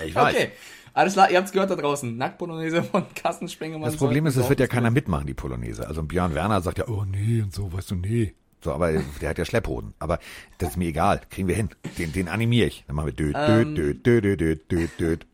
Ich 0.06 0.14
weiß. 0.14 0.36
Okay. 0.36 0.52
Alles 0.94 1.14
klar, 1.14 1.32
ihr 1.32 1.40
habt's 1.40 1.52
gehört 1.52 1.72
da 1.72 1.76
draußen. 1.76 2.16
Nacktbolognese 2.16 2.84
von 2.84 3.04
Carsten 3.16 3.50
Spengemann. 3.50 3.90
Das 3.90 3.98
Problem 3.98 4.28
ist, 4.28 4.36
es 4.36 4.48
wird 4.48 4.60
ja 4.60 4.68
keiner 4.68 4.92
mitmachen, 4.92 5.26
die 5.26 5.34
Polonaise. 5.34 5.88
Also 5.88 6.04
Björn 6.04 6.36
Werner 6.36 6.62
sagt 6.62 6.78
ja, 6.78 6.88
oh 6.88 7.04
nee 7.04 7.42
und 7.42 7.52
so, 7.52 7.74
weißt 7.74 7.90
du, 7.90 7.96
nee. 7.96 8.36
So, 8.64 8.74
aber 8.74 8.92
der 9.22 9.30
hat 9.30 9.40
ja 9.40 9.46
Schlepphoden. 9.46 9.96
Aber 9.98 10.20
das 10.60 10.70
ist 10.70 10.78
mir 10.78 10.90
egal. 10.90 11.22
Kriegen 11.32 11.48
wir 11.48 11.56
hin. 11.56 11.70
Den, 11.98 12.14
den 12.14 12.28
animiere 12.28 12.68
ich. 12.68 12.84
Dann 12.86 12.96
machen 12.96 13.08
wir 13.08 13.14
död, 13.14 13.36
Ähm, 13.36 13.74
död, 13.74 14.06
död, 14.06 14.24
död, 14.24 14.40
död, 14.40 14.72
död, 14.72 14.90
död. 15.00 15.26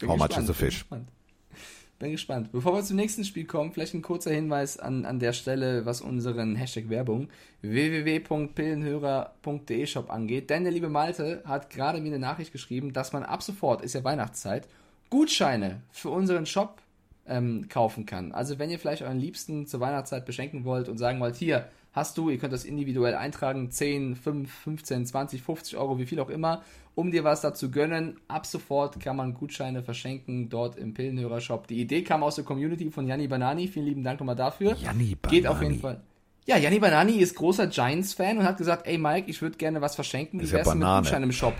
Bin 0.00 0.08
How 0.08 0.18
much 0.18 0.30
is 0.30 0.38
a 0.38 0.40
bin 0.40 0.54
fish? 0.54 0.78
gespannt. 0.80 1.08
Bin 2.00 2.10
gespannt. 2.12 2.50
Bevor 2.50 2.72
wir 2.72 2.82
zum 2.82 2.96
nächsten 2.96 3.24
Spiel 3.24 3.44
kommen, 3.44 3.72
vielleicht 3.72 3.92
ein 3.92 4.00
kurzer 4.00 4.30
Hinweis 4.30 4.78
an, 4.78 5.04
an 5.04 5.18
der 5.18 5.34
Stelle, 5.34 5.84
was 5.84 6.00
unseren 6.00 6.56
Hashtag 6.56 6.88
Werbung 6.88 7.28
www.pillenhörer.de 7.60 9.86
Shop 9.86 10.10
angeht. 10.10 10.48
Denn 10.48 10.64
der 10.64 10.72
liebe 10.72 10.88
Malte 10.88 11.42
hat 11.44 11.68
gerade 11.68 12.00
mir 12.00 12.06
eine 12.06 12.18
Nachricht 12.18 12.52
geschrieben, 12.52 12.94
dass 12.94 13.12
man 13.12 13.22
ab 13.22 13.42
sofort, 13.42 13.82
ist 13.82 13.92
ja 13.92 14.02
Weihnachtszeit, 14.02 14.66
Gutscheine 15.10 15.82
für 15.90 16.08
unseren 16.08 16.46
Shop 16.46 16.80
ähm, 17.26 17.68
kaufen 17.68 18.06
kann. 18.06 18.32
Also 18.32 18.58
wenn 18.58 18.70
ihr 18.70 18.78
vielleicht 18.78 19.02
euren 19.02 19.20
Liebsten 19.20 19.66
zur 19.66 19.80
Weihnachtszeit 19.80 20.24
beschenken 20.24 20.64
wollt 20.64 20.88
und 20.88 20.96
sagen 20.96 21.20
wollt, 21.20 21.36
hier 21.36 21.68
hast 21.92 22.16
du, 22.18 22.30
ihr 22.30 22.38
könnt 22.38 22.52
das 22.52 22.64
individuell 22.64 23.14
eintragen, 23.14 23.70
10, 23.70 24.16
5, 24.16 24.52
15, 24.52 25.06
20, 25.06 25.42
50 25.42 25.76
Euro, 25.76 25.98
wie 25.98 26.06
viel 26.06 26.20
auch 26.20 26.28
immer, 26.30 26.62
um 26.94 27.10
dir 27.10 27.24
was 27.24 27.40
dazu 27.40 27.70
gönnen. 27.70 28.18
Ab 28.28 28.46
sofort 28.46 29.00
kann 29.00 29.16
man 29.16 29.34
Gutscheine 29.34 29.82
verschenken 29.82 30.48
dort 30.48 30.76
im 30.76 30.94
Pillenhörer-Shop. 30.94 31.66
Die 31.66 31.80
Idee 31.80 32.02
kam 32.02 32.22
aus 32.22 32.34
der 32.36 32.44
Community 32.44 32.90
von 32.90 33.06
Janni 33.06 33.28
Banani. 33.28 33.68
Vielen 33.68 33.86
lieben 33.86 34.02
Dank 34.04 34.20
nochmal 34.20 34.36
dafür. 34.36 34.76
Janni 34.76 35.16
Geht 35.28 35.46
auf 35.46 35.54
Banani. 35.56 35.68
jeden 35.74 35.80
Fall. 35.80 36.00
Ja, 36.46 36.56
Janni 36.56 36.78
Banani 36.78 37.12
ist 37.16 37.36
großer 37.36 37.68
Giants-Fan 37.68 38.38
und 38.38 38.44
hat 38.44 38.56
gesagt, 38.56 38.86
ey 38.86 38.98
Mike, 38.98 39.30
ich 39.30 39.40
würde 39.42 39.56
gerne 39.56 39.80
was 39.80 39.94
verschenken. 39.94 40.40
Wie 40.40 40.44
Ist 40.44 40.50
ja 40.50 40.58
wär's 40.58 40.68
mit 40.68 40.80
Banane. 40.80 41.02
Gutscheinen 41.02 41.24
im 41.24 41.32
Shop? 41.32 41.54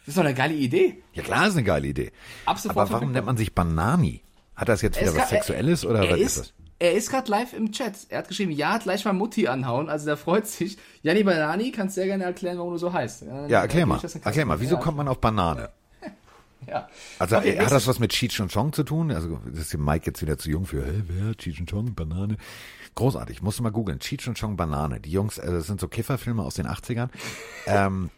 Das 0.00 0.08
ist 0.08 0.18
doch 0.18 0.24
eine 0.24 0.34
geile 0.34 0.54
Idee. 0.54 1.02
Ja 1.14 1.22
klar, 1.22 1.46
ist 1.46 1.54
eine 1.54 1.64
geile 1.64 1.86
Idee. 1.88 2.12
Ab 2.44 2.58
sofort 2.58 2.88
Aber 2.88 3.00
warum 3.00 3.12
nennt 3.12 3.24
man 3.24 3.36
sich 3.38 3.54
Banani? 3.54 4.20
Hat 4.54 4.68
das 4.68 4.82
jetzt 4.82 4.98
Er 4.98 5.12
wieder 5.12 5.22
was 5.22 5.30
Sexuelles 5.30 5.86
oder 5.86 6.04
er 6.04 6.12
was 6.12 6.18
ist, 6.20 6.26
ist 6.26 6.38
das? 6.38 6.54
Er 6.78 6.92
ist 6.92 7.10
gerade 7.10 7.30
live 7.30 7.52
im 7.52 7.70
Chat. 7.72 8.06
Er 8.08 8.18
hat 8.18 8.28
geschrieben, 8.28 8.50
ja, 8.50 8.78
gleich 8.78 9.04
mal 9.04 9.12
Mutti 9.12 9.46
anhauen. 9.46 9.88
Also 9.88 10.06
der 10.06 10.16
freut 10.16 10.46
sich. 10.46 10.76
Janni 11.02 11.22
Banani, 11.22 11.70
kannst 11.70 11.94
sehr 11.94 12.06
gerne 12.06 12.24
erklären, 12.24 12.58
warum 12.58 12.72
du 12.72 12.78
so 12.78 12.92
heißt. 12.92 13.22
Ja, 13.48 13.60
erklär 13.60 13.86
mal. 13.86 14.00
Erklär 14.24 14.44
mal, 14.44 14.60
wieso 14.60 14.74
ja, 14.74 14.80
kommt 14.80 14.96
man 14.96 15.08
auf 15.08 15.20
Banane? 15.20 15.70
Ja. 16.66 16.88
Also 17.18 17.36
Okay, 17.36 17.58
hat 17.58 17.70
das 17.70 17.86
was 17.86 17.98
mit 17.98 18.10
Cheech 18.12 18.40
und 18.40 18.50
Chong 18.50 18.72
zu 18.72 18.84
tun? 18.84 19.12
Also 19.12 19.38
das 19.50 19.60
ist 19.60 19.70
hier 19.72 19.80
Mike 19.80 20.06
jetzt 20.06 20.22
wieder 20.22 20.38
zu 20.38 20.48
jung 20.48 20.64
für, 20.64 20.82
hä, 20.84 21.02
wer? 21.08 21.34
Cheech 21.36 21.60
und 21.60 21.68
Chong, 21.70 21.94
Banane. 21.94 22.38
Großartig, 22.94 23.42
musst 23.42 23.58
du 23.58 23.62
mal 23.62 23.70
googeln. 23.70 23.98
Cheech 23.98 24.26
und 24.28 24.38
Chong, 24.40 24.56
Banane. 24.56 24.98
Die 24.98 25.10
Jungs, 25.10 25.36
äh, 25.36 25.50
das 25.52 25.66
sind 25.66 25.78
so 25.78 25.88
Kifferfilme 25.88 26.42
aus 26.42 26.54
den 26.54 26.66
80ern. 26.66 27.10
ähm, 27.66 28.08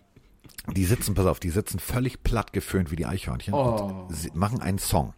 die 0.74 0.84
sitzen, 0.84 1.14
pass 1.14 1.26
auf, 1.26 1.40
die 1.40 1.50
sitzen 1.50 1.80
völlig 1.80 2.22
platt 2.22 2.52
geföhnt 2.52 2.90
wie 2.92 2.96
die 2.96 3.06
Eichhörnchen 3.06 3.52
Oh. 3.52 4.06
und 4.08 4.34
machen 4.36 4.60
einen 4.62 4.78
Song. 4.78 5.12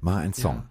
Machen 0.00 0.18
einen 0.22 0.34
Song. 0.34 0.64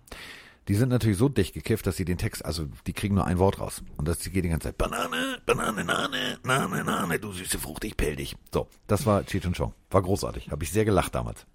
Die 0.70 0.76
sind 0.76 0.89
natürlich 0.89 1.17
so 1.17 1.30
dicht 1.30 1.55
gekifft, 1.55 1.88
dass 1.88 1.97
sie 1.97 2.05
den 2.05 2.20
Text, 2.20 2.45
also 2.45 2.67
die 2.86 2.93
kriegen 2.93 3.15
nur 3.15 3.26
ein 3.26 3.39
Wort 3.39 3.59
raus. 3.59 3.82
Und 3.97 4.07
das 4.07 4.20
geht 4.20 4.45
die 4.45 4.49
ganze 4.49 4.67
Zeit, 4.67 4.78
Banane, 4.78 5.39
Banane, 5.45 5.84
Nane, 5.84 6.38
Nane, 6.43 6.84
Nane, 6.84 7.20
du 7.20 7.32
süße 7.32 7.57
Frucht, 7.57 7.84
ich 7.86 7.97
pell 7.97 8.15
dich. 8.15 8.36
So, 8.53 8.67
das 8.86 9.05
war 9.07 9.26
Cheech 9.26 9.47
und 9.47 9.57
Chong. 9.57 9.74
War 9.89 10.03
großartig. 10.03 10.51
Habe 10.51 10.63
ich 10.63 10.72
sehr 10.72 10.86
gelacht 10.86 11.15
damals. 11.15 11.47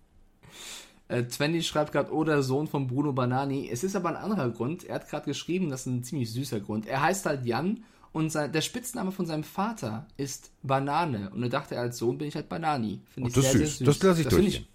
Äh, 1.07 1.23
Twenty 1.25 1.63
schreibt 1.63 1.93
gerade, 1.93 2.13
oder 2.13 2.43
Sohn 2.43 2.67
von 2.67 2.89
Bruno 2.89 3.13
Banani. 3.13 3.69
Es 3.71 3.85
ist 3.85 3.95
aber 3.95 4.09
ein 4.09 4.17
anderer 4.17 4.51
Grund. 4.51 4.83
Er 4.83 4.97
hat 4.97 5.09
gerade 5.09 5.27
geschrieben, 5.27 5.71
das 5.71 5.83
ist 5.83 5.87
ein 5.87 6.03
ziemlich 6.03 6.33
süßer 6.33 6.59
Grund. 6.59 6.87
Er 6.87 7.01
heißt 7.01 7.25
halt 7.27 7.47
Jan 7.47 7.85
und 8.13 8.31
sein, 8.31 8.51
der 8.51 8.63
Spitzname 8.63 9.13
von 9.13 9.27
seinem 9.27 9.45
Vater 9.45 10.09
ist 10.17 10.51
Banane. 10.65 11.31
Und 11.31 11.43
er 11.43 11.51
dachte, 11.51 11.79
als 11.79 11.99
Sohn 11.99 12.19
bin 12.19 12.27
ich 12.27 12.35
halt 12.35 12.49
Banani. 12.49 13.01
Finde 13.13 13.31
ich 13.31 13.37
Oh, 13.37 13.41
das 13.41 13.53
sehr, 13.53 13.61
ist 13.61 13.61
sehr 13.61 13.67
süß. 13.69 13.79
süß. 13.79 13.87
Das 13.87 14.03
lasse 14.03 14.21
ich 14.23 14.29
find 14.29 14.41
durchgehen. 14.43 14.67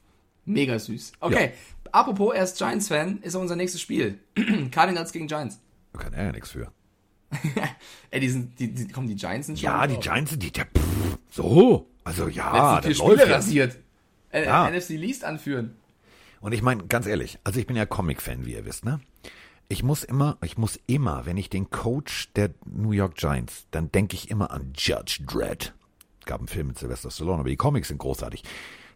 Mega 0.46 0.80
süß. 0.80 1.12
Okay, 1.20 1.52
apropos, 1.92 2.34
er 2.34 2.44
ist 2.44 2.58
Giants-Fan, 2.58 3.20
ist 3.22 3.36
auch 3.36 3.42
unser 3.42 3.56
nächstes 3.56 3.82
Spiel. 3.82 4.20
Cardinals 4.72 5.12
gegen 5.12 5.28
Giants. 5.28 5.60
Da 5.94 6.00
kann 6.00 6.14
er 6.14 6.26
ja 6.26 6.32
nichts 6.32 6.52
für. 6.52 6.72
Ey, 8.12 8.20
die 8.20 8.30
sind, 8.30 8.60
die, 8.60 8.74
die, 8.74 8.88
kommen 8.88 9.08
die 9.08 9.16
Giants 9.16 9.48
sind 9.48 9.60
schon 9.60 9.66
Ja, 9.66 9.86
die 9.88 9.94
drauf. 9.96 10.04
Giants 10.04 10.32
sind 10.32 10.42
die, 10.44 10.52
der, 10.52 10.66
pff, 10.66 11.18
so. 11.32 11.88
Also 12.04 12.28
ja, 12.28 12.82
das 12.82 12.98
Spiele 12.98 13.18
jetzt. 13.18 13.30
rasiert. 13.30 13.78
Äh, 14.32 14.46
Ja. 14.46 14.70
NFC 14.70 14.90
Least 14.92 15.24
anführen. 15.24 15.76
Und 16.42 16.54
ich 16.54 16.62
meine, 16.62 16.86
ganz 16.88 17.06
ehrlich, 17.06 17.38
also 17.44 17.60
ich 17.60 17.68
bin 17.68 17.76
ja 17.76 17.86
Comic-Fan, 17.86 18.46
wie 18.46 18.54
ihr 18.54 18.66
wisst, 18.66 18.86
ne? 18.86 19.00
Ich 19.68 19.84
muss 19.84 20.04
immer, 20.04 20.38
ich 20.44 20.58
muss 20.58 20.80
immer, 20.88 21.28
wenn 21.28 21.38
ich 21.38 21.50
den 21.50 21.70
Coach 21.70 22.32
der 22.34 22.50
New 22.66 22.92
York 22.92 23.16
Giants, 23.16 23.68
dann 23.70 23.92
denke 23.92 24.16
ich 24.16 24.32
immer 24.32 24.50
an 24.50 24.74
Judge 24.76 25.20
Dredd. 25.28 25.74
Gab 26.26 26.40
einen 26.40 26.48
Film 26.48 26.68
mit 26.68 26.80
Sylvester 26.80 27.12
Stallone, 27.12 27.40
aber 27.42 27.50
die 27.50 27.58
Comics 27.58 27.90
sind 27.90 28.00
großartig. 28.00 28.44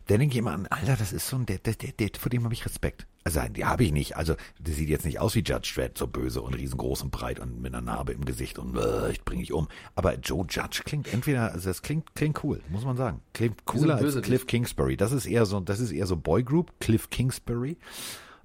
Da 0.07 0.17
denke 0.17 0.33
ich 0.33 0.39
immer 0.39 0.51
an, 0.51 0.67
Alter, 0.67 0.97
das 0.97 1.13
ist 1.13 1.27
so 1.27 1.37
ein, 1.37 1.45
der, 1.45 1.59
der, 1.59 1.75
der, 1.75 1.91
der 1.93 2.09
vor 2.19 2.29
dem 2.29 2.43
habe 2.43 2.53
ich 2.53 2.65
Respekt. 2.65 3.07
Also, 3.23 3.39
die 3.49 3.63
habe 3.63 3.85
ich 3.85 3.93
nicht. 3.93 4.17
Also, 4.17 4.35
der 4.59 4.73
sieht 4.73 4.89
jetzt 4.89 5.05
nicht 5.05 5.19
aus 5.19 5.33
wie 5.35 5.43
Judge 5.43 5.71
Dredd, 5.75 5.97
so 5.97 6.07
böse 6.07 6.41
und 6.41 6.53
riesengroß 6.55 7.03
und 7.03 7.11
breit 7.11 7.39
und 7.39 7.61
mit 7.61 7.73
einer 7.73 7.81
Narbe 7.81 8.11
im 8.11 8.25
Gesicht 8.25 8.59
und 8.59 8.77
äh, 8.77 9.11
ich 9.11 9.23
bringe 9.23 9.41
ich 9.41 9.53
um. 9.53 9.69
Aber 9.95 10.15
Joe 10.15 10.45
Judge 10.49 10.81
klingt 10.83 11.13
entweder, 11.13 11.53
also 11.53 11.69
das 11.69 11.81
klingt, 11.81 12.13
klingt 12.15 12.43
cool, 12.43 12.61
muss 12.67 12.83
man 12.83 12.97
sagen. 12.97 13.21
Klingt 13.33 13.63
cooler 13.63 13.95
als. 13.95 14.21
Cliff 14.21 14.45
Kingsbury. 14.45 14.97
Das 14.97 15.13
ist 15.13 15.25
eher 15.25 15.45
so, 15.45 15.61
das 15.61 15.79
ist 15.79 15.91
eher 15.91 16.05
so 16.05 16.17
Boy 16.17 16.43
Group, 16.43 16.73
Cliff 16.81 17.09
Kingsbury. 17.09 17.77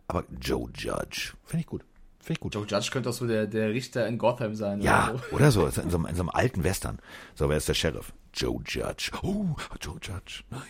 Aber 0.06 0.24
Joe 0.40 0.68
Judge, 0.74 1.34
finde 1.44 1.62
ich 1.62 1.66
gut. 1.66 1.84
Finde 2.20 2.38
ich 2.38 2.40
gut. 2.40 2.54
Joe 2.54 2.66
Judge 2.66 2.90
könnte 2.92 3.08
auch 3.08 3.14
so 3.14 3.26
der, 3.26 3.46
der 3.46 3.70
Richter 3.70 4.06
in 4.06 4.16
Gotham 4.18 4.54
sein. 4.54 4.80
ja, 4.80 5.14
Oder 5.32 5.50
so. 5.50 5.62
oder 5.62 5.70
so, 5.72 5.80
in 5.82 5.90
so, 5.90 5.96
einem, 5.96 6.06
in 6.06 6.14
so 6.14 6.22
einem 6.22 6.30
alten 6.30 6.62
Western. 6.62 6.98
So, 7.34 7.48
wer 7.48 7.56
ist 7.56 7.68
der 7.68 7.74
Sheriff? 7.74 8.12
Joe 8.32 8.60
Judge. 8.64 9.10
Oh, 9.22 9.56
Joe 9.80 9.98
Judge. 10.00 10.44
Nein, 10.50 10.62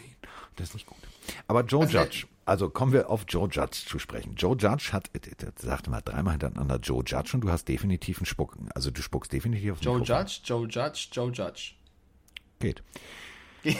das 0.58 0.68
ist 0.68 0.74
nicht 0.74 0.86
gut. 0.86 0.98
Aber 1.46 1.64
Joe 1.64 1.82
Also 1.82 1.98
Judge, 1.98 2.26
also 2.44 2.70
kommen 2.70 2.92
wir 2.92 3.10
auf 3.10 3.24
Joe 3.28 3.48
Judge 3.50 3.84
zu 3.86 3.98
sprechen. 3.98 4.34
Joe 4.36 4.56
Judge 4.56 4.90
hat, 4.92 5.10
äh, 5.14 5.18
äh, 5.18 5.52
sagte 5.56 5.90
mal 5.90 6.00
dreimal 6.00 6.32
hintereinander 6.32 6.78
Joe 6.78 7.02
Judge 7.06 7.32
und 7.34 7.42
du 7.42 7.50
hast 7.50 7.66
definitiv 7.66 8.18
einen 8.18 8.26
Spuck, 8.26 8.56
also 8.74 8.90
du 8.90 9.02
spuckst 9.02 9.32
definitiv 9.32 9.72
auf 9.72 9.80
den 9.80 9.84
Joe 9.84 9.98
Mikrofon. 10.00 10.26
Judge, 10.26 10.40
Joe 10.44 10.66
Judge, 10.68 11.08
Joe 11.12 11.30
Judge. 11.30 11.72
Geht. 12.58 12.82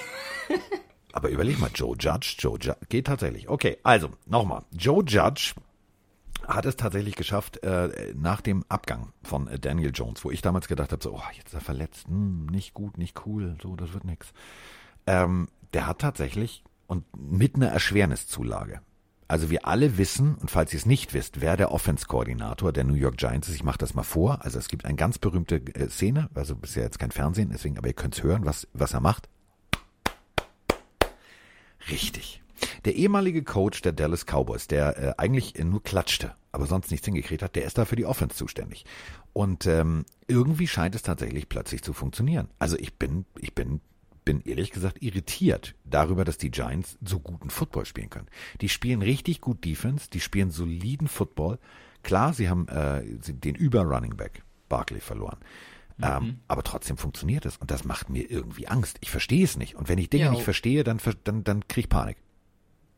Aber 1.13 1.31
überleg 1.31 1.59
mal, 1.59 1.71
Joe 1.75 1.97
Judge, 1.99 2.37
Joe 2.39 2.59
Judge, 2.61 2.77
geht 2.89 3.07
tatsächlich. 3.07 3.49
Okay, 3.49 3.79
also 3.83 4.11
nochmal. 4.27 4.65
Joe 4.73 5.03
Judge 5.05 5.55
hat 6.47 6.65
es 6.67 6.77
tatsächlich 6.77 7.17
geschafft, 7.17 7.63
äh, 7.63 8.13
nach 8.15 8.41
dem 8.41 8.65
Abgang 8.69 9.13
von 9.23 9.49
äh, 9.49 9.59
Daniel 9.59 9.93
Jones, 9.95 10.25
wo 10.25 10.31
ich 10.31 10.43
damals 10.43 10.69
gedacht 10.69 10.93
habe, 10.93 11.03
so, 11.03 11.15
oh, 11.15 11.23
jetzt 11.35 11.49
ist 11.49 11.55
er 11.55 11.61
verletzt, 11.61 12.07
hm, 12.09 12.47
nicht 12.47 12.75
gut, 12.75 12.99
nicht 12.99 13.27
cool, 13.27 13.57
so, 13.63 13.77
das 13.77 13.93
wird 13.93 14.05
nix. 14.05 14.33
Ähm, 15.07 15.49
der 15.73 15.87
hat 15.87 15.99
tatsächlich 16.01 16.63
und 16.89 17.05
mit 17.17 17.55
einer 17.55 17.69
Erschwerniszulage. 17.69 18.81
Also 19.29 19.51
wir 19.51 19.67
alle 19.67 19.99
wissen, 19.99 20.37
und 20.37 20.51
falls 20.51 20.73
ihr 20.73 20.79
es 20.79 20.87
nicht 20.87 21.13
wisst, 21.13 21.43
wer 21.43 21.59
der 21.59 21.71
Offense-Koordinator 21.71 22.73
der 22.73 22.85
New 22.85 22.95
York 22.95 23.19
Giants 23.19 23.49
ist, 23.49 23.57
ich 23.57 23.63
mache 23.63 23.79
das 23.79 23.95
mal 23.95 24.03
vor. 24.03 24.43
Also 24.43 24.59
es 24.59 24.69
gibt 24.69 24.87
eine 24.87 24.97
ganz 24.97 25.19
berühmte 25.19 25.57
äh, 25.57 25.91
Szene, 25.91 26.31
also 26.35 26.57
bisher 26.57 26.83
jetzt 26.83 26.99
kein 26.99 27.11
Fernsehen, 27.11 27.51
deswegen, 27.53 27.77
aber 27.77 27.89
ihr 27.89 27.95
könnt 27.95 28.17
es 28.17 28.23
hören, 28.23 28.47
was, 28.47 28.67
was 28.73 28.95
er 28.95 29.01
macht. 29.01 29.29
Richtig. 31.91 32.43
Der 32.87 32.97
ehemalige 32.97 33.45
Coach 33.45 33.83
der 33.83 33.93
Dallas 33.93 34.25
Cowboys, 34.25 34.67
der 34.67 34.99
äh, 34.99 35.15
eigentlich 35.19 35.63
nur 35.63 35.83
klatschte, 35.83 36.35
aber 36.51 36.65
sonst 36.65 36.91
nichts 36.91 37.05
hingekriegt 37.05 37.43
hat, 37.43 37.55
der 37.55 37.65
ist 37.65 37.77
da 37.77 37.85
für 37.85 37.97
die 37.97 38.07
Offense 38.07 38.35
zuständig. 38.35 38.87
Und 39.35 39.67
ähm, 39.67 40.07
irgendwie 40.27 40.67
scheint 40.67 40.95
es 40.95 41.03
tatsächlich 41.03 41.51
plötzlich 41.51 41.83
zu 41.83 41.93
funktionieren. 41.93 42.49
Also 42.59 42.77
ich 42.79 42.95
bin, 42.95 43.27
ich 43.39 43.55
bin, 43.55 43.83
bin 44.29 44.43
ehrlich 44.43 44.73
gesagt 44.73 45.01
irritiert 45.01 45.75
darüber, 45.87 46.23
dass 46.23 46.37
die 46.37 46.51
Giants 46.51 46.99
so 47.03 47.19
guten 47.19 47.49
Football 47.49 47.87
spielen 47.87 48.11
können. 48.11 48.27
Die 48.61 48.69
spielen 48.69 49.01
richtig 49.01 49.41
gut 49.41 49.65
Defense, 49.65 50.11
die 50.11 50.21
spielen 50.21 50.51
soliden 50.51 51.09
Football. 51.09 51.59
Klar, 52.03 52.35
sie 52.35 52.51
haben 52.51 52.69
äh, 52.69 53.03
den 53.07 53.55
Über-Running 53.55 54.19
Back 54.19 54.43
Barkley 54.69 55.01
verloren. 55.01 55.39
Mhm. 55.97 56.05
Ähm, 56.05 56.41
aber 56.47 56.63
trotzdem 56.63 56.99
funktioniert 56.99 57.47
es 57.47 57.57
und 57.57 57.71
das 57.71 57.85
macht 57.85 58.11
mir 58.11 58.31
irgendwie 58.31 58.69
Angst. 58.69 58.99
Ich 59.01 59.11
verstehe 59.11 59.45
es 59.45 59.57
nicht. 59.57 59.77
Und 59.77 59.89
wenn 59.89 59.97
ich 59.97 60.11
Dinge 60.11 60.25
ja, 60.25 60.31
nicht 60.31 60.43
verstehe, 60.43 60.85
dann, 60.85 61.01
dann, 61.25 61.43
dann 61.43 61.67
kriege 61.67 61.87
ich 61.87 61.89
Panik. 61.89 62.19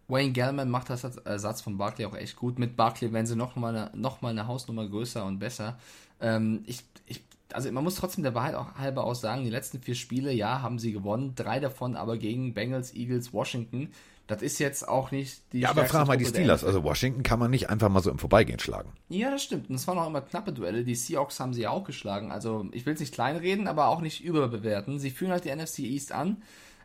Wayne 0.08 0.32
Gellman 0.32 0.68
macht 0.68 0.90
das 0.90 1.04
Ersatz 1.04 1.60
von 1.60 1.78
Barkley 1.78 2.06
auch 2.06 2.16
echt 2.16 2.34
gut. 2.34 2.58
Mit 2.58 2.76
Barkley 2.76 3.12
werden 3.12 3.26
sie 3.26 3.36
noch 3.36 3.54
mal 3.54 3.76
eine, 3.76 3.96
noch 3.96 4.20
mal 4.20 4.30
eine 4.30 4.48
Hausnummer 4.48 4.88
größer 4.88 5.24
und 5.24 5.38
besser. 5.38 5.78
Ähm, 6.20 6.64
ich, 6.66 6.82
ich, 7.06 7.22
also 7.54 7.70
man 7.72 7.84
muss 7.84 7.96
trotzdem 7.96 8.22
der 8.24 8.34
Wahrheit 8.34 8.54
auch 8.54 8.74
halber 8.76 9.04
auch 9.04 9.14
sagen, 9.14 9.44
die 9.44 9.50
letzten 9.50 9.80
vier 9.80 9.94
Spiele, 9.94 10.32
ja, 10.32 10.62
haben 10.62 10.78
sie 10.78 10.92
gewonnen, 10.92 11.34
drei 11.34 11.60
davon 11.60 11.96
aber 11.96 12.16
gegen 12.16 12.54
Bengals, 12.54 12.94
Eagles, 12.94 13.32
Washington. 13.32 13.90
Das 14.26 14.42
ist 14.42 14.60
jetzt 14.60 14.86
auch 14.86 15.10
nicht 15.10 15.42
die. 15.52 15.60
Ja, 15.60 15.70
aber 15.70 15.86
frag 15.86 16.06
mal 16.06 16.16
die 16.16 16.24
Steelers. 16.24 16.62
Also 16.62 16.84
Washington 16.84 17.24
kann 17.24 17.40
man 17.40 17.50
nicht 17.50 17.68
einfach 17.68 17.88
mal 17.88 18.00
so 18.00 18.12
im 18.12 18.18
Vorbeigehen 18.20 18.60
schlagen. 18.60 18.92
Ja, 19.08 19.28
das 19.28 19.42
stimmt. 19.42 19.68
Und 19.68 19.74
es 19.74 19.88
waren 19.88 19.98
auch 19.98 20.06
immer 20.06 20.20
knappe 20.20 20.52
Duelle. 20.52 20.84
Die 20.84 20.94
Seahawks 20.94 21.40
haben 21.40 21.52
sie 21.52 21.66
auch 21.66 21.82
geschlagen. 21.82 22.30
Also 22.30 22.68
ich 22.70 22.86
will 22.86 22.94
es 22.94 23.00
nicht 23.00 23.12
kleinreden, 23.12 23.66
aber 23.66 23.88
auch 23.88 24.00
nicht 24.00 24.22
überbewerten. 24.22 25.00
Sie 25.00 25.10
führen 25.10 25.32
halt 25.32 25.44
die 25.44 25.54
NFC 25.54 25.80
East 25.80 26.12
an 26.12 26.36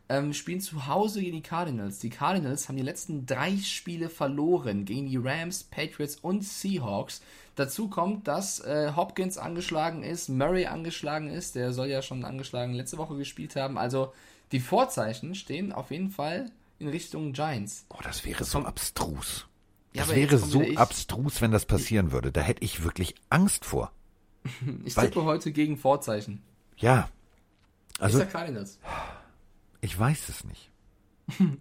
ähm, 0.10 0.34
spielen 0.34 0.62
zu 0.62 0.88
Hause 0.88 1.22
gegen 1.22 1.38
die 1.38 1.41
Cardinals. 1.41 1.99
Die 1.99 2.10
Cardinals 2.10 2.68
haben 2.68 2.78
die 2.78 2.84
letzten 2.84 3.26
drei 3.26 3.58
Spiele 3.58 4.10
verloren 4.10 4.86
gegen 4.86 5.08
die 5.08 5.18
Rams, 5.18 5.64
Patriots 5.64 6.18
und 6.18 6.43
Seahawks. 6.43 7.22
Dazu 7.56 7.88
kommt, 7.88 8.28
dass 8.28 8.60
äh, 8.60 8.93
Hopkins 8.95 9.38
angeschlagen 9.38 10.03
ist, 10.03 10.30
Murray 10.30 10.66
angeschlagen 10.66 11.30
ist, 11.30 11.56
der 11.56 11.74
soll 11.74 11.88
ja 11.88 12.01
schon 12.01 12.26
angeschlagen 12.26 12.74
letzte 12.74 12.97
Woche 12.97 13.16
gespielt 13.16 13.56
haben. 13.56 13.78
Also 13.78 14.14
die 14.51 14.60
Vorzeichen 14.60 15.36
stehen 15.36 15.72
auf 15.72 15.91
jeden 15.91 16.12
Fall 16.12 16.51
in 16.78 16.88
Richtung 16.89 17.34
Giants. 17.34 17.86
Oh, 17.89 17.99
das 18.03 18.26
wäre 18.26 18.43
so 18.43 18.60
abstrus. 18.60 19.47
Das 19.93 20.10
ja, 20.10 20.16
wäre 20.16 20.38
so 20.38 20.62
abstrus, 20.76 21.41
wenn 21.41 21.51
das 21.51 21.66
passieren 21.66 22.12
würde. 22.12 22.32
Da 22.32 22.41
hätte 22.41 22.64
ich 22.64 22.84
wirklich 22.84 23.16
Angst 23.30 23.64
vor. 23.64 23.91
ich 24.84 24.93
tippe 24.93 25.24
heute 25.24 25.51
gegen 25.51 25.78
Vorzeichen. 25.78 26.43
Ja. 26.78 27.10
Also, 27.99 28.20
ich 28.20 28.26
sag 28.26 28.34
Cardinals. 28.34 28.78
Ich 29.86 29.98
weiß 29.98 30.30
es 30.30 30.44
nicht. 30.44 30.72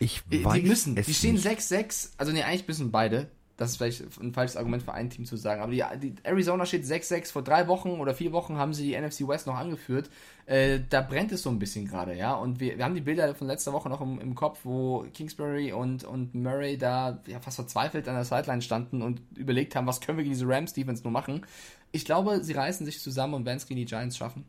Ich 0.00 0.22
weiß 0.30 0.54
die 0.54 0.62
müssen, 0.62 0.96
es 0.96 1.06
die 1.06 1.14
stehen 1.14 1.36
6-6, 1.36 2.10
also 2.18 2.30
nee, 2.30 2.44
eigentlich 2.44 2.68
müssen 2.68 2.92
beide. 2.92 3.32
Das 3.56 3.70
ist 3.70 3.78
vielleicht 3.78 4.04
ein 4.20 4.32
falsches 4.32 4.56
Argument 4.56 4.84
für 4.84 4.92
ein 4.92 5.10
Team 5.10 5.24
zu 5.24 5.36
sagen. 5.36 5.60
Aber 5.60 5.72
die, 5.72 5.82
die 5.98 6.14
Arizona 6.22 6.64
steht 6.64 6.84
6-6. 6.84 7.32
Vor 7.32 7.42
drei 7.42 7.66
Wochen 7.66 7.90
oder 7.98 8.14
vier 8.14 8.30
Wochen 8.30 8.58
haben 8.58 8.72
sie 8.72 8.84
die 8.84 8.96
NFC 8.96 9.26
West 9.26 9.48
noch 9.48 9.56
angeführt. 9.56 10.08
Äh, 10.46 10.78
da 10.88 11.00
brennt 11.00 11.32
es 11.32 11.42
so 11.42 11.50
ein 11.50 11.58
bisschen 11.58 11.84
gerade, 11.84 12.14
ja. 12.14 12.34
Und 12.34 12.60
wir, 12.60 12.78
wir 12.78 12.84
haben 12.84 12.94
die 12.94 13.00
Bilder 13.00 13.34
von 13.34 13.48
letzter 13.48 13.72
Woche 13.72 13.88
noch 13.88 14.00
im, 14.00 14.20
im 14.20 14.36
Kopf, 14.36 14.60
wo 14.62 15.04
Kingsbury 15.12 15.72
und, 15.72 16.04
und 16.04 16.36
Murray 16.36 16.78
da 16.78 17.20
ja, 17.26 17.40
fast 17.40 17.56
verzweifelt 17.56 18.06
an 18.06 18.14
der 18.14 18.24
Sideline 18.24 18.62
standen 18.62 19.02
und 19.02 19.20
überlegt 19.36 19.74
haben, 19.74 19.88
was 19.88 20.00
können 20.00 20.18
wir 20.18 20.22
gegen 20.22 20.34
diese 20.34 20.46
Rams 20.46 20.74
Defense 20.74 21.02
nur 21.02 21.10
machen. 21.10 21.44
Ich 21.90 22.04
glaube, 22.04 22.44
sie 22.44 22.52
reißen 22.52 22.86
sich 22.86 23.00
zusammen 23.00 23.34
und 23.34 23.44
werden 23.44 23.56
es 23.56 23.66
gegen 23.66 23.80
die 23.80 23.86
Giants 23.86 24.16
schaffen. 24.16 24.44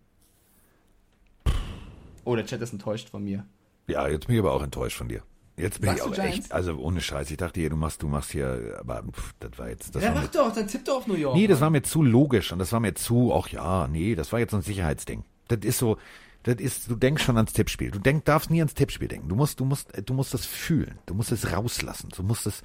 Oh, 2.29 2.35
der 2.35 2.45
Chat 2.45 2.61
ist 2.61 2.73
enttäuscht 2.73 3.09
von 3.09 3.23
mir. 3.23 3.43
Ja, 3.87 4.07
jetzt 4.07 4.27
bin 4.27 4.35
ich 4.35 4.39
aber 4.39 4.53
auch 4.53 4.61
enttäuscht 4.61 4.95
von 4.95 5.07
dir. 5.07 5.23
Jetzt 5.57 5.81
bin 5.81 5.89
Sagst 5.89 6.05
ich 6.05 6.19
auch 6.19 6.23
echt, 6.23 6.51
also 6.51 6.75
ohne 6.75 7.01
Scheiß. 7.01 7.31
Ich 7.31 7.37
dachte 7.37 7.59
hier, 7.59 7.71
du 7.71 7.75
machst, 7.75 8.03
du 8.03 8.07
machst 8.07 8.31
hier, 8.31 8.77
aber 8.79 9.01
pff, 9.11 9.33
das 9.39 9.57
war 9.57 9.67
jetzt. 9.67 9.95
Das 9.95 10.03
ja, 10.03 10.13
war 10.13 10.21
mach 10.21 10.27
doch, 10.27 10.53
dann 10.53 10.67
tipp 10.67 10.85
doch 10.85 10.97
auf 10.97 11.07
New 11.07 11.15
York. 11.15 11.35
Nee, 11.35 11.47
das 11.47 11.59
war 11.59 11.71
mir 11.71 11.81
zu 11.81 12.03
logisch 12.03 12.51
und 12.51 12.59
das 12.59 12.71
war 12.71 12.79
mir 12.79 12.93
zu, 12.93 13.33
ach 13.33 13.47
ja, 13.47 13.87
nee, 13.87 14.13
das 14.13 14.31
war 14.31 14.39
jetzt 14.39 14.51
so 14.51 14.57
ein 14.57 14.61
Sicherheitsding. 14.61 15.23
Das 15.47 15.61
ist 15.63 15.79
so, 15.79 15.97
das 16.43 16.57
ist, 16.57 16.91
du 16.91 16.95
denkst 16.95 17.23
schon 17.23 17.35
ans 17.35 17.51
Tippspiel. 17.51 17.89
Du 17.89 17.97
denk, 17.97 18.25
darfst 18.25 18.51
nie 18.51 18.61
ans 18.61 18.75
Tippspiel 18.75 19.07
denken. 19.07 19.27
Du 19.27 19.35
musst, 19.35 19.59
du 19.59 19.65
musst, 19.65 19.89
du 20.05 20.13
musst 20.13 20.35
das 20.35 20.45
fühlen. 20.45 20.99
Du 21.07 21.15
musst 21.15 21.31
es 21.31 21.51
rauslassen. 21.51 22.09
Du 22.15 22.21
musst 22.21 22.45
es, 22.45 22.61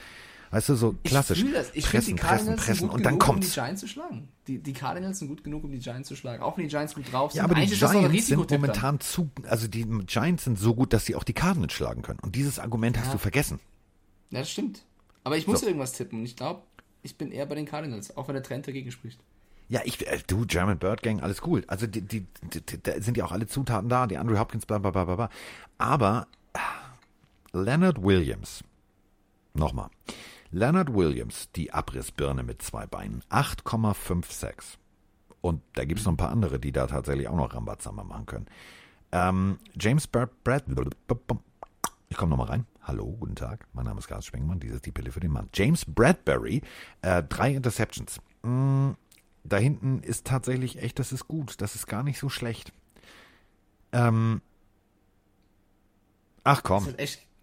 Weißt 0.54 0.68
du, 0.68 0.76
so 0.76 0.94
klassisch. 1.02 1.42
Ich 1.42 1.52
das. 1.52 1.70
Ich 1.74 1.84
pressen, 1.84 2.14
die 2.14 2.22
pressen, 2.22 2.54
pressen 2.54 2.88
und 2.88 3.04
dann 3.04 3.18
kommt's. 3.18 3.48
Um 3.48 3.50
die 3.50 3.54
Giants 3.54 3.80
zu 3.80 3.88
schlagen. 3.88 4.28
Die, 4.46 4.60
die 4.60 4.72
Cardinals 4.72 5.18
sind 5.18 5.26
gut 5.26 5.42
genug, 5.42 5.64
um 5.64 5.72
die 5.72 5.80
Giants 5.80 6.08
zu 6.08 6.14
schlagen. 6.14 6.44
Auch 6.44 6.56
wenn 6.56 6.62
die 6.62 6.70
Giants 6.70 6.94
gut 6.94 7.12
drauf 7.12 7.32
sind. 7.32 7.38
Ja, 7.38 7.44
aber 7.44 7.56
die 7.56 7.66
Giants 7.66 8.28
sind 8.28 8.50
momentan 8.52 9.00
zu, 9.00 9.32
also 9.48 9.66
die 9.66 9.84
Giants 10.06 10.44
sind 10.44 10.56
so 10.56 10.76
gut, 10.76 10.92
dass 10.92 11.06
sie 11.06 11.16
auch 11.16 11.24
die 11.24 11.32
Cardinals 11.32 11.72
schlagen 11.72 12.02
können. 12.02 12.20
Und 12.20 12.36
dieses 12.36 12.60
Argument 12.60 12.94
ja. 12.94 13.02
hast 13.02 13.12
du 13.12 13.18
vergessen. 13.18 13.58
Ja, 14.30 14.38
das 14.38 14.50
stimmt. 14.52 14.84
Aber 15.24 15.36
ich 15.36 15.48
muss 15.48 15.62
so. 15.62 15.66
irgendwas 15.66 15.90
tippen. 15.90 16.20
Und 16.20 16.24
ich 16.24 16.36
glaube, 16.36 16.62
ich 17.02 17.18
bin 17.18 17.32
eher 17.32 17.46
bei 17.46 17.56
den 17.56 17.66
Cardinals, 17.66 18.16
auch 18.16 18.28
wenn 18.28 18.34
der 18.34 18.44
Trend 18.44 18.68
dagegen 18.68 18.92
spricht. 18.92 19.18
Ja, 19.68 19.80
ich, 19.82 20.06
äh, 20.06 20.20
du, 20.24 20.46
German 20.46 20.78
Bird 20.78 21.02
Gang, 21.02 21.20
alles 21.20 21.42
cool. 21.44 21.64
Also, 21.66 21.88
die, 21.88 22.02
die, 22.02 22.28
die, 22.42 22.80
da 22.80 23.00
sind 23.00 23.16
ja 23.16 23.24
auch 23.24 23.32
alle 23.32 23.48
Zutaten 23.48 23.88
da, 23.88 24.06
die 24.06 24.18
Andrew 24.18 24.38
Hopkins, 24.38 24.66
bla, 24.66 24.78
bla, 24.78 24.92
bla, 24.92 25.04
bla. 25.04 25.30
Aber 25.78 26.28
äh, 26.52 26.58
Leonard 27.58 28.00
Williams, 28.00 28.62
nochmal, 29.52 29.90
Leonard 30.54 30.94
Williams, 30.94 31.50
die 31.56 31.72
Abrissbirne 31.72 32.44
mit 32.44 32.62
zwei 32.62 32.86
Beinen, 32.86 33.22
8,56. 33.28 34.76
Und 35.40 35.60
da 35.72 35.84
gibt 35.84 35.98
es 35.98 36.06
noch 36.06 36.12
ein 36.12 36.16
paar 36.16 36.30
andere, 36.30 36.60
die 36.60 36.70
da 36.70 36.86
tatsächlich 36.86 37.26
auch 37.26 37.34
noch 37.34 37.52
Rambazamba 37.52 38.04
machen 38.04 38.26
können. 38.26 38.46
Ähm, 39.10 39.58
James 39.76 40.06
Brad, 40.06 40.30
Brad 40.44 40.64
ich 42.08 42.16
komme 42.16 42.30
nochmal 42.30 42.46
rein. 42.46 42.66
Hallo, 42.82 43.16
guten 43.18 43.34
Tag. 43.34 43.66
Mein 43.72 43.86
Name 43.86 43.98
ist 43.98 44.06
Gars 44.06 44.26
Spengmann. 44.26 44.60
Dies 44.60 44.70
ist 44.70 44.86
die 44.86 44.92
Pille 44.92 45.10
für 45.10 45.18
den 45.18 45.32
Mann. 45.32 45.48
James 45.52 45.84
Bradbury, 45.84 46.62
äh, 47.02 47.24
drei 47.24 47.52
Interceptions. 47.52 48.20
Mm, 48.42 48.90
da 49.42 49.56
hinten 49.56 50.04
ist 50.04 50.24
tatsächlich 50.24 50.80
echt, 50.80 51.00
das 51.00 51.10
ist 51.10 51.26
gut. 51.26 51.60
Das 51.60 51.74
ist 51.74 51.88
gar 51.88 52.04
nicht 52.04 52.20
so 52.20 52.28
schlecht. 52.28 52.72
Ähm, 53.90 54.40
ach 56.44 56.62
komm, 56.62 56.86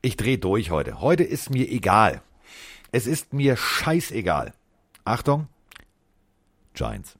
ich 0.01 0.15
drehe 0.15 0.37
durch 0.37 0.71
heute. 0.71 1.01
Heute 1.01 1.25
ist 1.25 1.49
mir 1.49 1.69
egal. 1.69 2.21
Es 2.91 3.07
ist 3.07 3.33
mir 3.33 3.55
scheißegal. 3.55 4.53
Achtung, 5.03 5.47
Giants. 6.73 7.17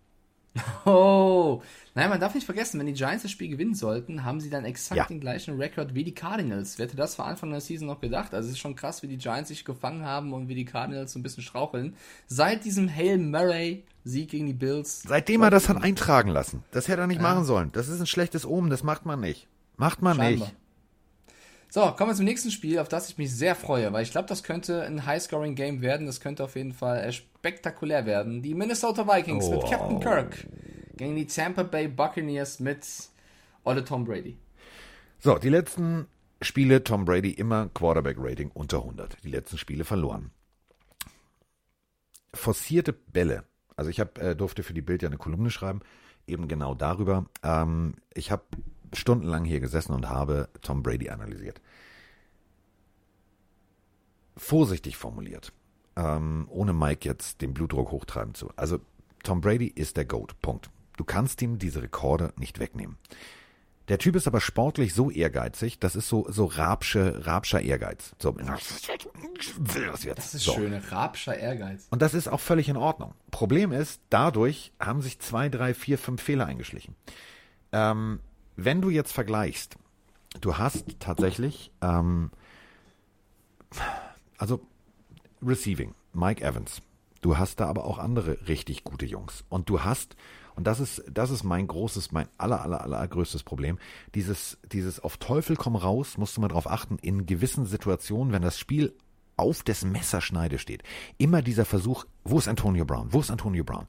Oh, 0.86 1.62
naja, 1.96 2.10
man 2.10 2.20
darf 2.20 2.36
nicht 2.36 2.46
vergessen, 2.46 2.80
wenn 2.80 2.88
die 2.88 2.94
Giants 2.94 3.24
das 3.24 3.32
Spiel 3.32 3.48
gewinnen 3.48 3.74
sollten, 3.74 4.26
haben 4.26 4.42
sie 4.42 4.50
dann 4.50 4.66
exakt 4.66 4.98
ja. 4.98 5.06
den 5.06 5.22
gleichen 5.22 5.56
Rekord 5.58 5.96
wie 5.96 6.04
die 6.04 6.14
Cardinals. 6.14 6.78
Wer 6.78 6.88
hätte 6.88 6.98
das 6.98 7.16
vor 7.16 7.26
Anfang 7.26 7.52
der 7.52 7.62
Season 7.62 7.88
noch 7.88 8.02
gedacht? 8.02 8.34
Also 8.34 8.48
es 8.48 8.56
ist 8.56 8.60
schon 8.60 8.76
krass, 8.76 9.02
wie 9.02 9.08
die 9.08 9.18
Giants 9.18 9.48
sich 9.48 9.64
gefangen 9.64 10.04
haben 10.04 10.34
und 10.34 10.50
wie 10.50 10.56
die 10.56 10.66
Cardinals 10.66 11.14
so 11.14 11.20
ein 11.20 11.24
bisschen 11.24 11.44
straucheln. 11.44 11.96
Seit 12.28 12.66
diesem 12.66 12.94
Hail 12.94 13.18
Murray 13.18 13.84
Sieg 14.04 14.30
gegen 14.30 14.48
die 14.48 14.54
Bills. 14.54 15.04
Seitdem 15.04 15.42
er 15.42 15.52
das 15.52 15.70
hat 15.70 15.82
eintragen 15.82 16.30
lassen. 16.32 16.64
Das 16.72 16.88
hätte 16.88 17.02
er 17.02 17.08
nicht 17.08 17.22
ja. 17.22 17.24
machen 17.24 17.46
sollen. 17.46 17.72
Das 17.72 17.88
ist 17.88 18.00
ein 18.00 18.08
schlechtes 18.08 18.46
Omen, 18.46 18.70
das 18.70 18.84
macht 18.84 19.06
man 19.06 19.20
nicht. 19.20 19.48
Macht 19.78 20.02
man 20.02 20.18
Scheinbar. 20.18 20.48
nicht. 20.48 20.61
So, 21.74 21.90
kommen 21.94 22.12
wir 22.12 22.16
zum 22.16 22.26
nächsten 22.26 22.52
Spiel, 22.52 22.80
auf 22.80 22.90
das 22.90 23.08
ich 23.08 23.18
mich 23.18 23.34
sehr 23.34 23.56
freue, 23.56 23.94
weil 23.94 24.04
ich 24.04 24.12
glaube, 24.12 24.28
das 24.28 24.44
könnte 24.44 24.84
ein 24.84 25.06
High-Scoring-Game 25.06 25.82
werden. 25.82 26.06
Das 26.06 26.20
könnte 26.20 26.44
auf 26.44 26.58
jeden 26.58 26.74
Fall 26.74 27.10
spektakulär 27.14 28.06
werden. 28.06 28.42
Die 28.42 28.54
Minnesota 28.54 29.08
Vikings 29.08 29.46
oh, 29.46 29.52
mit 29.52 29.62
Captain 29.70 30.02
Kirk 30.02 30.48
gegen 30.98 31.16
die 31.16 31.26
Tampa 31.26 31.64
Bay 31.64 31.88
Buccaneers 31.88 32.60
mit 32.60 32.86
Olle 33.64 33.86
Tom 33.86 34.04
Brady. 34.04 34.38
So, 35.20 35.38
die 35.38 35.48
letzten 35.48 36.08
Spiele 36.42 36.84
Tom 36.84 37.06
Brady 37.06 37.32
immer 37.32 37.70
Quarterback-Rating 37.70 38.52
unter 38.54 38.80
100. 38.80 39.24
Die 39.24 39.32
letzten 39.32 39.58
Spiele 39.58 39.86
verloren. 39.86 40.32
Forcierte 42.34 42.92
Bälle. 42.92 43.46
Also 43.78 43.90
ich 43.90 44.02
hab, 44.02 44.18
äh, 44.18 44.36
durfte 44.36 44.64
für 44.64 44.74
die 44.74 44.82
Bild 44.82 45.04
ja 45.04 45.08
eine 45.08 45.18
Kolumne 45.18 45.52
schreiben, 45.52 45.80
eben 46.28 46.50
genau 46.50 46.76
darüber. 46.76 47.28
Ähm, 47.44 47.94
ich 48.14 48.30
habe 48.30 48.44
stundenlang 48.94 49.46
hier 49.46 49.60
gesessen 49.60 49.94
und 49.94 50.10
habe 50.10 50.50
Tom 50.62 50.84
Brady 50.84 51.10
analysiert. 51.10 51.62
Vorsichtig 54.38 54.98
formuliert, 54.98 55.54
ähm, 55.96 56.48
ohne 56.50 56.74
Mike 56.74 57.08
jetzt 57.08 57.42
den 57.42 57.54
Blutdruck 57.54 57.92
hochtreiben 57.92 58.34
zu. 58.34 58.52
Also 58.56 58.80
Tom 59.24 59.42
Brady 59.42 59.68
ist 59.68 59.98
der 59.98 60.06
Goat. 60.06 60.40
Punkt. 60.42 60.70
Du 60.98 61.04
kannst 61.04 61.42
ihm 61.42 61.58
diese 61.58 61.82
Rekorde 61.82 62.34
nicht 62.38 62.60
wegnehmen. 62.60 62.98
Der 63.88 63.98
Typ 63.98 64.16
ist 64.16 64.28
aber 64.28 64.40
sportlich 64.40 64.94
so 64.94 65.12
ehrgeizig, 65.12 65.80
das 65.80 65.96
ist 65.96 66.08
so, 66.08 66.26
so 66.30 66.46
Rabsche, 66.46 67.26
Rabscher 67.26 67.62
Ehrgeiz. 67.62 68.16
So, 68.20 68.32
das 68.32 70.34
ist 70.34 70.46
so. 70.46 70.54
schön, 70.54 70.74
Rabscher 70.74 71.38
Ehrgeiz. 71.38 71.88
Und 71.90 72.02
das 72.02 72.14
ist 72.14 72.30
auch 72.30 72.40
völlig 72.40 72.70
in 72.70 72.78
Ordnung. 72.78 73.14
Problem 73.32 73.72
ist, 73.72 74.00
dadurch 74.10 74.72
haben 74.80 75.02
sich 75.02 75.20
zwei, 75.20 75.50
drei, 75.50 75.74
vier, 75.74 75.98
fünf 75.98 76.22
Fehler 76.22 76.46
eingeschlichen. 76.46 76.96
Ähm, 77.74 78.20
wenn 78.66 78.82
du 78.82 78.90
jetzt 78.90 79.12
vergleichst, 79.12 79.76
du 80.40 80.58
hast 80.58 81.00
tatsächlich, 81.00 81.72
ähm, 81.82 82.32
also 84.38 84.62
Receiving, 85.42 85.96
Mike 86.14 86.44
Evans. 86.44 86.82
Du 87.22 87.38
hast 87.38 87.60
da 87.60 87.68
aber 87.68 87.86
auch 87.86 88.00
andere 88.00 88.48
richtig 88.48 88.84
gute 88.84 89.06
Jungs. 89.06 89.44
Und 89.50 89.70
du 89.70 89.84
hast, 89.84 90.16
und 90.56 90.66
das 90.66 90.80
ist, 90.80 91.04
das 91.12 91.30
ist 91.30 91.44
mein 91.44 91.68
großes, 91.68 92.12
mein 92.12 92.28
aller, 92.38 92.62
aller, 92.62 92.82
aller 92.82 93.08
größtes 93.08 93.44
Problem, 93.44 93.78
dieses, 94.16 94.58
dieses 94.72 95.00
auf 95.00 95.18
Teufel 95.18 95.56
komm 95.56 95.76
raus, 95.76 96.18
musst 96.18 96.36
du 96.38 96.42
mal 96.42 96.48
drauf 96.48 96.70
achten, 96.70 96.98
in 97.02 97.26
gewissen 97.26 97.66
Situationen, 97.66 98.34
wenn 98.34 98.42
das 98.42 98.58
Spiel 98.58 98.94
auf 99.38 99.64
des 99.64 99.84
Messerschneide 99.84 100.60
steht, 100.60 100.84
immer 101.18 101.42
dieser 101.42 101.66
Versuch, 101.66 102.06
wo 102.24 102.38
ist 102.38 102.48
Antonio 102.48 102.86
Brown? 102.86 103.12
Wo 103.12 103.20
ist 103.20 103.32
Antonio 103.32 103.64
Brown? 103.64 103.88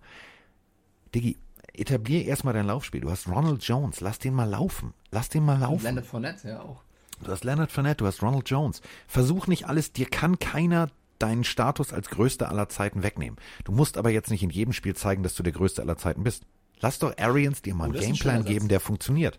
Diggi, 1.15 1.37
etablier 1.75 2.25
erstmal 2.25 2.55
dein 2.55 2.67
Laufspiel. 2.67 3.01
Du 3.01 3.11
hast 3.11 3.29
Ronald 3.29 3.63
Jones, 3.63 4.01
lass 4.01 4.19
den 4.19 4.35
mal 4.35 4.49
laufen. 4.49 4.95
Lass 5.11 5.29
den 5.29 5.45
mal 5.45 5.59
laufen. 5.59 5.85
Leonard 5.85 6.07
Fournette, 6.07 6.49
ja 6.49 6.61
auch. 6.63 6.83
Du 7.23 7.31
hast 7.31 7.45
Leonard 7.45 7.71
Fournette, 7.71 7.99
du 7.99 8.07
hast 8.07 8.23
Ronald 8.23 8.49
Jones. 8.51 8.81
Versuch 9.07 9.47
nicht 9.47 9.67
alles, 9.69 9.93
dir 9.93 10.07
kann 10.07 10.39
keiner 10.39 10.89
deinen 11.19 11.45
Status 11.45 11.93
als 11.93 12.09
Größter 12.11 12.49
aller 12.49 12.69
Zeiten 12.69 13.03
wegnehmen. 13.05 13.39
Du 13.65 13.71
musst 13.73 13.97
aber 13.97 14.11
jetzt 14.11 14.31
nicht 14.31 14.43
in 14.43 14.51
jedem 14.51 14.73
Spiel 14.73 14.97
zeigen, 14.97 15.23
dass 15.23 15.35
du 15.37 15.43
der 15.45 15.53
Größte 15.53 15.81
aller 15.83 15.97
Zeiten 15.97 16.25
bist. 16.25 16.45
Lass 16.81 16.99
doch 16.99 17.17
Arians 17.17 17.63
dir 17.63 17.75
mal 17.77 17.85
einen 17.85 17.95
Oh, 17.95 17.99
ein 17.99 18.03
Gameplan 18.07 18.39
Satz. 18.39 18.47
geben, 18.49 18.69
der 18.69 18.81
funktioniert. 18.81 19.39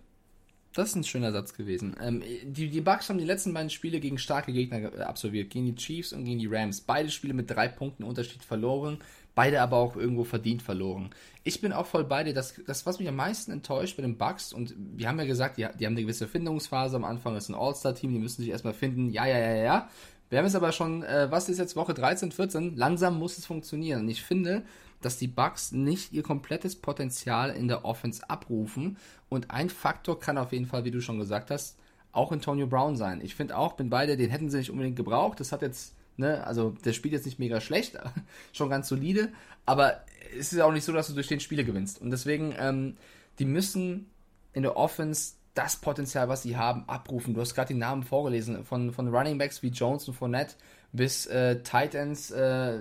Das 0.75 0.89
ist 0.89 0.95
ein 0.95 1.03
schöner 1.03 1.31
Satz 1.33 1.53
gewesen. 1.53 1.95
Ähm, 2.01 2.23
die, 2.45 2.69
die 2.69 2.81
Bucks 2.81 3.09
haben 3.09 3.19
die 3.19 3.25
letzten 3.25 3.53
beiden 3.53 3.69
Spiele 3.69 3.99
gegen 3.99 4.17
starke 4.17 4.53
Gegner 4.53 4.79
ge- 4.79 5.01
absolviert. 5.01 5.49
Gegen 5.51 5.65
die 5.65 5.75
Chiefs 5.75 6.13
und 6.13 6.23
gegen 6.23 6.39
die 6.39 6.47
Rams. 6.47 6.81
Beide 6.81 7.11
Spiele 7.11 7.33
mit 7.33 7.51
drei 7.51 7.67
Punkten 7.67 8.03
Unterschied 8.03 8.43
verloren. 8.43 8.97
Beide 9.35 9.61
aber 9.61 9.77
auch 9.77 9.95
irgendwo 9.95 10.23
verdient 10.23 10.61
verloren. 10.61 11.09
Ich 11.43 11.59
bin 11.59 11.73
auch 11.73 11.87
voll 11.87 12.03
bei 12.03 12.23
dir. 12.23 12.33
Das, 12.33 12.53
das 12.67 12.85
was 12.85 12.99
mich 12.99 13.07
am 13.07 13.15
meisten 13.15 13.51
enttäuscht 13.51 13.97
bei 13.97 14.03
den 14.03 14.17
Bucks, 14.17 14.53
und 14.53 14.75
wir 14.77 15.07
haben 15.07 15.19
ja 15.19 15.25
gesagt, 15.25 15.57
die, 15.57 15.67
die 15.79 15.85
haben 15.85 15.93
eine 15.93 16.01
gewisse 16.01 16.27
Findungsphase 16.27 16.95
am 16.95 17.03
Anfang. 17.03 17.33
Das 17.33 17.45
ist 17.45 17.49
ein 17.49 17.55
All-Star-Team, 17.55 18.13
die 18.13 18.19
müssen 18.19 18.41
sich 18.41 18.51
erstmal 18.51 18.73
finden. 18.73 19.09
Ja, 19.09 19.25
ja, 19.25 19.39
ja, 19.39 19.55
ja. 19.55 19.89
Wir 20.29 20.39
haben 20.39 20.45
es 20.45 20.55
aber 20.55 20.71
schon, 20.71 21.03
äh, 21.03 21.29
was 21.29 21.49
ist 21.49 21.59
jetzt 21.59 21.75
Woche 21.75 21.93
13, 21.93 22.31
14? 22.31 22.75
Langsam 22.75 23.19
muss 23.19 23.37
es 23.37 23.45
funktionieren. 23.45 24.01
Und 24.01 24.09
ich 24.09 24.23
finde, 24.23 24.63
dass 25.01 25.17
die 25.17 25.27
Bucks 25.27 25.71
nicht 25.71 26.13
ihr 26.13 26.23
komplettes 26.23 26.75
Potenzial 26.75 27.51
in 27.51 27.67
der 27.67 27.85
Offense 27.85 28.27
abrufen. 28.29 28.97
Und 29.29 29.51
ein 29.51 29.69
Faktor 29.69 30.19
kann 30.19 30.37
auf 30.37 30.51
jeden 30.51 30.65
Fall, 30.65 30.85
wie 30.85 30.91
du 30.91 31.01
schon 31.01 31.19
gesagt 31.19 31.51
hast, 31.51 31.77
auch 32.11 32.31
Antonio 32.31 32.67
Brown 32.67 32.95
sein. 32.95 33.21
Ich 33.21 33.35
finde 33.35 33.57
auch, 33.57 33.73
bin 33.73 33.89
beide, 33.89 34.17
den 34.17 34.29
hätten 34.29 34.49
sie 34.49 34.57
nicht 34.57 34.69
unbedingt 34.69 34.95
gebraucht. 34.95 35.39
Das 35.39 35.51
hat 35.51 35.61
jetzt, 35.61 35.95
ne, 36.17 36.45
also 36.45 36.71
der 36.85 36.93
spielt 36.93 37.13
jetzt 37.13 37.25
nicht 37.25 37.39
mega 37.39 37.61
schlecht, 37.61 37.97
schon 38.53 38.69
ganz 38.69 38.87
solide, 38.87 39.29
aber 39.65 40.01
es 40.37 40.51
ist 40.53 40.59
auch 40.61 40.71
nicht 40.71 40.83
so, 40.85 40.91
dass 40.93 41.07
du 41.07 41.13
durch 41.13 41.27
den 41.27 41.39
Spiele 41.39 41.63
gewinnst. 41.65 42.01
Und 42.01 42.11
deswegen, 42.11 42.53
ähm, 42.57 42.97
die 43.39 43.45
müssen 43.45 44.09
in 44.53 44.63
der 44.63 44.77
Offense 44.77 45.33
das 45.53 45.75
Potenzial, 45.75 46.29
was 46.29 46.41
sie 46.43 46.57
haben, 46.57 46.83
abrufen. 46.87 47.33
Du 47.35 47.41
hast 47.41 47.53
gerade 47.53 47.73
die 47.73 47.79
Namen 47.79 48.01
vorgelesen, 48.03 48.65
von, 48.65 48.91
von 48.91 49.07
Running 49.15 49.37
Backs 49.37 49.61
wie 49.61 49.67
Jones 49.67 50.07
und 50.07 50.15
Fournette 50.15 50.55
bis 50.95 51.25
äh, 51.25 51.61
Titans, 51.63 52.29
äh, 52.31 52.79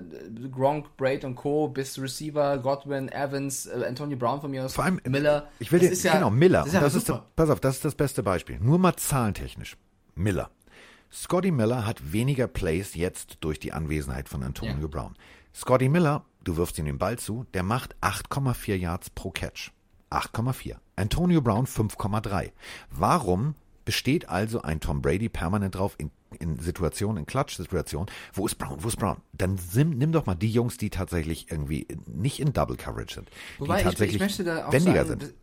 Gronk, 0.50 0.96
Braid 0.98 1.24
und 1.24 1.34
Co., 1.34 1.68
bis 1.68 1.98
Receiver, 1.98 2.58
Godwin, 2.58 3.10
Evans, 3.10 3.66
äh, 3.66 3.84
Antonio 3.86 4.18
Brown 4.18 4.40
von 4.40 4.50
mir 4.50 4.64
aus, 4.64 4.74
Vor 4.74 4.84
allem, 4.84 5.00
Miller. 5.06 5.48
Ich 5.58 5.72
will 5.72 5.80
Das 5.80 5.88
dir, 5.88 5.92
ist 5.94 6.02
ja- 6.02 6.14
genau, 6.14 6.28
Miller. 6.30 6.58
Das 6.60 6.68
ist, 6.68 6.74
ja 6.74 6.80
das 6.80 6.94
ist, 6.94 7.12
pass 7.36 7.48
auf, 7.50 7.60
das 7.60 7.76
ist 7.76 7.84
das 7.86 7.94
beste 7.94 8.22
Beispiel. 8.22 8.58
Nur 8.60 8.78
mal 8.78 8.94
zahlentechnisch. 8.96 9.76
Miller. 10.14 10.50
Scotty 11.12 11.50
Miller 11.50 11.84
hat 11.84 12.12
weniger 12.12 12.46
Plays 12.46 12.94
jetzt 12.94 13.38
durch 13.40 13.60
die 13.60 13.72
Anwesenheit 13.72 14.28
von 14.28 14.42
Antonio 14.42 14.80
Ja. 14.80 14.86
Brown. 14.86 15.14
Scotty 15.54 15.88
Miller, 15.90 16.24
du 16.42 16.56
wirfst 16.56 16.78
ihm 16.78 16.86
den 16.86 16.98
Ball 16.98 17.18
zu, 17.18 17.44
der 17.52 17.62
macht 17.62 17.94
8,4 18.00 18.74
Yards 18.76 19.10
pro 19.10 19.30
Catch. 19.30 19.72
8,4. 20.10 20.76
Antonio 20.96 21.42
Brown 21.42 21.66
5,3. 21.66 22.52
Warum 22.90 23.54
besteht 23.84 24.28
also 24.28 24.62
ein 24.62 24.80
Tom 24.80 25.02
Brady 25.02 25.28
permanent 25.28 25.74
drauf 25.74 25.96
in, 25.98 26.10
in 26.38 26.58
Situationen, 26.58 27.18
in 27.18 27.26
Klatsch-Situationen? 27.26 28.10
Wo 28.32 28.46
ist 28.46 28.54
Brown? 28.56 28.82
Wo 28.82 28.88
ist 28.88 28.96
Brown? 28.96 29.18
Dann 29.32 29.58
sim, 29.58 29.90
nimm 29.90 30.12
doch 30.12 30.24
mal 30.24 30.34
die 30.34 30.50
Jungs, 30.50 30.78
die 30.78 30.88
tatsächlich 30.90 31.50
irgendwie 31.50 31.86
nicht 32.06 32.40
in 32.40 32.52
Double 32.52 32.76
Coverage 32.76 33.14
sind. 33.14 33.30
Wobei 33.58 33.76
die 33.76 33.80
ich, 33.80 33.84
tatsächlich 33.84 34.16
ich 34.16 34.20
möchte 34.22 34.44
da 34.44 34.66
auch 34.66 34.72
sagen, 34.72 35.06
sind. 35.06 35.34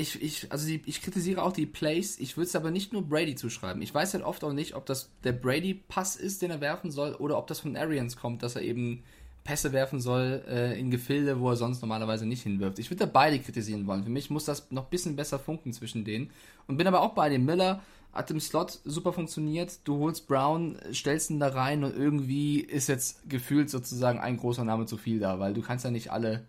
Ich, 0.00 0.22
ich, 0.22 0.50
also 0.50 0.66
die, 0.66 0.82
ich 0.86 1.02
kritisiere 1.02 1.42
auch 1.42 1.52
die 1.52 1.66
Plays, 1.66 2.18
ich 2.18 2.36
würde 2.36 2.46
es 2.48 2.56
aber 2.56 2.70
nicht 2.70 2.92
nur 2.92 3.02
Brady 3.02 3.34
zuschreiben. 3.34 3.82
Ich 3.82 3.94
weiß 3.94 4.14
halt 4.14 4.24
oft 4.24 4.42
auch 4.44 4.52
nicht, 4.52 4.74
ob 4.74 4.86
das 4.86 5.10
der 5.24 5.32
Brady-Pass 5.32 6.16
ist, 6.16 6.42
den 6.42 6.50
er 6.50 6.60
werfen 6.60 6.90
soll, 6.90 7.14
oder 7.14 7.36
ob 7.38 7.46
das 7.46 7.60
von 7.60 7.76
Arians 7.76 8.16
kommt, 8.16 8.42
dass 8.42 8.56
er 8.56 8.62
eben 8.62 9.02
Pässe 9.44 9.72
werfen 9.72 10.00
soll 10.00 10.42
äh, 10.48 10.78
in 10.78 10.90
Gefilde, 10.90 11.40
wo 11.40 11.50
er 11.50 11.56
sonst 11.56 11.80
normalerweise 11.82 12.26
nicht 12.26 12.42
hinwirft. 12.42 12.78
Ich 12.78 12.90
würde 12.90 13.06
da 13.06 13.10
beide 13.12 13.38
kritisieren 13.38 13.86
wollen. 13.86 14.04
Für 14.04 14.10
mich 14.10 14.30
muss 14.30 14.44
das 14.44 14.70
noch 14.70 14.84
ein 14.84 14.90
bisschen 14.90 15.16
besser 15.16 15.38
funken 15.38 15.72
zwischen 15.72 16.04
denen. 16.04 16.30
Und 16.66 16.76
bin 16.76 16.86
aber 16.86 17.00
auch 17.00 17.14
bei 17.14 17.28
dem 17.28 17.44
Miller, 17.44 17.82
hat 18.12 18.30
im 18.30 18.40
Slot 18.40 18.80
super 18.84 19.12
funktioniert. 19.12 19.80
Du 19.84 19.98
holst 19.98 20.26
Brown, 20.26 20.76
stellst 20.92 21.30
ihn 21.30 21.40
da 21.40 21.48
rein 21.48 21.84
und 21.84 21.96
irgendwie 21.96 22.60
ist 22.60 22.88
jetzt 22.88 23.28
gefühlt 23.28 23.70
sozusagen 23.70 24.18
ein 24.18 24.36
großer 24.36 24.64
Name 24.64 24.86
zu 24.86 24.96
viel 24.96 25.20
da, 25.20 25.38
weil 25.38 25.54
du 25.54 25.62
kannst 25.62 25.84
ja 25.84 25.90
nicht 25.90 26.10
alle 26.10 26.44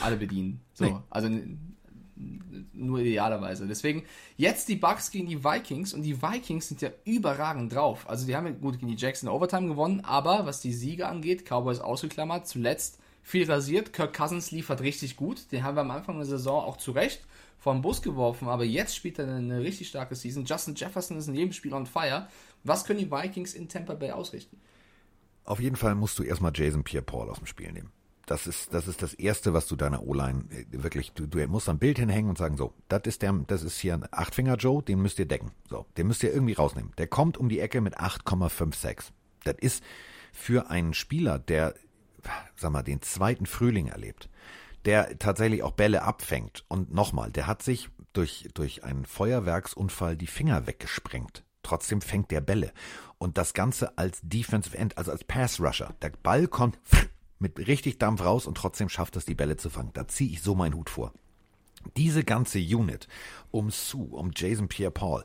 alle 0.00 0.16
bedienen. 0.16 0.60
So, 0.72 0.84
Nee. 0.84 0.96
also 1.10 1.28
nur 2.72 3.00
idealerweise. 3.00 3.66
Deswegen 3.66 4.04
jetzt 4.36 4.68
die 4.68 4.76
Bucks 4.76 5.10
gegen 5.10 5.28
die 5.28 5.44
Vikings 5.44 5.94
und 5.94 6.02
die 6.02 6.20
Vikings 6.20 6.68
sind 6.68 6.82
ja 6.82 6.90
überragend 7.04 7.74
drauf. 7.74 8.08
Also 8.08 8.26
die 8.26 8.36
haben 8.36 8.46
ja 8.46 8.52
gut 8.52 8.78
gegen 8.78 8.90
die 8.90 8.96
Jacks 8.96 9.22
in 9.22 9.26
der 9.26 9.34
Overtime 9.34 9.68
gewonnen, 9.68 10.00
aber 10.00 10.46
was 10.46 10.60
die 10.60 10.72
Siege 10.72 11.08
angeht, 11.08 11.44
Cowboys 11.44 11.80
ausgeklammert, 11.80 12.46
zuletzt 12.46 12.98
viel 13.22 13.50
rasiert. 13.50 13.92
Kirk 13.92 14.14
Cousins 14.14 14.50
liefert 14.50 14.80
richtig 14.80 15.16
gut. 15.16 15.52
Den 15.52 15.62
haben 15.62 15.76
wir 15.76 15.82
am 15.82 15.90
Anfang 15.90 16.16
der 16.16 16.26
Saison 16.26 16.64
auch 16.64 16.76
zu 16.76 16.92
Recht 16.92 17.20
vom 17.58 17.82
Bus 17.82 18.00
geworfen, 18.00 18.48
aber 18.48 18.64
jetzt 18.64 18.96
spielt 18.96 19.18
er 19.18 19.34
eine 19.34 19.60
richtig 19.60 19.88
starke 19.88 20.14
Season. 20.14 20.46
Justin 20.46 20.74
Jefferson 20.74 21.18
ist 21.18 21.28
in 21.28 21.34
jedem 21.34 21.52
Spiel 21.52 21.74
on 21.74 21.86
fire. 21.86 22.26
Was 22.64 22.84
können 22.84 22.98
die 22.98 23.10
Vikings 23.10 23.52
in 23.54 23.68
Tampa 23.68 23.94
Bay 23.94 24.12
ausrichten? 24.12 24.58
Auf 25.44 25.60
jeden 25.60 25.76
Fall 25.76 25.94
musst 25.94 26.18
du 26.18 26.22
erstmal 26.22 26.52
Jason 26.54 26.84
Pierre-Paul 26.84 27.28
aus 27.28 27.38
dem 27.38 27.46
Spiel 27.46 27.72
nehmen. 27.72 27.92
Das 28.30 28.46
ist, 28.46 28.72
das 28.72 28.86
ist 28.86 29.02
das 29.02 29.14
Erste, 29.14 29.54
was 29.54 29.66
du 29.66 29.74
deiner 29.74 30.04
O-Line 30.04 30.44
äh, 30.50 30.64
wirklich, 30.70 31.10
du, 31.10 31.26
du 31.26 31.44
musst 31.48 31.68
ein 31.68 31.80
Bild 31.80 31.98
hinhängen 31.98 32.30
und 32.30 32.38
sagen, 32.38 32.56
so, 32.56 32.72
das 32.86 33.02
ist 33.06 33.22
der, 33.22 33.32
das 33.48 33.64
ist 33.64 33.80
hier 33.80 33.94
ein 33.94 34.06
Achtfinger 34.12 34.54
Joe, 34.54 34.84
den 34.84 35.02
müsst 35.02 35.18
ihr 35.18 35.26
decken. 35.26 35.50
So, 35.68 35.84
den 35.96 36.06
müsst 36.06 36.22
ihr 36.22 36.32
irgendwie 36.32 36.52
rausnehmen. 36.52 36.92
Der 36.96 37.08
kommt 37.08 37.38
um 37.38 37.48
die 37.48 37.58
Ecke 37.58 37.80
mit 37.80 37.98
8,56. 37.98 39.10
Das 39.42 39.56
ist 39.58 39.82
für 40.32 40.70
einen 40.70 40.94
Spieler, 40.94 41.40
der, 41.40 41.74
sag 42.54 42.70
mal, 42.70 42.84
den 42.84 43.02
zweiten 43.02 43.46
Frühling 43.46 43.88
erlebt, 43.88 44.28
der 44.84 45.18
tatsächlich 45.18 45.64
auch 45.64 45.72
Bälle 45.72 46.04
abfängt. 46.04 46.64
Und 46.68 46.94
nochmal, 46.94 47.32
der 47.32 47.48
hat 47.48 47.64
sich 47.64 47.88
durch, 48.12 48.48
durch 48.54 48.84
einen 48.84 49.06
Feuerwerksunfall 49.06 50.16
die 50.16 50.28
Finger 50.28 50.68
weggesprengt. 50.68 51.42
Trotzdem 51.64 52.00
fängt 52.00 52.30
der 52.30 52.42
Bälle. 52.42 52.72
Und 53.18 53.38
das 53.38 53.54
Ganze 53.54 53.98
als 53.98 54.20
Defensive 54.22 54.78
End, 54.78 54.96
also 54.98 55.10
als 55.10 55.24
Pass 55.24 55.58
Rusher. 55.58 55.96
Der 56.00 56.10
Ball 56.10 56.46
kommt 56.46 56.78
mit 57.40 57.58
richtig 57.66 57.98
Dampf 57.98 58.22
raus 58.22 58.46
und 58.46 58.56
trotzdem 58.56 58.88
schafft 58.88 59.16
es, 59.16 59.24
die 59.24 59.34
Bälle 59.34 59.56
zu 59.56 59.70
fangen. 59.70 59.90
Da 59.94 60.06
ziehe 60.06 60.30
ich 60.30 60.42
so 60.42 60.54
meinen 60.54 60.74
Hut 60.74 60.90
vor. 60.90 61.12
Diese 61.96 62.22
ganze 62.22 62.58
Unit 62.58 63.08
um 63.50 63.70
Sue, 63.70 64.10
um 64.10 64.30
Jason 64.36 64.68
Pierre-Paul, 64.68 65.24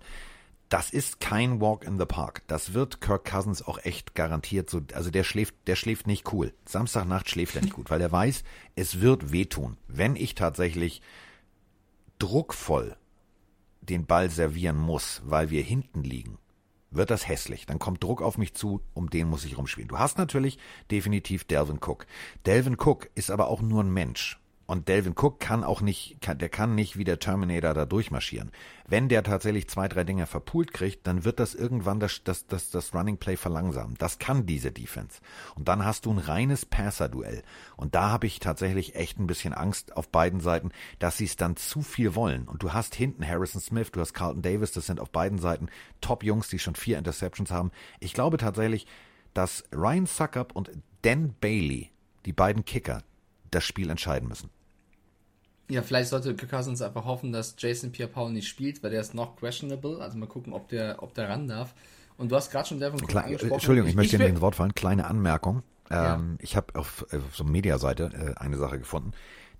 das 0.69 0.89
ist 0.89 1.19
kein 1.19 1.61
Walk 1.61 1.83
in 1.83 1.99
the 1.99 2.05
Park. 2.05 2.43
Das 2.47 2.73
wird 2.73 3.01
Kirk 3.01 3.25
Cousins 3.25 3.61
auch 3.61 3.77
echt 3.83 4.15
garantiert 4.15 4.69
so, 4.69 4.81
also 4.93 5.11
der 5.11 5.23
schläft, 5.23 5.55
der 5.67 5.75
schläft 5.75 6.07
nicht 6.07 6.33
cool. 6.33 6.53
Samstagnacht 6.65 7.29
schläft 7.29 7.55
er 7.55 7.61
nicht 7.61 7.73
gut, 7.73 7.89
weil 7.89 8.01
er 8.01 8.11
weiß, 8.11 8.43
es 8.75 9.01
wird 9.01 9.31
wehtun, 9.31 9.77
wenn 9.87 10.15
ich 10.15 10.33
tatsächlich 10.33 11.01
druckvoll 12.17 12.95
den 13.81 14.05
Ball 14.05 14.29
servieren 14.29 14.77
muss, 14.77 15.21
weil 15.25 15.49
wir 15.51 15.61
hinten 15.61 16.03
liegen, 16.03 16.39
wird 16.95 17.11
das 17.11 17.27
hässlich. 17.27 17.65
Dann 17.65 17.79
kommt 17.79 18.03
Druck 18.03 18.21
auf 18.21 18.37
mich 18.37 18.53
zu, 18.53 18.81
um 18.93 19.09
den 19.09 19.29
muss 19.29 19.45
ich 19.45 19.57
rumspielen. 19.57 19.87
Du 19.87 19.99
hast 19.99 20.17
natürlich 20.17 20.57
definitiv 20.91 21.43
Delvin 21.43 21.79
Cook. 21.81 22.05
Delvin 22.45 22.77
Cook 22.79 23.09
ist 23.15 23.31
aber 23.31 23.47
auch 23.47 23.61
nur 23.61 23.83
ein 23.83 23.93
Mensch. 23.93 24.39
Und 24.67 24.87
Delvin 24.87 25.13
Cook 25.15 25.39
kann 25.39 25.63
auch 25.63 25.81
nicht, 25.81 26.19
kann, 26.21 26.39
der 26.39 26.49
kann 26.49 26.73
nicht 26.73 26.97
wie 26.97 27.03
der 27.03 27.19
Terminator 27.19 27.75
da 27.75 27.85
durchmarschieren. 27.85 28.51
Wenn 28.87 29.09
der 29.09 29.21
tatsächlich 29.21 29.69
zwei, 29.69 29.87
drei 29.87 30.03
Dinger 30.03 30.25
verpult 30.25 30.73
kriegt, 30.73 31.05
dann 31.05 31.23
wird 31.23 31.39
das 31.39 31.53
irgendwann 31.53 31.99
das, 31.99 32.23
das, 32.23 32.47
das, 32.47 32.71
das 32.71 32.93
Running 32.93 33.17
Play 33.17 33.37
verlangsamen. 33.37 33.95
Das 33.99 34.17
kann 34.17 34.47
diese 34.47 34.71
Defense. 34.71 35.21
Und 35.55 35.67
dann 35.67 35.85
hast 35.85 36.05
du 36.05 36.11
ein 36.11 36.17
reines 36.17 36.65
Passer-Duell. 36.65 37.43
Und 37.77 37.93
da 37.93 38.09
habe 38.09 38.25
ich 38.25 38.39
tatsächlich 38.39 38.95
echt 38.95 39.19
ein 39.19 39.27
bisschen 39.27 39.53
Angst 39.53 39.95
auf 39.95 40.09
beiden 40.09 40.39
Seiten, 40.39 40.71
dass 40.97 41.17
sie 41.17 41.25
es 41.25 41.35
dann 41.35 41.57
zu 41.57 41.83
viel 41.83 42.15
wollen. 42.15 42.47
Und 42.47 42.63
du 42.63 42.73
hast 42.73 42.95
hinten 42.95 43.27
Harrison 43.27 43.61
Smith, 43.61 43.91
du 43.91 44.01
hast 44.01 44.13
Carlton 44.13 44.41
Davis, 44.41 44.71
das 44.71 44.87
sind 44.87 44.99
auf 44.99 45.11
beiden 45.11 45.37
Seiten 45.37 45.67
Top-Jungs, 46.01 46.49
die 46.49 46.59
schon 46.59 46.75
vier 46.75 46.97
Interceptions 46.97 47.51
haben. 47.51 47.71
Ich 47.99 48.13
glaube 48.13 48.37
tatsächlich, 48.37 48.87
dass 49.35 49.63
Ryan 49.71 50.07
Suckup 50.07 50.55
und 50.55 50.71
Dan 51.03 51.35
Bailey, 51.39 51.91
die 52.25 52.33
beiden 52.33 52.65
Kicker, 52.65 53.03
das 53.51 53.63
Spiel 53.63 53.89
entscheiden 53.89 54.27
müssen. 54.29 54.49
Ja, 55.69 55.81
vielleicht 55.81 56.09
sollte 56.09 56.35
Kirk 56.35 56.51
Cousins 56.51 56.81
einfach 56.81 57.05
hoffen, 57.05 57.31
dass 57.31 57.55
Jason 57.57 57.91
Pierre-Paul 57.91 58.31
nicht 58.31 58.47
spielt, 58.47 58.83
weil 58.83 58.91
der 58.91 59.01
ist 59.01 59.15
noch 59.15 59.35
questionable. 59.35 59.99
Also 59.99 60.17
mal 60.17 60.27
gucken, 60.27 60.53
ob 60.53 60.67
der, 60.69 61.01
ob 61.01 61.13
der 61.15 61.29
ran 61.29 61.47
darf. 61.47 61.73
Und 62.17 62.31
du 62.31 62.35
hast 62.35 62.51
gerade 62.51 62.67
schon 62.67 62.79
Devin 62.79 62.99
Cook 63.01 63.09
Kle 63.09 63.23
angesprochen. 63.23 63.53
Entschuldigung, 63.53 63.89
ich, 63.89 63.95
möchte 63.95 64.19
will- 64.19 64.25
dir 64.27 64.31
ins 64.31 64.41
Wort 64.41 64.55
fallen. 64.55 64.75
Kleine 64.75 65.05
Anmerkung. 65.07 65.63
Ja. 65.89 66.15
Ähm, 66.15 66.37
Ich 66.39 66.55
habe 66.55 66.75
auf, 66.79 67.05
auf 67.11 67.35
so 67.35 67.43
einer 67.43 67.51
Mediaseite 67.51 68.35
äh, 68.37 68.39
eine 68.39 68.57
Sache 68.57 68.77
gefunden. 68.79 69.11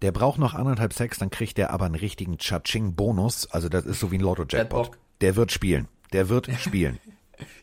Der 0.02 0.12
braucht 0.12 0.38
noch 0.40 0.54
anderthalb 0.54 0.94
Sex, 0.94 1.18
dann 1.18 1.30
kriegt 1.32 1.58
der 1.58 1.72
aber 1.72 1.86
einen 1.86 1.96
richtigen 1.96 2.38
Cha-Ching-Bonus. 2.38 3.48
Also 3.52 3.68
das 3.70 3.86
ist 3.86 4.00
so 4.00 4.12
wie 4.12 4.18
ein 4.18 4.22
Lotto-Jackpot. 4.22 4.92
Der 5.22 5.36
wird 5.36 5.52
spielen. 5.52 5.88
Der 6.14 6.30
wird 6.30 6.50
spielen. 6.60 7.00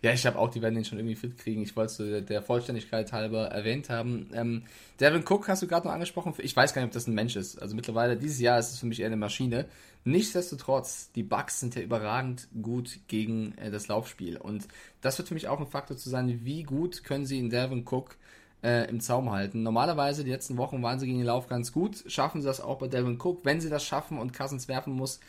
Ja, 0.02 0.12
ich 0.12 0.26
habe 0.26 0.38
auch, 0.38 0.50
die 0.50 0.62
werden 0.62 0.74
den 0.74 0.84
schon 0.84 0.98
irgendwie 0.98 1.14
fit 1.14 1.38
kriegen. 1.38 1.62
Ich 1.62 1.76
wollte 1.76 2.04
es 2.04 2.26
der- 2.26 2.42
Vollständigkeit 2.42 3.12
halber 3.12 3.46
erwähnt 3.46 3.88
haben. 3.88 4.30
Ähm, 4.34 4.62
Devin 5.00 5.24
Cook 5.26 5.48
hast 5.48 5.62
du 5.62 5.66
gerade 5.66 5.86
noch 5.86 5.94
angesprochen. 5.94 6.34
Ich 6.38 6.56
weiß 6.56 6.74
gar 6.74 6.82
nicht, 6.82 6.88
ob 6.88 6.92
das 6.94 7.06
ein 7.06 7.14
Mensch 7.14 7.36
ist. 7.36 7.60
Also 7.60 7.74
mittlerweile, 7.74 8.16
dieses 8.16 8.40
Jahr 8.40 8.58
ist 8.58 8.72
es 8.72 8.78
für 8.78 8.86
mich 8.86 9.00
eher 9.00 9.06
eine 9.06 9.16
Maschine. 9.16 9.66
Nichtsdestotrotz, 10.04 11.12
die 11.12 11.22
Bucks 11.22 11.60
sind 11.60 11.74
ja 11.76 11.82
überragend 11.82 12.48
gut 12.60 12.98
gegen 13.06 13.56
äh, 13.58 13.70
das 13.70 13.88
Laufspiel. 13.88 14.36
Und 14.36 14.66
das 15.00 15.18
wird 15.18 15.28
für 15.28 15.34
mich 15.34 15.48
auch 15.48 15.60
ein 15.60 15.66
Faktor 15.66 15.96
zu 15.96 16.10
sein, 16.10 16.40
wie 16.44 16.64
gut 16.64 17.04
können 17.04 17.26
sie 17.26 17.38
in 17.38 17.50
Devin 17.50 17.84
Cook 17.88 18.16
äh, 18.62 18.88
im 18.88 19.00
Zaum 19.00 19.30
halten. 19.30 19.62
Normalerweise, 19.62 20.24
die 20.24 20.30
letzten 20.30 20.56
Wochen 20.56 20.82
waren 20.82 20.98
sie 20.98 21.06
gegen 21.06 21.18
den 21.18 21.26
Lauf 21.26 21.48
ganz 21.48 21.72
gut. 21.72 22.04
Schaffen 22.06 22.40
sie 22.40 22.46
das 22.46 22.60
auch 22.60 22.78
bei 22.78 22.88
Devin 22.88 23.18
Cook. 23.20 23.44
Wenn 23.44 23.60
sie 23.60 23.70
das 23.70 23.84
schaffen 23.84 24.18
und 24.18 24.32
Cousins 24.32 24.68
werfen 24.68 24.92
muss, 24.92 25.20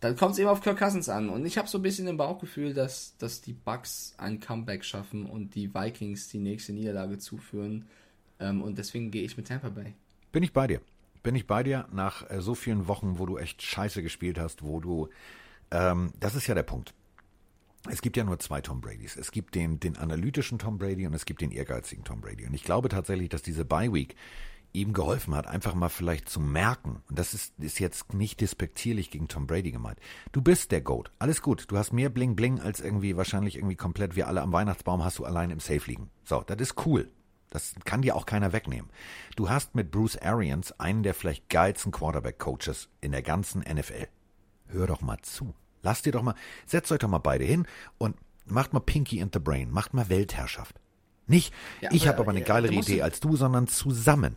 dann 0.00 0.16
kommt 0.16 0.32
es 0.32 0.38
eben 0.38 0.48
auf 0.48 0.60
Kirk 0.60 0.78
Cousins 0.78 1.08
an. 1.08 1.28
Und 1.28 1.46
ich 1.46 1.58
habe 1.58 1.68
so 1.68 1.78
ein 1.78 1.82
bisschen 1.82 2.06
im 2.06 2.16
Bauchgefühl, 2.16 2.74
dass, 2.74 3.16
dass 3.18 3.40
die 3.40 3.54
Bucks 3.54 4.14
ein 4.18 4.40
Comeback 4.40 4.84
schaffen 4.84 5.26
und 5.26 5.54
die 5.54 5.74
Vikings 5.74 6.28
die 6.28 6.38
nächste 6.38 6.72
Niederlage 6.72 7.18
zuführen. 7.18 7.86
Ähm, 8.38 8.62
und 8.62 8.78
deswegen 8.78 9.10
gehe 9.10 9.22
ich 9.22 9.36
mit 9.36 9.48
Tampa 9.48 9.70
Bay. 9.70 9.94
Bin 10.32 10.42
ich 10.42 10.52
bei 10.52 10.66
dir. 10.66 10.80
Bin 11.22 11.34
ich 11.34 11.46
bei 11.46 11.62
dir 11.62 11.88
nach 11.92 12.30
äh, 12.30 12.40
so 12.40 12.54
vielen 12.54 12.86
Wochen, 12.88 13.18
wo 13.18 13.26
du 13.26 13.38
echt 13.38 13.62
scheiße 13.62 14.02
gespielt 14.02 14.38
hast, 14.38 14.62
wo 14.62 14.80
du, 14.80 15.08
ähm, 15.70 16.12
das 16.20 16.34
ist 16.34 16.46
ja 16.46 16.54
der 16.54 16.62
Punkt. 16.62 16.92
Es 17.88 18.02
gibt 18.02 18.16
ja 18.16 18.24
nur 18.24 18.38
zwei 18.38 18.60
Tom 18.60 18.80
Bradys. 18.80 19.16
Es 19.16 19.30
gibt 19.30 19.54
den, 19.54 19.80
den 19.80 19.96
analytischen 19.96 20.58
Tom 20.58 20.76
Brady 20.76 21.06
und 21.06 21.14
es 21.14 21.24
gibt 21.24 21.40
den 21.40 21.52
ehrgeizigen 21.52 22.04
Tom 22.04 22.20
Brady. 22.20 22.46
Und 22.46 22.54
ich 22.54 22.64
glaube 22.64 22.88
tatsächlich, 22.88 23.28
dass 23.28 23.42
diese 23.42 23.64
Bye 23.64 23.92
Week 23.92 24.16
ihm 24.72 24.92
geholfen 24.92 25.34
hat, 25.34 25.46
einfach 25.46 25.74
mal 25.74 25.88
vielleicht 25.88 26.28
zu 26.28 26.40
merken, 26.40 27.02
und 27.08 27.18
das 27.18 27.34
ist, 27.34 27.58
ist 27.58 27.78
jetzt 27.78 28.12
nicht 28.14 28.40
despektierlich 28.40 29.10
gegen 29.10 29.28
Tom 29.28 29.46
Brady 29.46 29.72
gemeint. 29.72 29.98
Du 30.32 30.42
bist 30.42 30.70
der 30.72 30.80
Goat. 30.80 31.10
Alles 31.18 31.42
gut. 31.42 31.64
Du 31.68 31.78
hast 31.78 31.92
mehr 31.92 32.10
Bling 32.10 32.36
Bling 32.36 32.60
als 32.60 32.80
irgendwie 32.80 33.16
wahrscheinlich 33.16 33.56
irgendwie 33.56 33.76
komplett 33.76 34.16
wie 34.16 34.24
alle 34.24 34.42
am 34.42 34.52
Weihnachtsbaum 34.52 35.04
hast 35.04 35.18
du 35.18 35.24
allein 35.24 35.50
im 35.50 35.60
Safe 35.60 35.82
liegen. 35.86 36.10
So, 36.24 36.42
das 36.46 36.58
ist 36.60 36.86
cool. 36.86 37.10
Das 37.50 37.74
kann 37.84 38.02
dir 38.02 38.16
auch 38.16 38.26
keiner 38.26 38.52
wegnehmen. 38.52 38.90
Du 39.36 39.48
hast 39.48 39.74
mit 39.74 39.90
Bruce 39.90 40.18
Arians 40.18 40.78
einen 40.78 41.02
der 41.02 41.14
vielleicht 41.14 41.48
geilsten 41.48 41.92
Quarterback-Coaches 41.92 42.88
in 43.00 43.12
der 43.12 43.22
ganzen 43.22 43.60
NFL. 43.60 44.08
Hör 44.66 44.86
doch 44.86 45.00
mal 45.00 45.18
zu. 45.22 45.54
Lasst 45.82 46.06
dir 46.06 46.12
doch 46.12 46.22
mal, 46.22 46.34
setzt 46.66 46.90
euch 46.90 46.98
doch 46.98 47.08
mal 47.08 47.18
beide 47.18 47.44
hin 47.44 47.66
und 47.98 48.16
macht 48.44 48.72
mal 48.72 48.80
Pinky 48.80 49.20
in 49.20 49.30
the 49.32 49.38
Brain, 49.38 49.70
macht 49.70 49.94
mal 49.94 50.08
Weltherrschaft. 50.08 50.80
Nicht, 51.28 51.52
Ja, 51.80 51.90
ich 51.92 52.06
habe 52.06 52.18
aber 52.18 52.30
eine 52.30 52.42
geilere 52.42 52.72
Idee 52.72 53.02
als 53.02 53.20
du, 53.20 53.36
sondern 53.36 53.66
zusammen. 53.66 54.36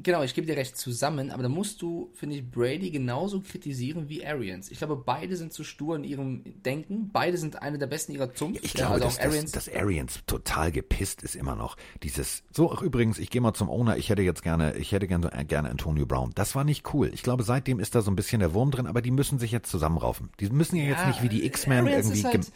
Genau, 0.00 0.22
ich 0.22 0.32
gebe 0.32 0.46
dir 0.46 0.56
recht 0.56 0.76
zusammen, 0.76 1.32
aber 1.32 1.42
da 1.42 1.48
musst 1.48 1.82
du, 1.82 2.10
finde 2.14 2.36
ich, 2.36 2.48
Brady 2.48 2.90
genauso 2.92 3.40
kritisieren 3.40 4.08
wie 4.08 4.24
Arians. 4.24 4.70
Ich 4.70 4.78
glaube, 4.78 4.94
beide 4.96 5.36
sind 5.36 5.52
zu 5.52 5.64
stur 5.64 5.96
in 5.96 6.04
ihrem 6.04 6.44
Denken. 6.64 7.10
Beide 7.12 7.36
sind 7.36 7.60
eine 7.62 7.78
der 7.78 7.88
besten 7.88 8.12
ihrer 8.12 8.32
Zunft. 8.32 8.64
Ich 8.64 8.74
Ja, 8.74 8.86
glaube, 8.86 8.94
also 9.04 9.06
dass, 9.06 9.18
Arians. 9.18 9.50
dass, 9.50 9.64
dass 9.64 9.74
Arians 9.74 10.20
total 10.26 10.70
gepisst 10.70 11.24
ist 11.24 11.34
immer 11.34 11.56
noch. 11.56 11.76
Dieses, 12.04 12.44
so, 12.52 12.70
ach 12.72 12.80
übrigens, 12.82 13.18
ich 13.18 13.28
gehe 13.28 13.40
mal 13.40 13.54
zum 13.54 13.68
Owner, 13.68 13.96
ich 13.96 14.08
hätte 14.08 14.22
jetzt 14.22 14.44
gerne, 14.44 14.76
ich 14.76 14.92
hätte 14.92 15.08
gerne, 15.08 15.32
äh, 15.32 15.44
gerne 15.44 15.68
Antonio 15.68 16.06
Brown. 16.06 16.30
Das 16.36 16.54
war 16.54 16.62
nicht 16.62 16.94
cool. 16.94 17.10
Ich 17.12 17.24
glaube, 17.24 17.42
seitdem 17.42 17.80
ist 17.80 17.96
da 17.96 18.00
so 18.00 18.12
ein 18.12 18.16
bisschen 18.16 18.38
der 18.38 18.54
Wurm 18.54 18.70
drin, 18.70 18.86
aber 18.86 19.02
die 19.02 19.10
müssen 19.10 19.40
sich 19.40 19.50
jetzt 19.50 19.68
zusammenraufen. 19.68 20.30
Die 20.38 20.48
müssen 20.48 20.76
ja 20.76 20.84
jetzt 20.84 21.00
Ja, 21.00 21.08
nicht 21.08 21.22
wie 21.24 21.28
die 21.28 21.44
X-Men 21.44 21.86
Arians 21.86 22.06
irgendwie, 22.06 22.24
halt- 22.24 22.52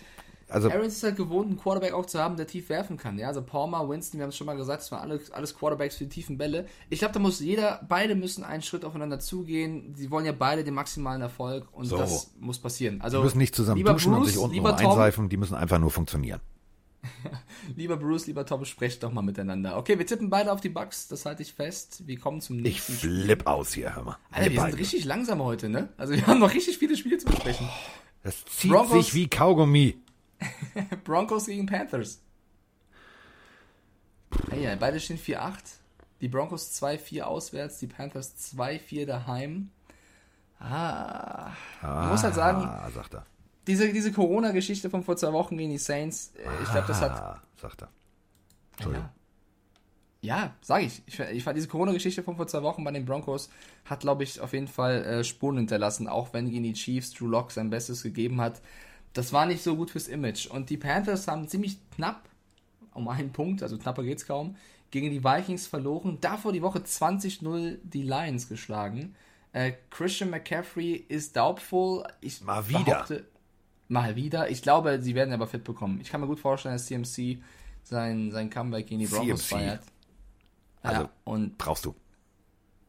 also, 0.52 0.70
Arians 0.70 0.94
ist 0.94 1.02
halt 1.02 1.16
gewohnt, 1.16 1.48
einen 1.48 1.58
Quarterback 1.58 1.92
auch 1.92 2.06
zu 2.06 2.18
haben, 2.18 2.36
der 2.36 2.46
tief 2.46 2.68
werfen 2.68 2.96
kann. 2.96 3.18
Ja, 3.18 3.28
also 3.28 3.42
Palmer, 3.42 3.88
Winston, 3.88 4.18
wir 4.18 4.22
haben 4.24 4.30
es 4.30 4.36
schon 4.36 4.46
mal 4.46 4.56
gesagt, 4.56 4.82
das 4.82 4.92
waren 4.92 5.00
alles, 5.10 5.30
alles 5.30 5.56
Quarterbacks 5.56 5.96
für 5.96 6.04
die 6.04 6.10
tiefen 6.10 6.38
Bälle. 6.38 6.66
Ich 6.90 6.98
glaube, 7.00 7.14
da 7.14 7.20
muss 7.20 7.40
jeder, 7.40 7.80
beide 7.88 8.14
müssen 8.14 8.44
einen 8.44 8.62
Schritt 8.62 8.84
aufeinander 8.84 9.18
zugehen. 9.18 9.94
Sie 9.96 10.10
wollen 10.10 10.24
ja 10.26 10.32
beide 10.32 10.64
den 10.64 10.74
maximalen 10.74 11.22
Erfolg 11.22 11.66
und 11.72 11.86
So. 11.86 11.96
das 11.96 12.32
muss 12.38 12.58
passieren. 12.58 13.00
Also 13.00 13.18
die 13.18 13.24
müssen 13.24 13.38
nicht 13.38 13.54
zusammen 13.54 13.78
lieber 13.78 13.92
duschen 13.94 14.12
Bruce, 14.12 14.36
und 14.36 14.50
sich 14.52 14.60
unten 14.60 14.66
einseifen, 14.86 15.28
die 15.28 15.36
müssen 15.36 15.54
einfach 15.54 15.78
nur 15.78 15.90
funktionieren. 15.90 16.40
lieber 17.76 17.96
Bruce, 17.96 18.26
lieber 18.26 18.46
Tom, 18.46 18.64
sprecht 18.64 19.02
doch 19.02 19.12
mal 19.12 19.22
miteinander. 19.22 19.76
Okay, 19.76 19.98
wir 19.98 20.06
tippen 20.06 20.30
beide 20.30 20.52
auf 20.52 20.60
die 20.60 20.68
Bucks, 20.68 21.08
das 21.08 21.24
halte 21.26 21.42
ich 21.42 21.52
fest. 21.52 22.02
Wir 22.06 22.18
kommen 22.18 22.40
zum 22.40 22.58
Ich 22.58 22.62
nächsten 22.62 22.92
Spiel. 22.94 23.24
flipp 23.24 23.46
aus 23.46 23.72
hier, 23.74 23.94
hör 23.96 24.04
mal. 24.04 24.16
Alter, 24.30 24.50
wir 24.50 24.60
beide. 24.60 24.70
sind 24.72 24.80
richtig 24.80 25.04
langsam 25.04 25.42
heute, 25.42 25.68
ne? 25.68 25.88
Also 25.96 26.12
wir 26.14 26.26
haben 26.26 26.38
noch 26.40 26.52
richtig 26.54 26.78
viele 26.78 26.96
Spiele 26.96 27.18
zu 27.18 27.26
besprechen. 27.26 27.68
das 28.22 28.44
zieht 28.44 28.70
Broncos- 28.70 28.92
sich 29.06 29.14
wie 29.14 29.28
Kaugummi. 29.28 29.96
Broncos 31.04 31.46
gegen 31.46 31.66
Panthers. 31.66 32.20
Ja, 34.50 34.56
ja, 34.56 34.76
beide 34.76 34.98
stehen 35.00 35.18
4-8. 35.18 35.58
Die 36.20 36.28
Broncos 36.28 36.70
2-4 36.82 37.22
auswärts, 37.22 37.78
die 37.78 37.86
Panthers 37.88 38.34
2-4 38.56 39.06
daheim. 39.06 39.70
Ah. 40.60 41.50
Man 41.82 42.10
muss 42.10 42.22
halt 42.22 42.34
sagen, 42.34 42.62
Ah, 42.62 42.88
sagt 42.90 43.14
er. 43.14 43.26
diese, 43.66 43.92
diese 43.92 44.12
Corona-Geschichte 44.12 44.88
von 44.90 45.02
vor 45.02 45.16
zwei 45.16 45.32
Wochen 45.32 45.56
gegen 45.58 45.70
die 45.72 45.78
Saints, 45.78 46.32
äh, 46.36 46.62
ich 46.62 46.70
glaube, 46.70 46.86
das 46.86 47.00
hat. 47.00 47.10
Ah, 47.10 47.42
sagt 47.60 47.82
er. 47.82 47.88
Entschuldigung. 48.76 49.08
Ja, 50.20 50.54
sage 50.60 50.84
ich. 50.84 51.02
ich. 51.06 51.18
Ich 51.18 51.42
fand 51.42 51.56
diese 51.56 51.66
Corona-Geschichte 51.66 52.22
von 52.22 52.36
vor 52.36 52.46
zwei 52.46 52.62
Wochen 52.62 52.84
bei 52.84 52.92
den 52.92 53.04
Broncos 53.04 53.50
hat, 53.84 54.00
glaube 54.00 54.22
ich, 54.22 54.40
auf 54.40 54.52
jeden 54.52 54.68
Fall 54.68 55.04
äh, 55.04 55.24
Spuren 55.24 55.56
hinterlassen, 55.56 56.06
auch 56.06 56.32
wenn 56.32 56.48
gegen 56.48 56.62
die 56.62 56.74
Chiefs 56.74 57.12
Drew 57.12 57.26
Lock 57.26 57.50
sein 57.50 57.70
Bestes 57.70 58.04
gegeben 58.04 58.40
hat. 58.40 58.62
Das 59.12 59.32
war 59.32 59.46
nicht 59.46 59.62
so 59.62 59.76
gut 59.76 59.90
fürs 59.90 60.08
Image. 60.08 60.46
Und 60.46 60.70
die 60.70 60.76
Panthers 60.76 61.28
haben 61.28 61.46
ziemlich 61.48 61.78
knapp, 61.94 62.28
um 62.94 63.08
einen 63.08 63.32
Punkt, 63.32 63.62
also 63.62 63.76
knapper 63.78 64.02
geht's 64.02 64.26
kaum, 64.26 64.56
gegen 64.90 65.10
die 65.10 65.22
Vikings 65.24 65.66
verloren. 65.66 66.18
Davor 66.20 66.52
die 66.52 66.62
Woche 66.62 66.80
20-0 66.80 67.78
die 67.82 68.02
Lions 68.02 68.48
geschlagen. 68.48 69.14
Äh, 69.52 69.72
Christian 69.90 70.30
McCaffrey 70.30 70.92
ist 71.08 71.36
doubtful. 71.36 72.04
Ich 72.20 72.40
Mal 72.42 72.66
wieder. 72.68 73.06
Mal 73.88 74.16
wieder. 74.16 74.48
Ich 74.50 74.62
glaube, 74.62 75.00
sie 75.02 75.14
werden 75.14 75.34
aber 75.34 75.46
fit 75.46 75.64
bekommen. 75.64 76.00
Ich 76.00 76.08
kann 76.10 76.20
mir 76.22 76.26
gut 76.26 76.40
vorstellen, 76.40 76.74
dass 76.74 76.86
CMC 76.86 77.42
sein, 77.82 78.30
sein 78.30 78.48
Comeback 78.48 78.86
gegen 78.86 79.00
die 79.00 79.06
Broncos 79.06 79.46
CMC. 79.48 79.60
feiert. 79.60 79.82
Also- 80.82 81.02
ja, 81.02 81.10
und. 81.24 81.58
Brauchst 81.58 81.84
du. 81.84 81.94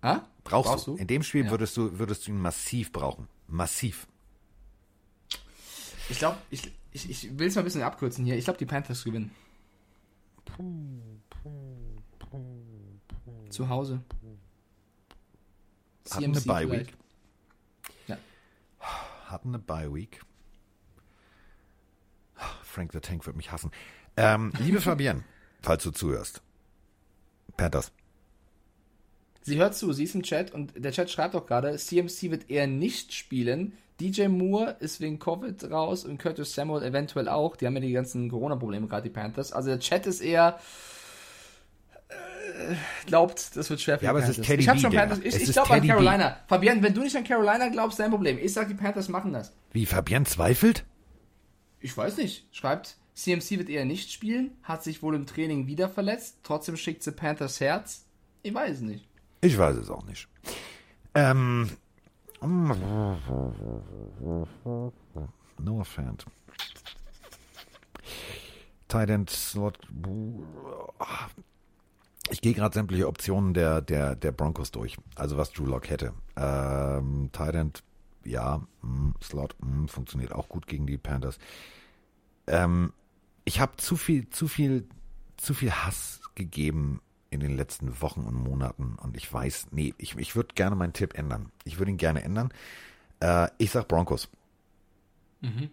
Hä? 0.01 0.17
Brauchst, 0.45 0.69
Brauchst 0.71 0.87
du. 0.87 0.91
du? 0.95 0.97
In 0.97 1.07
dem 1.07 1.23
Spiel 1.23 1.45
Ja. 1.45 1.51
würdest 1.51 1.75
du 1.77 1.97
würdest 1.99 2.27
du 2.27 2.31
ihn 2.31 2.37
massiv 2.41 2.91
brauchen. 2.93 3.27
Massiv. 3.47 4.07
Ich 6.09 6.19
glaube, 6.19 6.37
ich, 6.49 6.71
ich, 6.91 7.09
ich 7.09 7.39
will 7.39 7.47
es 7.47 7.55
mal 7.55 7.61
ein 7.61 7.65
bisschen 7.65 7.83
abkürzen 7.83 8.25
hier. 8.25 8.37
Ich 8.37 8.45
glaube, 8.45 8.59
die 8.59 8.65
Panthers 8.65 9.03
gewinnen. 9.03 9.31
Zu 13.49 13.69
Hause. 13.69 14.03
Hatten 16.09 16.25
eine 16.25 16.41
Bye. 16.41 16.71
Week. 16.71 16.93
Ja. 18.07 18.17
Hatten 19.25 19.49
eine 19.49 19.59
Bye 19.59 19.93
Week. 19.93 20.21
Frank 22.63 22.91
the 22.91 22.99
Tank 22.99 23.25
wird 23.25 23.35
mich 23.35 23.51
hassen. 23.51 23.71
Ähm, 24.17 24.51
liebe 24.59 24.81
Fabienne, 24.81 25.23
falls 25.61 25.83
du 25.83 25.91
zuhörst. 25.91 26.41
Panthers. 27.55 27.91
Sie 29.41 29.57
hört 29.57 29.75
zu, 29.75 29.91
sie 29.91 30.05
ist 30.05 30.15
im 30.15 30.23
Chat 30.23 30.51
und 30.51 30.73
der 30.75 30.91
Chat 30.91 31.11
schreibt 31.11 31.35
auch 31.35 31.45
gerade, 31.45 31.77
CMC 31.77 32.31
wird 32.31 32.49
eher 32.49 32.65
nicht 32.65 33.13
spielen. 33.13 33.77
DJ 33.99 34.27
Moore 34.27 34.77
ist 34.79 34.99
wegen 35.01 35.19
Covid 35.19 35.69
raus 35.71 36.05
und 36.05 36.17
Curtis 36.17 36.53
Samuel 36.53 36.83
eventuell 36.83 37.29
auch. 37.29 37.55
Die 37.55 37.65
haben 37.65 37.75
ja 37.75 37.81
die 37.81 37.91
ganzen 37.91 38.29
Corona-Probleme 38.29 38.87
gerade, 38.87 39.03
die 39.03 39.13
Panthers. 39.13 39.53
Also 39.53 39.69
der 39.69 39.79
Chat 39.79 40.07
ist 40.07 40.21
eher 40.21 40.59
äh, 42.09 42.75
glaubt, 43.05 43.55
das 43.55 43.69
wird 43.69 43.81
schwer 43.81 43.99
für 43.99 44.05
Ja, 44.05 44.11
die 44.11 44.17
aber 44.17 44.23
es 44.23 44.29
ist 44.29 44.35
Panthers. 44.37 44.47
Teddy 44.47 44.63
ich 44.63 44.69
hab 44.69 44.79
schon. 44.79 44.93
Panthers. 44.93 45.19
Ich, 45.19 45.35
ich 45.35 45.51
glaube 45.51 45.69
an 45.69 45.75
Teddy 45.75 45.87
B. 45.87 45.93
Carolina. 45.93 46.37
Fabian, 46.47 46.83
wenn 46.83 46.93
du 46.93 47.01
nicht 47.01 47.15
an 47.15 47.23
Carolina 47.23 47.69
glaubst, 47.69 47.99
dein 47.99 48.11
Problem. 48.11 48.37
Ich 48.41 48.53
sag, 48.53 48.67
die 48.67 48.73
Panthers 48.73 49.09
machen 49.09 49.33
das. 49.33 49.53
Wie 49.71 49.85
Fabienne 49.85 50.25
zweifelt? 50.25 50.85
Ich 51.79 51.95
weiß 51.95 52.17
nicht. 52.17 52.47
Schreibt, 52.51 52.97
CMC 53.13 53.59
wird 53.59 53.69
eher 53.69 53.85
nicht 53.85 54.11
spielen, 54.11 54.51
hat 54.63 54.83
sich 54.83 55.03
wohl 55.03 55.15
im 55.15 55.25
Training 55.25 55.67
wieder 55.67 55.89
verletzt, 55.89 56.37
trotzdem 56.43 56.77
schickt 56.77 57.03
sie 57.03 57.11
Panthers 57.11 57.59
Herz. 57.59 58.05
Ich 58.41 58.53
weiß 58.53 58.77
es 58.77 58.81
nicht. 58.81 59.07
Ich 59.41 59.57
weiß 59.57 59.75
es 59.77 59.89
auch 59.89 60.05
nicht. 60.05 60.27
Ähm. 61.13 61.69
No 65.59 65.79
offense. 65.79 66.25
Tight 68.87 69.09
End 69.09 69.29
Slot. 69.29 69.79
Ich 72.29 72.41
gehe 72.41 72.53
gerade 72.53 72.73
sämtliche 72.73 73.07
Optionen 73.07 73.53
der, 73.53 73.81
der, 73.81 74.15
der 74.15 74.31
Broncos 74.31 74.71
durch. 74.71 74.97
Also 75.15 75.37
was 75.37 75.51
Drew 75.51 75.65
Lock 75.65 75.89
hätte. 75.89 76.13
Ähm, 76.35 77.29
Tight 77.31 77.55
End, 77.55 77.83
ja, 78.25 78.61
mm, 78.81 79.11
Slot 79.21 79.55
mm, 79.59 79.85
funktioniert 79.85 80.33
auch 80.33 80.49
gut 80.49 80.67
gegen 80.67 80.85
die 80.85 80.97
Panthers. 80.97 81.37
Ähm, 82.47 82.91
ich 83.45 83.59
habe 83.59 83.77
zu 83.77 83.95
viel, 83.95 84.29
zu 84.29 84.47
viel, 84.47 84.87
zu 85.37 85.53
viel 85.53 85.71
Hass 85.71 86.21
gegeben 86.35 87.01
in 87.33 87.39
den 87.39 87.55
letzten 87.55 88.01
Wochen 88.01 88.21
und 88.21 88.35
Monaten 88.35 88.95
und 89.01 89.17
ich 89.17 89.31
weiß, 89.31 89.67
nee, 89.71 89.93
ich, 89.97 90.17
ich 90.17 90.35
würde 90.35 90.53
gerne 90.55 90.75
meinen 90.75 90.93
Tipp 90.93 91.17
ändern. 91.17 91.51
Ich 91.65 91.79
würde 91.79 91.91
ihn 91.91 91.97
gerne 91.97 92.23
ändern. 92.23 92.53
Äh, 93.19 93.47
ich 93.57 93.71
sag 93.71 93.87
Broncos. 93.87 94.29
Mhm. 95.41 95.69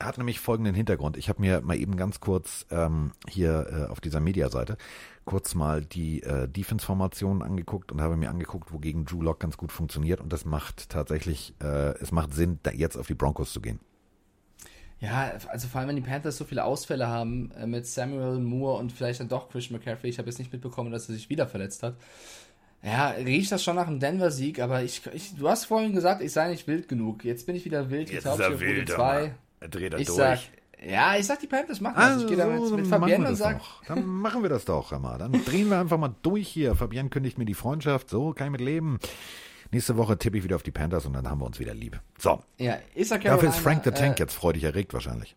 Hat 0.00 0.18
nämlich 0.18 0.40
folgenden 0.40 0.74
Hintergrund. 0.74 1.16
Ich 1.16 1.28
habe 1.28 1.40
mir 1.40 1.60
mal 1.60 1.76
eben 1.76 1.96
ganz 1.96 2.20
kurz 2.20 2.66
ähm, 2.70 3.12
hier 3.28 3.66
äh, 3.70 3.90
auf 3.90 4.00
dieser 4.00 4.20
Mediaseite 4.20 4.76
kurz 5.24 5.54
mal 5.54 5.84
die 5.84 6.22
äh, 6.22 6.48
Defense-Formationen 6.48 7.42
angeguckt 7.42 7.92
und 7.92 8.00
habe 8.00 8.16
mir 8.16 8.30
angeguckt, 8.30 8.72
wogegen 8.72 9.04
Drew 9.04 9.22
Lock 9.22 9.40
ganz 9.40 9.56
gut 9.56 9.72
funktioniert 9.72 10.20
und 10.20 10.32
das 10.32 10.44
macht 10.44 10.88
tatsächlich, 10.88 11.54
äh, 11.62 11.96
es 12.00 12.12
macht 12.12 12.34
Sinn, 12.34 12.58
da 12.62 12.72
jetzt 12.72 12.96
auf 12.96 13.06
die 13.06 13.14
Broncos 13.14 13.52
zu 13.52 13.60
gehen. 13.60 13.78
Ja, 15.02 15.32
also 15.48 15.66
vor 15.66 15.80
allem, 15.80 15.88
wenn 15.88 15.96
die 15.96 16.02
Panthers 16.02 16.36
so 16.36 16.44
viele 16.44 16.64
Ausfälle 16.64 17.08
haben 17.08 17.50
äh, 17.60 17.66
mit 17.66 17.88
Samuel 17.88 18.38
Moore 18.38 18.78
und 18.78 18.92
vielleicht 18.92 19.18
dann 19.18 19.28
doch 19.28 19.50
Christian 19.50 19.78
McCaffrey. 19.80 20.08
Ich 20.08 20.18
habe 20.18 20.28
jetzt 20.28 20.38
nicht 20.38 20.52
mitbekommen, 20.52 20.92
dass 20.92 21.08
er 21.08 21.16
sich 21.16 21.28
wieder 21.28 21.48
verletzt 21.48 21.82
hat. 21.82 21.96
Ja, 22.84 23.08
riecht 23.10 23.50
das 23.50 23.64
schon 23.64 23.74
nach 23.74 23.88
einem 23.88 23.98
Denver-Sieg, 23.98 24.60
aber 24.60 24.84
ich, 24.84 25.02
ich, 25.12 25.34
du 25.34 25.48
hast 25.48 25.64
vorhin 25.64 25.92
gesagt, 25.92 26.22
ich 26.22 26.32
sei 26.32 26.48
nicht 26.48 26.68
wild 26.68 26.88
genug. 26.88 27.24
Jetzt 27.24 27.46
bin 27.46 27.56
ich 27.56 27.64
wieder 27.64 27.90
wild. 27.90 28.10
Jetzt 28.10 28.26
ist 28.26 28.38
er 28.38 28.52
ich 28.52 28.60
wild, 28.60 28.88
zwei. 28.88 29.34
er 29.58 29.68
dreht 29.68 29.92
er 29.92 29.98
Ich 29.98 30.06
durch. 30.06 30.16
sag, 30.16 30.38
ja, 30.84 31.16
ich 31.16 31.26
sag, 31.26 31.40
die 31.40 31.46
Panthers 31.48 31.80
machen 31.80 31.96
das. 31.96 32.04
Also, 32.04 32.20
ich 32.22 32.28
gehe 32.28 32.36
da 32.36 32.48
jetzt 32.48 32.60
mit 32.60 32.70
dann 32.70 32.80
machen 32.80 32.90
Fabienne 32.90 33.28
und 33.28 33.36
sag, 33.36 33.58
doch. 33.58 33.84
Dann 33.86 34.04
machen 34.06 34.42
wir 34.42 34.50
das 34.50 34.64
doch, 34.64 34.92
Hammer. 34.92 35.18
Dann 35.18 35.32
drehen 35.44 35.68
wir 35.68 35.80
einfach 35.80 35.98
mal 35.98 36.14
durch 36.22 36.46
hier. 36.46 36.76
Fabian 36.76 37.10
kündigt 37.10 37.38
mir 37.38 37.44
die 37.44 37.54
Freundschaft. 37.54 38.08
So 38.08 38.32
kann 38.32 38.46
ich 38.48 38.52
mit 38.52 38.60
leben. 38.60 39.00
Nächste 39.72 39.96
Woche 39.96 40.18
tippe 40.18 40.36
ich 40.36 40.44
wieder 40.44 40.56
auf 40.56 40.62
die 40.62 40.70
Panthers 40.70 41.06
und 41.06 41.14
dann 41.14 41.28
haben 41.28 41.40
wir 41.40 41.46
uns 41.46 41.58
wieder 41.58 41.72
lieb. 41.72 41.98
So, 42.18 42.42
ja, 42.58 42.78
ich 42.94 43.08
sag 43.08 43.22
Carolina, 43.22 43.36
dafür 43.36 43.48
ist 43.48 43.62
Frank 43.62 43.84
the 43.84 43.90
Tank 43.90 44.18
äh, 44.18 44.22
jetzt 44.22 44.34
freudig 44.34 44.64
erregt 44.64 44.92
wahrscheinlich. 44.92 45.34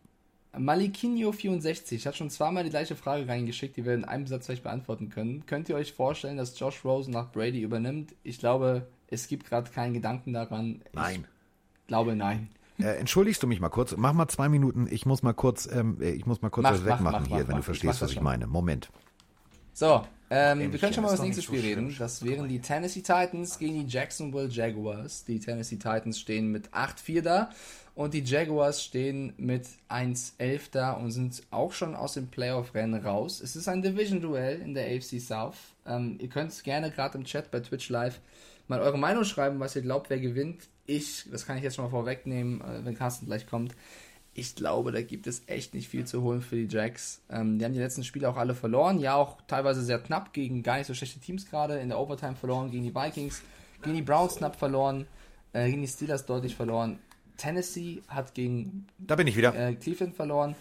Malikinho64 0.54 2.06
hat 2.06 2.16
schon 2.16 2.30
zweimal 2.30 2.64
die 2.64 2.70
gleiche 2.70 2.96
Frage 2.96 3.26
reingeschickt, 3.28 3.76
die 3.76 3.84
wir 3.84 3.94
in 3.94 4.04
einem 4.04 4.26
Satz 4.26 4.46
vielleicht 4.46 4.62
beantworten 4.62 5.08
können. 5.08 5.44
Könnt 5.46 5.68
ihr 5.68 5.74
euch 5.76 5.92
vorstellen, 5.92 6.36
dass 6.36 6.58
Josh 6.58 6.84
Rosen 6.84 7.12
nach 7.12 7.32
Brady 7.32 7.62
übernimmt? 7.62 8.14
Ich 8.22 8.38
glaube, 8.38 8.86
es 9.08 9.28
gibt 9.28 9.48
gerade 9.48 9.70
keinen 9.70 9.94
Gedanken 9.94 10.32
daran. 10.32 10.82
Nein. 10.92 11.26
Ich 11.82 11.86
glaube, 11.88 12.14
nein. 12.14 12.48
Äh, 12.78 12.96
entschuldigst 12.98 13.42
du 13.42 13.46
mich 13.46 13.60
mal 13.60 13.70
kurz? 13.70 13.94
Mach 13.96 14.12
mal 14.12 14.28
zwei 14.28 14.48
Minuten. 14.50 14.86
Ich 14.90 15.06
muss 15.06 15.22
mal 15.22 15.32
kurz, 15.32 15.66
ähm, 15.66 15.98
äh, 16.00 16.10
ich 16.10 16.26
muss 16.26 16.42
mal 16.42 16.50
kurz 16.50 16.64
Mach, 16.64 16.72
was 16.72 16.80
mach, 16.80 16.86
wegmachen 16.98 17.22
mach, 17.22 17.36
hier, 17.36 17.48
wenn 17.48 17.54
du 17.54 17.60
Ich 17.60 17.64
verstehst, 17.64 17.94
mach 17.94 18.02
was 18.02 18.10
ich 18.10 18.16
schon. 18.16 18.24
meine. 18.24 18.46
Moment. 18.46 18.90
So, 19.72 20.02
ähm, 20.30 20.72
wir 20.72 20.78
können 20.78 20.92
schon 20.92 21.02
mal 21.02 21.10
über 21.10 21.16
das 21.16 21.24
nächste 21.24 21.42
so 21.42 21.48
Spiel 21.48 21.60
schlimm. 21.60 21.86
reden. 21.86 21.96
Das 21.98 22.24
wären 22.24 22.48
die 22.48 22.60
Tennessee 22.60 23.02
Titans 23.02 23.58
gegen 23.58 23.86
die 23.86 23.92
Jacksonville 23.92 24.48
Jaguars. 24.48 25.24
Die 25.24 25.38
Tennessee 25.38 25.76
Titans 25.76 26.18
stehen 26.18 26.50
mit 26.50 26.70
8-4 26.70 27.22
da 27.22 27.50
und 27.94 28.12
die 28.12 28.22
Jaguars 28.22 28.82
stehen 28.84 29.32
mit 29.36 29.66
1-11 29.88 30.60
da 30.72 30.92
und 30.92 31.12
sind 31.12 31.42
auch 31.50 31.72
schon 31.72 31.94
aus 31.94 32.14
dem 32.14 32.28
Playoff-Rennen 32.28 33.04
raus. 33.04 33.40
Es 33.40 33.56
ist 33.56 33.68
ein 33.68 33.82
Division-Duell 33.82 34.60
in 34.60 34.74
der 34.74 34.86
AFC 34.86 35.20
South. 35.20 35.56
Ähm, 35.86 36.18
ihr 36.20 36.28
könnt 36.28 36.62
gerne 36.64 36.90
gerade 36.90 37.18
im 37.18 37.24
Chat 37.24 37.50
bei 37.50 37.60
Twitch 37.60 37.88
Live 37.88 38.20
mal 38.68 38.80
eure 38.80 38.98
Meinung 38.98 39.24
schreiben, 39.24 39.60
was 39.60 39.76
ihr 39.76 39.82
glaubt, 39.82 40.10
wer 40.10 40.18
gewinnt. 40.18 40.68
Ich, 40.86 41.24
das 41.30 41.46
kann 41.46 41.56
ich 41.56 41.62
jetzt 41.62 41.76
schon 41.76 41.84
mal 41.84 41.90
vorwegnehmen, 41.90 42.60
äh, 42.60 42.84
wenn 42.84 42.96
Carsten 42.96 43.26
gleich 43.26 43.46
kommt. 43.46 43.74
Ich 44.38 44.54
glaube, 44.54 44.92
da 44.92 45.00
gibt 45.00 45.26
es 45.26 45.42
echt 45.46 45.72
nicht 45.72 45.88
viel 45.88 46.04
zu 46.04 46.20
holen 46.22 46.42
für 46.42 46.56
die 46.56 46.68
Jacks. 46.68 47.22
Ähm, 47.30 47.58
die 47.58 47.64
haben 47.64 47.72
die 47.72 47.78
letzten 47.78 48.04
Spiele 48.04 48.28
auch 48.28 48.36
alle 48.36 48.54
verloren. 48.54 48.98
Ja, 48.98 49.14
auch 49.14 49.38
teilweise 49.46 49.82
sehr 49.82 49.98
knapp 49.98 50.34
gegen 50.34 50.62
gar 50.62 50.76
nicht 50.76 50.86
so 50.86 50.92
schlechte 50.92 51.18
Teams 51.20 51.46
gerade. 51.48 51.78
In 51.78 51.88
der 51.88 51.98
Overtime 51.98 52.36
verloren 52.36 52.70
gegen 52.70 52.84
die 52.84 52.94
Vikings, 52.94 53.40
gegen 53.82 53.96
die 53.96 54.02
Browns 54.02 54.36
knapp 54.36 54.56
verloren, 54.56 55.06
äh, 55.54 55.70
gegen 55.70 55.80
die 55.80 55.88
Steelers 55.88 56.26
deutlich 56.26 56.54
verloren. 56.54 56.98
Tennessee 57.38 58.02
hat 58.08 58.34
gegen 58.34 58.86
Da 58.98 59.16
bin 59.16 59.26
ich 59.26 59.36
wieder. 59.36 59.54
äh, 59.54 59.74
Cleveland 59.74 60.14
verloren. 60.14 60.54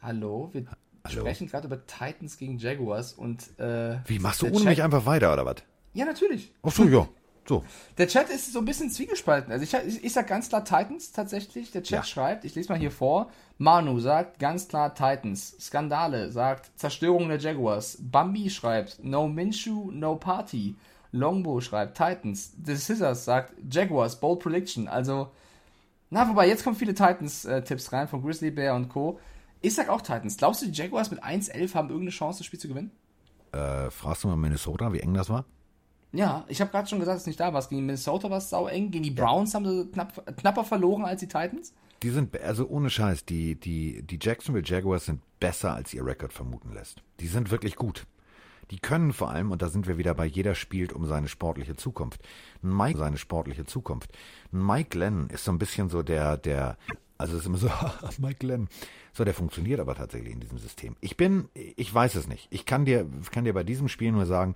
Hallo, 0.00 0.50
wir 0.52 0.64
Hallo. 1.04 1.20
sprechen 1.20 1.48
gerade 1.48 1.66
über 1.66 1.84
Titans 1.86 2.36
gegen 2.38 2.58
Jaguars 2.58 3.12
und 3.14 3.58
äh, 3.58 3.98
Wie, 4.06 4.18
machst 4.20 4.42
du 4.42 4.46
ohne 4.46 4.58
Chat- 4.58 4.64
mich 4.66 4.82
einfach 4.82 5.06
weiter, 5.06 5.32
oder 5.32 5.44
was? 5.44 5.56
Ja, 5.94 6.04
natürlich. 6.04 6.52
Ach 6.62 6.70
so, 6.70 6.84
ja. 6.84 7.08
So. 7.48 7.64
Der 7.96 8.08
Chat 8.08 8.28
ist 8.28 8.52
so 8.52 8.58
ein 8.58 8.64
bisschen 8.64 8.90
zwiegespalten. 8.90 9.50
Also 9.52 9.64
ich, 9.64 9.74
ich, 9.74 10.04
ich 10.04 10.12
sag 10.12 10.26
ganz 10.26 10.48
klar 10.48 10.64
Titans 10.64 11.12
tatsächlich. 11.12 11.70
Der 11.70 11.82
Chat 11.82 11.98
Ja. 11.98 12.04
schreibt, 12.04 12.44
ich 12.44 12.54
lese 12.54 12.70
mal 12.70 12.78
hier 12.78 12.90
vor. 12.90 13.30
Manu 13.56 13.98
sagt 14.00 14.38
ganz 14.38 14.68
klar 14.68 14.94
Titans. 14.94 15.56
Skandale 15.58 16.30
sagt 16.30 16.70
Zerstörung 16.78 17.28
der 17.28 17.38
Jaguars. 17.38 17.98
Bambi 18.00 18.50
schreibt 18.50 19.02
No 19.02 19.28
Minshew, 19.28 19.90
no 19.90 20.16
Party. 20.16 20.76
Longbow 21.12 21.60
schreibt 21.62 21.96
Titans. 21.96 22.52
The 22.64 22.76
Scissors 22.76 23.24
sagt 23.24 23.54
Jaguars, 23.70 24.20
Bold 24.20 24.40
Prediction. 24.40 24.88
Also, 24.88 25.30
na, 26.10 26.28
wobei, 26.28 26.48
jetzt 26.48 26.64
kommen 26.64 26.76
viele 26.76 26.94
Titans-Tipps 26.94 27.92
rein 27.92 28.08
von 28.08 28.22
Grizzly 28.22 28.50
Bear 28.50 28.76
und 28.76 28.88
Co. 28.90 29.18
Ich 29.62 29.74
sag 29.74 29.88
auch 29.88 30.02
Titans. 30.02 30.36
Glaubst 30.36 30.62
du, 30.62 30.66
die 30.66 30.72
Jaguars 30.72 31.10
mit 31.10 31.22
1-11 31.24 31.74
haben 31.74 31.88
irgendeine 31.88 32.10
Chance, 32.10 32.38
das 32.40 32.46
Spiel 32.46 32.60
zu 32.60 32.68
gewinnen? 32.68 32.90
Äh, 33.52 33.90
fragst 33.90 34.24
du 34.24 34.28
mal 34.28 34.36
Minnesota, 34.36 34.92
wie 34.92 35.00
eng 35.00 35.14
das 35.14 35.30
war? 35.30 35.46
Ja, 36.12 36.44
ich 36.48 36.60
habe 36.60 36.70
gerade 36.70 36.88
schon 36.88 37.00
gesagt, 37.00 37.16
dass 37.16 37.22
es 37.22 37.26
nicht 37.26 37.40
da 37.40 37.52
war. 37.52 37.62
Gegen 37.66 37.84
Minnesota 37.84 38.30
war 38.30 38.38
es 38.38 38.50
sau 38.50 38.66
eng. 38.66 38.90
Gegen 38.90 39.04
die 39.04 39.10
Browns 39.10 39.54
haben 39.54 39.66
sie 39.66 39.86
knapp, 39.90 40.36
knapper 40.38 40.64
verloren 40.64 41.04
als 41.04 41.20
die 41.20 41.28
Titans. 41.28 41.74
Die 42.02 42.10
sind, 42.10 42.40
also 42.40 42.66
ohne 42.68 42.90
Scheiß, 42.90 43.24
die, 43.24 43.56
die, 43.56 44.02
die 44.02 44.18
Jacksonville 44.20 44.64
Jaguars 44.64 45.06
sind 45.06 45.20
besser, 45.40 45.74
als 45.74 45.92
ihr 45.92 46.06
Rekord 46.06 46.32
vermuten 46.32 46.72
lässt. 46.72 47.02
Die 47.20 47.26
sind 47.26 47.50
wirklich 47.50 47.76
gut. 47.76 48.06
Die 48.70 48.78
können 48.78 49.12
vor 49.12 49.30
allem, 49.30 49.50
und 49.50 49.62
da 49.62 49.68
sind 49.68 49.86
wir 49.86 49.98
wieder 49.98 50.14
bei 50.14 50.26
jeder 50.26 50.54
spielt 50.54 50.92
um 50.92 51.06
seine 51.06 51.28
sportliche 51.28 51.76
Zukunft. 51.76 52.20
Mike 52.62 52.98
seine 52.98 53.16
sportliche 53.16 53.64
Zukunft. 53.64 54.10
Mike 54.50 54.90
Glenn 54.90 55.28
ist 55.30 55.44
so 55.44 55.52
ein 55.52 55.58
bisschen 55.58 55.88
so 55.88 56.02
der, 56.02 56.36
der, 56.36 56.76
also 57.16 57.34
es 57.34 57.40
ist 57.40 57.46
immer 57.46 57.58
so, 57.58 57.70
Mike 58.18 58.38
Glenn. 58.38 58.68
So, 59.12 59.24
der 59.24 59.34
funktioniert 59.34 59.80
aber 59.80 59.94
tatsächlich 59.94 60.32
in 60.32 60.40
diesem 60.40 60.58
System. 60.58 60.96
Ich 61.00 61.16
bin, 61.16 61.48
ich 61.54 61.92
weiß 61.92 62.14
es 62.14 62.28
nicht. 62.28 62.46
Ich 62.50 62.66
kann 62.66 62.84
dir, 62.84 63.08
kann 63.32 63.44
dir 63.44 63.54
bei 63.54 63.64
diesem 63.64 63.88
Spiel 63.88 64.12
nur 64.12 64.26
sagen, 64.26 64.54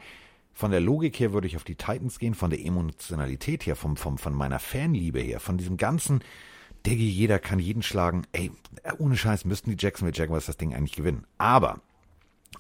von 0.55 0.71
der 0.71 0.81
Logik 0.81 1.19
her 1.19 1.33
würde 1.33 1.47
ich 1.47 1.57
auf 1.57 1.65
die 1.65 1.77
Titans 1.77 2.19
gehen, 2.19 2.35
von 2.35 2.51
der 2.51 2.65
Emotionalität 2.65 3.67
her, 3.67 3.77
vom, 3.77 3.97
vom, 3.97 4.19
von 4.19 4.35
meiner 4.35 4.59
Fanliebe 4.59 5.21
her, 5.21 5.41
von 5.41 5.59
diesem 5.59 5.77
ganzen, 5.77 6.23
Diggi, 6.87 7.09
jeder 7.09 7.39
kann 7.39 7.59
jeden 7.59 7.83
schlagen. 7.83 8.27
Ey, 8.33 8.51
ohne 8.99 9.17
Scheiß 9.17 9.45
müssten 9.45 9.71
die 9.71 9.77
Jacksonville 9.79 10.17
Jaguars 10.17 10.47
das 10.47 10.57
Ding 10.57 10.75
eigentlich 10.75 10.97
gewinnen. 10.97 11.27
Aber 11.39 11.81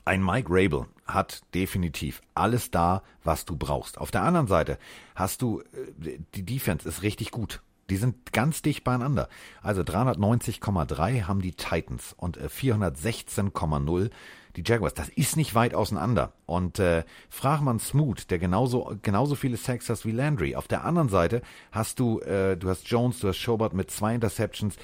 ein 0.05 0.25
Mike 0.25 0.49
Rabel 0.51 0.87
hat 1.07 1.43
definitiv 1.55 2.23
alles 2.35 2.71
da, 2.71 3.03
was 3.25 3.45
du 3.45 3.57
brauchst. 3.57 3.99
Auf 3.99 4.11
der 4.11 4.23
anderen 4.23 4.47
Seite 4.47 4.79
hast 5.15 5.43
du, 5.43 5.61
äh, 5.61 6.19
die 6.35 6.45
Defense 6.45 6.89
ist 6.89 7.03
richtig 7.03 7.31
gut. 7.31 7.63
Die 7.91 7.97
sind 7.97 8.33
ganz 8.33 8.63
dicht 8.63 8.85
beieinander. 8.85 9.29
Also 9.61 9.83
390,3 9.83 11.25
haben 11.25 11.43
die 11.43 11.53
Titans 11.53 12.15
und 12.17 12.37
äh, 12.37 12.47
416,0 12.47 14.11
die 14.57 14.63
Jaguars. 14.65 14.95
Das 14.95 15.09
ist 15.09 15.37
nicht 15.37 15.55
weit 15.55 15.75
auseinander. 15.75 16.33
Und 16.47 16.79
äh, 16.79 17.05
frag 17.29 17.61
man 17.61 17.79
Smoot, 17.79 18.31
der 18.31 18.39
genauso, 18.39 18.97
genauso 19.03 19.35
viele 19.35 19.57
Sacks 19.57 19.89
hat 19.89 20.05
wie 20.05 20.13
Landry. 20.13 20.57
Auf 20.57 20.69
der 20.69 20.85
anderen 20.85 21.09
Seite 21.09 21.43
hast 21.71 21.99
du, 21.99 22.21
äh, 22.21 22.57
du 22.57 22.69
hast 22.69 22.89
Jones, 22.89 23.21
du 23.21 23.29
hast 23.29 23.39
Schobert 23.39 23.75
mit 23.75 23.91
zwei 23.91 24.15
Interceptions. 24.15 24.77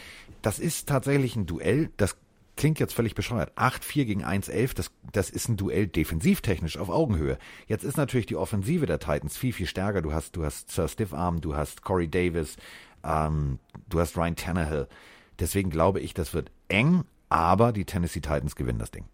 Das 0.43 0.59
ist 0.59 0.89
tatsächlich 0.89 1.37
ein 1.37 1.47
Duell, 1.47 1.91
das 1.97 2.17
klingt 2.59 2.81
jetzt 2.81 2.93
völlig 2.93 3.15
bescheuert. 3.15 3.53
8-4 3.57 4.05
gegen 4.05 4.25
1-11, 4.25 4.75
das, 4.75 4.91
das 5.13 5.31
ist 5.31 5.49
ein 5.49 5.57
Duell 5.57 5.87
defensivtechnisch 5.87 6.77
auf 6.77 6.91
Augenhöhe. 6.91 7.39
Jetzt 7.67 7.85
ist 7.85 7.97
natürlich 7.97 8.27
die 8.27 8.37
Offensive 8.37 8.85
der 8.85 8.99
Titans 8.99 9.37
viel, 9.37 9.53
viel 9.53 9.67
stärker. 9.67 10.03
Du 10.03 10.13
hast, 10.13 10.37
du 10.37 10.45
hast 10.45 10.71
Sir 10.71 10.89
Stiffarm, 10.89 11.41
du 11.41 11.55
hast 11.55 11.83
Corey 11.83 12.09
Davis, 12.09 12.57
ähm, 13.05 13.61
du 13.89 14.01
hast 14.01 14.17
Ryan 14.17 14.37
Tannehill. 14.37 14.89
Deswegen 15.39 15.71
glaube 15.71 16.01
ich, 16.01 16.15
das 16.15 16.35
wird 16.35 16.51
eng, 16.69 17.05
aber 17.29 17.73
die 17.73 17.85
Tennessee 17.85 18.21
Titans 18.21 18.57
gewinnen 18.57 18.81
das 18.81 18.91
Ding. 18.91 19.05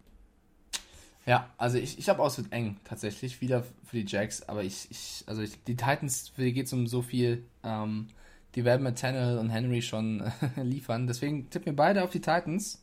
Ja, 1.25 1.49
also 1.57 1.77
ich, 1.79 1.97
ich 1.97 2.07
habe 2.09 2.21
auch, 2.21 2.27
es 2.27 2.37
wird 2.37 2.51
eng 2.51 2.77
tatsächlich, 2.83 3.41
wieder 3.41 3.63
für 3.83 3.97
die 3.97 4.05
Jacks, 4.07 4.43
aber 4.43 4.63
ich, 4.63 4.87
ich 4.91 5.23
also 5.25 5.41
ich, 5.41 5.63
die 5.63 5.75
Titans, 5.75 6.29
für 6.29 6.43
die 6.43 6.53
geht 6.53 6.67
es 6.67 6.73
um 6.73 6.85
so 6.87 7.01
viel, 7.01 7.43
ähm, 7.63 8.07
die 8.53 8.63
werden 8.63 8.83
mit 8.83 8.99
Tannehill 8.99 9.37
und 9.39 9.49
Henry 9.49 9.81
schon 9.81 10.21
äh, 10.21 10.61
liefern. 10.63 11.07
Deswegen 11.07 11.49
tippen 11.49 11.65
wir 11.67 11.75
beide 11.75 12.03
auf 12.03 12.11
die 12.11 12.21
Titans. 12.21 12.81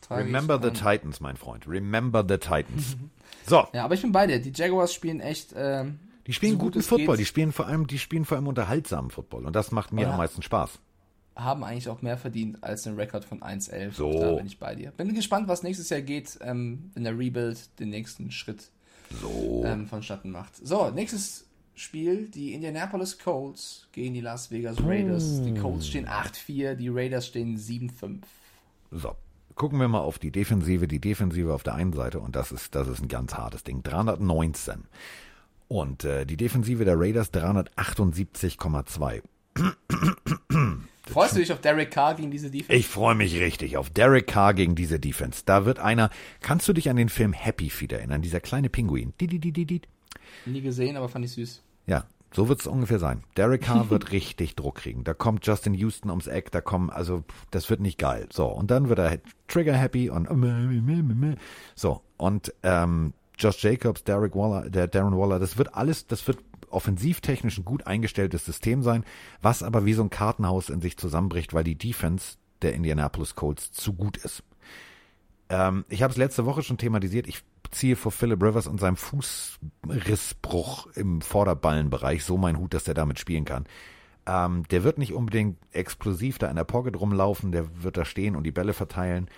Trage 0.00 0.24
Remember 0.24 0.60
the. 0.62 0.70
Titans, 0.70 1.20
mein 1.20 1.36
Freund. 1.36 1.66
Remember 1.66 2.24
the 2.26 2.38
Titans. 2.38 2.96
So, 3.46 3.66
Ja, 3.72 3.84
aber 3.84 3.94
ich 3.94 4.02
bin 4.02 4.12
bei 4.12 4.26
dir. 4.26 4.40
Die 4.40 4.52
Jaguars 4.54 4.92
spielen 4.92 5.20
echt. 5.20 5.54
Ähm, 5.56 5.98
die 6.26 6.32
spielen 6.34 6.52
so 6.52 6.58
gut 6.58 6.66
guten 6.68 6.78
es 6.80 6.86
Football, 6.86 7.16
geht. 7.16 7.20
die 7.20 7.26
spielen 7.26 7.52
vor 7.52 7.66
allem, 7.66 7.86
die 7.86 7.98
spielen 7.98 8.24
vor 8.26 8.36
allem 8.36 8.46
unterhaltsamen 8.46 9.10
Football 9.10 9.46
und 9.46 9.56
das 9.56 9.70
macht 9.72 9.92
mir 9.92 10.02
Ja. 10.02 10.10
am 10.12 10.18
meisten 10.18 10.42
Spaß. 10.42 10.78
Haben 11.38 11.62
eigentlich 11.64 11.88
auch 11.88 12.02
mehr 12.02 12.18
verdient 12.18 12.62
als 12.62 12.82
den 12.82 12.96
Rekord 12.96 13.24
von 13.24 13.40
1-11. 13.40 13.92
So. 13.92 14.20
Da 14.20 14.32
bin 14.32 14.46
ich 14.46 14.58
bei 14.58 14.74
dir. 14.74 14.90
Bin 14.90 15.14
gespannt, 15.14 15.48
was 15.48 15.62
nächstes 15.62 15.88
Jahr 15.88 16.00
geht, 16.02 16.38
ähm, 16.42 16.90
wenn 16.94 17.04
der 17.04 17.16
Rebuild 17.16 17.78
den 17.78 17.90
nächsten 17.90 18.30
Schritt 18.30 18.70
So. 19.22 19.62
ähm, 19.64 19.86
vonstatten 19.86 20.30
macht. 20.30 20.56
So, 20.56 20.90
nächstes 20.90 21.46
Spiel, 21.74 22.26
die 22.28 22.54
Indianapolis 22.54 23.18
Colts 23.18 23.86
gegen 23.92 24.14
die 24.14 24.20
Las 24.20 24.50
Vegas 24.50 24.76
Raiders. 24.84 25.40
Die 25.44 25.54
Colts 25.54 25.86
stehen 25.86 26.08
8-4, 26.08 26.74
die 26.74 26.88
Raiders 26.88 27.26
stehen 27.28 27.56
7-5. 27.56 28.22
So. 28.90 29.14
Gucken 29.54 29.78
wir 29.80 29.88
mal 29.88 30.00
auf 30.00 30.18
die 30.20 30.30
Defensive. 30.30 30.86
Die 30.88 31.00
Defensive 31.00 31.52
auf 31.54 31.62
der 31.64 31.74
einen 31.74 31.92
Seite, 31.92 32.20
und 32.20 32.36
das 32.36 32.52
ist, 32.52 32.74
das 32.74 32.86
ist 32.88 33.00
ein 33.00 33.08
ganz 33.08 33.34
hartes 33.34 33.64
Ding. 33.64 33.82
319. 33.82 34.84
Und 35.68 36.04
äh, 36.04 36.24
die 36.26 36.36
Defensive 36.36 36.84
der 36.84 36.98
Raiders 36.98 37.32
378,2. 37.32 39.22
Vor 41.08 41.22
Freust 41.22 41.36
du 41.36 41.40
dich 41.40 41.52
auf 41.52 41.60
Derek 41.60 41.90
Carr 41.90 42.14
gegen 42.14 42.30
diese 42.30 42.50
Defense? 42.50 42.72
Ich 42.72 42.86
freue 42.86 43.14
mich 43.14 43.40
richtig 43.40 43.76
auf 43.76 43.90
Derek 43.90 44.26
Carr 44.26 44.54
gegen 44.54 44.74
diese 44.74 45.00
Defense. 45.00 45.42
Da 45.44 45.64
wird 45.64 45.78
einer. 45.78 46.10
Kannst 46.40 46.68
du 46.68 46.72
dich 46.72 46.90
an 46.90 46.96
den 46.96 47.08
Film 47.08 47.32
Happy 47.32 47.70
Feet 47.70 47.92
erinnern? 47.92 48.22
Dieser 48.22 48.40
kleine 48.40 48.68
Pinguin. 48.68 49.14
Die, 49.20 49.26
die, 49.26 49.38
die, 49.38 49.52
die, 49.52 49.64
die. 49.64 49.82
Nie 50.46 50.60
gesehen, 50.60 50.96
aber 50.96 51.08
fand 51.08 51.24
ich 51.24 51.32
süß. 51.32 51.62
Ja, 51.86 52.04
so 52.32 52.48
wird 52.48 52.60
es 52.60 52.66
ungefähr 52.66 52.98
sein. 52.98 53.24
Derek 53.36 53.62
Carr 53.62 53.88
wird 53.90 54.12
richtig 54.12 54.54
Druck 54.54 54.76
kriegen. 54.76 55.04
Da 55.04 55.14
kommt 55.14 55.46
Justin 55.46 55.74
Houston 55.74 56.10
ums 56.10 56.26
Eck, 56.26 56.52
da 56.52 56.60
kommen, 56.60 56.90
also 56.90 57.24
das 57.50 57.70
wird 57.70 57.80
nicht 57.80 57.98
geil. 57.98 58.28
So, 58.30 58.46
und 58.46 58.70
dann 58.70 58.88
wird 58.88 58.98
er 58.98 59.18
Trigger 59.48 59.74
happy 59.74 60.10
und 60.10 60.28
so. 61.74 62.02
Und 62.18 62.52
ähm, 62.62 63.14
Josh 63.38 63.62
Jacobs, 63.62 64.04
Derek 64.04 64.34
Waller, 64.34 64.68
der 64.68 64.88
Darren 64.88 65.16
Waller, 65.16 65.38
das 65.38 65.56
wird 65.56 65.74
alles, 65.74 66.06
das 66.06 66.26
wird 66.26 66.38
offensivtechnisch 66.70 67.58
ein 67.58 67.64
gut 67.64 67.86
eingestelltes 67.86 68.44
System 68.44 68.82
sein, 68.82 69.04
was 69.42 69.62
aber 69.62 69.84
wie 69.84 69.94
so 69.94 70.02
ein 70.02 70.10
Kartenhaus 70.10 70.70
in 70.70 70.80
sich 70.80 70.96
zusammenbricht, 70.96 71.54
weil 71.54 71.64
die 71.64 71.76
Defense 71.76 72.36
der 72.62 72.74
Indianapolis 72.74 73.34
Colts 73.34 73.72
zu 73.72 73.92
gut 73.92 74.16
ist. 74.16 74.42
Ähm, 75.48 75.84
ich 75.88 76.02
habe 76.02 76.10
es 76.10 76.16
letzte 76.16 76.44
Woche 76.46 76.62
schon 76.62 76.78
thematisiert. 76.78 77.26
Ich 77.26 77.42
ziehe 77.70 77.96
vor 77.96 78.12
Philip 78.12 78.42
Rivers 78.42 78.66
und 78.66 78.80
seinem 78.80 78.96
Fußrissbruch 78.96 80.88
im 80.94 81.20
Vorderballenbereich 81.20 82.24
so 82.24 82.36
mein 82.36 82.58
Hut, 82.58 82.74
dass 82.74 82.84
der 82.84 82.94
damit 82.94 83.18
spielen 83.18 83.44
kann. 83.44 83.66
Ähm, 84.26 84.64
der 84.70 84.84
wird 84.84 84.98
nicht 84.98 85.12
unbedingt 85.12 85.58
explosiv 85.72 86.38
da 86.38 86.48
in 86.48 86.56
der 86.56 86.64
Pocket 86.64 86.98
rumlaufen, 86.98 87.52
der 87.52 87.82
wird 87.82 87.96
da 87.96 88.04
stehen 88.04 88.36
und 88.36 88.44
die 88.44 88.52
Bälle 88.52 88.74
verteilen. 88.74 89.28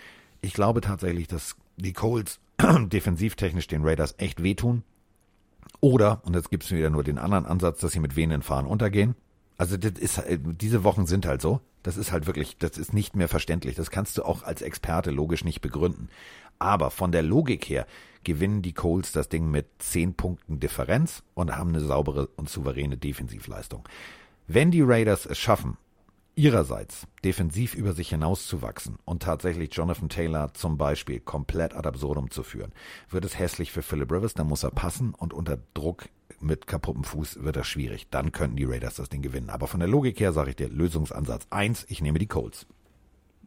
Ich 0.41 0.53
glaube 0.53 0.81
tatsächlich, 0.81 1.29
dass 1.29 1.57
die 1.77 1.93
Colts 1.93 2.41
defensivtechnisch 2.61 3.69
den 3.69 3.85
Raiders 3.85 4.15
echt 4.19 4.43
wehtun. 4.43 4.83
Oder, 5.81 6.21
und 6.25 6.35
jetzt 6.35 6.51
gibt 6.51 6.65
es 6.65 6.71
wieder 6.71 6.91
nur 6.91 7.05
den 7.05 7.19
anderen 7.19 7.47
Ansatz, 7.47 7.81
dass 7.81 7.93
sie 7.93 8.01
mit 8.01 8.17
Venen 8.17 8.43
fahren 8.43 8.67
untergehen. 8.67 9.15
Also 9.57 9.77
das 9.77 9.93
ist 9.99 10.19
halt, 10.19 10.41
diese 10.61 10.85
Wochen 10.85 11.07
sind 11.07 11.27
halt 11.27 11.43
so. 11.43 11.61
Das 11.83 11.97
ist 11.97 12.13
halt 12.13 12.27
wirklich, 12.27 12.59
das 12.59 12.77
ist 12.77 12.93
nicht 12.93 13.17
mehr 13.17 13.29
verständlich. 13.29 13.75
Das 13.75 13.91
kannst 13.91 14.19
du 14.19 14.23
auch 14.23 14.43
als 14.43 14.63
Experte 14.63 15.11
logisch 15.11 15.45
nicht 15.45 15.61
begründen. 15.61 16.09
Aber 16.59 16.91
von 16.91 17.11
der 17.13 17.23
Logik 17.23 17.69
her 17.69 17.87
gewinnen 18.23 18.61
die 18.61 18.75
Colts 18.75 19.13
das 19.13 19.31
Ding 19.31 19.51
mit 19.51 19.67
zehn 19.79 20.15
Punkten 20.15 20.61
Differenz 20.61 21.23
und 21.35 21.57
haben 21.57 21.71
eine 21.71 21.81
saubere 21.81 22.27
und 22.37 22.51
souveräne 22.51 22.99
Defensivleistung. 22.99 23.89
Wenn 24.47 24.71
die 24.71 24.83
Raiders 24.83 25.25
es 25.25 25.39
schaffen, 25.39 25.79
ihrerseits 26.41 27.07
defensiv 27.23 27.75
über 27.75 27.93
sich 27.93 28.09
hinauszuwachsen 28.09 28.97
und 29.05 29.23
tatsächlich 29.23 29.75
Jonathan 29.75 30.09
Taylor 30.09 30.55
zum 30.55 30.79
Beispiel 30.79 31.21
komplett 31.21 31.75
ad 31.75 31.87
absurdum 31.87 32.31
zu 32.31 32.43
führen, 32.43 32.73
wird 33.11 33.27
es 33.27 33.39
hässlich 33.39 33.73
für 33.73 33.83
Philip 33.83 34.11
Rivers, 34.11 34.33
dann 34.33 34.49
muss 34.49 34.63
er 34.63 34.71
passen 34.71 35.13
und 35.13 35.35
unter 35.35 35.59
Druck 35.75 36.09
mit 36.41 36.67
kaputtem 36.67 37.05
Fuß 37.05 37.45
wird 37.45 37.57
das 37.57 37.67
schwierig. 37.67 38.09
Dann 38.11 38.33
könnten 38.33 38.57
die 38.57 38.65
Raiders 38.65 38.95
das 38.95 39.11
Ding 39.11 39.21
gewinnen. 39.21 39.51
Aber 39.51 39.67
von 39.67 39.81
der 39.81 39.89
Logik 39.91 40.19
her 40.19 40.33
sage 40.33 40.51
ich 40.51 40.57
dir, 40.57 40.71
Lösungsansatz 40.71 41.47
1, 41.51 41.85
ich 41.91 42.01
nehme 42.01 42.19
die 42.19 42.27
Colts. 42.27 42.67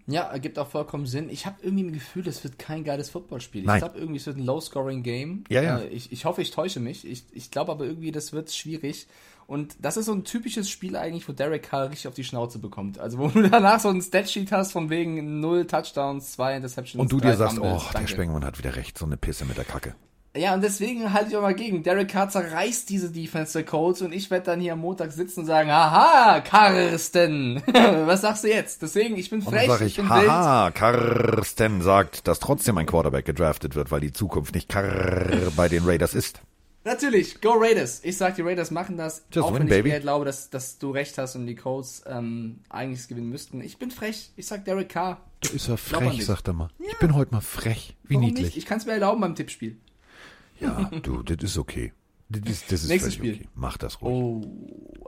Ja, 0.08 0.24
ergibt 0.24 0.60
auch 0.60 0.68
vollkommen 0.68 1.06
Sinn. 1.06 1.30
Ich 1.30 1.46
habe 1.46 1.58
irgendwie 1.62 1.86
ein 1.86 1.94
Gefühl, 1.94 2.24
das 2.24 2.44
wird 2.44 2.60
kein 2.60 2.84
geiles 2.84 3.10
Footballspiel. 3.10 3.64
Nein. 3.64 3.78
Ich 3.78 3.82
glaube 3.84 3.98
irgendwie, 4.00 4.18
es 4.18 4.26
wird 4.26 4.38
ein 4.38 4.46
Low-Scoring-Game. 4.46 5.46
Ja, 5.50 5.62
ja. 5.62 5.80
Äh, 5.80 5.88
Ich, 5.88 6.12
ich 6.12 6.26
hoffe, 6.26 6.42
ich 6.42 6.52
täusche 6.52 6.80
mich. 6.80 7.08
Ich, 7.08 7.24
ich 7.32 7.52
glaube 7.52 7.72
aber 7.72 7.86
irgendwie, 7.86 8.12
das 8.12 8.34
wird 8.34 8.52
schwierig. 8.52 9.08
Und 9.48 9.76
das 9.80 9.98
ist 9.98 10.06
so 10.06 10.14
ein 10.14 10.24
typisches 10.24 10.70
Spiel 10.70 10.96
eigentlich, 10.96 11.28
wo 11.28 11.34
Derek 11.34 11.64
Carr 11.64 11.90
richtig 11.90 12.08
auf 12.08 12.14
die 12.14 12.24
Schnauze 12.24 12.60
bekommt. 12.60 12.98
Also 13.00 13.18
wo 13.18 13.28
du 13.28 13.42
danach 13.50 13.80
so 13.80 13.90
ein 13.90 14.02
Statsheet 14.02 14.52
hast 14.52 14.72
von 14.72 14.90
wegen 14.90 15.40
null 15.40 15.68
Touchdowns, 15.68 16.34
zwei 16.34 16.56
Interceptions. 16.56 17.02
Und 17.02 17.12
du 17.12 17.20
dir 17.20 17.36
sagst, 17.36 17.58
Fumbles. 17.58 17.84
oh, 17.90 17.98
der. 17.98 18.08
Spengmann 18.08 18.44
hat 18.46 18.58
wieder 18.58 18.76
recht, 18.76 18.98
so 18.98 19.06
eine 19.06 19.18
Pisse 19.18 19.46
mit 19.46 19.58
der 19.58 19.66
Kacke. 19.66 19.96
Ja, 20.36 20.56
und 20.56 20.62
deswegen 20.64 21.14
halte 21.14 21.30
ich 21.30 21.38
auch 21.38 21.44
mal 21.44 21.54
gegen. 21.54 21.84
Derek 21.84 22.08
Carr 22.10 22.28
zerreißt 22.28 22.90
diese 22.90 23.12
Defense 23.12 23.54
der 23.54 23.66
Colts 23.66 24.02
und 24.02 24.12
ich 24.14 24.32
werde 24.32 24.46
dann 24.48 24.60
hier 24.60 24.74
am 24.74 24.80
Montag 24.80 25.12
sitzen 25.12 25.42
und 25.42 25.46
sagen, 25.46 25.70
aha, 25.70 26.42
Karsten, 26.42 27.62
was 27.72 28.22
sagst 28.22 28.44
du 28.44 28.48
jetzt? 28.50 28.82
Deswegen, 28.82 29.16
ich 29.16 29.30
bin 29.30 29.42
Und 29.42 29.50
frech, 29.54 29.68
dann 29.68 29.70
sage 29.78 29.86
ich 29.86 29.92
ich, 29.92 29.98
bin 29.98 30.10
wild. 30.10 30.28
haha, 30.28 30.72
Karsten 30.72 31.82
sagt, 31.82 32.28
dass 32.28 32.40
trotzdem 32.40 32.80
ein 32.80 32.88
Quarterback 32.88 33.26
gedraftet 33.26 33.76
wird, 33.76 33.92
weil 33.92 34.02
die 34.02 34.12
Zukunft 34.12 34.56
nicht 34.56 34.70
Karr 34.70 35.52
bei 35.56 35.70
den 35.70 35.84
Raiders 35.86 36.16
ist. 36.16 36.42
Natürlich, 36.86 37.40
go 37.40 37.52
Raiders. 37.56 38.02
Ich 38.04 38.18
sag, 38.18 38.36
die 38.36 38.42
Raiders 38.42 38.72
machen 38.72 38.98
das, 38.98 39.24
Just 39.32 39.48
auch 39.48 39.54
win, 39.54 39.70
wenn 39.70 39.78
ich 39.78 39.84
baby. 39.84 40.00
glaube, 40.02 40.26
dass, 40.26 40.50
dass 40.50 40.80
du 40.80 40.90
recht 40.92 41.18
hast 41.18 41.36
und 41.36 41.46
die 41.46 41.56
Colts 41.56 42.04
ähm, 42.08 42.60
eigentlich 42.70 43.08
gewinnen 43.08 43.30
müssten. 43.30 43.62
Ich 43.62 43.78
bin 43.78 43.90
frech. 43.92 44.32
Ich 44.36 44.48
sag 44.48 44.66
Derek 44.66 44.90
Carr. 44.90 45.22
Ist 45.54 45.70
er 45.70 45.78
frech, 45.78 46.26
sagt 46.26 46.48
er 46.48 46.54
mal. 46.54 46.70
Ich 46.80 46.98
bin 46.98 47.14
heute 47.16 47.36
mal 47.36 47.42
frech. 47.42 47.96
Wie 48.04 48.16
Warum 48.16 48.26
niedlich. 48.26 48.46
nicht? 48.48 48.58
Ich 48.58 48.66
kann 48.66 48.80
es 48.80 48.86
mir 48.88 48.94
erlauben 48.94 49.22
beim 49.22 49.36
Tippspiel. 49.36 49.78
Ja, 50.64 50.90
du, 51.02 51.24
das 51.24 51.44
ist 51.44 51.58
okay. 51.58 51.94
Das 52.30 52.42
ist, 52.50 52.72
das 52.72 52.84
ist 52.84 52.90
Nächstes 52.90 53.16
völlig 53.16 53.36
Spiel. 53.36 53.46
okay. 53.46 53.50
Mach 53.56 53.78
das 53.78 54.02
ruhig. 54.02 54.14
Oh. 54.14 55.08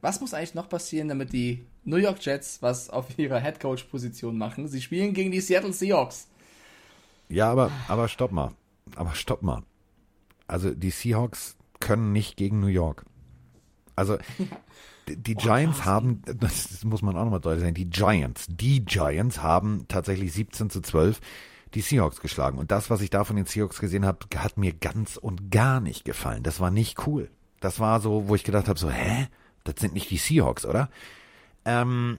Was 0.00 0.20
muss 0.20 0.32
eigentlich 0.34 0.54
noch 0.54 0.68
passieren, 0.68 1.08
damit 1.08 1.32
die 1.32 1.66
New 1.84 1.96
York 1.96 2.24
Jets 2.24 2.62
was 2.62 2.88
auf 2.90 3.18
ihrer 3.18 3.38
Headcoach-Position 3.38 4.36
machen? 4.36 4.66
Sie 4.68 4.80
spielen 4.80 5.12
gegen 5.12 5.30
die 5.30 5.40
Seattle 5.40 5.72
Seahawks. 5.72 6.28
Ja, 7.28 7.50
aber, 7.50 7.70
aber 7.88 8.08
stopp 8.08 8.32
mal. 8.32 8.52
Aber 8.96 9.14
stopp 9.14 9.42
mal. 9.42 9.62
Also 10.46 10.74
die 10.74 10.90
Seahawks 10.90 11.56
können 11.78 12.12
nicht 12.12 12.36
gegen 12.36 12.60
New 12.60 12.66
York. 12.66 13.04
Also 13.94 14.18
die, 15.08 15.16
die 15.16 15.34
Giants 15.34 15.84
haben, 15.84 16.22
das 16.24 16.82
muss 16.84 17.02
man 17.02 17.16
auch 17.16 17.24
nochmal 17.24 17.40
deutlich 17.40 17.62
sagen, 17.62 17.74
die 17.74 17.90
Giants, 17.90 18.46
die 18.48 18.84
Giants 18.84 19.42
haben 19.42 19.84
tatsächlich 19.88 20.32
17 20.32 20.70
zu 20.70 20.80
12 20.80 21.20
die 21.74 21.80
Seahawks 21.80 22.20
geschlagen. 22.20 22.58
Und 22.58 22.70
das, 22.70 22.90
was 22.90 23.00
ich 23.00 23.10
da 23.10 23.24
von 23.24 23.36
den 23.36 23.46
Seahawks 23.46 23.80
gesehen 23.80 24.04
habe, 24.04 24.18
hat 24.36 24.56
mir 24.56 24.72
ganz 24.72 25.16
und 25.16 25.50
gar 25.50 25.80
nicht 25.80 26.04
gefallen. 26.04 26.42
Das 26.42 26.60
war 26.60 26.70
nicht 26.70 27.06
cool. 27.06 27.30
Das 27.60 27.78
war 27.80 28.00
so, 28.00 28.28
wo 28.28 28.34
ich 28.34 28.44
gedacht 28.44 28.68
habe, 28.68 28.78
so, 28.78 28.90
hä? 28.90 29.28
Das 29.64 29.74
sind 29.78 29.94
nicht 29.94 30.10
die 30.10 30.16
Seahawks, 30.16 30.64
oder? 30.64 30.88
Ähm, 31.64 32.18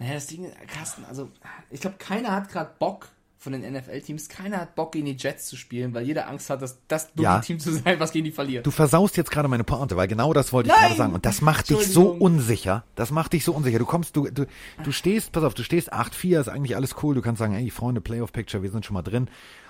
Naja, 0.00 0.14
das 0.14 0.28
Ding, 0.28 0.50
Carsten, 0.66 1.04
also 1.04 1.30
ich 1.68 1.82
glaube, 1.82 1.98
keiner 1.98 2.32
hat 2.32 2.48
gerade 2.48 2.74
Bock 2.78 3.08
von 3.40 3.52
den 3.52 3.62
NFL-Teams, 3.72 4.28
keiner 4.28 4.58
hat 4.58 4.74
Bock 4.74 4.92
gegen 4.92 5.06
die 5.06 5.16
Jets 5.16 5.46
zu 5.46 5.56
spielen, 5.56 5.94
weil 5.94 6.04
jeder 6.06 6.28
Angst 6.28 6.50
hat, 6.50 6.60
dass 6.60 6.78
das 6.88 7.10
dumme 7.14 7.24
Ja. 7.24 7.38
Team 7.40 7.58
zu 7.58 7.72
sein, 7.72 7.98
was 7.98 8.12
gegen 8.12 8.26
die 8.26 8.32
verliert. 8.32 8.66
Du 8.66 8.70
versaust 8.70 9.16
jetzt 9.16 9.30
gerade 9.30 9.48
meine 9.48 9.64
Pointe, 9.64 9.96
weil 9.96 10.08
genau 10.08 10.34
das 10.34 10.52
wollte 10.52 10.68
ich 10.68 10.74
Nein! 10.74 10.84
gerade 10.88 10.96
sagen. 10.98 11.14
Und 11.14 11.24
das 11.24 11.40
macht 11.40 11.70
dich 11.70 11.86
so 11.88 12.10
unsicher. 12.10 12.84
Das 12.96 13.10
macht 13.10 13.32
dich 13.32 13.44
so 13.46 13.52
unsicher. 13.54 13.78
Du 13.78 13.86
kommst, 13.86 14.14
du, 14.14 14.28
du, 14.28 14.46
du 14.84 14.92
stehst, 14.92 15.32
pass 15.32 15.42
auf, 15.42 15.54
du 15.54 15.64
stehst 15.64 15.90
8-4, 15.92 16.40
ist 16.40 16.48
eigentlich 16.48 16.76
alles 16.76 16.96
cool. 17.02 17.14
Du 17.14 17.22
kannst 17.22 17.38
sagen, 17.38 17.54
ey, 17.54 17.70
Freunde, 17.70 18.02
Playoff 18.02 18.30
Picture, 18.32 18.62
wir 18.62 18.70
sind 18.70 18.84
schon 18.84 18.94
mal 18.94 19.02
drin. 19.02 19.28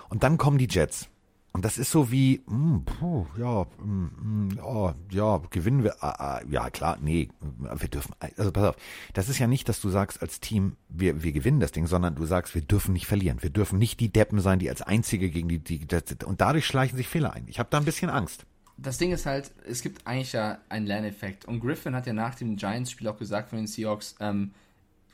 Und 0.09 0.25
dann 0.25 0.37
kommen 0.37 0.59
die 0.59 0.67
Jets. 0.69 1.09
Und 1.53 1.65
das 1.65 1.79
ist 1.79 1.91
so 1.91 2.13
wie, 2.13 2.41
mm, 2.47 2.85
puh, 2.85 3.27
ja, 3.37 3.67
mm, 3.83 4.49
mm, 4.49 4.59
oh, 4.63 4.93
ja, 5.11 5.43
gewinnen 5.51 5.83
wir, 5.83 6.03
ah, 6.03 6.37
ah, 6.37 6.41
ja 6.49 6.71
klar, 6.71 6.97
nee, 7.01 7.29
wir 7.41 7.89
dürfen, 7.89 8.15
also 8.37 8.53
pass 8.53 8.65
auf, 8.65 8.77
das 9.15 9.29
ist 9.29 9.41
ja 9.41 9.49
nicht, 9.49 9.69
dass 9.69 9.81
du 9.81 9.91
sagst 9.91 10.23
als 10.23 10.39
Team, 10.39 10.77
wir, 10.89 11.25
wir 11.25 11.33
gewinnen 11.33 11.59
das 11.59 11.73
Ding, 11.73 11.89
sondern 11.89 12.15
du 12.15 12.25
sagst, 12.25 12.55
wir 12.55 12.63
dürfen 12.63 12.93
nicht 12.93 13.07
verlieren, 13.07 13.43
wir 13.43 13.51
dürfen 13.51 13.81
nicht 13.81 13.99
die 13.99 14.13
Deppen 14.13 14.41
sein, 14.41 14.61
die 14.61 14.69
als 14.69 14.83
Einzige 14.83 15.29
gegen 15.29 15.49
die, 15.49 15.59
die 15.59 15.87
das, 15.89 16.05
und 16.25 16.41
dadurch 16.41 16.67
schleichen 16.67 16.97
sich 16.97 17.09
Fehler 17.09 17.33
ein. 17.33 17.45
Ich 17.49 17.59
habe 17.59 17.69
da 17.69 17.79
ein 17.79 17.85
bisschen 17.85 18.11
Angst. 18.11 18.47
das 18.77 18.99
Ding 18.99 19.11
ist 19.11 19.27
halt, 19.27 19.51
es 19.67 19.83
gibt 19.83 20.07
eigentlich 20.07 20.33
ja 20.33 20.59
einen 20.69 20.87
Lerneffekt. 20.87 21.47
Und 21.47 21.61
Griffin 21.61 21.97
hat 21.97 22.07
ja 22.07 22.13
nach 22.13 22.37
dem 22.37 22.57
Giants-Spiel 22.57 23.09
auch 23.09 23.19
gesagt 23.19 23.51
von 23.51 23.59
den 23.59 23.67
Seahawks, 23.67 24.15
ähm, 24.21 24.53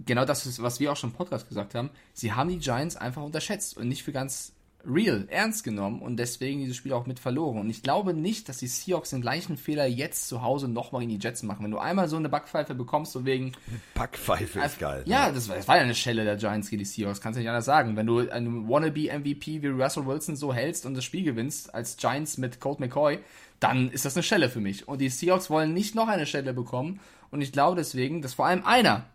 genau 0.05 0.25
das 0.25 0.45
ist, 0.45 0.63
was 0.63 0.81
wir 0.81 0.93
auch 0.93 0.97
schon 0.97 1.11
im 1.11 1.17
Podcast 1.17 1.49
gesagt 1.49 1.75
haben, 1.75 1.91
sie 2.13 2.33
haben 2.33 2.51
die 2.51 2.59
Giants 2.59 2.97
einfach 2.97 3.23
unterschätzt 3.23 3.77
und 3.77 3.89
nicht 3.89 4.03
für 4.03 4.13
ganz 4.13 4.53
real, 4.89 5.27
ernst 5.29 5.65
genommen 5.65 6.01
und 6.01 6.17
deswegen 6.17 6.61
dieses 6.61 6.77
Spiel 6.77 6.93
auch 6.93 7.07
mit 7.07 7.19
verloren. 7.19 7.59
Und 7.59 7.71
ich 7.71 7.83
glaube 7.83 8.15
nicht, 8.15 8.49
dass 8.49 8.59
die 8.59 8.67
Seahawks 8.67 9.11
den 9.11 9.21
gleichen 9.21 9.57
Fehler 9.57 9.87
jetzt 9.87 10.29
zu 10.29 10.43
Hause 10.43 10.69
nochmal 10.69 11.03
in 11.03 11.09
die 11.09 11.19
Jets 11.19 11.43
machen. 11.43 11.65
Wenn 11.65 11.71
du 11.71 11.79
einmal 11.79 12.09
so 12.09 12.17
eine 12.17 12.29
Backpfeife 12.29 12.75
bekommst, 12.75 13.13
so 13.13 13.25
wegen, 13.25 13.53
Packpfeife 13.95 14.61
ist 14.61 14.79
geil. 14.79 15.03
ja, 15.07 15.31
das 15.31 15.49
war, 15.49 15.57
das 15.57 15.69
war 15.69 15.77
ja 15.77 15.83
eine 15.83 15.95
Schelle 15.95 16.25
der 16.25 16.37
Giants 16.37 16.71
gegen 16.71 16.81
die 16.81 16.85
Seahawks, 16.85 17.21
kannst 17.21 17.37
du 17.37 17.41
nicht 17.41 17.49
anders 17.49 17.65
sagen. 17.65 17.97
Wenn 17.97 18.07
du 18.07 18.31
einen 18.31 18.69
Wannabe-MVP 18.69 19.63
wie 19.63 19.69
Russell 19.69 20.07
Wilson 20.07 20.37
so 20.37 20.55
hältst 20.55 20.87
und 20.87 20.95
das 20.95 21.05
Spiel 21.05 21.25
gewinnst, 21.25 21.75
als 21.75 21.97
Giants 21.97 22.39
mit 22.39 22.61
Colt 22.61 22.81
McCoy, 22.81 23.19
dann 23.61 23.91
ist 23.91 24.05
das 24.05 24.17
eine 24.17 24.23
Schelle 24.23 24.49
für 24.49 24.61
mich. 24.61 24.87
Und 24.87 25.01
die 25.01 25.09
Seahawks 25.09 25.51
wollen 25.51 25.73
nicht 25.75 25.95
noch 25.95 26.09
eine 26.09 26.27
Schelle 26.27 26.53
bekommen. 26.53 27.01
Und 27.31 27.41
ich 27.41 27.53
glaube 27.53 27.77
deswegen, 27.77 28.23
dass 28.23 28.35
vor 28.35 28.47
allem 28.47 28.65
einer 28.65 29.07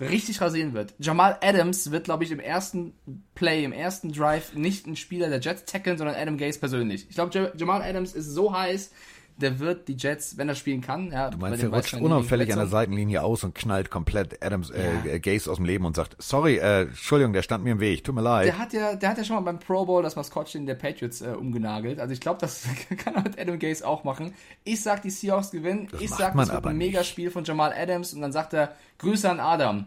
richtig 0.00 0.40
rasieren 0.40 0.74
wird. 0.74 0.94
Jamal 0.98 1.38
Adams 1.40 1.90
wird, 1.90 2.04
glaube 2.04 2.24
ich, 2.24 2.30
im 2.30 2.40
ersten 2.40 2.94
Play, 3.34 3.64
im 3.64 3.72
ersten 3.72 4.12
Drive 4.12 4.54
nicht 4.54 4.86
ein 4.86 4.96
Spieler 4.96 5.28
der 5.28 5.40
Jets 5.40 5.64
tackeln, 5.64 5.98
sondern 5.98 6.16
Adam 6.16 6.38
Gaze 6.38 6.58
persönlich. 6.58 7.06
Ich 7.08 7.14
glaube, 7.14 7.52
Jamal 7.56 7.82
Adams 7.82 8.14
ist 8.14 8.30
so 8.30 8.52
heiß, 8.52 8.90
der 9.36 9.58
wird 9.58 9.88
die 9.88 9.96
Jets, 9.96 10.36
wenn 10.36 10.48
er 10.48 10.54
spielen 10.54 10.80
kann, 10.80 11.10
ja, 11.10 11.30
Du 11.30 11.38
meinst, 11.38 11.62
er 11.62 11.68
rutscht 11.68 11.94
unauffällig 11.94 12.52
an 12.52 12.58
der 12.58 12.68
Seitenlinie 12.68 13.22
aus 13.22 13.42
und 13.42 13.54
knallt 13.54 13.90
komplett 13.90 14.44
Adams 14.44 14.70
äh, 14.70 15.18
Gaze 15.18 15.50
aus 15.50 15.56
dem 15.56 15.64
Leben 15.66 15.84
und 15.84 15.96
sagt, 15.96 16.16
sorry, 16.18 16.56
äh, 16.56 16.82
Entschuldigung, 16.82 17.32
der 17.32 17.42
stand 17.42 17.64
mir 17.64 17.72
im 17.72 17.80
Weg, 17.80 18.04
tut 18.04 18.14
mir 18.14 18.20
leid. 18.22 18.46
Der 18.46 18.58
hat 18.58 18.72
ja, 18.72 18.94
der 18.94 19.10
hat 19.10 19.18
ja 19.18 19.24
schon 19.24 19.36
mal 19.36 19.42
beim 19.42 19.58
Pro 19.58 19.84
Bowl 19.86 20.02
das 20.02 20.14
Maskottchen 20.14 20.66
der 20.66 20.76
Patriots 20.76 21.20
äh, 21.20 21.30
umgenagelt. 21.30 21.98
Also 21.98 22.12
ich 22.12 22.20
glaube, 22.20 22.40
das 22.40 22.66
kann 23.04 23.14
er 23.16 23.22
mit 23.22 23.38
Adam 23.38 23.58
Gaze 23.58 23.86
auch 23.86 24.04
machen. 24.04 24.34
Ich 24.62 24.82
sag, 24.82 25.02
die 25.02 25.10
Seahawks 25.10 25.50
gewinnen. 25.50 25.88
ich 25.98 26.10
macht 26.10 26.18
sag, 26.20 26.34
man 26.34 26.46
das 26.46 26.54
wird 26.54 26.66
ein 26.66 26.78
nicht. 26.78 26.92
Megaspiel 26.92 27.30
von 27.30 27.44
Jamal 27.44 27.72
Adams 27.72 28.14
und 28.14 28.20
dann 28.20 28.32
sagt 28.32 28.52
er, 28.52 28.76
Grüße 28.98 29.28
an 29.28 29.40
Adam. 29.40 29.86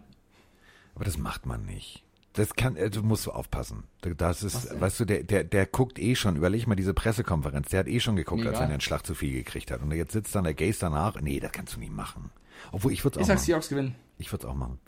Aber 0.95 1.05
das 1.05 1.17
macht 1.17 1.45
man 1.45 1.63
nicht. 1.63 2.03
Das 2.37 2.53
kann, 2.53 2.75
äh, 2.75 2.89
du 2.89 3.01
musst 3.01 3.27
aufpassen. 3.27 3.85
Das 4.01 4.43
ist, 4.43 4.69
Was 4.69 4.79
weißt 4.79 4.99
du, 4.99 5.05
der, 5.05 5.23
der, 5.23 5.43
der 5.43 5.65
guckt 5.65 5.97
eh 5.97 6.15
schon, 6.15 6.35
überleg 6.35 6.67
mal 6.67 6.75
diese 6.75 6.93
Pressekonferenz, 6.93 7.69
der 7.69 7.79
hat 7.81 7.87
eh 7.87 7.99
schon 7.99 8.15
geguckt, 8.15 8.43
Mir 8.43 8.49
als 8.49 8.59
wenn 8.59 8.67
er 8.67 8.73
einen 8.73 8.81
Schlag 8.81 9.05
zu 9.05 9.15
viel 9.15 9.33
gekriegt 9.33 9.71
hat. 9.71 9.81
Und 9.81 9.91
jetzt 9.91 10.13
sitzt 10.13 10.35
dann 10.35 10.43
der 10.43 10.53
Gaze 10.53 10.79
danach. 10.81 11.19
Nee, 11.19 11.39
das 11.39 11.51
kannst 11.51 11.75
du 11.75 11.79
nicht 11.79 11.91
machen. 11.91 12.29
Obwohl, 12.71 12.91
ich 12.93 13.03
würde 13.03 13.19
Ich 13.19 13.21
es 13.21 13.25
auch 13.25 13.27
sag 13.29 13.35
machen. 13.37 13.45
Seahawks 13.45 13.69
gewinnen. 13.69 13.95
Ich 14.19 14.31
würde 14.31 14.45
es 14.45 14.49
auch 14.49 14.55
machen. 14.55 14.79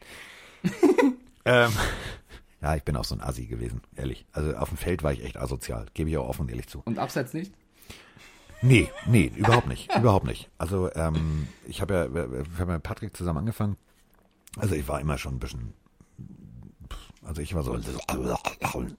ähm, 1.46 1.72
ja, 2.62 2.76
ich 2.76 2.84
bin 2.84 2.96
auch 2.96 3.06
so 3.06 3.16
ein 3.16 3.22
Assi 3.22 3.46
gewesen, 3.48 3.82
ehrlich. 3.96 4.26
Also 4.32 4.56
auf 4.56 4.70
dem 4.70 4.78
Feld 4.78 5.02
war 5.02 5.12
ich 5.12 5.24
echt 5.24 5.38
asozial, 5.38 5.88
gebe 5.96 6.10
ich 6.10 6.18
auch 6.18 6.30
offen 6.30 6.44
und 6.44 6.50
ehrlich 6.50 6.68
zu. 6.68 6.82
Und 6.86 7.00
abseits 7.00 7.34
nicht? 7.34 7.52
Nee, 8.62 8.92
nee, 9.08 9.32
überhaupt 9.36 9.68
nicht, 9.68 9.90
überhaupt 9.98 10.26
nicht. 10.26 10.50
Also 10.58 10.94
ähm, 10.94 11.48
ich 11.68 11.82
habe 11.82 11.94
ja, 11.94 12.14
wir 12.14 12.32
wir 12.32 12.40
haben 12.60 12.68
ja 12.70 12.76
mit 12.76 12.84
Patrick 12.84 13.16
zusammen 13.16 13.40
angefangen. 13.40 13.78
Also 14.58 14.76
ich 14.76 14.88
war 14.88 15.00
immer 15.00 15.18
schon 15.18 15.36
ein 15.36 15.40
bisschen, 15.40 15.74
also 17.24 17.42
ich 17.42 17.54
war 17.54 17.64
so, 17.64 17.78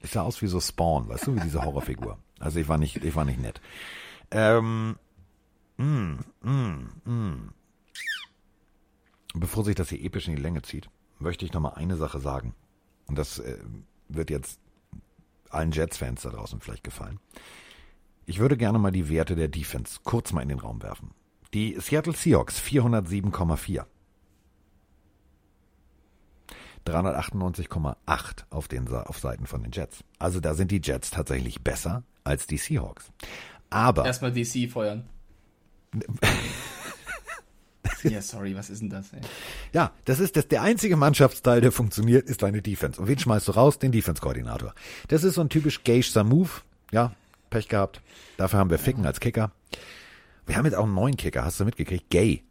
ich 0.01 0.11
sah 0.11 0.21
aus 0.21 0.41
wie 0.41 0.47
so 0.47 0.59
Spawn, 0.59 1.09
weißt 1.09 1.27
du, 1.27 1.35
wie 1.35 1.39
diese 1.39 1.63
Horrorfigur. 1.63 2.17
Also 2.39 2.59
ich 2.59 2.67
war 2.67 2.77
nicht, 2.77 3.03
ich 3.03 3.15
war 3.15 3.25
nicht 3.25 3.39
nett. 3.39 3.61
Ähm, 4.31 4.97
mm, 5.77 6.19
mm, 6.41 6.89
mm. 7.05 7.53
Bevor 9.33 9.63
sich 9.63 9.75
das 9.75 9.89
hier 9.89 10.03
episch 10.03 10.27
in 10.27 10.35
die 10.35 10.41
Länge 10.41 10.61
zieht, 10.61 10.89
möchte 11.19 11.45
ich 11.45 11.53
noch 11.53 11.61
mal 11.61 11.73
eine 11.73 11.95
Sache 11.95 12.19
sagen. 12.19 12.53
Und 13.07 13.17
das 13.17 13.39
äh, 13.39 13.57
wird 14.07 14.29
jetzt 14.29 14.59
allen 15.49 15.71
Jets-Fans 15.71 16.21
da 16.21 16.29
draußen 16.29 16.59
vielleicht 16.61 16.83
gefallen. 16.83 17.19
Ich 18.25 18.39
würde 18.39 18.57
gerne 18.57 18.79
mal 18.79 18.91
die 18.91 19.09
Werte 19.09 19.35
der 19.35 19.47
Defense 19.47 19.99
kurz 20.03 20.31
mal 20.31 20.41
in 20.41 20.49
den 20.49 20.59
Raum 20.59 20.81
werfen. 20.81 21.11
Die 21.53 21.77
Seattle 21.79 22.13
Seahawks 22.13 22.61
407,4. 22.61 23.85
398,8 26.85 27.95
auf 28.49 28.67
den 28.67 28.87
auf 28.87 29.19
Seiten 29.19 29.45
von 29.45 29.63
den 29.63 29.71
Jets. 29.71 30.03
Also 30.19 30.39
da 30.39 30.53
sind 30.53 30.71
die 30.71 30.81
Jets 30.83 31.11
tatsächlich 31.11 31.61
besser 31.61 32.03
als 32.23 32.47
die 32.47 32.57
Seahawks. 32.57 33.11
Aber 33.69 34.05
Erstmal 34.05 34.31
DC 34.31 34.69
feuern. 34.69 35.05
ja, 38.03 38.21
sorry, 38.21 38.55
was 38.55 38.69
ist 38.69 38.81
denn 38.81 38.89
das, 38.89 39.13
ey? 39.13 39.21
ja, 39.73 39.91
das 40.05 40.19
ist 40.19 40.37
das, 40.37 40.47
der 40.47 40.61
einzige 40.61 40.95
Mannschaftsteil, 40.95 41.61
der 41.61 41.71
funktioniert, 41.71 42.29
ist 42.29 42.41
deine 42.41 42.61
Defense. 42.61 42.99
Und 42.99 43.07
wen 43.07 43.19
schmeißt 43.19 43.47
du 43.47 43.51
raus? 43.53 43.79
Den 43.79 43.91
Defense-Koordinator. 43.91 44.73
Das 45.07 45.23
ist 45.23 45.35
so 45.35 45.41
ein 45.41 45.49
typisch 45.49 45.83
Geiger 45.83 46.23
Move. 46.23 46.49
Ja, 46.91 47.13
Pech 47.49 47.67
gehabt. 47.67 48.01
Dafür 48.37 48.59
haben 48.59 48.69
wir 48.69 48.79
Ficken 48.79 49.05
als 49.05 49.19
Kicker. 49.19 49.51
Wir 50.45 50.57
haben 50.57 50.65
jetzt 50.65 50.75
auch 50.75 50.85
einen 50.85 50.95
neuen 50.95 51.17
Kicker, 51.17 51.45
hast 51.45 51.59
du 51.59 51.65
mitgekriegt? 51.65 52.09
Gay. 52.09 52.43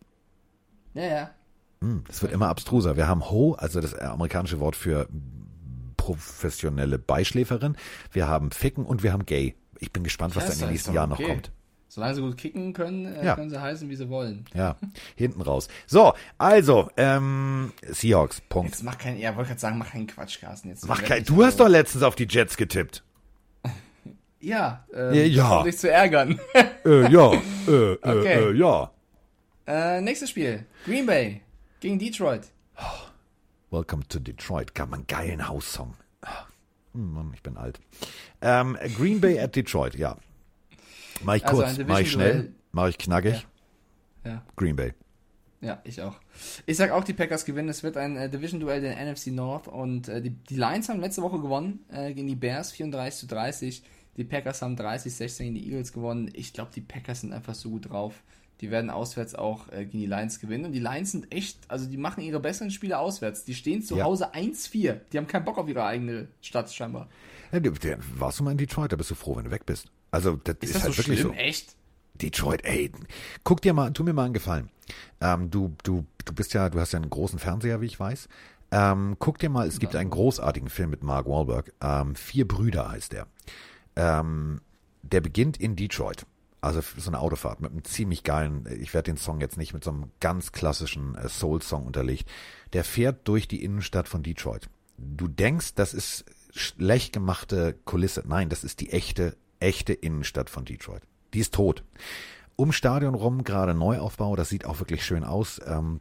Ja, 0.95 1.03
ja. 1.03 1.31
Hm, 1.83 2.05
Das 2.09 2.21
wird 2.23 2.33
immer 2.33 2.49
abstruser. 2.49 2.97
Wir 2.97 3.09
haben 3.09 3.31
Ho, 3.31 3.55
also 3.55 3.81
das 3.81 3.95
amerikanische 3.95 4.61
Wort 4.61 4.77
für 4.77 5.09
professionelle 5.97 6.99
Beischläferin. 6.99 7.77
Wir 8.13 8.29
haben 8.29 8.51
Ficken 8.51 8.85
und 8.85 9.03
wir 9.03 9.13
haben 9.13 9.25
Gay. 9.27 9.55
Ich 9.79 9.93
bin 9.93 10.05
gespannt, 10.05 10.37
was 10.37 10.47
da 10.47 10.53
in 10.53 10.59
den 10.59 10.71
nächsten 10.71 10.93
Jahren 10.93 11.11
noch 11.11 11.19
okay. 11.19 11.29
kommt. 11.29 11.53
Solange 11.89 12.15
sie 12.15 12.21
gut 12.21 12.37
kicken 12.37 12.73
können, 12.73 13.07
äh, 13.07 13.25
Ja. 13.25 13.35
können 13.35 13.51
sie 13.51 13.61
heißen, 13.61 13.89
wie 13.89 13.97
sie 13.97 14.09
wollen. 14.11 14.45
Ja, 14.55 14.77
hinten 15.17 15.41
raus. 15.41 15.69
So, 15.87 16.13
also, 16.39 16.89
ähm, 16.97 17.73
Seahawks, 17.89 18.41
Punkt. 18.43 18.71
Jetzt 18.73 18.85
mach 18.85 18.97
keinen, 18.97 19.19
ja, 19.19 19.35
wollte 19.35 19.49
gerade 19.49 19.61
sagen, 19.61 19.79
mach 19.79 19.91
keinen 19.91 20.07
Quatsch, 20.07 20.39
Carsten. 20.41 20.69
Jetzt 20.69 20.87
Mach 20.87 21.03
kein, 21.03 21.25
du 21.25 21.37
so- 21.37 21.45
hast 21.45 21.59
doch 21.59 21.69
letztens 21.69 22.05
auf 22.05 22.15
die 22.15 22.27
Jets 22.29 22.57
getippt. 22.57 23.03
Ja, 24.43 24.85
ähm, 24.95 25.13
Ja, 25.15 25.23
ja. 25.25 25.59
um 25.59 25.65
dich 25.65 25.77
zu 25.79 25.91
ärgern. 25.91 26.39
Äh, 26.85 27.13
ja, 27.13 27.33
äh, 27.33 27.93
Okay. 28.03 28.39
äh, 28.39 28.51
äh, 28.51 28.53
ja. 28.57 28.91
äh, 29.67 30.01
nächstes 30.01 30.31
Spiel. 30.31 30.65
Green 30.87 31.05
Bay 31.07 31.43
gegen 31.81 31.99
Detroit. 31.99 32.43
Welcome 33.71 34.07
to 34.09 34.19
Detroit. 34.19 34.75
Gab 34.75 34.93
einen 34.93 35.07
geilen 35.07 35.49
Haussong. 35.49 35.95
Hm, 36.93 37.13
Mann, 37.13 37.33
ich 37.35 37.43
bin 37.43 37.57
alt. 37.57 37.81
Ähm, 38.41 38.77
Green 38.97 39.21
Bay 39.21 39.41
at 39.41 39.57
Detroit, 39.57 39.95
ja. 39.95 40.17
Mach 41.23 41.35
ich 41.35 41.45
Also 41.47 41.63
kurz, 41.63 41.79
ein 41.79 41.87
mach 41.87 42.01
ich 42.01 42.11
schnell, 42.11 42.55
mach 42.73 42.89
ich 42.89 42.99
knackig. 42.99 43.47
Ja. 44.25 44.43
Green 44.57 44.77
Bay. 44.77 44.93
Ja, 45.61 45.81
ich 45.85 46.01
auch. 46.01 46.17
Ich 46.65 46.79
sag 46.79 46.91
auch, 46.91 47.05
die 47.05 47.13
Packers 47.13 47.45
gewinnen. 47.45 47.69
Es 47.69 47.83
wird 47.83 47.97
ein 47.99 48.17
äh, 48.17 48.31
Division-Duell 48.31 48.81
der 48.81 48.97
NFC 48.97 49.29
North 49.29 49.69
und 49.69 50.09
äh, 50.09 50.23
die, 50.23 50.31
die 50.31 50.57
Lions 50.57 50.89
haben 50.89 51.01
letzte 51.01 51.23
Woche 51.23 51.39
gewonnen 51.39 51.85
äh, 51.91 52.15
gegen 52.15 52.29
die 52.29 52.35
Bears 52.35 52.73
34 52.73 53.21
zu 53.21 53.27
30. 53.27 53.83
Die 54.17 54.25
Packers 54.25 54.63
haben 54.63 54.75
30-16 54.75 55.39
gegen 55.39 55.55
die 55.55 55.67
Eagles 55.67 55.93
gewonnen. 55.93 56.31
Ich 56.33 56.53
glaube, 56.55 56.71
die 56.75 56.81
Packers 56.81 57.21
sind 57.21 57.33
einfach 57.33 57.55
so 57.55 57.71
gut 57.71 57.91
drauf. 57.91 58.23
Die 58.61 58.71
werden 58.71 58.91
auswärts 58.91 59.35
auch 59.35 59.69
äh, 59.73 59.85
gegen 59.87 60.01
die 60.01 60.07
Lions 60.07 60.39
gewinnen. 60.41 60.67
Und 60.67 60.73
die 60.73 60.81
Lions 60.81 61.13
sind 61.13 61.33
echt, 61.35 61.59
also 61.69 61.87
die 61.87 61.97
machen 61.97 62.23
ihre 62.23 62.41
besseren 62.41 62.71
Spiele 62.71 62.99
auswärts. 62.99 63.45
Die 63.45 63.55
stehen 63.55 63.83
zu 63.83 63.97
Ja. 63.97 64.05
Hause 64.05 64.35
1-4. 64.35 65.01
Die 65.13 65.19
haben 65.19 65.27
keinen 65.27 65.45
Bock 65.45 65.59
auf 65.59 65.69
ihre 65.69 65.85
eigene 65.85 66.29
Stadt 66.43 66.73
scheinbar. 66.73 67.09
Ja, 67.53 67.61
du, 67.61 67.71
der, 67.71 67.99
warst 68.19 68.39
du 68.39 68.45
mal 68.45 68.53
in 68.53 68.59
Detroit? 68.59 68.93
Da 68.93 68.97
bist 68.97 69.11
du 69.11 69.15
froh, 69.15 69.37
wenn 69.37 69.45
du 69.45 69.51
weg 69.51 69.65
bist. 69.67 69.87
Also, 70.11 70.37
das 70.37 70.57
ist, 70.61 70.65
Ist 70.65 70.75
das 70.77 70.83
halt 70.85 70.93
so 70.95 70.99
wirklich 70.99 71.21
schlimm? 71.21 71.33
so. 71.33 71.39
Echt? 71.39 71.75
Detroit, 72.15 72.65
ey, 72.65 72.93
guck 73.45 73.63
dir 73.63 73.73
mal, 73.73 73.93
tu 73.93 74.05
mir 74.05 74.13
mal 74.13 74.25
einen 74.25 74.35
Gefallen. 74.35 74.69
Ähm, 75.23 75.51
du, 75.51 75.75
du, 75.85 76.05
du 76.27 76.35
bist 76.35 76.53
ja, 76.53 76.69
du 76.69 76.79
hast 76.79 76.93
ja 76.93 76.99
einen 76.99 77.09
großen 77.09 77.39
Fernseher, 77.39 77.81
wie 77.81 77.87
ich 77.87 77.99
weiß. 77.99 78.29
Ähm, 78.73 79.17
guck 79.19 79.39
dir 79.39 79.49
mal, 79.49 79.67
es 79.67 79.79
gibt 79.79 79.97
einen 79.97 80.11
großartigen 80.11 80.69
Film 80.69 80.91
mit 80.91 81.03
Mark 81.03 81.27
Wahlberg. 81.27 81.73
Ähm, 81.81 82.15
Vier 82.15 82.47
Brüder 82.47 82.91
heißt 82.91 83.13
der. 83.13 83.27
Ähm, 83.97 84.61
der 85.03 85.21
beginnt 85.23 85.57
in 85.57 85.77
Detroit. 85.77 86.27
Also 86.61 86.81
so 86.97 87.11
eine 87.11 87.21
Autofahrt 87.21 87.61
mit 87.61 87.71
einem 87.71 87.85
ziemlich 87.85 88.23
geilen, 88.23 88.67
ich 88.81 88.93
werde 88.93 89.11
den 89.11 89.17
Song 89.17 89.41
jetzt 89.41 89.57
nicht 89.57 89.73
mit 89.73 89.83
so 89.83 89.91
einem 89.91 90.11
ganz 90.21 90.53
klassischen 90.53 91.15
äh, 91.15 91.29
Soul-Song 91.29 91.87
unterlegt. 91.87 92.29
Der 92.73 92.85
fährt 92.85 93.27
durch 93.29 93.49
die 93.49 93.65
Innenstadt 93.65 94.09
von 94.09 94.23
Detroit. 94.23 94.69
Du 94.99 95.29
denkst, 95.29 95.75
das 95.75 95.95
ist 95.95 96.27
schlecht 96.53 97.13
gemachte 97.13 97.75
Kulisse. 97.85 98.23
Nein, 98.27 98.49
das 98.49 98.65
ist 98.65 98.81
die 98.81 98.91
echte, 98.91 99.37
echte 99.59 99.93
Innenstadt 99.93 100.51
von 100.51 100.65
Detroit. 100.65 101.03
Die 101.33 101.41
ist 101.41 101.55
tot. 101.55 101.83
Um 102.57 102.73
Stadion 102.73 103.15
rum 103.15 103.45
gerade 103.45 103.73
Neuaufbau, 103.73 104.37
das 104.37 104.51
sieht 104.51 104.67
auch 104.67 104.81
wirklich 104.81 105.05
schön 105.05 105.25
aus. 105.25 105.61
Ähm, 105.65 106.01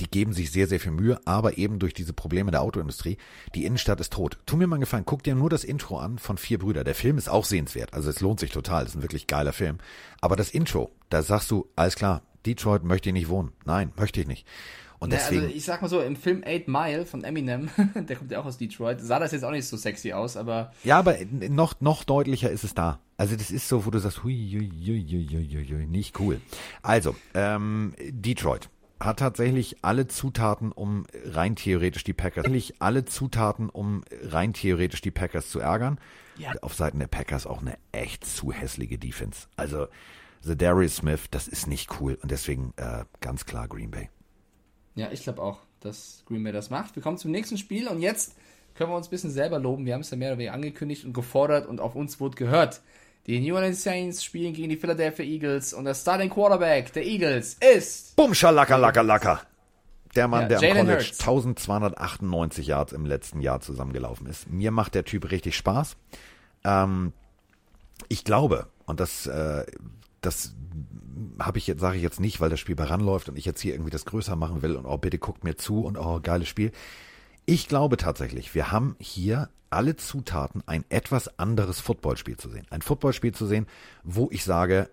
die 0.00 0.10
geben 0.10 0.32
sich 0.32 0.50
sehr, 0.50 0.66
sehr 0.66 0.80
viel 0.80 0.92
Mühe, 0.92 1.20
aber 1.24 1.58
eben 1.58 1.78
durch 1.78 1.94
diese 1.94 2.12
Probleme 2.12 2.50
der 2.50 2.62
Autoindustrie, 2.62 3.18
die 3.54 3.64
Innenstadt 3.64 4.00
ist 4.00 4.12
tot. 4.12 4.38
Tu 4.46 4.56
mir 4.56 4.66
mal 4.66 4.76
einen 4.76 4.82
Gefallen, 4.82 5.04
guck 5.06 5.22
dir 5.22 5.34
nur 5.34 5.50
das 5.50 5.64
Intro 5.64 5.98
an 5.98 6.18
von 6.18 6.38
Vier 6.38 6.58
Brüder. 6.58 6.84
Der 6.84 6.94
Film 6.94 7.18
ist 7.18 7.28
auch 7.28 7.44
sehenswert, 7.44 7.94
also 7.94 8.10
es 8.10 8.20
lohnt 8.20 8.40
sich 8.40 8.50
total, 8.50 8.84
das 8.84 8.92
ist 8.92 8.96
ein 8.96 9.02
wirklich 9.02 9.26
geiler 9.26 9.52
Film. 9.52 9.78
Aber 10.20 10.36
das 10.36 10.50
Intro, 10.50 10.90
da 11.10 11.22
sagst 11.22 11.50
du, 11.50 11.68
alles 11.76 11.96
klar, 11.96 12.22
Detroit 12.46 12.84
möchte 12.84 13.08
ich 13.08 13.14
nicht 13.14 13.28
wohnen. 13.28 13.52
Nein, 13.64 13.92
möchte 13.96 14.20
ich 14.20 14.26
nicht. 14.26 14.46
Und 15.00 15.12
Ja, 15.12 15.18
deswegen, 15.18 15.42
also 15.42 15.54
ich 15.54 15.64
sag 15.64 15.80
mal 15.80 15.88
so, 15.88 16.00
im 16.00 16.16
Film 16.16 16.42
8 16.44 16.66
Mile 16.66 17.06
von 17.06 17.22
Eminem, 17.22 17.70
der 17.94 18.16
kommt 18.16 18.32
ja 18.32 18.40
auch 18.40 18.46
aus 18.46 18.58
Detroit, 18.58 19.00
sah 19.00 19.18
das 19.18 19.32
jetzt 19.32 19.44
auch 19.44 19.52
nicht 19.52 19.66
so 19.66 19.76
sexy 19.76 20.12
aus, 20.12 20.36
aber 20.36 20.72
ja, 20.82 20.98
aber 20.98 21.16
noch, 21.48 21.80
noch 21.80 22.02
deutlicher 22.04 22.50
ist 22.50 22.64
es 22.64 22.74
da. 22.74 22.98
Also 23.16 23.36
das 23.36 23.50
ist 23.50 23.68
so, 23.68 23.86
wo 23.86 23.90
du 23.90 23.98
sagst, 23.98 24.24
hui, 24.24 24.34
hui, 24.34 24.70
hui, 24.70 25.06
hui, 25.08 25.28
hui, 25.30 25.48
hui, 25.48 25.76
hui, 25.76 25.86
nicht 25.86 26.18
cool. 26.18 26.40
Also, 26.82 27.14
ähm, 27.34 27.94
Detroit 28.10 28.68
hat 29.00 29.18
tatsächlich 29.20 29.76
alle 29.82 30.08
Zutaten, 30.08 30.72
um 30.72 31.06
rein 31.24 31.56
theoretisch 31.56 32.04
die 32.04 32.12
Packers, 32.12 32.44
tatsächlich 32.44 32.80
alle 32.80 33.04
Zutaten, 33.04 33.68
um 33.68 34.04
rein 34.22 34.52
theoretisch 34.52 35.00
die 35.00 35.10
Packers 35.10 35.50
zu 35.50 35.60
ärgern. 35.60 35.98
Ja. 36.36 36.52
Auf 36.62 36.74
Seiten 36.74 36.98
der 36.98 37.08
Packers 37.08 37.46
auch 37.46 37.60
eine 37.60 37.78
echt 37.92 38.24
zu 38.24 38.52
hässliche 38.52 38.98
Defense. 38.98 39.48
Also, 39.56 39.88
The 40.40 40.56
Darius 40.56 40.96
Smith, 40.96 41.22
das 41.30 41.48
ist 41.48 41.66
nicht 41.66 42.00
cool 42.00 42.16
und 42.22 42.30
deswegen 42.30 42.72
äh, 42.76 43.04
ganz 43.20 43.44
klar 43.44 43.66
Green 43.66 43.90
Bay. 43.90 44.08
Ja, 44.94 45.10
ich 45.10 45.22
glaube 45.22 45.42
auch, 45.42 45.60
dass 45.80 46.22
Green 46.26 46.44
Bay 46.44 46.52
das 46.52 46.70
macht. 46.70 46.96
Wir 46.96 47.02
kommen 47.02 47.18
zum 47.18 47.30
nächsten 47.30 47.58
Spiel 47.58 47.88
und 47.88 48.00
jetzt 48.00 48.36
können 48.74 48.90
wir 48.90 48.96
uns 48.96 49.08
ein 49.08 49.10
bisschen 49.10 49.30
selber 49.32 49.58
loben. 49.58 49.84
Wir 49.84 49.94
haben 49.94 50.02
es 50.02 50.10
ja 50.10 50.16
mehr 50.16 50.30
oder 50.30 50.38
weniger 50.38 50.54
angekündigt 50.54 51.04
und 51.04 51.12
gefordert 51.12 51.66
und 51.66 51.80
auf 51.80 51.96
uns 51.96 52.20
wurde 52.20 52.36
gehört. 52.36 52.80
Die 53.28 53.40
New 53.40 53.54
Orleans 53.56 53.82
Saints 53.82 54.24
spielen 54.24 54.54
gegen 54.54 54.70
die 54.70 54.78
Philadelphia 54.78 55.22
Eagles 55.22 55.74
und 55.74 55.84
der 55.84 55.92
Starting 55.92 56.30
Quarterback 56.30 56.94
der 56.94 57.04
Eagles 57.04 57.58
ist 57.74 58.16
Bum, 58.16 58.32
schalaka, 58.32 58.76
laka, 58.76 59.02
laka. 59.02 59.42
Der 60.16 60.28
Mann, 60.28 60.44
Ja, 60.44 60.48
der 60.48 60.58
am 60.58 60.64
Jalen 60.64 60.86
College 60.86 61.04
Hurts. 61.04 61.20
1298 61.20 62.66
Yards 62.66 62.92
im 62.94 63.04
letzten 63.04 63.42
Jahr 63.42 63.60
zusammengelaufen 63.60 64.26
ist. 64.28 64.50
Mir 64.50 64.70
macht 64.70 64.94
der 64.94 65.04
Typ 65.04 65.30
richtig 65.30 65.58
Spaß. 65.58 65.98
Ähm, 66.64 67.12
ich 68.08 68.24
glaube, 68.24 68.66
und 68.86 68.98
das, 68.98 69.26
äh, 69.26 69.66
das 70.22 70.54
habe 71.38 71.58
ich 71.58 71.66
jetzt, 71.66 71.80
sage 71.80 71.98
ich 71.98 72.02
jetzt 72.02 72.20
nicht, 72.20 72.40
weil 72.40 72.48
das 72.48 72.60
Spiel 72.60 72.78
heranläuft 72.78 73.28
und 73.28 73.36
ich 73.36 73.44
jetzt 73.44 73.60
hier 73.60 73.74
irgendwie 73.74 73.90
das 73.90 74.06
größer 74.06 74.36
machen 74.36 74.62
will 74.62 74.74
und 74.74 74.86
oh, 74.86 74.96
bitte 74.96 75.18
guckt 75.18 75.44
mir 75.44 75.56
zu 75.56 75.82
und 75.82 75.98
oh, 75.98 76.20
geiles 76.22 76.48
Spiel. 76.48 76.72
Ich 77.50 77.66
glaube 77.66 77.96
tatsächlich, 77.96 78.54
wir 78.54 78.72
haben 78.72 78.94
hier 78.98 79.48
alle 79.70 79.96
Zutaten, 79.96 80.62
ein 80.66 80.84
etwas 80.90 81.38
anderes 81.38 81.80
Footballspiel 81.80 82.36
zu 82.36 82.50
sehen. 82.50 82.66
Ein 82.68 82.82
Footballspiel 82.82 83.32
zu 83.32 83.46
sehen, 83.46 83.66
wo 84.04 84.28
ich 84.30 84.44
sage, 84.44 84.90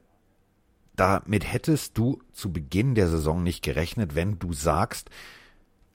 damit 0.96 1.52
hättest 1.52 1.98
du 1.98 2.22
zu 2.32 2.54
Beginn 2.54 2.96
der 2.96 3.10
Saison 3.10 3.44
nicht 3.44 3.62
gerechnet, 3.62 4.16
wenn 4.16 4.40
du 4.40 4.54
sagst, 4.54 5.10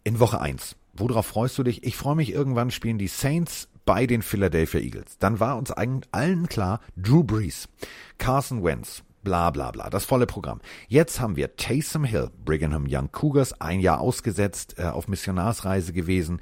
in 0.04 0.20
Woche 0.20 0.38
1, 0.42 0.76
worauf 0.92 1.24
freust 1.24 1.56
du 1.56 1.62
dich? 1.62 1.82
Ich 1.82 1.96
freue 1.96 2.16
mich, 2.16 2.30
irgendwann 2.30 2.70
spielen 2.70 2.98
die 2.98 3.08
Saints 3.08 3.68
bei 3.86 4.06
den 4.06 4.20
Philadelphia 4.20 4.80
Eagles. 4.80 5.16
Dann 5.18 5.40
war 5.40 5.56
uns 5.56 5.70
allen 5.70 6.46
klar, 6.46 6.80
Drew 6.94 7.24
Brees, 7.24 7.70
Carson 8.18 8.62
Wentz, 8.62 9.02
bla 9.22 9.50
bla 9.50 9.70
bla, 9.70 9.90
das 9.90 10.04
volle 10.04 10.26
Programm. 10.26 10.60
Jetzt 10.88 11.20
haben 11.20 11.36
wir 11.36 11.56
Taysom 11.56 12.04
Hill, 12.04 12.30
Brigham 12.44 12.86
Young 12.88 13.10
Cougars, 13.12 13.60
ein 13.60 13.80
Jahr 13.80 14.00
ausgesetzt, 14.00 14.76
äh, 14.78 14.84
auf 14.84 15.08
Missionarsreise 15.08 15.92
gewesen, 15.92 16.40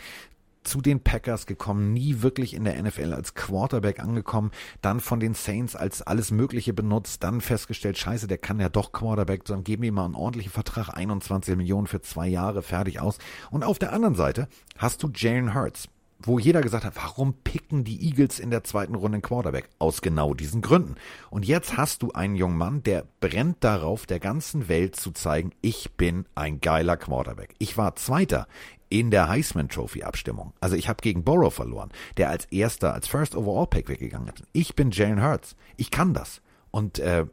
zu 0.69 0.81
den 0.81 1.01
Packers 1.01 1.47
gekommen, 1.47 1.93
nie 1.93 2.21
wirklich 2.21 2.55
in 2.55 2.65
der 2.65 2.81
NFL 2.83 3.15
als 3.15 3.35
Quarterback 3.35 4.01
angekommen, 4.01 4.51
dann 4.83 5.01
von 5.01 5.19
den 5.19 5.35
Saints 5.35 5.75
als 5.75 6.03
alles 6.03 6.31
Mögliche 6.31 6.75
benutzt, 6.75 7.23
dann 7.23 7.41
festgestellt, 7.41 7.97
scheiße, 7.97 8.27
der 8.27 8.39
kann 8.39 8.61
ja 8.61 8.69
doch 8.69 8.93
Quarterback, 8.93 9.45
dann 9.45 9.65
geben 9.65 9.83
wir 9.83 9.93
mal 9.93 10.05
einen 10.05 10.15
ordentlichen 10.15 10.53
Vertrag, 10.53 10.91
21 10.91 11.57
Millionen 11.57 11.87
für 11.87 12.03
zwei 12.03 12.29
Jahre, 12.29 12.63
fertig 12.63 13.01
aus. 13.01 13.19
Und 13.51 13.65
auf 13.65 13.79
der 13.79 13.93
anderen 13.93 14.15
Seite 14.15 14.49
hast 14.77 15.03
du 15.03 15.11
Jalen 15.15 15.55
Hurts, 15.55 15.89
wo 16.21 16.39
jeder 16.39 16.61
gesagt 16.61 16.85
hat, 16.85 16.97
warum 16.97 17.33
picken 17.45 17.85
die 17.85 18.05
Eagles 18.07 18.41
in 18.41 18.51
der 18.51 18.65
zweiten 18.65 18.97
Runde 18.97 19.17
einen 19.17 19.23
Quarterback? 19.23 19.69
Aus 19.79 20.03
genau 20.03 20.35
diesen 20.35 20.63
Gründen. 20.63 20.97
Und 21.31 21.47
jetzt 21.47 21.77
hast 21.77 22.03
du 22.03 22.11
einen 22.13 22.35
jungen 22.35 22.59
Mann, 22.59 22.83
der 22.83 23.07
brennt 23.21 23.63
darauf, 23.63 24.05
der 24.05 24.19
ganzen 24.19 24.69
Welt 24.69 24.97
zu 24.97 25.13
zeigen, 25.13 25.53
ich 25.61 25.93
bin 25.93 26.27
ein 26.35 26.61
geiler 26.61 26.97
Quarterback. 26.97 27.55
Ich 27.59 27.77
war 27.77 27.95
Zweiter 27.95 28.49
in 28.89 29.11
der 29.11 29.29
Heisman 29.29 29.69
Trophy 29.69 30.03
Abstimmung. 30.03 30.53
Also 30.61 30.75
ich 30.75 30.89
habe 30.89 31.03
gegen 31.03 31.23
Burrow 31.23 31.55
verloren, 31.55 31.91
der 32.17 32.31
als 32.31 32.47
erster, 32.47 32.95
als 32.95 33.07
First 33.07 33.37
Overall 33.37 33.67
Pick 33.67 33.89
weggegangen 33.89 34.29
ist. 34.29 34.43
Ich 34.53 34.75
bin 34.75 34.91
Jalen 34.91 35.23
Hurts. 35.23 35.55
Ich 35.77 35.91
kann 35.91 36.15
das. 36.15 36.41
Und 36.71 36.99
äh, 36.99 37.27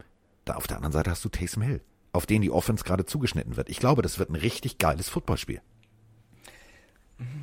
da 0.44 0.56
auf 0.56 0.68
der 0.68 0.78
anderen 0.78 0.94
Seite 0.94 1.10
hast 1.10 1.26
du 1.26 1.30
Taysom 1.30 1.64
Hill, 1.64 1.82
auf 2.12 2.26
den 2.26 2.41
die 2.41 2.52
Offense 2.52 2.84
gerade 2.84 3.06
zugeschnitten 3.06 3.57
wird. 3.57 3.70
Ich 3.70 3.80
glaube, 3.80 4.02
das 4.02 4.20
wird 4.20 4.30
ein 4.30 4.36
richtig 4.36 4.78
geiles 4.78 5.10
Footballspiel. 5.10 5.62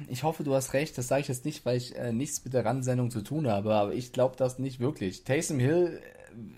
Ich 0.08 0.22
hoffe, 0.22 0.44
du 0.44 0.54
hast 0.54 0.74
recht. 0.74 0.96
Das 0.98 1.08
sage 1.08 1.22
ich 1.22 1.28
jetzt 1.28 1.44
nicht, 1.44 1.64
weil 1.64 1.76
ich 1.76 1.96
äh, 1.96 2.12
nichts 2.12 2.44
mit 2.44 2.52
der 2.52 2.64
Randsendung 2.64 3.10
zu 3.10 3.22
tun 3.22 3.48
habe, 3.48 3.74
aber 3.74 3.94
ich 3.94 4.12
glaube 4.12 4.36
das 4.36 4.58
nicht 4.58 4.80
wirklich. 4.80 5.24
Taysom 5.24 5.58
Hill 5.58 6.00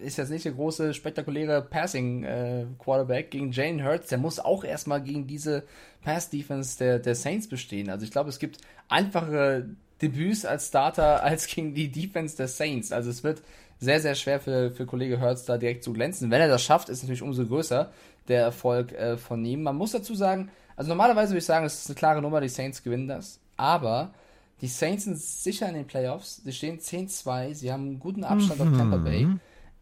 äh, 0.01 0.07
ist 0.07 0.19
jetzt 0.19 0.31
nicht 0.31 0.45
der 0.45 0.53
große, 0.53 0.95
spektakuläre 0.95 1.63
Passing-Quarterback 1.63 3.27
äh, 3.27 3.29
gegen 3.31 3.53
Jane 3.53 3.85
Hurts. 3.85 4.09
Der 4.09 4.19
muss 4.19 4.41
auch 4.41 4.65
erstmal 4.65 5.03
gegen 5.03 5.27
diese 5.27 5.65
Pass-Defense 6.03 6.79
der, 6.79 6.99
der 6.99 7.15
Saints 7.15 7.49
bestehen. 7.49 7.89
Also 7.91 8.05
ich 8.05 8.11
glaube, 8.11 8.31
es 8.31 8.39
gibt 8.39 8.59
einfache 8.89 9.69
Debüts 10.03 10.45
als 10.45 10.69
Starter 10.69 11.23
als 11.25 11.47
gegen 11.47 11.75
die 11.75 11.91
Defense 11.91 12.37
der 12.37 12.49
Saints. 12.49 12.91
Also 12.93 13.11
es 13.11 13.23
wird 13.23 13.43
sehr, 13.79 14.01
sehr 14.01 14.15
schwer 14.15 14.41
für, 14.41 14.71
für 14.73 14.87
Kollege 14.87 15.21
Hurts 15.21 15.45
da 15.45 15.59
direkt 15.59 15.85
zu 15.85 15.93
glänzen. 15.93 16.31
Wenn 16.31 16.41
er 16.41 16.49
das 16.49 16.63
schafft, 16.63 16.89
ist 16.89 17.03
natürlich 17.03 17.23
umso 17.23 17.47
größer 17.47 17.91
der 18.29 18.41
Erfolg 18.41 18.93
äh, 18.93 19.17
von 19.17 19.45
ihm. 19.45 19.63
Man 19.63 19.77
muss 19.77 19.93
dazu 19.93 20.15
sagen, 20.15 20.51
also 20.77 20.89
normalerweise 20.89 21.31
würde 21.31 21.39
ich 21.39 21.45
sagen, 21.45 21.65
es 21.65 21.81
ist 21.81 21.89
eine 21.89 21.97
klare 21.97 22.23
Nummer, 22.23 22.41
die 22.41 22.49
Saints 22.49 22.83
gewinnen 22.83 23.09
das. 23.09 23.41
Aber 23.57 24.13
die 24.61 24.69
Saints 24.69 25.05
sind 25.05 25.19
sicher 25.19 25.69
in 25.69 25.75
den 25.75 25.87
Playoffs. 25.87 26.43
Sie 26.45 26.53
stehen 26.53 26.79
10-2, 26.79 27.55
sie 27.55 27.73
haben 27.73 27.87
einen 27.87 28.01
guten 28.01 28.25
Abstand 28.25 28.61
mhm. 28.61 28.69
auf 28.69 28.79
Tampa 28.79 28.97
Bay. 28.99 29.29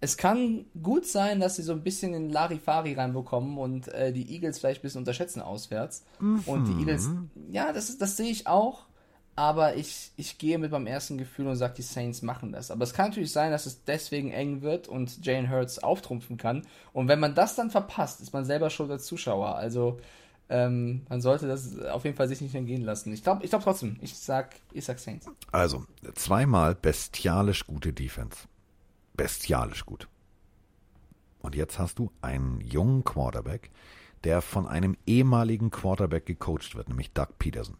Es 0.00 0.16
kann 0.16 0.64
gut 0.82 1.06
sein, 1.06 1.38
dass 1.38 1.54
sie 1.54 1.62
so 1.62 1.72
ein 1.72 1.84
bisschen 1.84 2.12
in 2.12 2.28
Larifari 2.30 2.94
reinbekommen 2.94 3.56
und 3.56 3.86
äh, 3.88 4.12
die 4.12 4.34
Eagles 4.34 4.58
vielleicht 4.58 4.80
ein 4.80 4.82
bisschen 4.82 5.02
unterschätzen 5.02 5.40
auswärts. 5.40 6.04
Mhm. 6.18 6.42
Und 6.46 6.64
die 6.66 6.72
Eagles, 6.80 7.08
ja, 7.50 7.72
das, 7.72 7.96
das 7.98 8.16
sehe 8.16 8.30
ich 8.30 8.48
auch. 8.48 8.86
Aber 9.34 9.76
ich, 9.76 10.10
ich 10.16 10.36
gehe 10.36 10.58
mit 10.58 10.72
meinem 10.72 10.86
ersten 10.86 11.16
Gefühl 11.16 11.46
und 11.46 11.56
sage, 11.56 11.74
die 11.78 11.82
Saints 11.82 12.20
machen 12.20 12.52
das. 12.52 12.70
Aber 12.70 12.84
es 12.84 12.92
kann 12.92 13.08
natürlich 13.08 13.32
sein, 13.32 13.50
dass 13.50 13.64
es 13.64 13.84
deswegen 13.84 14.30
eng 14.30 14.60
wird 14.60 14.88
und 14.88 15.24
Jane 15.24 15.48
Hurts 15.48 15.78
auftrumpfen 15.78 16.36
kann. 16.36 16.66
Und 16.92 17.08
wenn 17.08 17.20
man 17.20 17.34
das 17.34 17.54
dann 17.54 17.70
verpasst, 17.70 18.20
ist 18.20 18.34
man 18.34 18.44
selber 18.44 18.68
schuld 18.68 18.90
als 18.90 19.06
Zuschauer. 19.06 19.54
Also 19.54 20.00
ähm, 20.52 21.00
man 21.08 21.22
sollte 21.22 21.48
das 21.48 21.78
auf 21.78 22.04
jeden 22.04 22.14
Fall 22.14 22.28
sich 22.28 22.42
nicht 22.42 22.54
entgehen 22.54 22.82
lassen. 22.82 23.10
Ich 23.10 23.22
glaube 23.22 23.42
ich 23.42 23.50
glaub 23.50 23.62
trotzdem, 23.62 23.96
ich 24.02 24.18
sag, 24.18 24.54
ich 24.72 24.84
sag 24.84 24.98
Saints. 24.98 25.26
Also, 25.50 25.86
zweimal 26.14 26.74
bestialisch 26.74 27.66
gute 27.66 27.94
Defense. 27.94 28.40
Bestialisch 29.14 29.86
gut. 29.86 30.08
Und 31.40 31.54
jetzt 31.54 31.78
hast 31.78 31.98
du 31.98 32.12
einen 32.20 32.60
jungen 32.60 33.02
Quarterback, 33.02 33.70
der 34.24 34.42
von 34.42 34.68
einem 34.68 34.96
ehemaligen 35.06 35.70
Quarterback 35.70 36.26
gecoacht 36.26 36.74
wird, 36.74 36.90
nämlich 36.90 37.12
Doug 37.12 37.28
Peterson. 37.38 37.78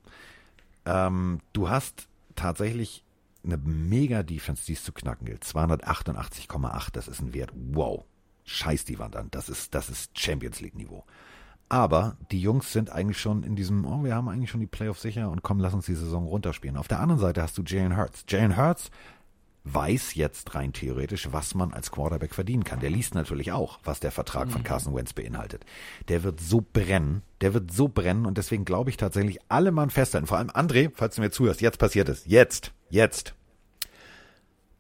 Ähm, 0.87 1.41
du 1.53 1.69
hast 1.69 2.09
tatsächlich 2.37 3.05
eine 3.45 3.59
mega 3.59 4.23
Defense, 4.23 4.65
die 4.65 4.73
es 4.73 4.83
zu 4.83 4.93
knacken 4.93 5.27
gilt. 5.27 5.45
288,8, 5.45 6.89
das 6.93 7.07
ist 7.07 7.21
ein 7.21 7.35
Wert. 7.35 7.53
Wow. 7.55 8.07
Scheiß 8.45 8.87
die 8.87 8.99
Wand 8.99 9.15
an. 9.15 9.29
Das 9.31 9.51
ist, 9.51 9.75
das 9.75 9.91
ist 9.91 10.19
Champions 10.19 10.61
League 10.61 10.75
Niveau. 10.75 11.05
Aber 11.73 12.19
die 12.31 12.43
Jungs 12.43 12.71
sind 12.71 12.91
eigentlich 12.91 13.19
schon 13.19 13.45
in 13.45 13.57
diesem, 13.57 13.87
oh, 13.87 14.05
wir 14.05 14.15
haben 14.15 14.29
eigentlich 14.29 14.51
schon 14.51 14.61
die 14.61 14.67
Playoffs 14.67 15.01
sicher 15.01 15.31
und 15.31 15.43
komm, 15.43 15.59
lass 15.59 15.73
uns 15.73 15.87
die 15.87 15.95
Saison 15.95 16.27
runterspielen. 16.27 16.77
Auf 16.77 16.87
der 16.87 17.01
anderen 17.01 17.19
Seite 17.19 17.41
hast 17.41 17.57
du 17.57 17.63
Jalen 17.63 17.97
Hurts. 17.97 18.27
Jalen 18.29 18.59
Hurts 18.59 18.91
weiß 19.65 20.15
jetzt 20.15 20.55
rein 20.55 20.75
theoretisch, 20.75 21.29
was 21.33 21.55
man 21.55 21.73
als 21.73 21.91
Quarterback 21.91 22.35
verdienen 22.35 22.63
kann. 22.63 22.81
Der 22.81 22.91
liest 22.91 23.15
natürlich 23.15 23.53
auch, 23.53 23.79
was 23.85 24.01
der 24.01 24.11
Vertrag 24.11 24.51
von 24.51 24.61
mhm. 24.61 24.67
Carson 24.67 24.95
Wentz 24.95 25.15
beinhaltet. 25.15 25.65
Der 26.09 26.25
wird 26.25 26.41
so 26.41 26.61
brennen, 26.61 27.23
der 27.41 27.55
wird 27.55 27.73
so 27.73 27.89
brennen 27.89 28.27
und 28.27 28.37
deswegen 28.37 28.67
glaube 28.67 28.91
ich 28.91 28.99
tatsächlich, 28.99 29.39
alle 29.49 29.73
Mann 29.73 29.89
festhalten. 29.89 30.27
Vor 30.27 30.37
allem 30.37 30.51
André, 30.51 30.93
falls 30.95 31.15
du 31.15 31.23
mir 31.23 31.31
zuhörst, 31.31 31.63
jetzt 31.63 31.79
passiert 31.79 32.11
es. 32.11 32.27
Jetzt, 32.27 32.73
jetzt. 32.91 33.33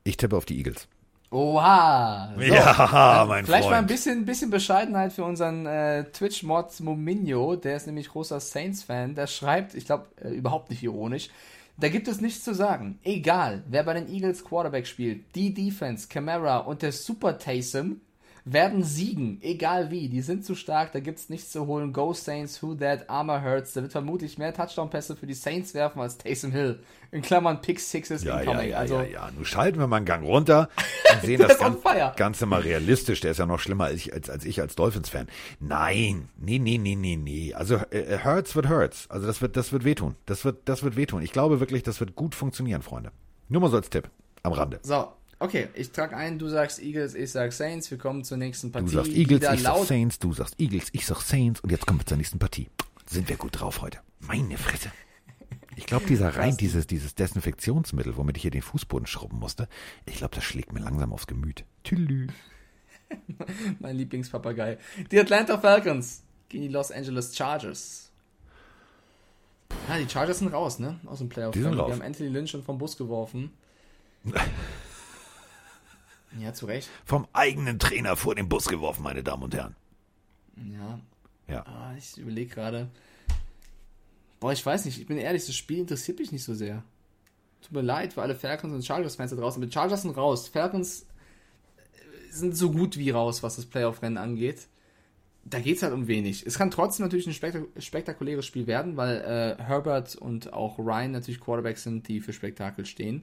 Ich 0.04 0.18
tippe 0.18 0.36
auf 0.36 0.44
die 0.44 0.58
Eagles. 0.58 0.88
Oha! 1.32 2.34
So, 2.36 2.42
ja, 2.42 3.24
mein 3.26 3.46
Vielleicht 3.46 3.64
Freund. 3.64 3.72
mal 3.72 3.78
ein 3.78 3.86
bisschen, 3.86 4.24
bisschen 4.26 4.50
Bescheidenheit 4.50 5.14
für 5.14 5.24
unseren 5.24 5.64
äh, 5.64 6.04
Twitch-Mod 6.04 6.78
Mominho, 6.80 7.56
der 7.56 7.76
ist 7.76 7.86
nämlich 7.86 8.10
großer 8.10 8.38
Saints-Fan, 8.38 9.14
der 9.14 9.26
schreibt, 9.26 9.74
ich 9.74 9.86
glaube, 9.86 10.08
äh, 10.22 10.28
überhaupt 10.28 10.68
nicht 10.68 10.82
ironisch, 10.82 11.30
da 11.78 11.88
gibt 11.88 12.06
es 12.06 12.20
nichts 12.20 12.44
zu 12.44 12.54
sagen. 12.54 12.98
Egal, 13.02 13.62
wer 13.66 13.82
bei 13.82 13.94
den 13.94 14.12
Eagles 14.12 14.44
Quarterback 14.44 14.86
spielt, 14.86 15.34
die 15.34 15.54
Defense, 15.54 16.06
Camara 16.06 16.58
und 16.58 16.82
der 16.82 16.92
Super 16.92 17.38
Taysom 17.38 18.02
werden 18.44 18.82
siegen, 18.82 19.38
egal 19.42 19.90
wie. 19.90 20.08
Die 20.08 20.20
sind 20.20 20.44
zu 20.44 20.54
stark, 20.54 20.92
da 20.92 21.00
gibt 21.00 21.18
es 21.18 21.28
nichts 21.28 21.52
zu 21.52 21.66
holen. 21.66 21.92
Go 21.92 22.12
Saints, 22.12 22.62
Who 22.62 22.74
That, 22.74 23.08
Armor 23.08 23.42
Hurts. 23.42 23.72
Da 23.72 23.82
wird 23.82 23.92
vermutlich 23.92 24.38
mehr 24.38 24.52
Touchdown-Pässe 24.52 25.16
für 25.16 25.26
die 25.26 25.34
Saints 25.34 25.74
werfen 25.74 26.00
als 26.00 26.18
Taysom 26.18 26.50
Hill. 26.50 26.80
In 27.12 27.22
Klammern 27.22 27.60
Pick 27.60 27.78
Sixes 27.78 28.24
ja, 28.24 28.40
incoming. 28.40 28.62
Ja, 28.62 28.68
ja, 28.68 28.78
also, 28.78 28.96
ja, 28.96 29.04
ja. 29.04 29.30
Nun 29.34 29.44
schalten 29.44 29.78
wir 29.78 29.86
mal 29.86 29.98
einen 29.98 30.06
Gang 30.06 30.24
runter 30.24 30.70
und 31.12 31.22
sehen 31.22 31.40
das 31.46 31.58
ganz, 31.58 31.78
Ganze 32.16 32.46
mal 32.46 32.62
realistisch. 32.62 33.20
Der 33.20 33.32
ist 33.32 33.38
ja 33.38 33.46
noch 33.46 33.60
schlimmer 33.60 33.84
als 33.84 33.96
ich 33.96 34.12
als, 34.12 34.30
als, 34.30 34.44
ich 34.44 34.60
als 34.60 34.74
Dolphins-Fan. 34.74 35.28
Nein, 35.60 36.28
nee, 36.38 36.58
nee, 36.58 36.78
nee, 36.78 36.96
nee, 36.96 37.16
nee. 37.16 37.54
Also 37.54 37.76
äh, 37.90 38.18
Hurts 38.24 38.56
wird 38.56 38.68
Hurts. 38.68 39.10
Also 39.10 39.26
das 39.26 39.42
wird, 39.42 39.56
das 39.56 39.72
wird 39.72 39.84
wehtun. 39.84 40.16
Das 40.26 40.44
wird, 40.44 40.60
das 40.64 40.82
wird 40.82 40.96
wehtun. 40.96 41.22
Ich 41.22 41.32
glaube 41.32 41.60
wirklich, 41.60 41.82
das 41.82 42.00
wird 42.00 42.16
gut 42.16 42.34
funktionieren, 42.34 42.82
Freunde. 42.82 43.12
Nur 43.48 43.60
mal 43.60 43.70
so 43.70 43.76
als 43.76 43.90
Tipp 43.90 44.08
am 44.42 44.52
Rande. 44.52 44.80
So, 44.82 45.08
Okay, 45.42 45.66
ich 45.74 45.90
trage 45.90 46.16
ein, 46.16 46.38
du 46.38 46.48
sagst 46.48 46.80
Eagles, 46.80 47.16
ich 47.16 47.32
sag 47.32 47.52
Saints. 47.52 47.90
Wir 47.90 47.98
kommen 47.98 48.22
zur 48.22 48.36
nächsten 48.36 48.70
Partie. 48.70 48.86
Du 48.86 48.92
sagst 48.92 49.10
Eagles, 49.10 49.42
ich 49.52 49.62
sag 49.62 49.84
Saints, 49.84 50.18
du 50.20 50.32
sagst 50.32 50.60
Eagles, 50.60 50.86
ich 50.92 51.04
sag 51.04 51.20
Saints. 51.20 51.60
Und 51.60 51.72
jetzt 51.72 51.84
kommen 51.84 51.98
wir 51.98 52.06
zur 52.06 52.16
nächsten 52.16 52.38
Partie. 52.38 52.68
Sind 53.10 53.28
wir 53.28 53.36
gut 53.36 53.58
drauf 53.58 53.82
heute? 53.82 53.98
Meine 54.20 54.56
Fresse. 54.56 54.92
Ich 55.74 55.86
glaube, 55.86 56.06
dieser 56.06 56.28
rein, 56.36 56.56
dieses, 56.56 56.86
dieses 56.86 57.16
Desinfektionsmittel, 57.16 58.16
womit 58.16 58.36
ich 58.36 58.42
hier 58.42 58.52
den 58.52 58.62
Fußboden 58.62 59.08
schrubben 59.08 59.40
musste, 59.40 59.68
ich 60.06 60.14
glaube, 60.14 60.32
das 60.32 60.44
schlägt 60.44 60.72
mir 60.72 60.78
langsam 60.78 61.12
aufs 61.12 61.26
Gemüt. 61.26 61.64
Tülü. 61.82 62.28
mein 63.80 63.96
Lieblingspapagei. 63.96 64.78
Die 65.10 65.18
Atlanta 65.18 65.58
Falcons 65.58 66.22
gegen 66.50 66.62
die 66.62 66.68
Los 66.68 66.92
Angeles 66.92 67.36
Chargers. 67.36 68.12
Ja, 69.88 69.98
die 69.98 70.08
Chargers 70.08 70.38
sind 70.38 70.52
raus, 70.52 70.78
ne? 70.78 71.00
Aus 71.04 71.18
dem 71.18 71.28
Playoff. 71.28 71.52
Die, 71.52 71.62
sind 71.62 71.74
raus. 71.74 71.86
die 71.88 71.92
haben 71.94 72.02
Anthony 72.02 72.28
Lynch 72.28 72.50
schon 72.50 72.62
vom 72.62 72.78
Bus 72.78 72.96
geworfen. 72.96 73.50
Ja, 76.38 76.52
zu 76.52 76.66
Recht. 76.66 76.88
Vom 77.04 77.26
eigenen 77.32 77.78
Trainer 77.78 78.16
vor 78.16 78.34
den 78.34 78.48
Bus 78.48 78.66
geworfen, 78.66 79.02
meine 79.02 79.22
Damen 79.22 79.42
und 79.42 79.54
Herren. 79.54 79.76
Ja. 80.56 81.00
Ja. 81.48 81.64
Ah, 81.66 81.94
ich 81.96 82.16
überlege 82.16 82.54
gerade. 82.54 82.88
Boah, 84.40 84.52
ich 84.52 84.64
weiß 84.64 84.84
nicht, 84.86 84.98
ich 84.98 85.06
bin 85.06 85.18
ehrlich, 85.18 85.46
das 85.46 85.54
Spiel 85.54 85.78
interessiert 85.78 86.18
mich 86.18 86.32
nicht 86.32 86.44
so 86.44 86.54
sehr. 86.54 86.82
Tut 87.62 87.72
mir 87.72 87.82
leid 87.82 88.12
für 88.12 88.22
alle 88.22 88.34
Falcons 88.34 88.74
und 88.74 88.84
Chargers-Fans 88.84 89.30
da 89.30 89.36
draußen. 89.36 89.60
Mit 89.60 89.72
Chargers 89.72 90.02
sind 90.02 90.16
raus. 90.16 90.48
Falcons 90.48 91.02
äh, 91.02 92.32
sind 92.32 92.56
so 92.56 92.72
gut 92.72 92.96
wie 92.96 93.10
raus, 93.10 93.42
was 93.42 93.56
das 93.56 93.66
Playoff-Rennen 93.66 94.18
angeht. 94.18 94.66
Da 95.44 95.60
geht 95.60 95.76
es 95.76 95.82
halt 95.82 95.92
um 95.92 96.06
wenig. 96.06 96.46
Es 96.46 96.58
kann 96.58 96.70
trotzdem 96.70 97.04
natürlich 97.06 97.26
ein 97.26 97.34
spektak 97.34 97.66
spektakuläres 97.78 98.46
Spiel 98.46 98.66
werden, 98.66 98.96
weil 98.96 99.56
äh, 99.58 99.62
Herbert 99.62 100.16
und 100.16 100.52
auch 100.52 100.78
Ryan 100.78 101.12
natürlich 101.12 101.40
Quarterbacks 101.40 101.82
sind, 101.82 102.08
die 102.08 102.20
für 102.20 102.32
Spektakel 102.32 102.86
stehen. 102.86 103.22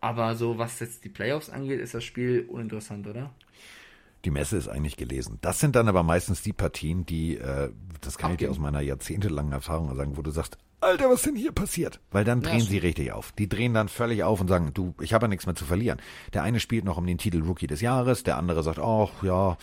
Aber 0.00 0.34
so, 0.36 0.58
was 0.58 0.78
jetzt 0.80 1.04
die 1.04 1.08
Playoffs 1.08 1.50
angeht, 1.50 1.80
ist 1.80 1.94
das 1.94 2.04
Spiel 2.04 2.46
uninteressant, 2.48 3.06
oder? 3.06 3.30
Die 4.24 4.30
Messe 4.30 4.56
ist 4.56 4.68
eigentlich 4.68 4.96
gelesen. 4.96 5.38
Das 5.40 5.60
sind 5.60 5.76
dann 5.76 5.88
aber 5.88 6.02
meistens 6.02 6.42
die 6.42 6.52
Partien, 6.52 7.06
die, 7.06 7.36
äh, 7.36 7.70
das 8.00 8.18
kann 8.18 8.32
Abgeben. 8.32 8.32
ich 8.32 8.38
dir 8.38 8.50
aus 8.50 8.58
meiner 8.58 8.80
jahrzehntelangen 8.80 9.52
Erfahrung 9.52 9.94
sagen, 9.94 10.16
wo 10.16 10.22
du 10.22 10.30
sagst, 10.30 10.58
Alter, 10.80 11.10
was 11.10 11.22
denn 11.22 11.34
hier 11.34 11.50
passiert? 11.50 12.00
Weil 12.12 12.24
dann 12.24 12.40
drehen 12.40 12.60
ja, 12.60 12.64
sie 12.64 12.78
richtig 12.78 13.10
auf. 13.12 13.32
Die 13.32 13.48
drehen 13.48 13.74
dann 13.74 13.88
völlig 13.88 14.22
auf 14.22 14.40
und 14.40 14.48
sagen, 14.48 14.72
du, 14.74 14.94
ich 15.00 15.12
habe 15.12 15.24
ja 15.24 15.28
nichts 15.28 15.46
mehr 15.46 15.56
zu 15.56 15.64
verlieren. 15.64 16.00
Der 16.34 16.44
eine 16.44 16.60
spielt 16.60 16.84
noch 16.84 16.98
um 16.98 17.06
den 17.06 17.18
Titel 17.18 17.42
Rookie 17.42 17.66
des 17.66 17.80
Jahres, 17.80 18.22
der 18.22 18.36
andere 18.36 18.62
sagt, 18.62 18.78
ach 18.78 19.22
ja, 19.22 19.56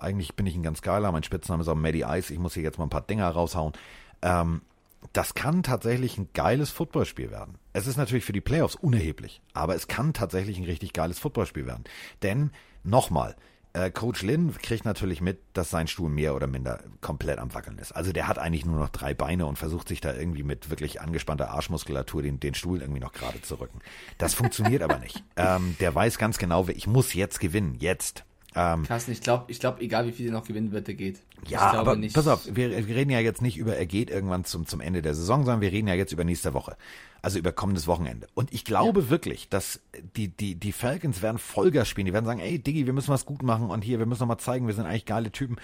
eigentlich 0.00 0.34
bin 0.34 0.46
ich 0.46 0.54
ein 0.54 0.62
ganz 0.62 0.80
geiler, 0.80 1.12
mein 1.12 1.24
Spitzname 1.24 1.62
ist 1.62 1.68
auch 1.68 1.74
Maddie 1.74 2.04
Ice, 2.06 2.32
ich 2.32 2.38
muss 2.38 2.54
hier 2.54 2.62
jetzt 2.62 2.78
mal 2.78 2.84
ein 2.86 2.90
paar 2.90 3.02
Dinger 3.02 3.28
raushauen. 3.28 3.74
Ähm, 4.22 4.62
das 5.12 5.34
kann 5.34 5.62
tatsächlich 5.62 6.18
ein 6.18 6.28
geiles 6.34 6.70
Footballspiel 6.70 7.30
werden. 7.30 7.58
Es 7.72 7.86
ist 7.86 7.96
natürlich 7.96 8.24
für 8.24 8.32
die 8.32 8.40
Playoffs 8.40 8.74
unerheblich, 8.74 9.40
aber 9.52 9.74
es 9.74 9.88
kann 9.88 10.12
tatsächlich 10.12 10.58
ein 10.58 10.64
richtig 10.64 10.92
geiles 10.92 11.18
Footballspiel 11.18 11.66
werden. 11.66 11.84
Denn, 12.22 12.50
nochmal, 12.82 13.36
äh, 13.72 13.90
Coach 13.90 14.22
Lin 14.22 14.52
kriegt 14.54 14.84
natürlich 14.84 15.20
mit, 15.20 15.38
dass 15.52 15.70
sein 15.70 15.86
Stuhl 15.86 16.10
mehr 16.10 16.34
oder 16.34 16.46
minder 16.46 16.80
komplett 17.00 17.38
am 17.38 17.54
Wackeln 17.54 17.78
ist. 17.78 17.92
Also 17.92 18.12
der 18.12 18.26
hat 18.26 18.38
eigentlich 18.38 18.64
nur 18.64 18.78
noch 18.78 18.88
drei 18.88 19.14
Beine 19.14 19.46
und 19.46 19.56
versucht 19.56 19.88
sich 19.88 20.00
da 20.00 20.14
irgendwie 20.14 20.42
mit 20.42 20.70
wirklich 20.70 21.00
angespannter 21.00 21.50
Arschmuskulatur 21.50 22.22
den, 22.22 22.40
den 22.40 22.54
Stuhl 22.54 22.80
irgendwie 22.80 23.00
noch 23.00 23.12
gerade 23.12 23.40
zu 23.42 23.56
rücken. 23.56 23.80
Das 24.16 24.34
funktioniert 24.34 24.82
aber 24.82 24.98
nicht. 24.98 25.22
Ähm, 25.40 25.76
der 25.78 25.94
weiß 25.94 26.18
ganz 26.18 26.38
genau, 26.38 26.66
ich 26.66 26.88
muss 26.88 27.14
jetzt 27.14 27.38
gewinnen, 27.38 27.76
jetzt. 27.78 28.24
Ähm, 28.56 28.82
Carsten, 28.82 29.12
ich 29.12 29.20
glaube, 29.20 29.44
ich 29.46 29.60
glaub, 29.60 29.80
egal 29.80 30.06
wie 30.06 30.12
viel 30.12 30.26
er 30.26 30.32
noch 30.32 30.44
gewinnen 30.44 30.72
wird, 30.72 30.88
der 30.88 30.94
geht. 30.94 31.20
Ja, 31.46 31.72
aber 31.72 31.96
nicht. 31.96 32.14
pass 32.14 32.26
auf, 32.26 32.46
wir, 32.50 32.86
wir 32.86 32.96
reden 32.96 33.10
ja 33.10 33.20
jetzt 33.20 33.42
nicht 33.42 33.56
über, 33.56 33.76
er 33.76 33.86
geht 33.86 34.10
irgendwann 34.10 34.44
zum, 34.44 34.66
zum 34.66 34.80
Ende 34.80 35.02
der 35.02 35.14
Saison, 35.14 35.44
sondern 35.44 35.60
wir 35.60 35.72
reden 35.72 35.88
ja 35.88 35.94
jetzt 35.94 36.12
über 36.12 36.24
nächste 36.24 36.54
Woche. 36.54 36.76
Also 37.20 37.38
über 37.38 37.52
kommendes 37.52 37.86
Wochenende. 37.86 38.28
Und 38.34 38.52
ich 38.52 38.64
glaube 38.64 39.10
wirklich, 39.10 39.48
dass 39.48 39.80
die, 40.16 40.28
die, 40.28 40.54
die 40.54 40.72
Falcons 40.72 41.20
werden 41.20 41.38
Vollgas 41.38 41.88
spielen. 41.88 42.06
Die 42.06 42.12
werden 42.12 42.26
sagen, 42.26 42.38
ey, 42.38 42.60
Diggi, 42.60 42.86
wir 42.86 42.92
müssen 42.92 43.08
was 43.08 43.26
gut 43.26 43.42
machen 43.42 43.70
und 43.70 43.82
hier, 43.82 43.98
wir 43.98 44.06
müssen 44.06 44.20
noch 44.20 44.28
mal 44.28 44.38
zeigen, 44.38 44.68
wir 44.68 44.74
sind 44.74 44.86
eigentlich 44.86 45.04
geile 45.04 45.32
Typen. 45.32 45.56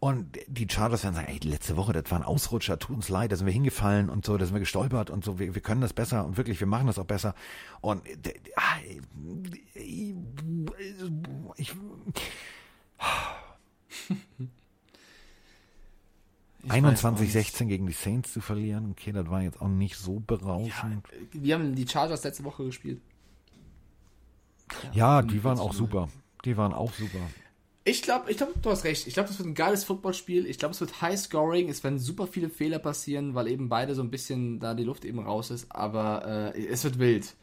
Und 0.00 0.38
die 0.46 0.68
Chargers 0.70 1.02
werden 1.02 1.14
sagen, 1.14 1.26
ey, 1.28 1.40
die 1.40 1.48
letzte 1.48 1.76
Woche, 1.76 1.92
das 1.92 2.08
war 2.10 2.18
ein 2.18 2.24
Ausrutscher, 2.24 2.78
tut 2.78 2.94
uns 2.94 3.08
leid, 3.08 3.32
da 3.32 3.36
sind 3.36 3.46
wir 3.46 3.52
hingefallen 3.52 4.10
und 4.10 4.24
so, 4.24 4.36
da 4.36 4.44
sind 4.44 4.54
wir 4.54 4.60
gestolpert 4.60 5.10
und 5.10 5.24
so, 5.24 5.40
wir, 5.40 5.54
wir 5.56 5.62
können 5.62 5.80
das 5.80 5.92
besser 5.92 6.24
und 6.24 6.36
wirklich, 6.36 6.60
wir 6.60 6.68
machen 6.68 6.86
das 6.86 7.00
auch 7.00 7.04
besser. 7.04 7.34
Und 7.80 8.06
äh, 8.06 8.34
ah, 8.54 8.76
ich, 9.74 10.14
ich, 11.56 11.74
21-16 16.70 17.64
gegen 17.66 17.86
die 17.86 17.92
Saints 17.92 18.32
zu 18.32 18.40
verlieren, 18.40 18.90
okay, 18.90 19.12
das 19.12 19.28
war 19.30 19.42
jetzt 19.42 19.60
auch 19.60 19.68
nicht 19.68 19.96
so 19.96 20.20
berauschend. 20.20 21.06
nicht. 21.32 21.44
Wir 21.44 21.54
haben 21.54 21.74
die 21.74 21.86
Chargers 21.86 22.24
letzte 22.24 22.44
Woche 22.44 22.64
gespielt. 22.64 23.00
Ja, 24.92 25.22
die 25.22 25.42
waren 25.44 25.58
auch 25.58 25.72
super. 25.72 26.08
Die 26.44 26.56
waren 26.56 26.72
auch 26.72 26.92
super. 26.92 27.18
Ich 27.84 28.02
glaube, 28.02 28.30
ich 28.30 28.36
glaub, 28.36 28.60
du 28.62 28.70
hast 28.70 28.84
recht. 28.84 29.06
Ich 29.06 29.14
glaube, 29.14 29.28
das 29.30 29.38
wird 29.38 29.48
ein 29.48 29.54
geiles 29.54 29.84
Footballspiel. 29.84 30.44
Ich 30.46 30.58
glaube, 30.58 30.74
es 30.74 30.80
wird 30.80 31.00
High 31.00 31.18
Scoring. 31.18 31.70
Es 31.70 31.82
werden 31.84 31.98
super 31.98 32.26
viele 32.26 32.50
Fehler 32.50 32.78
passieren, 32.78 33.34
weil 33.34 33.48
eben 33.48 33.70
beide 33.70 33.94
so 33.94 34.02
ein 34.02 34.10
bisschen 34.10 34.60
da 34.60 34.74
die 34.74 34.84
Luft 34.84 35.06
eben 35.06 35.20
raus 35.20 35.50
ist. 35.50 35.72
Aber 35.72 36.52
äh, 36.54 36.66
es 36.66 36.84
wird 36.84 36.98
wild. 36.98 37.34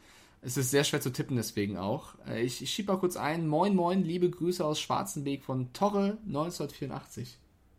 Es 0.42 0.56
ist 0.56 0.70
sehr 0.70 0.84
schwer 0.84 1.00
zu 1.00 1.10
tippen, 1.10 1.34
deswegen 1.36 1.76
auch. 1.76 2.14
Äh, 2.28 2.42
ich 2.42 2.62
ich 2.62 2.70
schiebe 2.70 2.92
mal 2.92 2.98
kurz 3.00 3.16
ein. 3.16 3.48
Moin, 3.48 3.74
moin, 3.74 4.04
liebe 4.04 4.30
Grüße 4.30 4.64
aus 4.64 4.78
Schwarzenbeek 4.80 5.42
von 5.42 5.72
Torre 5.72 6.18
1984. 6.28 7.36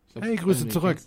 Ich 0.07 0.14
glaub, 0.14 0.26
Hey, 0.26 0.36
Grüße 0.36 0.61
kennst- 0.64 0.74
zurück. 0.74 0.98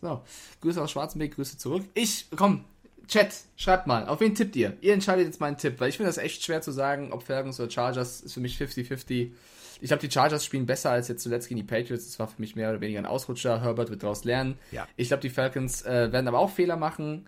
So, 0.00 0.22
Grüße 0.60 0.82
aus 0.82 0.90
Schwarzenbeek, 0.90 1.34
Grüße 1.34 1.58
zurück. 1.58 1.84
Ich, 1.94 2.26
komm, 2.34 2.64
Chat, 3.10 3.34
schreibt 3.56 3.86
mal, 3.86 4.06
auf 4.06 4.20
wen 4.20 4.34
tippt 4.34 4.54
ihr? 4.56 4.76
Ihr 4.80 4.94
entscheidet 4.94 5.26
jetzt 5.26 5.40
meinen 5.40 5.56
Tipp, 5.58 5.80
weil 5.80 5.88
ich 5.88 5.96
finde 5.96 6.08
das 6.08 6.18
echt 6.18 6.44
schwer 6.44 6.62
zu 6.62 6.70
sagen, 6.70 7.12
ob 7.12 7.24
Falcons 7.24 7.58
oder 7.58 7.70
Chargers 7.70 8.20
ist 8.20 8.34
für 8.34 8.40
mich 8.40 8.56
50-50. 8.56 9.32
Ich 9.80 9.88
glaube, 9.88 10.06
die 10.06 10.10
Chargers 10.10 10.44
spielen 10.44 10.66
besser 10.66 10.90
als 10.90 11.08
jetzt 11.08 11.22
zuletzt 11.22 11.48
gegen 11.48 11.58
die 11.58 11.66
Patriots. 11.66 12.06
Das 12.06 12.18
war 12.20 12.28
für 12.28 12.40
mich 12.40 12.54
mehr 12.54 12.70
oder 12.70 12.80
weniger 12.80 13.00
ein 13.00 13.06
Ausrutscher. 13.06 13.62
Herbert 13.62 13.90
wird 13.90 14.04
daraus 14.04 14.24
lernen. 14.24 14.58
Ja. 14.70 14.86
Ich 14.96 15.08
glaube, 15.08 15.22
die 15.22 15.30
Falcons 15.30 15.82
äh, 15.82 16.12
werden 16.12 16.28
aber 16.28 16.38
auch 16.38 16.50
Fehler 16.50 16.76
machen. 16.76 17.26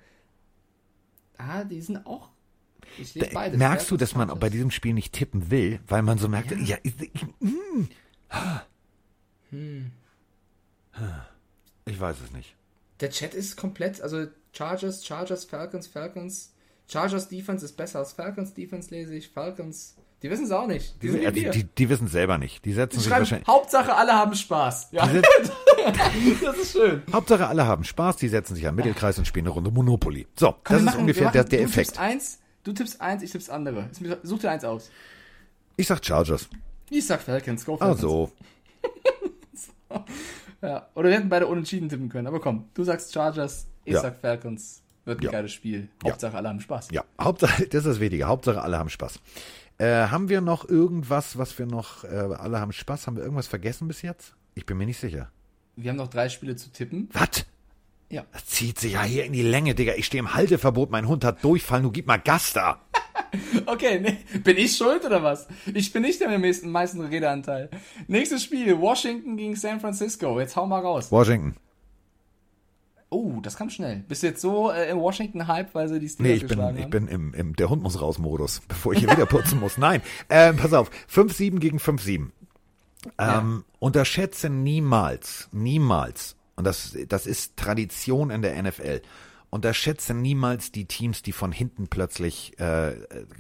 Ah, 1.37 1.65
die 1.65 1.81
sind 1.81 2.07
auch. 2.07 2.29
Ich 2.99 3.15
Da, 3.15 3.27
beides. 3.33 3.59
merkst 3.59 3.91
du, 3.91 3.97
dass 3.97 4.15
man 4.15 4.29
bei 4.39 4.51
diesem 4.51 4.71
Spiel 4.71 4.93
nicht 4.93 5.13
tippen 5.13 5.51
will, 5.51 5.81
weil 5.89 6.03
man 6.03 6.19
so 6.19 6.29
merkt, 6.29 6.53
ja, 6.53 6.77
ich, 6.83 6.95
ich, 7.01 7.27
mm, 7.41 7.89
ah. 8.29 8.61
ich 11.87 11.99
weiß 11.99 12.17
es 12.25 12.33
nicht. 12.33 12.55
Der 13.03 13.11
Chat 13.11 13.35
ist 13.35 13.57
komplett, 13.57 14.01
also 14.01 14.27
Chargers, 14.53 15.05
Chargers, 15.05 15.45
Falcons, 15.45 15.87
Falcons. 15.87 16.55
Chargers 16.89 17.29
Defense 17.29 17.65
ist 17.65 17.77
besser 17.77 17.99
als 17.99 18.13
Falcons 18.13 18.55
Defense, 18.55 18.91
lese 18.91 19.15
ich. 19.15 19.29
Falcons, 19.29 19.97
die 20.23 20.31
wissen 20.31 20.45
es 20.45 20.51
auch 20.53 20.67
nicht. 20.67 20.95
Die, 21.03 21.11
Die, 21.11 21.33
die, 21.33 21.51
die, 21.51 21.65
die 21.65 21.89
wissen 21.89 22.07
es 22.07 22.13
selber 22.13 22.39
nicht. 22.39 22.65
Die 22.65 22.73
setzen 22.73 23.01
sich 23.01 23.11
wahrscheinlich. 23.11 23.47
Hauptsache 23.49 23.95
alle 23.95 24.13
haben 24.13 24.35
Spaß. 24.35 24.89
Ja, 24.93 25.07
das 26.43 26.57
ist 26.59 26.73
schön. 26.73 27.03
Hauptsache 27.13 27.47
alle 27.47 27.67
haben 27.67 27.85
Spaß, 27.85 28.17
die 28.17 28.29
setzen 28.29 28.55
sich 28.55 28.67
am 28.67 28.75
Mittelkreis 28.77 29.19
und 29.19 29.27
spielen 29.27 29.47
eine 29.47 29.55
Runde 29.55 29.71
Monopoly. 29.71 30.27
So, 30.39 30.53
Komm, 30.53 30.61
das 30.65 30.79
ist 30.81 30.85
machen- 30.87 31.01
ungefähr 31.01 31.25
machen, 31.25 31.33
der, 31.35 31.45
der 31.45 31.59
du 31.61 31.65
Effekt. 31.65 31.89
Tippst 31.89 32.01
eins, 32.01 32.39
du 32.63 32.73
tippst 32.73 33.01
eins, 33.01 33.23
ich 33.23 33.31
tippst 33.33 33.51
andere. 33.51 33.91
Such 34.23 34.39
dir 34.41 34.51
eins 34.51 34.65
aus. 34.65 34.91
Ich 35.77 35.87
sag 35.89 36.05
Chargers. 36.05 36.49
Ich 36.91 37.05
sag 37.07 37.21
Falcons, 37.23 37.65
go 37.65 37.77
Falcons. 37.77 38.01
so. 38.01 38.31
Ja. 40.63 40.89
Oder 40.95 41.09
wir 41.11 41.17
hätten 41.17 41.29
beide 41.29 41.47
unentschieden 41.47 41.89
tippen 41.89 42.09
können. 42.09 42.27
Aber 42.27 42.41
komm, 42.41 42.67
du 42.75 42.85
sagst 42.85 43.13
Chargers, 43.13 43.67
ich 43.85 43.95
Ja. 43.95 44.01
sag 44.01 44.21
Falcons. 44.21 44.83
Wird 45.05 45.19
ein 45.21 45.25
Ja. 45.25 45.31
geiles 45.33 45.53
Spiel. 45.53 45.89
Ja. 46.05 46.11
Hauptsache 46.13 46.37
alle 46.37 46.49
haben 46.49 46.61
Spaß. 46.61 46.89
Ja, 46.93 47.03
Hauptsache, 47.21 47.67
das 47.67 47.81
ist 47.81 47.87
das 47.87 48.01
Wichtige. 48.01 48.27
Hauptsache 48.27 48.63
alle 48.63 48.79
haben 48.79 48.89
Spaß. 48.89 49.19
Äh, 49.79 49.87
haben 50.07 50.29
wir 50.29 50.41
noch 50.41 50.69
irgendwas, 50.69 51.37
was 51.39 51.59
wir 51.59 51.67
noch, 51.67 52.05
äh, 52.05 52.09
alle 52.09 52.61
haben 52.61 52.73
Spaß? 52.73 53.07
Haben 53.09 53.17
wir 53.17 53.25
irgendwas 53.25 53.49
vergessen 53.49 53.89
bis 53.89 54.03
jetzt? 54.03 54.35
Ich 54.55 54.65
bin 54.65 54.77
mir 54.79 54.87
nicht 54.87 55.01
sicher. 55.01 55.31
Wir 55.75 55.91
haben 55.91 55.97
noch 55.97 56.09
drei 56.09 56.29
Spiele 56.29 56.55
zu 56.55 56.71
tippen. 56.71 57.09
Was? 57.13 57.45
Ja. 58.11 58.25
Das 58.33 58.47
zieht 58.47 58.79
sich 58.79 58.93
ja 58.93 59.03
hier 59.03 59.25
in 59.25 59.33
die 59.33 59.43
Länge, 59.43 59.75
Digga. 59.75 59.95
Ich 59.97 60.07
stehe 60.07 60.21
im 60.21 60.35
Halteverbot, 60.35 60.91
mein 60.91 61.09
Hund 61.09 61.25
hat 61.25 61.43
Durchfall, 61.43 61.81
nun 61.83 61.93
gib 61.93 62.07
mal 62.07 62.19
Gas 62.19 62.53
da. 62.53 62.79
Okay, 63.67 64.01
nee. 64.01 64.39
bin 64.41 64.57
ich 64.59 64.77
schuld 64.77 65.05
oder 65.05 65.23
was? 65.23 65.47
Ich 65.73 65.93
bin 65.93 66.03
nicht 66.03 66.21
der 66.21 66.29
mit 66.29 66.63
dem 66.63 66.71
meisten, 66.71 67.01
Redeanteil. 67.01 67.71
Nächstes 68.07 68.43
Spiel, 68.43 68.79
Washington 68.79 69.37
gegen 69.37 69.57
San 69.57 69.81
Francisco. 69.81 70.39
Jetzt 70.39 70.57
hau 70.57 70.67
mal 70.67 70.81
raus. 70.81 71.11
Washington. 71.11 71.57
Oh, 73.11 73.41
das 73.43 73.57
kam 73.57 73.69
schnell. 73.69 74.05
Bist 74.09 74.23
du 74.23 74.29
jetzt 74.29 74.41
so 74.41 74.71
äh, 74.71 74.91
im 74.91 74.99
Washington-Hype, 74.99 75.75
weil 75.75 75.89
sie 75.89 75.99
die 76.01 76.07
Nee, 76.07 76.09
Steelers 76.09 76.35
ich 76.37 76.41
bin, 76.43 76.49
geschlagen 76.49 76.77
ich 76.79 76.83
haben? 76.85 76.91
bin 76.91 77.09
im, 77.09 77.35
im 77.35 77.57
Der 77.57 77.69
Hund 77.69 77.83
muss 77.83 78.01
raus 78.01 78.19
Modus, 78.19 78.63
bevor 78.69 78.95
ich 78.95 79.01
hier 79.01 79.11
wieder 79.11 79.27
putzen 79.27 79.61
muss. 79.61 79.77
Nein, 79.77 80.01
ähm, 80.31 80.57
pass 80.57 80.73
auf. 80.73 80.91
5-7 81.13 81.59
gegen 81.59 81.79
5-7. 81.79 82.29
Ähm, 83.19 83.65
Unterschätze 83.81 84.49
niemals, 84.49 85.49
niemals, 85.53 86.37
und 86.55 86.65
das, 86.65 86.97
das 87.09 87.27
ist 87.27 87.57
Tradition 87.57 88.31
in 88.31 88.43
der 88.43 88.63
NFL, 88.63 89.03
unterschätze 89.53 90.15
niemals 90.15 90.73
die 90.73 90.87
Teams, 90.87 91.23
die 91.23 91.33
von 91.33 91.53
hinten 91.53 91.89
plötzlich 91.89 92.59
äh, 92.59 92.97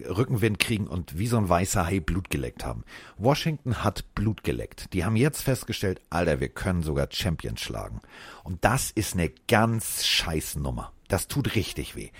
Rückenwind 0.06 0.58
kriegen 0.58 0.86
und 0.86 1.18
wie 1.18 1.26
so 1.26 1.38
ein 1.38 1.48
weißer 1.48 1.86
Hai 1.86 2.00
Blut 2.00 2.28
geleckt 2.28 2.66
haben. 2.66 2.84
Washington 3.16 3.82
hat 3.82 4.14
Blut 4.14 4.44
geleckt. 4.44 4.92
Die 4.92 5.06
haben 5.06 5.16
jetzt 5.16 5.42
festgestellt, 5.42 6.02
Alter, 6.10 6.38
wir 6.38 6.50
können 6.50 6.82
sogar 6.82 7.08
Champions 7.10 7.62
schlagen. 7.62 8.02
Und 8.44 8.62
das 8.62 8.90
ist 8.90 9.14
eine 9.14 9.30
ganz 9.48 10.04
scheiß 10.04 10.56
Nummer. 10.56 10.92
Das 11.08 11.28
tut 11.28 11.54
richtig 11.54 11.96
weh. 11.96 12.10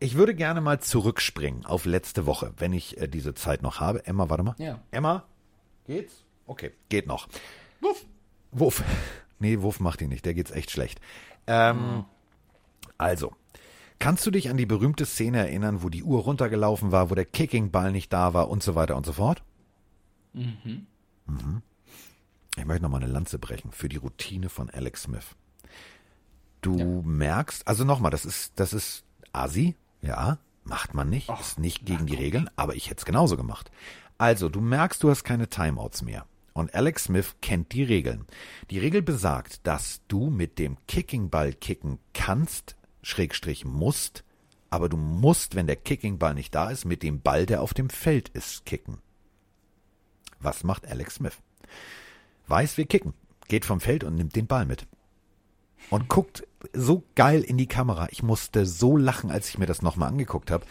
Ich 0.00 0.16
würde 0.16 0.34
gerne 0.34 0.60
mal 0.60 0.80
zurückspringen 0.80 1.64
auf 1.64 1.84
letzte 1.84 2.26
Woche, 2.26 2.52
wenn 2.56 2.72
ich 2.72 3.00
äh, 3.00 3.06
diese 3.06 3.34
Zeit 3.34 3.62
noch 3.62 3.78
habe. 3.78 4.04
Emma, 4.06 4.28
warte 4.28 4.42
mal. 4.42 4.54
Ja. 4.58 4.80
Emma, 4.90 5.24
geht's? 5.86 6.24
Okay, 6.48 6.72
geht 6.88 7.06
noch. 7.06 7.28
Wuff. 7.80 8.04
Wuff. 8.50 8.82
Nee, 9.38 9.62
Wuff 9.62 9.78
macht 9.78 10.02
ihn 10.02 10.08
nicht, 10.08 10.24
der 10.26 10.34
geht's 10.34 10.50
echt 10.50 10.72
schlecht. 10.72 11.00
Ähm, 11.46 12.04
Also, 13.00 13.32
kannst 13.98 14.26
du 14.26 14.30
dich 14.30 14.50
an 14.50 14.58
die 14.58 14.66
berühmte 14.66 15.06
Szene 15.06 15.38
erinnern, 15.38 15.82
wo 15.82 15.88
die 15.88 16.02
Uhr 16.02 16.20
runtergelaufen 16.20 16.92
war, 16.92 17.08
wo 17.08 17.14
der 17.14 17.24
Kicking-Ball 17.24 17.92
nicht 17.92 18.12
da 18.12 18.34
war 18.34 18.50
und 18.50 18.62
so 18.62 18.74
weiter 18.74 18.94
und 18.94 19.06
so 19.06 19.14
fort? 19.14 19.42
Mhm. 21.26 21.62
Ich 22.58 22.66
möchte 22.66 22.82
noch 22.82 22.90
mal 22.90 23.02
eine 23.02 23.10
Lanze 23.10 23.38
brechen 23.38 23.72
für 23.72 23.88
die 23.88 23.96
Routine 23.96 24.50
von 24.50 24.68
Alex 24.68 25.04
Smith. 25.04 25.34
Du 26.60 27.00
merkst, 27.00 27.66
also 27.66 27.84
nochmal, 27.84 28.10
das 28.10 28.26
ist, 28.26 28.52
das 28.56 28.74
ist 28.74 29.04
Asi, 29.32 29.76
ja, 30.02 30.36
macht 30.64 30.92
man 30.92 31.08
nicht, 31.08 31.30
ist 31.40 31.58
nicht 31.58 31.86
gegen 31.86 32.04
die 32.04 32.16
Regeln, 32.16 32.50
aber 32.56 32.74
ich 32.74 32.90
hätte 32.90 32.98
es 32.98 33.06
genauso 33.06 33.38
gemacht. 33.38 33.70
Also, 34.18 34.50
du 34.50 34.60
merkst, 34.60 35.02
du 35.02 35.08
hast 35.08 35.24
keine 35.24 35.48
Timeouts 35.48 36.02
mehr. 36.02 36.26
Und 36.52 36.74
Alex 36.74 37.04
Smith 37.04 37.36
kennt 37.40 37.72
die 37.72 37.84
Regeln. 37.84 38.26
Die 38.68 38.78
Regel 38.78 39.00
besagt, 39.00 39.66
dass 39.66 40.02
du 40.08 40.28
mit 40.28 40.58
dem 40.58 40.76
Kickingball 40.86 41.54
kicken 41.54 41.98
kannst, 42.12 42.76
Schrägstrich 43.02 43.64
musst, 43.64 44.24
aber 44.70 44.88
du 44.88 44.96
musst, 44.96 45.54
wenn 45.54 45.66
der 45.66 45.76
Kickingball 45.76 46.34
nicht 46.34 46.54
da 46.54 46.70
ist, 46.70 46.84
mit 46.84 47.02
dem 47.02 47.20
Ball, 47.20 47.46
der 47.46 47.62
auf 47.62 47.74
dem 47.74 47.90
Feld 47.90 48.28
ist, 48.30 48.64
kicken. 48.66 48.98
Was 50.38 50.64
macht 50.64 50.86
Alex 50.86 51.16
Smith? 51.16 51.36
Weiß, 52.46 52.76
wir 52.76 52.86
kicken, 52.86 53.14
geht 53.48 53.64
vom 53.64 53.80
Feld 53.80 54.04
und 54.04 54.14
nimmt 54.14 54.36
den 54.36 54.46
Ball 54.46 54.66
mit. 54.66 54.86
Und 55.90 56.08
guckt 56.08 56.46
so 56.72 57.02
geil 57.14 57.42
in 57.42 57.56
die 57.56 57.66
Kamera. 57.66 58.08
Ich 58.10 58.22
musste 58.22 58.66
so 58.66 58.96
lachen, 58.96 59.30
als 59.30 59.48
ich 59.48 59.58
mir 59.58 59.66
das 59.66 59.82
nochmal 59.82 60.08
angeguckt 60.08 60.50
habe. 60.50 60.64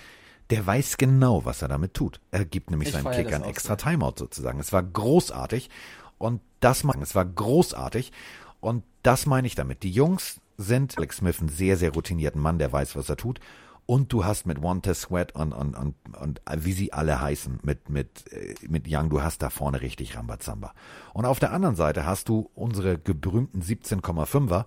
Der 0.49 0.65
weiß 0.65 0.97
genau, 0.97 1.45
was 1.45 1.61
er 1.61 1.68
damit 1.68 1.93
tut. 1.93 2.19
Er 2.31 2.45
gibt 2.45 2.72
nämlich 2.72 2.89
Ich 2.89 2.93
seinen 2.93 3.11
Kickern 3.11 3.43
auch 3.43 3.47
extra. 3.47 3.76
Timeout 3.76 4.15
sozusagen. 4.18 4.60
Es 4.60 4.73
war 4.73 4.81
großartig. 4.84 5.69
Und 6.18 6.41
das 6.60 6.84
machen, 6.84 7.01
es 7.01 7.15
war 7.15 7.26
großartig. 7.26 8.11
Und 8.60 8.84
das 9.03 9.26
meine 9.26 9.47
ich 9.47 9.56
damit. 9.56 9.84
Die 9.84 9.91
Jungs 9.91 10.39
sind 10.60 10.98
Alex 10.98 11.18
Smith 11.18 11.41
ein 11.41 11.49
sehr, 11.49 11.77
sehr 11.77 11.91
routinierten 11.94 12.41
Mann, 12.41 12.60
der 12.60 12.72
weiß, 12.72 12.95
was 12.95 13.10
er 13.10 13.18
tut. 13.18 13.40
Und 13.86 14.14
du 14.14 14.23
hast 14.23 14.45
mit 14.45 14.61
Wanta 14.61 14.94
Sweat 14.94 15.34
und, 15.34 15.52
und, 15.52 15.73
und, 15.76 15.95
und 16.15 16.41
wie 16.57 16.73
sie 16.73 16.94
alle 16.94 17.19
heißen, 17.19 17.61
mit, 17.64 17.90
mit, 17.90 18.31
äh, 18.31 18.53
mit 18.68 18.86
Young, 18.88 19.10
du 19.10 19.23
hast 19.23 19.41
da 19.41 19.49
vorne 19.49 19.81
richtig 19.81 20.15
Rambazamba. 20.15 20.73
Und 21.14 21.26
auf 21.26 21.40
der 21.40 21.52
anderen 21.53 21.76
Seite 21.76 22.06
hast 22.06 22.30
du 22.30 22.52
unsere 22.53 22.99
berühmten 22.99 23.61
17,5er. 23.61 24.65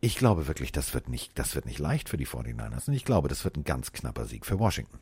Ich 0.00 0.16
glaube 0.16 0.48
wirklich, 0.48 0.72
das 0.72 0.92
wird 0.92 1.08
nicht, 1.08 1.38
das 1.38 1.54
wird 1.54 1.66
nicht 1.66 1.78
leicht 1.78 2.08
für 2.08 2.16
die 2.16 2.26
49ers. 2.26 2.88
Und 2.88 2.94
ich 2.94 3.04
glaube, 3.04 3.28
das 3.28 3.44
wird 3.44 3.56
ein 3.56 3.64
ganz 3.64 3.92
knapper 3.92 4.24
Sieg 4.24 4.44
für 4.44 4.58
Washington. 4.58 4.98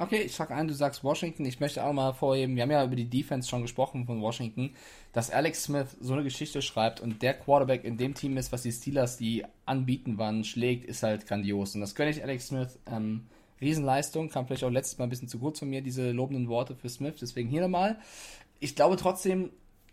Okay, 0.00 0.22
ich 0.22 0.34
sag 0.34 0.52
ein, 0.52 0.68
du 0.68 0.74
sagst 0.74 1.02
Washington. 1.02 1.44
Ich 1.44 1.58
möchte 1.58 1.84
auch 1.84 1.92
mal 1.92 2.12
vorheben, 2.12 2.54
wir 2.54 2.62
haben 2.62 2.70
ja 2.70 2.84
über 2.84 2.94
die 2.94 3.10
Defense 3.10 3.48
schon 3.48 3.62
gesprochen 3.62 4.06
von 4.06 4.20
Washington, 4.20 4.74
dass 5.12 5.30
Alex 5.30 5.64
Smith 5.64 5.96
so 6.00 6.12
eine 6.12 6.22
Geschichte 6.22 6.62
schreibt 6.62 7.00
und 7.00 7.20
der 7.20 7.34
Quarterback 7.34 7.84
in 7.84 7.96
dem 7.96 8.14
Team 8.14 8.36
ist, 8.36 8.52
was 8.52 8.62
die 8.62 8.70
Steelers, 8.70 9.16
die 9.16 9.44
anbieten 9.66 10.16
wann 10.16 10.44
schlägt, 10.44 10.84
ist 10.84 11.02
halt 11.02 11.26
grandios. 11.26 11.74
Und 11.74 11.80
das 11.80 11.96
gönne 11.96 12.10
ich 12.10 12.22
Alex 12.22 12.48
Smith. 12.48 12.78
Ähm, 12.86 13.26
Riesenleistung, 13.60 14.28
kam 14.28 14.46
vielleicht 14.46 14.62
auch 14.62 14.70
letztes 14.70 14.98
Mal 14.98 15.06
ein 15.06 15.10
bisschen 15.10 15.26
zu 15.26 15.40
kurz 15.40 15.58
von 15.58 15.68
mir, 15.68 15.82
diese 15.82 16.12
lobenden 16.12 16.48
Worte 16.48 16.76
für 16.76 16.88
Smith, 16.88 17.16
deswegen 17.20 17.48
hier 17.48 17.62
nochmal. 17.62 17.98
Ich 18.60 18.76
glaube 18.76 18.96
trotzdem, 18.96 19.50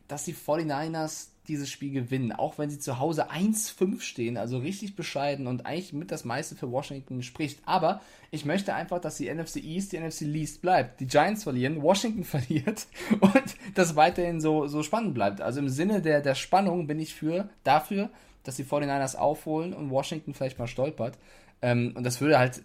dass 0.07 0.25
die 0.25 0.35
49ers 0.35 1.29
dieses 1.47 1.69
Spiel 1.69 1.91
gewinnen, 1.91 2.31
auch 2.31 2.57
wenn 2.57 2.69
sie 2.69 2.79
zu 2.79 2.99
Hause 2.99 3.31
1-5 3.31 4.01
stehen, 4.01 4.37
also 4.37 4.57
richtig 4.57 4.95
bescheiden 4.95 5.47
und 5.47 5.65
eigentlich 5.65 5.93
mit 5.93 6.11
das 6.11 6.25
meiste 6.25 6.55
für 6.55 6.71
Washington 6.71 7.23
spricht. 7.23 7.59
Aber 7.65 8.01
ich 8.31 8.45
möchte 8.45 8.73
einfach, 8.73 8.99
dass 8.99 9.17
die 9.17 9.33
NFC 9.33 9.57
East 9.57 9.91
die 9.91 9.99
NFC 9.99 10.21
Least 10.21 10.61
bleibt. 10.61 10.99
Die 10.99 11.07
Giants 11.07 11.43
verlieren, 11.43 11.81
Washington 11.81 12.23
verliert 12.25 12.87
und 13.19 13.55
das 13.75 13.95
weiterhin 13.95 14.41
so, 14.41 14.67
so 14.67 14.83
spannend 14.83 15.13
bleibt. 15.13 15.41
Also 15.41 15.59
im 15.59 15.69
Sinne 15.69 16.01
der, 16.01 16.21
der 16.21 16.35
Spannung 16.35 16.87
bin 16.87 16.99
ich 16.99 17.13
für, 17.15 17.49
dafür, 17.63 18.09
dass 18.43 18.55
die 18.55 18.65
49ers 18.65 19.15
aufholen 19.15 19.73
und 19.73 19.89
Washington 19.89 20.33
vielleicht 20.33 20.59
mal 20.59 20.67
stolpert. 20.67 21.17
Ähm, 21.61 21.93
und 21.95 22.03
das 22.03 22.21
würde 22.21 22.37
halt, 22.37 22.61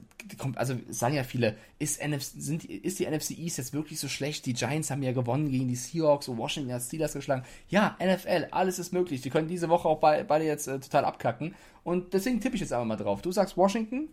also 0.56 0.74
sagen 0.88 1.14
ja 1.14 1.24
viele, 1.24 1.56
ist, 1.78 2.02
NFC, 2.02 2.32
sind, 2.36 2.64
ist 2.64 2.98
die 2.98 3.06
NFC 3.06 3.30
East 3.30 3.58
jetzt 3.58 3.72
wirklich 3.72 3.98
so 3.98 4.08
schlecht? 4.08 4.46
Die 4.46 4.52
Giants 4.52 4.90
haben 4.90 5.02
ja 5.02 5.12
gewonnen 5.12 5.50
gegen 5.50 5.68
die 5.68 5.76
Seahawks 5.76 6.28
und 6.28 6.38
Washington 6.38 6.72
hat 6.72 6.82
Steelers 6.82 7.12
geschlagen. 7.12 7.44
Ja, 7.68 7.96
NFL, 8.02 8.48
alles 8.50 8.78
ist 8.78 8.92
möglich. 8.92 9.20
Die 9.22 9.30
können 9.30 9.48
diese 9.48 9.68
Woche 9.68 9.88
auch 9.88 10.00
bei, 10.00 10.22
beide 10.24 10.44
jetzt 10.44 10.66
äh, 10.66 10.78
total 10.78 11.04
abkacken. 11.04 11.54
Und 11.84 12.12
deswegen 12.12 12.40
tippe 12.40 12.56
ich 12.56 12.60
jetzt 12.60 12.72
einfach 12.72 12.86
mal 12.86 12.96
drauf. 12.96 13.22
Du 13.22 13.32
sagst 13.32 13.56
Washington, 13.56 14.08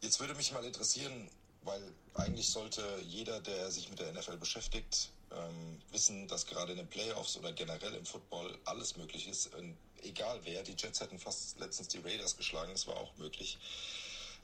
Jetzt 0.01 0.19
würde 0.19 0.35
mich 0.35 0.51
mal 0.51 0.63
interessieren, 0.63 1.27
weil 1.63 1.81
eigentlich 2.13 2.49
sollte 2.49 2.83
jeder, 3.07 3.39
der 3.39 3.71
sich 3.71 3.89
mit 3.89 3.97
der 3.99 4.13
NFL 4.13 4.37
beschäftigt, 4.37 5.09
ähm, 5.31 5.81
wissen, 5.91 6.27
dass 6.27 6.45
gerade 6.45 6.71
in 6.71 6.77
den 6.77 6.87
Playoffs 6.87 7.37
oder 7.37 7.51
generell 7.53 7.93
im 7.93 8.05
Football 8.05 8.57
alles 8.65 8.97
möglich 8.97 9.27
ist. 9.27 9.53
Und 9.55 9.77
egal 10.03 10.39
wer, 10.43 10.63
die 10.63 10.75
Jets 10.77 10.99
hätten 10.99 11.19
fast 11.19 11.59
letztens 11.59 11.89
die 11.89 11.99
Raiders 11.99 12.37
geschlagen, 12.37 12.71
das 12.71 12.87
war 12.87 12.97
auch 12.97 13.15
möglich. 13.17 13.57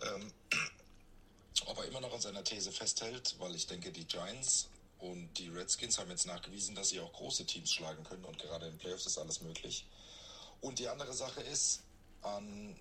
Ähm, 0.01 0.31
ob 1.65 1.77
er 1.77 1.85
immer 1.85 2.01
noch 2.01 2.13
an 2.13 2.21
seiner 2.21 2.43
These 2.43 2.71
festhält, 2.71 3.35
weil 3.39 3.55
ich 3.55 3.67
denke, 3.67 3.91
die 3.91 4.05
Giants 4.05 4.69
und 4.99 5.37
die 5.37 5.49
Redskins 5.49 5.97
haben 5.97 6.09
jetzt 6.09 6.25
nachgewiesen, 6.25 6.75
dass 6.75 6.89
sie 6.89 6.99
auch 6.99 7.11
große 7.13 7.45
Teams 7.45 7.71
schlagen 7.71 8.03
können 8.03 8.25
und 8.25 8.37
gerade 8.39 8.65
in 8.65 8.73
den 8.73 8.79
Playoffs 8.79 9.05
ist 9.05 9.17
alles 9.17 9.41
möglich. 9.41 9.85
Und 10.61 10.79
die 10.79 10.87
andere 10.87 11.13
Sache 11.13 11.41
ist, 11.41 11.83
an 12.21 12.75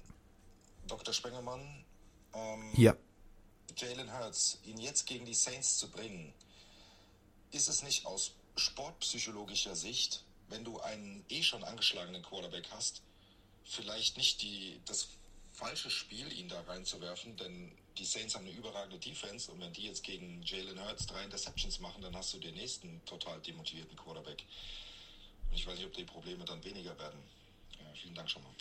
Dr. 0.86 1.12
Spengemann, 1.12 1.84
ähm, 2.34 2.72
Hier. 2.74 2.96
Jalen 3.76 4.12
Hurts, 4.12 4.58
ihn 4.64 4.78
jetzt 4.78 5.06
gegen 5.06 5.24
die 5.24 5.34
Saints 5.34 5.78
zu 5.78 5.90
bringen, 5.90 6.32
ist 7.52 7.68
es 7.68 7.82
nicht 7.82 8.06
aus 8.06 8.32
sportpsychologischer 8.56 9.76
Sicht, 9.76 10.24
wenn 10.48 10.64
du 10.64 10.80
einen 10.80 11.24
eh 11.28 11.42
schon 11.42 11.64
angeschlagenen 11.64 12.22
Quarterback 12.22 12.68
hast, 12.70 13.02
vielleicht 13.64 14.16
nicht 14.16 14.42
die, 14.42 14.80
das 14.86 15.08
falsche 15.52 15.90
Spiel, 15.90 16.32
ihn 16.32 16.48
da 16.48 16.60
reinzuwerfen, 16.62 17.36
denn 17.36 17.72
die 17.98 18.04
Saints 18.04 18.34
haben 18.34 18.46
eine 18.46 18.56
überragende 18.56 18.98
Defense 18.98 19.50
und 19.50 19.60
wenn 19.60 19.72
die 19.72 19.82
jetzt 19.82 20.02
gegen 20.02 20.42
Jalen 20.42 20.80
Hurts 20.82 21.06
drei 21.06 21.24
Interceptions 21.24 21.80
machen, 21.80 22.02
dann 22.02 22.16
hast 22.16 22.32
du 22.34 22.38
den 22.38 22.54
nächsten 22.54 23.02
total 23.04 23.38
demotivierten 23.40 23.96
Quarterback. 23.96 24.44
Und 25.50 25.56
ich 25.56 25.66
weiß 25.66 25.76
nicht, 25.76 25.86
ob 25.86 25.92
die 25.92 26.04
Probleme 26.04 26.44
dann 26.44 26.64
weniger 26.64 26.98
werden. 26.98 27.18
Ja, 27.78 27.86
vielen 27.94 28.14
Dank 28.14 28.30
schon 28.30 28.42
mal. 28.42 28.52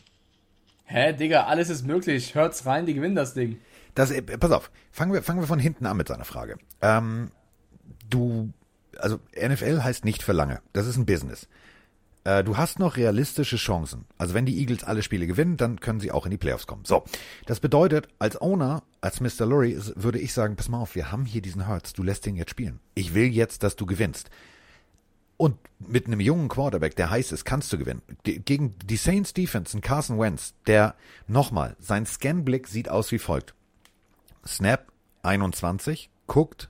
Hä, 0.85 1.13
Digga, 1.13 1.45
alles 1.45 1.69
ist 1.69 1.83
möglich. 1.83 2.35
Hört's 2.35 2.65
rein, 2.65 2.85
die 2.85 2.93
gewinnen 2.93 3.15
das 3.15 3.33
Ding. 3.33 3.61
Das, 3.95 4.11
äh, 4.11 4.21
pass 4.21 4.51
auf, 4.51 4.69
fangen 4.91 5.13
wir, 5.13 5.23
fangen 5.23 5.39
wir 5.39 5.47
von 5.47 5.59
hinten 5.59 5.85
an 5.85 5.95
mit 5.95 6.09
seiner 6.09 6.25
Frage. 6.25 6.57
Ähm, 6.81 7.31
du, 8.09 8.51
also 8.97 9.19
NFL 9.35 9.81
heißt 9.83 10.05
nicht 10.05 10.23
für 10.23 10.33
lange. 10.33 10.61
Das 10.73 10.87
ist 10.87 10.97
ein 10.97 11.05
Business. 11.05 11.47
Äh, 12.23 12.43
du 12.43 12.55
hast 12.57 12.77
noch 12.77 12.97
realistische 12.97 13.55
Chancen. 13.57 14.05
Also 14.17 14.33
wenn 14.33 14.45
die 14.45 14.59
Eagles 14.59 14.83
alle 14.83 15.01
Spiele 15.01 15.25
gewinnen, 15.27 15.57
dann 15.57 15.79
können 15.79 15.99
sie 15.99 16.11
auch 16.11 16.25
in 16.25 16.31
die 16.31 16.37
Playoffs 16.37 16.67
kommen. 16.67 16.85
So, 16.85 17.03
das 17.47 17.59
bedeutet, 17.59 18.07
als 18.19 18.39
Owner, 18.39 18.83
als 19.01 19.21
Mr. 19.21 19.45
Lurie, 19.47 19.79
würde 19.95 20.19
ich 20.19 20.31
sagen, 20.33 20.55
pass 20.55 20.69
mal 20.69 20.79
auf, 20.79 20.93
wir 20.95 21.11
haben 21.11 21.25
hier 21.25 21.41
diesen 21.41 21.67
Hurts, 21.67 21.93
du 21.93 22.03
lässt 22.03 22.27
ihn 22.27 22.35
jetzt 22.35 22.51
spielen. 22.51 22.79
Ich 22.93 23.13
will 23.15 23.25
jetzt, 23.25 23.63
dass 23.63 23.75
du 23.75 23.85
gewinnst. 23.87 24.29
Und 25.37 25.57
mit 25.79 26.05
einem 26.05 26.19
jungen 26.19 26.49
Quarterback, 26.49 26.95
der 26.95 27.09
heiß 27.09 27.31
ist, 27.31 27.45
kannst 27.45 27.73
du 27.73 27.79
gewinnen. 27.79 28.03
Ge- 28.23 28.37
Gegen 28.45 28.75
die 28.85 28.97
Saints 28.97 29.33
Defense, 29.33 29.75
ein 29.75 29.81
Carson 29.81 30.19
Wentz, 30.19 30.53
der, 30.67 30.93
nochmal, 31.27 31.75
sein 31.79 32.05
Scanblick 32.05 32.67
sieht 32.67 32.89
aus 32.89 33.11
wie 33.11 33.17
folgt. 33.17 33.55
Snap 34.45 34.91
21, 35.23 36.11
guckt 36.27 36.69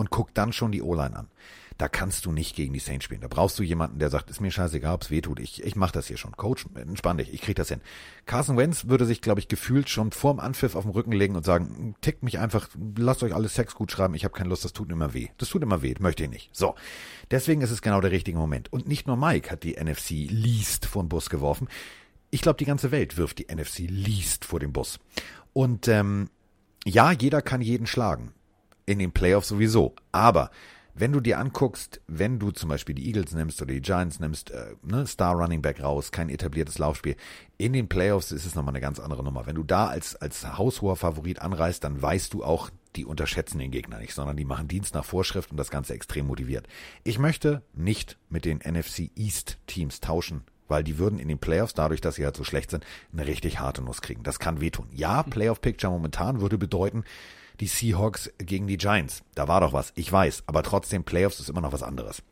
und 0.00 0.08
guckt 0.08 0.38
dann 0.38 0.54
schon 0.54 0.72
die 0.72 0.80
O-Line 0.80 1.14
an. 1.14 1.28
Da 1.76 1.86
kannst 1.88 2.24
du 2.24 2.32
nicht 2.32 2.56
gegen 2.56 2.72
die 2.72 2.78
Saints 2.78 3.04
spielen. 3.04 3.20
Da 3.20 3.28
brauchst 3.28 3.58
du 3.58 3.62
jemanden, 3.62 3.98
der 3.98 4.08
sagt, 4.08 4.30
ist 4.30 4.40
mir 4.40 4.50
scheißegal, 4.50 4.94
ob's 4.94 5.10
weh 5.10 5.20
tut. 5.20 5.38
Ich, 5.40 5.62
ich 5.62 5.76
mach 5.76 5.90
das 5.90 6.06
hier 6.06 6.16
schon. 6.16 6.36
Coach, 6.36 6.66
entspann 6.74 7.18
dich, 7.18 7.32
ich 7.34 7.42
krieg 7.42 7.56
das 7.56 7.68
hin. 7.68 7.82
Carson 8.24 8.56
Wentz 8.56 8.86
würde 8.86 9.04
sich, 9.04 9.20
glaube 9.20 9.40
ich, 9.40 9.48
gefühlt 9.48 9.90
schon 9.90 10.10
vorm 10.10 10.40
Anpfiff 10.40 10.74
auf 10.74 10.84
den 10.84 10.92
Rücken 10.92 11.12
legen 11.12 11.36
und 11.36 11.44
sagen, 11.44 11.94
tickt 12.00 12.22
mich 12.22 12.38
einfach, 12.38 12.68
lasst 12.96 13.22
euch 13.22 13.34
alles 13.34 13.54
Sex 13.54 13.74
gut 13.74 13.92
schreiben, 13.92 14.14
ich 14.14 14.24
habe 14.24 14.32
keine 14.32 14.48
Lust, 14.48 14.64
das 14.64 14.72
tut 14.72 14.90
immer 14.90 15.12
weh. 15.12 15.28
Das 15.36 15.50
tut 15.50 15.62
immer 15.62 15.82
weh, 15.82 15.94
möchte 16.00 16.24
ich 16.24 16.30
nicht. 16.30 16.50
So. 16.54 16.74
Deswegen 17.30 17.60
ist 17.60 17.70
es 17.70 17.82
genau 17.82 18.00
der 18.00 18.10
richtige 18.10 18.38
Moment. 18.38 18.72
Und 18.72 18.88
nicht 18.88 19.06
nur 19.06 19.18
Mike 19.18 19.50
hat 19.50 19.64
die 19.64 19.76
NFC 19.82 20.30
Least 20.30 20.86
vor 20.86 21.02
den 21.02 21.10
Bus 21.10 21.28
geworfen. 21.28 21.68
Ich 22.30 22.40
glaube, 22.40 22.56
die 22.56 22.64
ganze 22.64 22.90
Welt 22.90 23.18
wirft 23.18 23.38
die 23.38 23.54
NFC 23.54 23.80
Least 23.80 24.46
vor 24.46 24.60
den 24.60 24.72
Bus. 24.72 24.98
Und 25.52 25.88
ähm, 25.88 26.30
ja, 26.86 27.12
jeder 27.12 27.42
kann 27.42 27.60
jeden 27.60 27.86
schlagen. 27.86 28.32
In 28.90 28.98
den 28.98 29.12
Playoffs 29.12 29.46
sowieso. 29.46 29.94
Aber 30.10 30.50
wenn 30.94 31.12
du 31.12 31.20
dir 31.20 31.38
anguckst, 31.38 32.00
wenn 32.08 32.40
du 32.40 32.50
zum 32.50 32.68
Beispiel 32.68 32.96
die 32.96 33.06
Eagles 33.06 33.32
nimmst 33.32 33.62
oder 33.62 33.72
die 33.72 33.80
Giants 33.80 34.18
nimmst, 34.18 34.50
äh, 34.50 34.74
ne, 34.82 35.06
Star 35.06 35.36
Running 35.36 35.62
Back 35.62 35.80
raus, 35.80 36.10
kein 36.10 36.28
etabliertes 36.28 36.78
Laufspiel, 36.78 37.14
in 37.56 37.72
den 37.72 37.88
Playoffs 37.88 38.32
ist 38.32 38.46
es 38.46 38.56
nochmal 38.56 38.72
eine 38.72 38.80
ganz 38.80 38.98
andere 38.98 39.22
Nummer. 39.22 39.46
Wenn 39.46 39.54
du 39.54 39.62
da 39.62 39.86
als, 39.86 40.16
als 40.16 40.58
haushoher 40.58 40.96
Favorit 40.96 41.40
anreist, 41.40 41.84
dann 41.84 42.02
weißt 42.02 42.34
du 42.34 42.42
auch, 42.42 42.68
die 42.96 43.04
unterschätzen 43.04 43.60
den 43.60 43.70
Gegner 43.70 44.00
nicht, 44.00 44.12
sondern 44.12 44.36
die 44.36 44.44
machen 44.44 44.66
Dienst 44.66 44.94
nach 44.94 45.04
Vorschrift 45.04 45.52
und 45.52 45.56
das 45.56 45.70
Ganze 45.70 45.94
extrem 45.94 46.26
motiviert. 46.26 46.66
Ich 47.04 47.20
möchte 47.20 47.62
nicht 47.72 48.18
mit 48.28 48.44
den 48.44 48.58
NFC 48.58 49.12
East 49.14 49.58
Teams 49.68 50.00
tauschen, 50.00 50.42
weil 50.66 50.82
die 50.82 50.98
würden 50.98 51.20
in 51.20 51.28
den 51.28 51.38
Playoffs, 51.38 51.74
dadurch, 51.74 52.00
dass 52.00 52.16
sie 52.16 52.24
halt 52.24 52.36
so 52.36 52.42
schlecht 52.42 52.72
sind, 52.72 52.84
eine 53.12 53.28
richtig 53.28 53.60
harte 53.60 53.82
Nuss 53.82 54.02
kriegen. 54.02 54.24
Das 54.24 54.40
kann 54.40 54.60
wehtun. 54.60 54.88
Ja, 54.90 55.22
Playoff 55.22 55.60
Picture 55.60 55.92
momentan 55.92 56.40
würde 56.40 56.58
bedeuten, 56.58 57.04
die 57.60 57.66
Seahawks 57.66 58.32
gegen 58.38 58.66
die 58.66 58.76
Giants. 58.76 59.22
Da 59.34 59.46
war 59.46 59.60
doch 59.60 59.72
was, 59.72 59.92
ich 59.94 60.10
weiß, 60.10 60.44
aber 60.46 60.62
trotzdem 60.62 61.04
Playoffs 61.04 61.40
ist 61.40 61.50
immer 61.50 61.60
noch 61.60 61.72
was 61.72 61.82
anderes. 61.82 62.22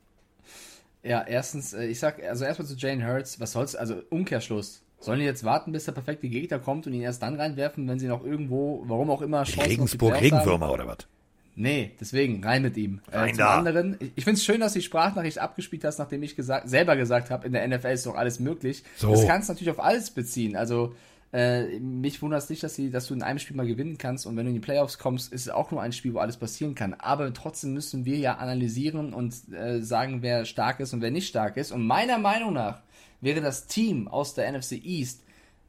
Ja, 1.02 1.24
erstens, 1.26 1.74
äh, 1.74 1.86
ich 1.86 2.00
sag, 2.00 2.22
also 2.22 2.44
erstmal 2.44 2.66
zu 2.66 2.74
Jane 2.74 3.06
Hurts, 3.06 3.38
was 3.38 3.52
soll's, 3.52 3.76
also 3.76 4.02
Umkehrschluss. 4.10 4.82
Sollen 5.00 5.20
die 5.20 5.26
jetzt 5.26 5.44
warten, 5.44 5.70
bis 5.70 5.84
der 5.84 5.92
perfekte 5.92 6.28
Gegner 6.28 6.58
kommt 6.58 6.88
und 6.88 6.92
ihn 6.92 7.02
erst 7.02 7.22
dann 7.22 7.36
reinwerfen, 7.36 7.86
wenn 7.86 8.00
sie 8.00 8.08
noch 8.08 8.24
irgendwo, 8.24 8.82
warum 8.86 9.10
auch 9.10 9.22
immer, 9.22 9.44
Chancen 9.44 9.70
Regensburg 9.70 10.14
Playoffs 10.14 10.32
haben? 10.32 10.38
Regenwürmer 10.40 10.72
oder 10.72 10.88
was? 10.88 11.06
Nee, 11.54 11.92
deswegen, 12.00 12.42
rein 12.44 12.62
mit 12.62 12.76
ihm. 12.76 13.00
Rein 13.12 13.30
äh, 13.30 13.32
zum 13.32 13.38
da. 13.38 13.58
anderen, 13.58 13.96
ich, 14.00 14.12
ich 14.16 14.24
find's 14.24 14.44
schön, 14.44 14.60
dass 14.60 14.72
du 14.72 14.80
die 14.80 14.84
Sprachnachricht 14.84 15.38
abgespielt 15.38 15.84
hast, 15.84 15.98
nachdem 15.98 16.22
ich 16.22 16.34
gesagt, 16.36 16.68
selber 16.68 16.96
gesagt 16.96 17.30
habe, 17.30 17.46
in 17.46 17.52
der 17.52 17.66
NFL 17.66 17.88
ist 17.88 18.06
doch 18.06 18.16
alles 18.16 18.40
möglich. 18.40 18.82
So. 18.96 19.10
Das 19.10 19.26
kannst 19.26 19.48
du 19.48 19.52
natürlich 19.52 19.70
auf 19.70 19.80
alles 19.80 20.10
beziehen. 20.10 20.56
Also, 20.56 20.94
äh, 21.32 21.78
mich 21.78 22.22
wundert 22.22 22.42
es 22.42 22.50
nicht, 22.50 22.62
dass, 22.62 22.74
sie, 22.74 22.90
dass 22.90 23.06
du 23.06 23.14
in 23.14 23.22
einem 23.22 23.38
Spiel 23.38 23.56
mal 23.56 23.66
gewinnen 23.66 23.98
kannst 23.98 24.26
und 24.26 24.36
wenn 24.36 24.44
du 24.44 24.50
in 24.50 24.54
die 24.54 24.60
Playoffs 24.60 24.98
kommst, 24.98 25.32
ist 25.32 25.42
es 25.42 25.50
auch 25.50 25.70
nur 25.70 25.82
ein 25.82 25.92
Spiel, 25.92 26.14
wo 26.14 26.18
alles 26.18 26.38
passieren 26.38 26.74
kann. 26.74 26.94
Aber 26.94 27.32
trotzdem 27.34 27.74
müssen 27.74 28.04
wir 28.04 28.16
ja 28.16 28.36
analysieren 28.36 29.12
und 29.12 29.34
äh, 29.52 29.82
sagen, 29.82 30.22
wer 30.22 30.44
stark 30.46 30.80
ist 30.80 30.94
und 30.94 31.02
wer 31.02 31.10
nicht 31.10 31.28
stark 31.28 31.56
ist. 31.56 31.72
Und 31.72 31.86
meiner 31.86 32.18
Meinung 32.18 32.54
nach 32.54 32.80
wäre 33.20 33.40
das 33.40 33.66
Team 33.66 34.08
aus 34.08 34.34
der 34.34 34.50
NFC 34.50 34.72
East, 34.84 35.22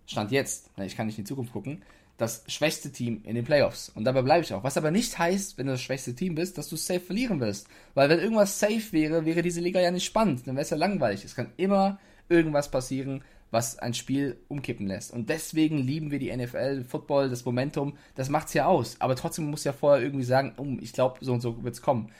Stand 0.06 0.32
jetzt, 0.32 0.72
ich 0.78 0.96
kann 0.96 1.06
nicht 1.06 1.20
in 1.20 1.26
die 1.26 1.30
Zukunft 1.30 1.54
gucken, 1.54 1.84
das 2.18 2.44
schwächste 2.48 2.92
Team 2.92 3.22
in 3.24 3.36
den 3.36 3.46
Playoffs. 3.46 3.90
Und 3.90 4.04
dabei 4.04 4.22
bleibe 4.22 4.44
ich 4.44 4.54
auch. 4.54 4.64
Was 4.64 4.78
aber 4.78 4.92
nicht 4.92 5.18
heißt, 5.18 5.58
wenn 5.58 5.68
du 5.68 5.74
das 5.74 5.82
schwächste 5.82 6.16
Team 6.16 6.36
bist, 6.36 6.58
dass 6.58 6.68
du 6.68 6.76
safe 6.76 7.00
verlieren 7.00 7.40
wirst. 7.40 7.68
Weil 7.94 8.10
wenn 8.10 8.20
irgendwas 8.20 8.60
safe 8.60 8.92
wäre, 8.92 9.26
wäre 9.26 9.42
diese 9.42 9.62
Liga 9.62 9.80
ja 9.80 9.92
nicht 9.92 10.06
spannend. 10.06 10.46
Dann 10.46 10.56
wäre 10.56 10.64
es 10.64 10.70
ja 10.70 10.78
langweilig. 10.78 11.24
Es 11.24 11.36
kann 11.36 11.52
immer 11.58 12.00
irgendwas 12.28 12.70
passieren, 12.70 13.24
was 13.52 13.80
ein 13.80 13.94
Spiel 13.94 14.38
umkippen 14.48 14.88
lässt. 14.88 15.12
Und 15.12 15.30
deswegen 15.30 15.78
lieben 15.80 16.12
wir 16.12 16.20
die 16.20 16.36
NFL, 16.36 16.84
Football, 16.84 17.30
das 17.30 17.46
Momentum, 17.46 17.98
das 18.16 18.30
macht's 18.30 18.54
ja 18.54 18.66
aus. 18.66 18.98
Aber 19.00 19.16
trotzdem 19.16 19.50
muss 19.50 19.64
ja 19.64 19.74
vorher 19.74 20.04
irgendwie 20.04 20.26
sagen, 20.26 20.54
um, 20.58 20.80
ich 20.82 20.94
glaube, 20.94 21.18
so 21.22 21.34
und 21.34 21.42
so 21.42 21.64
wird's 21.64 21.82
kommen. 21.82 22.12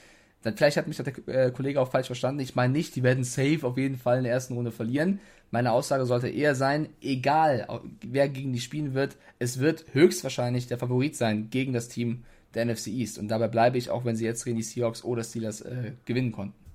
Dann, 0.42 0.56
vielleicht 0.56 0.78
hat 0.78 0.88
mich 0.88 0.98
der 0.98 1.28
äh, 1.28 1.52
Kollege 1.52 1.82
auch 1.82 1.92
falsch 1.92 2.08
verstanden. 2.08 2.40
Ich 2.40 2.56
meine 2.56 2.72
nicht, 2.72 2.96
die 2.96 3.04
werden 3.04 3.24
safe 3.24 3.60
auf 3.64 3.78
jeden 3.78 3.98
Fall 3.98 4.20
in 4.20 4.24
der 4.24 4.34
ersten 4.34 4.54
Runde 4.54 4.72
verlieren. 4.72 5.20
Meine 5.52 5.72
Aussage 5.72 6.06
sollte 6.06 6.30
eher 6.30 6.56
sein, 6.56 6.90
egal 7.02 7.68
wer 8.02 8.30
gegen 8.30 8.54
die 8.54 8.60
spielen 8.60 8.94
wird, 8.94 9.18
es 9.40 9.60
wird 9.60 9.86
höchstwahrscheinlich 9.94 10.68
der 10.68 10.78
Favorit 10.78 11.16
sein 11.16 11.50
gegen 11.50 11.74
das 11.74 11.90
Team 11.90 12.24
der 12.54 12.66
NFC 12.66 12.88
East. 12.88 13.18
Und 13.18 13.28
dabei 13.30 13.48
bleibe 13.48 13.78
ich, 13.78 13.90
auch 13.90 14.06
wenn 14.06 14.16
sie 14.16 14.26
jetzt 14.26 14.46
gegen 14.46 14.58
die 14.58 14.64
Seahawks 14.64 15.04
oder 15.04 15.24
Steelers 15.24 15.62
äh, 15.62 15.94
gewinnen 16.06 16.32
konnten. 16.32 16.69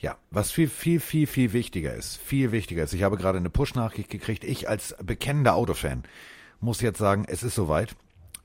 Ja, 0.00 0.16
was 0.30 0.52
viel, 0.52 0.68
viel, 0.68 1.00
viel, 1.00 1.26
viel 1.26 1.52
wichtiger 1.52 1.94
ist, 1.94 2.16
viel 2.18 2.52
wichtiger 2.52 2.84
ist, 2.84 2.92
ich 2.92 3.02
habe 3.02 3.16
gerade 3.16 3.38
eine 3.38 3.50
Push-Nachricht 3.50 4.08
gekriegt, 4.10 4.44
ich 4.44 4.68
als 4.68 4.94
bekennender 5.02 5.54
Autofan 5.54 6.04
muss 6.60 6.80
jetzt 6.80 6.98
sagen, 6.98 7.24
es 7.26 7.42
ist 7.42 7.54
soweit, 7.54 7.96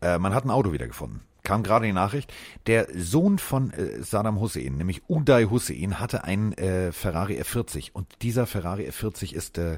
äh, 0.02 0.18
man 0.18 0.34
hat 0.34 0.46
ein 0.46 0.52
Auto 0.52 0.72
wiedergefunden. 0.72 1.22
Kam 1.44 1.62
gerade 1.62 1.86
die 1.86 1.94
Nachricht, 1.94 2.34
der 2.68 2.88
Sohn 2.96 3.38
von 3.38 3.72
äh, 3.72 4.02
Saddam 4.02 4.40
Hussein, 4.40 4.78
nämlich 4.78 5.02
Uday 5.10 5.46
Hussein, 5.46 6.00
hatte 6.00 6.24
einen 6.24 6.54
äh, 6.54 6.92
Ferrari 6.92 7.40
F40 7.42 7.92
und 7.92 8.08
dieser 8.22 8.48
Ferrari 8.48 8.88
F40 8.88 9.34
ist 9.34 9.58
äh, 9.58 9.78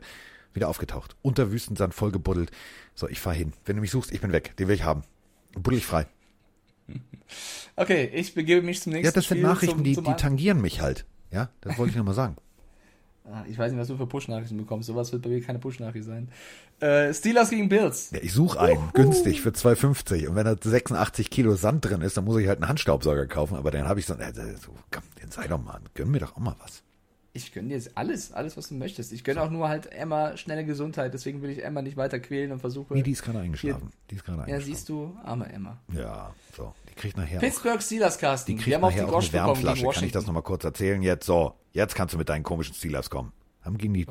wieder 0.54 0.70
aufgetaucht. 0.70 1.16
Unter 1.22 1.52
Wüstensand 1.52 1.94
voll 1.94 2.12
gebuddelt. 2.12 2.52
So, 2.94 3.10
ich 3.10 3.20
fahr 3.20 3.34
hin. 3.34 3.54
Wenn 3.66 3.76
du 3.78 3.82
mich 3.82 3.92
suchst, 3.92 4.12
ich 4.12 4.22
bin 4.22 4.32
weg. 4.32 4.56
Den 4.58 4.68
will 4.68 4.76
ich 4.76 4.84
haben. 4.84 5.04
Buddel 5.54 5.80
ich 5.80 5.86
frei. 5.86 6.08
Okay, 7.76 8.10
ich 8.14 8.36
begebe 8.36 8.62
mich 8.62 8.82
zum 8.82 8.94
nächsten 8.94 9.08
Ja, 9.08 9.12
das 9.12 9.26
sind 9.26 9.40
Spiel, 9.40 9.50
Nachrichten, 9.50 9.78
zum, 9.78 9.84
die, 9.84 9.94
zum 9.96 10.04
die 10.06 10.14
tangieren 10.14 10.62
mich 10.62 10.80
halt. 10.80 11.06
Ja, 11.36 11.50
das 11.62 11.78
wollte 11.78 11.92
ich 11.92 11.98
nochmal 11.98 12.16
sagen. 12.16 12.38
Ah, 13.26 13.44
Ich 13.48 13.58
weiß 13.58 13.72
nicht, 13.72 13.82
was 13.82 13.88
du 13.88 13.98
für 13.98 14.08
Push-Nachrichten 14.08 14.56
bekommst. 14.58 14.88
Sowas 14.88 15.12
wird 15.12 15.24
bei 15.24 15.30
mir 15.30 15.42
keine 15.42 15.60
Push-Nachricht 15.60 16.06
sein. 16.06 16.30
Äh, 16.80 17.14
Steelers 17.14 17.50
gegen 17.50 17.68
Bills. 17.70 18.12
Ja, 18.12 18.20
ich 18.22 18.32
suche 18.32 18.60
einen, 18.62 18.90
günstig, 18.94 19.42
für 19.42 19.50
2,50. 19.50 20.28
Und 20.28 20.36
wenn 20.36 20.46
da 20.46 20.56
86 20.60 21.30
Kilo 21.30 21.56
Sand 21.56 21.84
drin 21.86 22.02
ist, 22.02 22.16
dann 22.18 22.24
muss 22.26 22.38
ich 22.40 22.48
halt 22.48 22.60
einen 22.62 22.70
Handstaubsauger 22.70 23.26
kaufen. 23.28 23.56
Aber 23.58 23.72
dann 23.72 23.88
habe 23.88 24.00
ich 24.00 24.06
so, 24.06 24.14
äh, 24.14 24.32
so 24.34 24.72
komm, 24.92 25.04
den 25.22 25.32
sei 25.32 25.48
doch 25.48 25.62
mal, 25.62 25.80
gönn 25.94 26.12
mir 26.12 26.20
doch 26.20 26.36
auch 26.36 26.40
mal 26.40 26.56
was. 26.64 26.84
Ich 27.34 27.52
gönne 27.52 27.68
dir 27.68 27.74
jetzt 27.74 27.98
alles, 27.98 28.32
alles, 28.32 28.56
was 28.56 28.70
du 28.70 28.76
möchtest. 28.76 29.12
Ich 29.12 29.26
gönne 29.26 29.42
auch 29.42 29.50
nur 29.50 29.68
halt 29.68 29.92
Emma 29.92 30.38
schnelle 30.38 30.64
Gesundheit. 30.64 31.14
Deswegen 31.14 31.42
will 31.42 31.50
ich 31.50 31.66
Emma 31.66 31.82
nicht 31.82 31.98
weiter 31.98 32.18
quälen 32.20 32.54
und 32.54 32.60
versuche. 32.60 32.94
Nee, 32.94 33.04
die 33.04 33.12
ist 33.12 33.24
gerade 33.24 33.40
eingeschlafen. 33.40 33.90
Die 34.10 34.16
ist 34.16 34.24
gerade 34.24 34.38
ja, 34.38 34.44
eingeschlafen. 34.46 34.66
siehst 34.74 34.88
du, 34.88 35.18
arme 35.24 35.52
Emma. 35.52 35.78
Ja, 35.94 36.34
so. 36.56 36.74
Die 36.96 37.02
kriegt 37.02 37.18
nachher 37.18 37.38
auch, 37.38 37.42
Pittsburgh 37.42 37.82
Steelers, 37.82 38.18
Carsten. 38.18 38.56
die 38.56 38.62
kriegt 38.64 38.76
haben 38.76 38.82
die 38.82 38.88
nachher 38.88 39.04
auch 39.04 39.08
eine 39.08 39.12
Grosch 39.12 39.32
bekommen 39.32 39.54
gegen 39.56 39.66
Wärmflasche. 39.68 39.96
Kann 40.00 40.04
ich 40.06 40.12
das 40.14 40.26
nochmal 40.28 40.44
kurz 40.44 40.64
erzählen 40.64 41.02
jetzt? 41.02 41.26
So, 41.26 41.56
jetzt 41.74 41.94
kannst 41.96 42.14
du 42.14 42.18
mit 42.18 42.30
deinen 42.30 42.44
komischen 42.44 42.74
Steelers 42.74 43.10
kommen. 43.10 43.34
Haben 43.62 43.78
gegen 43.78 43.94
die, 43.94 44.06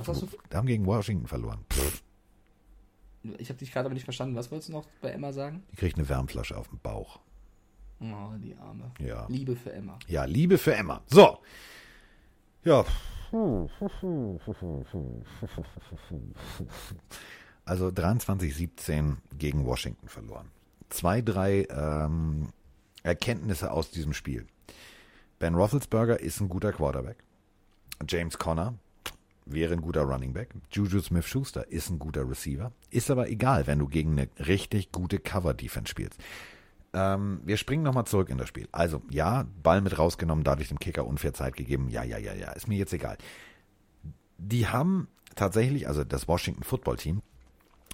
haben 0.52 0.66
gegen 0.66 0.85
Washington 0.85 1.27
verloren. 1.27 1.65
Pff, 1.73 2.02
Ich 3.39 3.48
habe 3.48 3.59
dich 3.59 3.73
gerade 3.73 3.86
aber 3.86 3.94
nicht 3.94 4.05
verstanden. 4.05 4.36
Was 4.36 4.51
wolltest 4.51 4.69
du 4.69 4.73
noch 4.74 4.86
bei 5.01 5.11
Emma 5.11 5.32
sagen? 5.32 5.62
die 5.73 5.77
kriegt 5.77 5.97
eine 5.97 6.09
Wärmflasche 6.09 6.56
auf 6.56 6.69
dem 6.69 6.78
Bauch. 6.81 7.20
Oh, 8.01 8.32
die 8.36 8.55
Arme. 8.56 8.90
Ja. 8.98 9.27
Liebe 9.28 9.56
für 9.56 9.73
Emma. 9.73 9.98
Ja, 10.09 10.24
Liebe 10.24 10.59
für 10.59 10.74
Emma. 10.74 11.01
So. 11.06 11.39
Ja. 12.65 12.85
Also 17.65 17.89
23-17 17.89 19.16
gegen 19.39 19.65
Washington 19.65 20.09
verloren. 20.09 20.51
Zwei, 20.90 21.23
drei 21.23 21.66
ähm, 21.70 22.48
Erkenntnisse 23.05 23.70
aus 23.70 23.90
diesem 23.90 24.12
Spiel. 24.12 24.47
Ben 25.39 25.55
Roethlisberger 25.55 26.18
ist 26.18 26.40
ein 26.40 26.48
guter 26.48 26.72
Quarterback. 26.72 27.18
James 28.09 28.39
Conner 28.39 28.74
wäre 29.47 29.74
ein 29.74 29.82
guter 29.82 30.02
Running 30.02 30.32
Back. 30.32 30.55
Juju 30.72 31.01
Smith-Schuster 31.01 31.70
ist 31.70 31.90
ein 31.90 31.98
guter 31.98 32.28
Receiver. 32.28 32.72
Ist 32.90 33.10
aber 33.10 33.28
egal, 33.28 33.66
wenn 33.66 33.78
du 33.78 33.89
gegen 33.89 34.12
eine 34.12 34.28
richtig 34.47 34.90
gute 34.90 35.18
Cover-Defense 35.18 35.90
spielst. 35.90 36.18
Ähm, 36.94 37.40
wir 37.44 37.59
springen 37.59 37.82
nochmal 37.82 38.06
zurück 38.06 38.31
in 38.31 38.39
das 38.39 38.48
Spiel. 38.48 38.68
Also, 38.72 39.02
ja, 39.10 39.47
Ball 39.62 39.81
mit 39.81 39.98
rausgenommen, 39.98 40.44
dadurch 40.44 40.68
dem 40.68 40.78
Kicker 40.78 41.06
unfair 41.06 41.35
Zeit 41.35 41.56
gegeben. 41.56 41.90
Ja, 41.90 42.05
ja, 42.05 42.18
ja, 42.18 42.32
ja, 42.32 42.52
ist 42.52 42.68
mir 42.68 42.78
jetzt 42.78 42.93
egal. 42.93 43.18
Die 44.39 44.66
haben 44.66 45.09
tatsächlich, 45.35 45.89
also 45.89 46.05
das 46.05 46.26
Washington 46.26 46.62
Football 46.62 46.97
Team, 46.97 47.22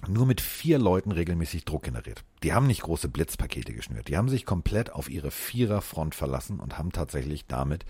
nur 0.07 0.25
mit 0.25 0.41
vier 0.41 0.79
Leuten 0.79 1.11
regelmäßig 1.11 1.65
Druck 1.65 1.83
generiert. 1.83 2.23
Die 2.43 2.53
haben 2.53 2.67
nicht 2.67 2.81
große 2.81 3.09
Blitzpakete 3.09 3.73
geschnürt. 3.73 4.07
Die 4.07 4.17
haben 4.17 4.29
sich 4.29 4.45
komplett 4.45 4.91
auf 4.91 5.09
ihre 5.09 5.31
Viererfront 5.31 6.15
verlassen 6.15 6.59
und 6.59 6.77
haben 6.77 6.91
tatsächlich 6.91 7.45
damit 7.45 7.85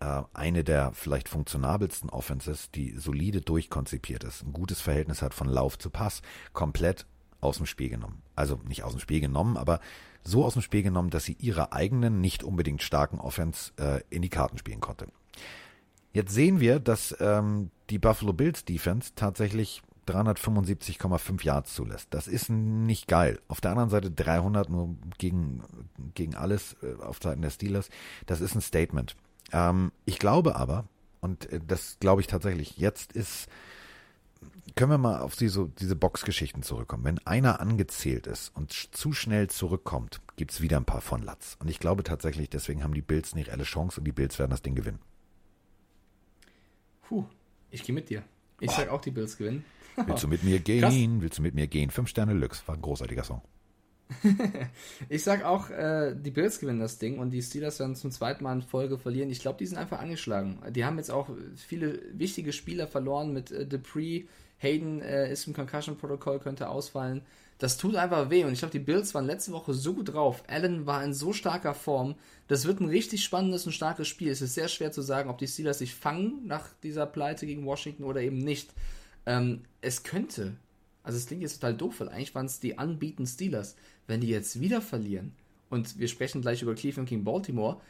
äh, 0.00 0.22
eine 0.34 0.64
der 0.64 0.92
vielleicht 0.92 1.28
funktionabelsten 1.28 2.10
Offenses, 2.10 2.70
die 2.70 2.94
solide 2.96 3.40
durchkonzipiert 3.40 4.24
ist, 4.24 4.42
ein 4.42 4.52
gutes 4.52 4.80
Verhältnis 4.80 5.22
hat 5.22 5.34
von 5.34 5.48
Lauf 5.48 5.78
zu 5.78 5.90
Pass, 5.90 6.22
komplett 6.52 7.06
aus 7.40 7.58
dem 7.58 7.66
Spiel 7.66 7.88
genommen. 7.88 8.22
Also 8.36 8.60
nicht 8.66 8.82
aus 8.82 8.92
dem 8.92 9.00
Spiel 9.00 9.20
genommen, 9.20 9.56
aber 9.56 9.80
so 10.24 10.44
aus 10.44 10.54
dem 10.54 10.62
Spiel 10.62 10.82
genommen, 10.82 11.10
dass 11.10 11.24
sie 11.24 11.36
ihre 11.38 11.72
eigenen, 11.72 12.20
nicht 12.20 12.42
unbedingt 12.42 12.82
starken 12.82 13.18
Offense 13.18 13.72
äh, 13.76 14.00
in 14.10 14.22
die 14.22 14.28
Karten 14.28 14.58
spielen 14.58 14.80
konnte. 14.80 15.06
Jetzt 16.12 16.32
sehen 16.32 16.60
wir, 16.60 16.80
dass 16.80 17.16
ähm, 17.20 17.70
die 17.90 17.98
Buffalo 17.98 18.32
Bills 18.32 18.64
Defense 18.64 19.12
tatsächlich 19.14 19.82
375,5 20.08 21.44
Yards 21.44 21.74
zulässt. 21.74 22.08
Das 22.10 22.28
ist 22.28 22.50
nicht 22.50 23.06
geil. 23.08 23.40
Auf 23.48 23.60
der 23.60 23.72
anderen 23.72 23.90
Seite 23.90 24.10
300 24.10 24.68
nur 24.68 24.96
gegen, 25.18 25.62
gegen 26.14 26.34
alles 26.34 26.76
äh, 26.82 27.02
auf 27.02 27.18
Seiten 27.22 27.42
der 27.42 27.50
Steelers. 27.50 27.90
Das 28.26 28.40
ist 28.40 28.54
ein 28.54 28.60
Statement. 28.60 29.16
Ähm, 29.52 29.92
ich 30.04 30.18
glaube 30.18 30.56
aber, 30.56 30.84
und 31.20 31.50
äh, 31.52 31.60
das 31.66 31.98
glaube 32.00 32.20
ich 32.20 32.26
tatsächlich, 32.26 32.78
jetzt 32.78 33.12
ist, 33.12 33.48
können 34.76 34.90
wir 34.90 34.98
mal 34.98 35.20
auf 35.20 35.36
diese, 35.36 35.68
diese 35.80 35.96
Boxgeschichten 35.96 36.62
zurückkommen. 36.62 37.04
Wenn 37.04 37.26
einer 37.26 37.60
angezählt 37.60 38.26
ist 38.26 38.54
und 38.54 38.72
zu 38.72 39.12
schnell 39.12 39.48
zurückkommt, 39.48 40.20
gibt's 40.36 40.60
wieder 40.60 40.76
ein 40.76 40.84
paar 40.84 41.00
von 41.00 41.22
Latz. 41.22 41.56
Und 41.60 41.68
ich 41.68 41.80
glaube 41.80 42.02
tatsächlich, 42.02 42.48
deswegen 42.48 42.82
haben 42.82 42.94
die 42.94 43.02
Bills 43.02 43.34
eine 43.34 43.46
reelle 43.46 43.64
Chance 43.64 44.00
und 44.00 44.04
die 44.04 44.12
Bills 44.12 44.38
werden 44.38 44.50
das 44.50 44.62
Ding 44.62 44.74
gewinnen. 44.74 45.00
Puh, 47.02 47.24
ich 47.70 47.82
gehe 47.82 47.94
mit 47.94 48.10
dir. 48.10 48.22
Ich 48.60 48.70
sag 48.72 48.88
auch, 48.88 49.00
die 49.00 49.10
Bills 49.10 49.36
gewinnen. 49.36 49.64
Willst 50.06 50.24
du 50.24 50.28
mit 50.28 50.44
mir 50.44 50.58
gehen? 50.58 51.20
Willst 51.20 51.38
du 51.38 51.42
mit 51.42 51.54
mir 51.54 51.66
gehen? 51.66 51.90
Fünf 51.90 52.08
Sterne 52.08 52.32
Lux. 52.32 52.66
War 52.66 52.74
ein 52.74 52.82
großartiger 52.82 53.24
Song. 53.24 53.42
Ich 55.08 55.22
sag 55.22 55.44
auch, 55.44 55.70
äh, 55.70 56.14
die 56.14 56.30
Bills 56.30 56.60
gewinnen 56.60 56.80
das 56.80 56.98
Ding 56.98 57.18
und 57.18 57.30
die 57.30 57.42
Steelers 57.42 57.78
werden 57.78 57.96
zum 57.96 58.10
zweiten 58.10 58.44
Mal 58.44 58.54
in 58.54 58.62
Folge 58.62 58.98
verlieren. 58.98 59.30
Ich 59.30 59.40
glaube, 59.40 59.58
die 59.58 59.66
sind 59.66 59.78
einfach 59.78 60.00
angeschlagen. 60.00 60.58
Die 60.70 60.84
haben 60.84 60.98
jetzt 60.98 61.10
auch 61.10 61.28
viele 61.56 62.00
wichtige 62.12 62.52
Spieler 62.52 62.86
verloren 62.86 63.32
mit 63.32 63.50
äh, 63.50 63.66
Dupree. 63.66 64.24
Hayden 64.58 65.00
äh, 65.02 65.30
ist 65.30 65.46
im 65.46 65.54
Concussion-Protokoll, 65.54 66.40
könnte 66.40 66.68
ausfallen. 66.68 67.22
Das 67.58 67.76
tut 67.76 67.96
einfach 67.96 68.30
weh 68.30 68.44
und 68.44 68.52
ich 68.52 68.60
glaube, 68.60 68.72
die 68.72 68.78
Bills 68.78 69.14
waren 69.14 69.26
letzte 69.26 69.52
Woche 69.52 69.74
so 69.74 69.94
gut 69.94 70.12
drauf. 70.12 70.44
Allen 70.46 70.86
war 70.86 71.02
in 71.02 71.12
so 71.12 71.32
starker 71.32 71.74
Form. 71.74 72.14
Das 72.46 72.66
wird 72.66 72.80
ein 72.80 72.88
richtig 72.88 73.24
spannendes 73.24 73.66
und 73.66 73.72
starkes 73.72 74.06
Spiel. 74.06 74.30
Es 74.30 74.40
ist 74.40 74.54
sehr 74.54 74.68
schwer 74.68 74.92
zu 74.92 75.02
sagen, 75.02 75.28
ob 75.28 75.38
die 75.38 75.48
Steelers 75.48 75.78
sich 75.78 75.94
fangen 75.94 76.46
nach 76.46 76.68
dieser 76.84 77.06
Pleite 77.06 77.46
gegen 77.46 77.66
Washington 77.66 78.04
oder 78.04 78.20
eben 78.20 78.38
nicht. 78.38 78.70
Ähm, 79.28 79.60
es 79.80 80.02
könnte, 80.02 80.56
also 81.02 81.18
es 81.18 81.26
klingt 81.26 81.42
jetzt 81.42 81.60
total 81.60 81.76
doof, 81.76 82.00
weil 82.00 82.08
eigentlich 82.08 82.34
waren 82.34 82.46
es 82.46 82.60
die 82.60 82.72
unbeaten 82.74 83.26
Steelers. 83.26 83.76
Wenn 84.06 84.20
die 84.20 84.28
jetzt 84.28 84.60
wieder 84.60 84.80
verlieren, 84.80 85.32
und 85.70 85.98
wir 85.98 86.08
sprechen 86.08 86.40
gleich 86.40 86.62
über 86.62 86.74
Cleveland 86.74 87.08
gegen 87.08 87.24
Baltimore, 87.24 87.80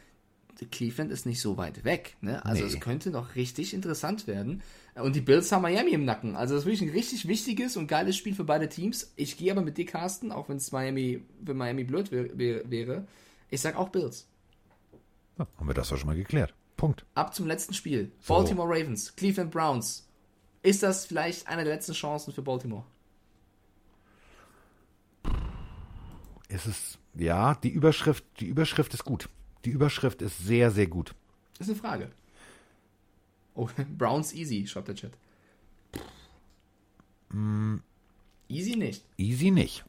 Cleveland 0.71 1.11
ist 1.11 1.25
nicht 1.25 1.39
so 1.39 1.55
weit 1.55 1.85
weg. 1.85 2.17
Ne? 2.19 2.43
Also 2.43 2.65
Nee. 2.65 2.73
es 2.73 2.79
könnte 2.81 3.11
noch 3.11 3.35
richtig 3.35 3.73
interessant 3.73 4.27
werden. 4.27 4.61
Und 4.95 5.15
die 5.15 5.21
Bills 5.21 5.49
haben 5.53 5.61
Miami 5.61 5.91
im 5.91 6.03
Nacken. 6.03 6.35
Also 6.35 6.53
das 6.55 6.63
ist 6.63 6.65
wirklich 6.65 6.89
ein 6.89 6.93
richtig 6.93 7.27
wichtiges 7.29 7.77
und 7.77 7.87
geiles 7.87 8.17
Spiel 8.17 8.35
für 8.35 8.43
beide 8.43 8.67
Teams. 8.67 9.13
Ich 9.15 9.37
gehe 9.37 9.53
aber 9.53 9.61
mit 9.61 9.77
dir, 9.77 9.85
Carsten, 9.85 10.33
auch 10.33 10.49
wenn 10.49 10.57
es 10.57 10.73
Miami, 10.73 11.21
wenn 11.39 11.55
Miami 11.55 11.85
blöd 11.85 12.11
wär, 12.11 12.37
wär, 12.37 12.69
wäre. 12.69 13.07
Ich 13.49 13.61
sag 13.61 13.77
auch 13.77 13.87
Bills. 13.87 14.27
Ja, 15.37 15.47
haben 15.57 15.67
wir 15.67 15.73
das 15.73 15.87
doch 15.87 15.97
schon 15.97 16.07
mal 16.07 16.17
geklärt. 16.17 16.53
Punkt. 16.75 17.05
Ab 17.15 17.33
zum 17.33 17.47
letzten 17.47 17.73
Spiel. 17.73 18.11
So. 18.19 18.33
Baltimore 18.33 18.67
Ravens, 18.67 19.15
Cleveland 19.15 19.51
Browns. 19.51 20.08
Ist 20.61 20.83
das 20.83 21.05
vielleicht 21.05 21.47
eine 21.47 21.63
der 21.63 21.73
letzten 21.73 21.93
Chancen 21.93 22.33
für 22.33 22.41
Baltimore? 22.41 22.83
Es 26.49 26.65
ist, 26.65 26.97
ja, 27.13 27.55
die 27.55 27.69
Überschrift, 27.69 28.25
die 28.39 28.47
Überschrift 28.47 28.93
ist 28.93 29.05
gut. 29.05 29.29
Die 29.65 29.69
Überschrift 29.69 30.21
ist 30.21 30.39
sehr, 30.39 30.71
sehr 30.71 30.87
gut. 30.87 31.13
Das 31.57 31.67
ist 31.67 31.73
eine 31.73 31.81
Frage. 31.81 32.11
Oh, 33.55 33.69
Browns 33.97 34.33
easy, 34.33 34.65
schreibt 34.67 34.87
der 34.87 34.95
Chat. 34.95 35.13
Easy 38.47 38.75
nicht. 38.75 39.03
Easy 39.17 39.51
nicht. 39.51 39.85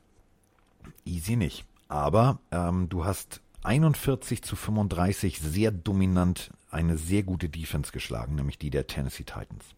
Easy 1.05 1.37
nicht. 1.37 1.65
Aber 1.89 2.39
ähm, 2.51 2.89
du 2.89 3.05
hast 3.05 3.41
41 3.63 4.43
zu 4.43 4.55
35 4.55 5.41
sehr 5.41 5.71
dominant 5.71 6.51
eine 6.71 6.97
sehr 6.97 7.23
gute 7.23 7.49
Defense 7.49 7.91
geschlagen, 7.93 8.35
nämlich 8.35 8.59
die 8.59 8.71
der 8.71 8.87
Tennessee 8.87 9.25
Titans. 9.25 9.75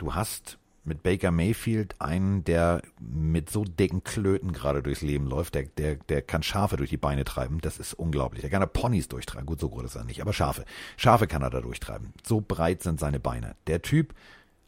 Du 0.00 0.14
hast 0.14 0.56
mit 0.82 1.02
Baker 1.02 1.30
Mayfield 1.30 1.94
einen, 2.00 2.42
der 2.42 2.80
mit 2.98 3.50
so 3.50 3.64
dicken 3.64 4.02
Klöten 4.02 4.54
gerade 4.54 4.82
durchs 4.82 5.02
Leben 5.02 5.26
läuft, 5.26 5.54
der, 5.54 5.64
der, 5.64 5.96
der 5.96 6.22
kann 6.22 6.42
Schafe 6.42 6.78
durch 6.78 6.88
die 6.88 6.96
Beine 6.96 7.24
treiben, 7.24 7.60
das 7.60 7.78
ist 7.78 7.92
unglaublich. 7.92 8.40
Der 8.40 8.48
kann 8.48 8.62
da 8.62 8.66
Ponys 8.66 9.08
durchtreiben, 9.08 9.44
gut, 9.44 9.60
so 9.60 9.68
groß 9.68 9.84
ist 9.84 9.96
er 9.96 10.04
nicht, 10.04 10.22
aber 10.22 10.32
Schafe. 10.32 10.64
Schafe 10.96 11.26
kann 11.26 11.42
er 11.42 11.50
da 11.50 11.60
durchtreiben. 11.60 12.14
So 12.24 12.40
breit 12.40 12.82
sind 12.82 12.98
seine 12.98 13.20
Beine. 13.20 13.56
Der 13.66 13.82
Typ 13.82 14.14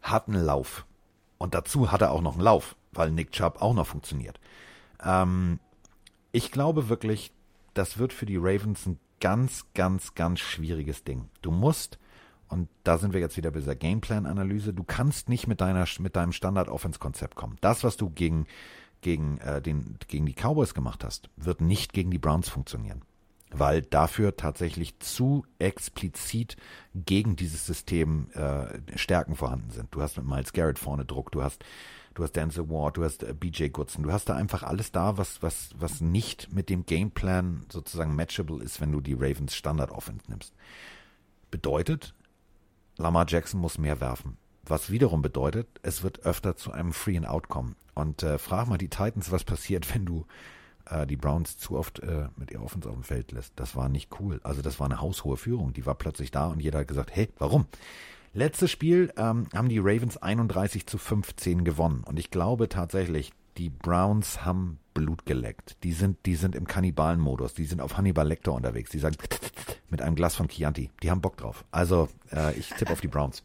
hat 0.03 0.29
einen 0.29 0.45
Lauf. 0.45 0.85
Und 1.39 1.55
dazu 1.55 1.91
hat 1.91 2.03
er 2.03 2.11
auch 2.11 2.21
noch 2.21 2.35
einen 2.35 2.43
Lauf, 2.43 2.77
weil 2.93 3.11
Nick 3.11 3.33
Chubb 3.33 3.63
auch 3.63 3.73
noch 3.73 3.87
funktioniert. 3.87 4.39
Ähm, 5.03 5.61
ich 6.31 6.53
glaube 6.53 6.91
wirklich, 6.91 7.33
das 7.73 7.97
wird 7.97 8.13
für 8.13 8.27
die 8.27 8.37
Ravens 8.37 8.85
ein 8.85 8.99
ganz, 9.19 9.65
ganz, 9.73 10.15
ganz 10.15 10.41
schwieriges 10.41 11.05
Ding. 11.05 11.31
Du 11.41 11.53
musst, 11.53 11.99
und 12.53 12.69
da 12.85 12.99
sind 12.99 13.15
wir 13.15 13.21
jetzt 13.21 13.39
wieder 13.39 13.51
bei 13.51 13.61
dieser 13.61 13.75
Gameplan-Analyse, 13.75 14.75
du 14.75 14.85
kannst 14.85 15.31
nicht 15.31 15.47
mit, 15.47 15.63
deiner, 15.63 15.87
mit 16.01 16.17
deinem 16.17 16.33
Standard-Offense-Konzept 16.33 17.35
kommen. 17.35 17.57
Das, 17.63 17.83
was 17.83 17.97
du 17.97 18.11
gegen, 18.11 18.47
gegen, 19.01 19.39
äh, 19.39 19.63
den, 19.63 19.97
gegen 20.07 20.27
die 20.27 20.35
Cowboys 20.35 20.75
gemacht 20.75 21.03
hast, 21.03 21.31
wird 21.37 21.63
nicht 21.63 21.95
gegen 21.95 22.11
die 22.11 22.19
Browns 22.19 22.49
funktionieren 22.49 23.03
weil 23.55 23.83
dafür 23.83 24.37
tatsächlich 24.37 24.99
zu 25.01 25.45
explizit 25.59 26.57
gegen 26.95 27.37
dieses 27.37 27.67
System 27.67 28.29
äh, 28.33 28.99
Stärken 28.99 29.35
vorhanden 29.35 29.71
sind. 29.71 29.95
Du 29.95 30.01
hast 30.01 30.17
mit 30.17 30.27
Miles 30.27 30.55
Garrett 30.55 30.79
vorne 30.79 31.05
Druck, 31.05 31.31
du 31.33 31.43
hast 31.43 31.63
du 32.15 32.23
hast 32.23 32.33
Denzel 32.33 32.69
Ward, 32.71 32.97
du 32.97 33.05
hast 33.05 33.23
äh, 33.23 33.35
BJ 33.35 33.69
Goodson, 33.69 34.05
du 34.05 34.13
hast 34.13 34.31
da 34.31 34.37
einfach 34.37 34.63
alles 34.63 34.91
da, 34.91 35.19
was 35.19 35.43
was 35.43 35.71
was 35.77 36.01
nicht 36.01 36.53
mit 36.53 36.71
dem 36.71 36.87
Gameplan 36.87 37.67
sozusagen 37.71 38.17
matchable 38.17 38.63
ist, 38.63 38.81
wenn 38.81 38.91
du 38.91 39.03
die 39.03 39.15
Ravens 39.15 39.55
Standard 39.55 39.91
Offense 39.91 40.25
nimmst. 40.29 40.55
Bedeutet, 41.51 42.15
Lamar 42.97 43.27
Jackson 43.29 43.61
muss 43.61 43.79
mehr 43.79 44.01
werfen. 44.01 44.37
Was 44.65 44.91
wiederum 44.91 45.23
bedeutet, 45.23 45.69
es 45.83 46.03
wird 46.03 46.25
öfter 46.25 46.57
zu 46.57 46.73
einem 46.73 46.93
Free 46.93 47.17
and 47.17 47.27
Out 47.27 47.49
kommen. 47.49 47.77
Und 47.95 48.23
äh, 48.23 48.39
frag 48.39 48.69
mal 48.69 48.79
die 48.79 48.89
Titans, 48.89 49.31
was 49.31 49.45
passiert, 49.45 49.93
wenn 49.95 50.05
du 50.05 50.27
äh, 50.87 51.07
die 51.07 51.17
Browns 51.17 51.59
zu 51.59 51.77
oft 51.77 52.01
äh, 52.01 52.29
mit 52.37 52.51
ihr 52.51 52.63
Offense 52.63 52.89
auf 52.89 52.95
dem 52.95 53.05
Feld 53.05 53.33
lässt. 53.33 53.53
Das 53.57 53.77
war 53.77 53.89
nicht 53.89 54.21
cool. 54.21 54.41
Also 54.45 54.63
das 54.63 54.79
war 54.81 54.87
eine 54.87 55.01
haushohe 55.01 55.37
Führung. 55.37 55.73
Die 55.73 55.87
war 55.87 55.95
plötzlich 55.95 56.31
da 56.31 56.47
und 56.47 56.61
jeder 56.61 56.81
hat 56.81 56.89
gesagt, 56.89 57.15
hey, 57.15 57.29
warum? 57.39 57.67
Letztes 58.35 58.71
Spiel 58.71 59.13
ähm, 59.17 59.47
haben 59.55 59.69
die 59.69 59.79
Ravens 59.79 60.17
31 60.17 60.87
zu 60.87 60.97
15 60.97 61.65
gewonnen. 61.65 62.03
Und 62.05 62.19
ich 62.19 62.31
glaube 62.31 62.69
tatsächlich, 62.69 63.33
die 63.59 63.69
Browns 63.69 64.45
haben 64.45 64.79
Blut 64.95 65.27
geleckt. 65.27 65.77
Die 65.83 65.93
sind, 65.93 66.19
die 66.27 66.35
sind 66.35 66.55
im 66.55 66.67
Kannibalenmodus. 66.67 67.55
Die 67.55 67.65
sind 67.65 67.81
auf 67.81 67.97
Hannibal 67.97 68.27
Lecter 68.27 68.53
unterwegs. 68.53 68.91
Die 68.91 68.99
sagen 68.99 69.17
mit 69.91 70.03
einem 70.03 70.15
Glas 70.15 70.35
von 70.35 70.49
Chianti. 70.49 70.91
Die 71.03 71.11
haben 71.11 71.21
Bock 71.21 71.37
drauf. 71.37 71.65
Also 71.71 72.09
äh, 72.33 72.55
ich 72.59 72.71
tippe 72.71 72.93
auf 72.93 73.01
die 73.01 73.09
Browns. 73.09 73.43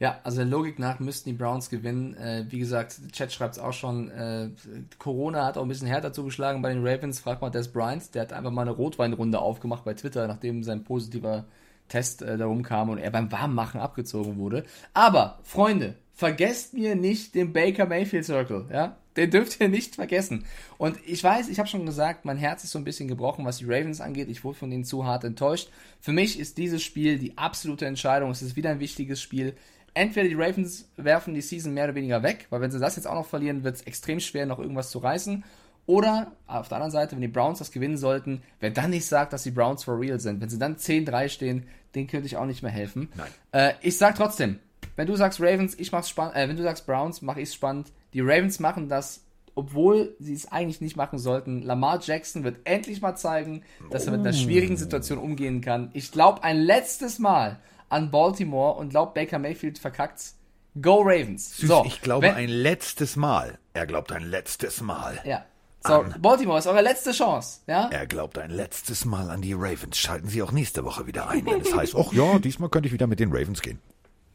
Ja, 0.00 0.20
also 0.22 0.38
der 0.38 0.46
Logik 0.46 0.78
nach 0.78 1.00
müssten 1.00 1.30
die 1.30 1.36
Browns 1.36 1.70
gewinnen. 1.70 2.14
Äh, 2.14 2.46
wie 2.50 2.60
gesagt, 2.60 3.00
Chat 3.12 3.32
schreibt 3.32 3.54
es 3.54 3.58
auch 3.58 3.72
schon. 3.72 4.10
Äh, 4.10 4.50
Corona 4.98 5.44
hat 5.44 5.58
auch 5.58 5.62
ein 5.62 5.68
bisschen 5.68 5.88
härter 5.88 6.12
zugeschlagen 6.12 6.62
bei 6.62 6.72
den 6.72 6.86
Ravens. 6.86 7.18
Frag 7.18 7.40
mal 7.40 7.50
Des 7.50 7.72
Bryant, 7.72 8.14
der 8.14 8.22
hat 8.22 8.32
einfach 8.32 8.52
mal 8.52 8.62
eine 8.62 8.70
Rotweinrunde 8.70 9.40
aufgemacht 9.40 9.84
bei 9.84 9.94
Twitter, 9.94 10.28
nachdem 10.28 10.62
sein 10.62 10.84
positiver 10.84 11.46
Test 11.88 12.22
äh, 12.22 12.36
darum 12.36 12.62
kam 12.62 12.90
und 12.90 12.98
er 12.98 13.10
beim 13.10 13.32
Warmmachen 13.32 13.80
abgezogen 13.80 14.38
wurde. 14.38 14.64
Aber, 14.94 15.40
Freunde, 15.42 15.96
vergesst 16.14 16.74
mir 16.74 16.94
nicht 16.94 17.34
den 17.34 17.52
Baker 17.52 17.86
Mayfield 17.86 18.24
Circle, 18.24 18.66
ja? 18.72 18.96
Den 19.18 19.30
dürft 19.30 19.60
ihr 19.60 19.68
nicht 19.68 19.96
vergessen. 19.96 20.46
Und 20.78 20.96
ich 21.06 21.22
weiß, 21.22 21.48
ich 21.48 21.58
habe 21.58 21.68
schon 21.68 21.84
gesagt, 21.84 22.24
mein 22.24 22.38
Herz 22.38 22.64
ist 22.64 22.70
so 22.70 22.78
ein 22.78 22.84
bisschen 22.84 23.08
gebrochen, 23.08 23.44
was 23.44 23.58
die 23.58 23.66
Ravens 23.66 24.00
angeht. 24.00 24.30
Ich 24.30 24.44
wurde 24.44 24.58
von 24.58 24.70
denen 24.70 24.84
zu 24.84 25.04
hart 25.04 25.24
enttäuscht. 25.24 25.68
Für 26.00 26.12
mich 26.12 26.38
ist 26.38 26.56
dieses 26.56 26.82
Spiel 26.82 27.18
die 27.18 27.36
absolute 27.36 27.84
Entscheidung. 27.84 28.30
Es 28.30 28.42
ist 28.42 28.56
wieder 28.56 28.70
ein 28.70 28.80
wichtiges 28.80 29.20
Spiel 29.20 29.54
entweder 29.94 30.28
die 30.28 30.34
Ravens 30.34 30.88
werfen 30.96 31.34
die 31.34 31.40
Season 31.40 31.74
mehr 31.74 31.84
oder 31.84 31.94
weniger 31.94 32.22
weg, 32.22 32.46
weil 32.50 32.60
wenn 32.60 32.70
sie 32.70 32.78
das 32.78 32.96
jetzt 32.96 33.06
auch 33.06 33.14
noch 33.14 33.26
verlieren, 33.26 33.64
wird 33.64 33.76
es 33.76 33.82
extrem 33.82 34.20
schwer, 34.20 34.46
noch 34.46 34.58
irgendwas 34.58 34.90
zu 34.90 34.98
reißen. 34.98 35.44
Oder 35.86 36.32
auf 36.46 36.68
der 36.68 36.76
anderen 36.76 36.92
Seite, 36.92 37.12
wenn 37.12 37.22
die 37.22 37.28
Browns 37.28 37.60
das 37.60 37.72
gewinnen 37.72 37.96
sollten, 37.96 38.42
wer 38.60 38.70
dann 38.70 38.90
nicht 38.90 39.06
sagt, 39.06 39.32
dass 39.32 39.42
die 39.42 39.50
Browns 39.50 39.84
for 39.84 39.98
real 39.98 40.20
sind, 40.20 40.40
wenn 40.40 40.50
sie 40.50 40.58
dann 40.58 40.76
10-3 40.76 41.28
stehen, 41.30 41.66
den 41.94 42.06
könnte 42.06 42.26
ich 42.26 42.36
auch 42.36 42.44
nicht 42.44 42.62
mehr 42.62 42.70
helfen. 42.70 43.08
Nein. 43.16 43.30
Äh, 43.52 43.72
ich 43.80 43.96
sag 43.96 44.14
trotzdem, 44.14 44.58
wenn 44.96 45.06
du 45.06 45.16
sagst 45.16 45.40
Ravens, 45.40 45.78
ich 45.78 45.90
mach's 45.90 46.10
spannend, 46.10 46.36
äh, 46.36 46.48
wenn 46.48 46.56
du 46.56 46.62
sagst 46.62 46.86
Browns, 46.86 47.22
mache 47.22 47.40
ich 47.40 47.48
es 47.48 47.54
spannend. 47.54 47.90
Die 48.12 48.20
Ravens 48.20 48.58
machen 48.60 48.88
das, 48.88 49.22
obwohl 49.54 50.14
sie 50.18 50.34
es 50.34 50.50
eigentlich 50.50 50.80
nicht 50.80 50.96
machen 50.96 51.18
sollten. 51.18 51.62
Lamar 51.62 52.00
Jackson 52.00 52.44
wird 52.44 52.58
endlich 52.64 53.00
mal 53.00 53.16
zeigen, 53.16 53.64
dass 53.90 54.06
er 54.06 54.12
mit 54.12 54.20
einer 54.20 54.32
schwierigen 54.32 54.76
Situation 54.76 55.18
umgehen 55.18 55.60
kann. 55.60 55.90
Ich 55.94 56.12
glaube 56.12 56.44
ein 56.44 56.58
letztes 56.58 57.18
Mal 57.18 57.58
an 57.88 58.10
Baltimore 58.10 58.78
und 58.78 58.90
glaubt 58.90 59.14
Baker 59.14 59.38
Mayfield 59.38 59.78
verkackt's. 59.78 60.36
Go 60.80 61.00
Ravens. 61.02 61.56
Süß, 61.56 61.68
so, 61.68 61.84
ich 61.84 62.00
glaube 62.02 62.26
wenn, 62.26 62.34
ein 62.34 62.48
letztes 62.48 63.16
Mal. 63.16 63.58
Er 63.74 63.86
glaubt 63.86 64.12
ein 64.12 64.22
letztes 64.22 64.80
Mal. 64.80 65.18
Ja. 65.24 65.44
So, 65.86 66.04
Baltimore 66.20 66.58
ist 66.58 66.66
eure 66.66 66.82
letzte 66.82 67.12
Chance, 67.12 67.60
ja? 67.66 67.88
Er 67.90 68.06
glaubt 68.06 68.36
ein 68.38 68.50
letztes 68.50 69.04
Mal 69.04 69.30
an 69.30 69.40
die 69.40 69.52
Ravens. 69.54 69.96
Schalten 69.96 70.28
Sie 70.28 70.42
auch 70.42 70.52
nächste 70.52 70.84
Woche 70.84 71.06
wieder 71.06 71.28
ein, 71.28 71.46
wenn 71.46 71.60
es 71.60 71.74
heißt, 71.74 71.94
ach 71.96 72.12
ja, 72.12 72.38
diesmal 72.38 72.68
könnte 72.68 72.88
ich 72.88 72.92
wieder 72.92 73.06
mit 73.06 73.20
den 73.20 73.32
Ravens 73.32 73.62
gehen. 73.62 73.78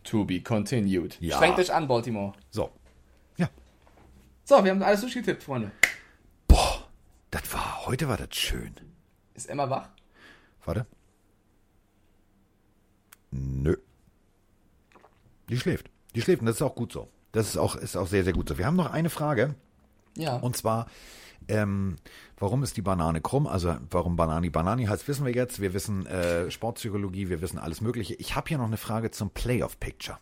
To 0.06 0.26
be 0.26 0.41
continued. 0.41 1.18
Ja. 1.20 1.36
Strengt 1.36 1.60
euch 1.60 1.74
an, 1.74 1.88
Baltimore. 1.88 2.34
So. 2.50 2.72
So, 4.45 4.64
wir 4.64 4.72
haben 4.72 4.84
alles 4.84 5.02
durchgetippt, 5.02 5.44
Freunde. 5.44 5.72
Boah, 6.48 6.90
das 7.32 7.53
war, 7.53 7.86
heute 7.86 8.10
war 8.10 8.18
das 8.18 8.36
schön. 8.36 8.76
Ist 9.34 9.49
Emma 9.49 9.70
wach? 9.70 9.90
Warte. 10.65 10.86
Nö. 13.32 13.78
Die 15.49 15.57
schläft. 15.57 15.90
Die 16.14 16.22
schläft 16.22 16.41
und 16.41 16.48
das 16.48 16.57
ist 16.57 16.61
auch 16.61 16.76
gut 16.76 16.91
so. 16.91 17.07
Das 17.32 17.48
ist 17.48 17.57
auch, 17.57 17.76
ist 17.76 17.95
auch 17.95 18.07
sehr, 18.07 18.24
sehr 18.24 18.34
gut 18.34 18.49
so. 18.49 18.57
Wir 18.57 18.65
haben 18.65 18.76
noch 18.76 18.91
eine 18.91 19.10
Frage. 19.10 19.56
Ja. 20.18 20.36
Und 20.36 20.57
zwar, 20.57 20.88
ähm, 21.48 21.95
warum 22.38 22.64
ist 22.64 22.78
die 22.78 22.82
Banane 22.82 23.22
krumm? 23.22 23.48
Also 23.48 23.76
warum 23.90 24.15
Banani 24.18 24.49
Banani 24.49 24.86
heißt, 24.86 25.07
wissen 25.07 25.26
wir 25.26 25.34
jetzt. 25.34 25.61
Wir 25.61 25.74
wissen 25.74 26.06
äh, 26.06 26.52
Sportpsychologie, 26.52 27.30
wir 27.30 27.41
wissen 27.41 27.57
alles 27.57 27.82
Mögliche. 27.82 28.14
Ich 28.15 28.36
habe 28.36 28.49
hier 28.49 28.57
noch 28.57 28.68
eine 28.68 28.78
Frage 28.78 29.10
zum 29.10 29.30
Playoff 29.32 29.80
Picture. 29.80 30.20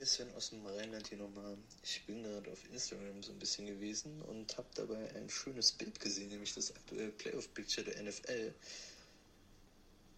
Sven 0.00 0.26
aus 0.36 0.50
dem 0.50 0.64
Rheinland 0.66 1.06
hier 1.06 1.18
nochmal. 1.18 1.43
Ich 1.86 2.06
bin 2.06 2.22
gerade 2.22 2.50
auf 2.50 2.64
Instagram 2.72 3.22
so 3.22 3.30
ein 3.32 3.38
bisschen 3.38 3.66
gewesen 3.66 4.22
und 4.22 4.56
habe 4.56 4.68
dabei 4.74 5.14
ein 5.16 5.28
schönes 5.28 5.72
Bild 5.72 6.00
gesehen, 6.00 6.30
nämlich 6.30 6.54
das 6.54 6.74
aktuelle 6.74 7.10
Playoff 7.10 7.52
Picture 7.52 7.84
der 7.84 8.02
NFL. 8.02 8.54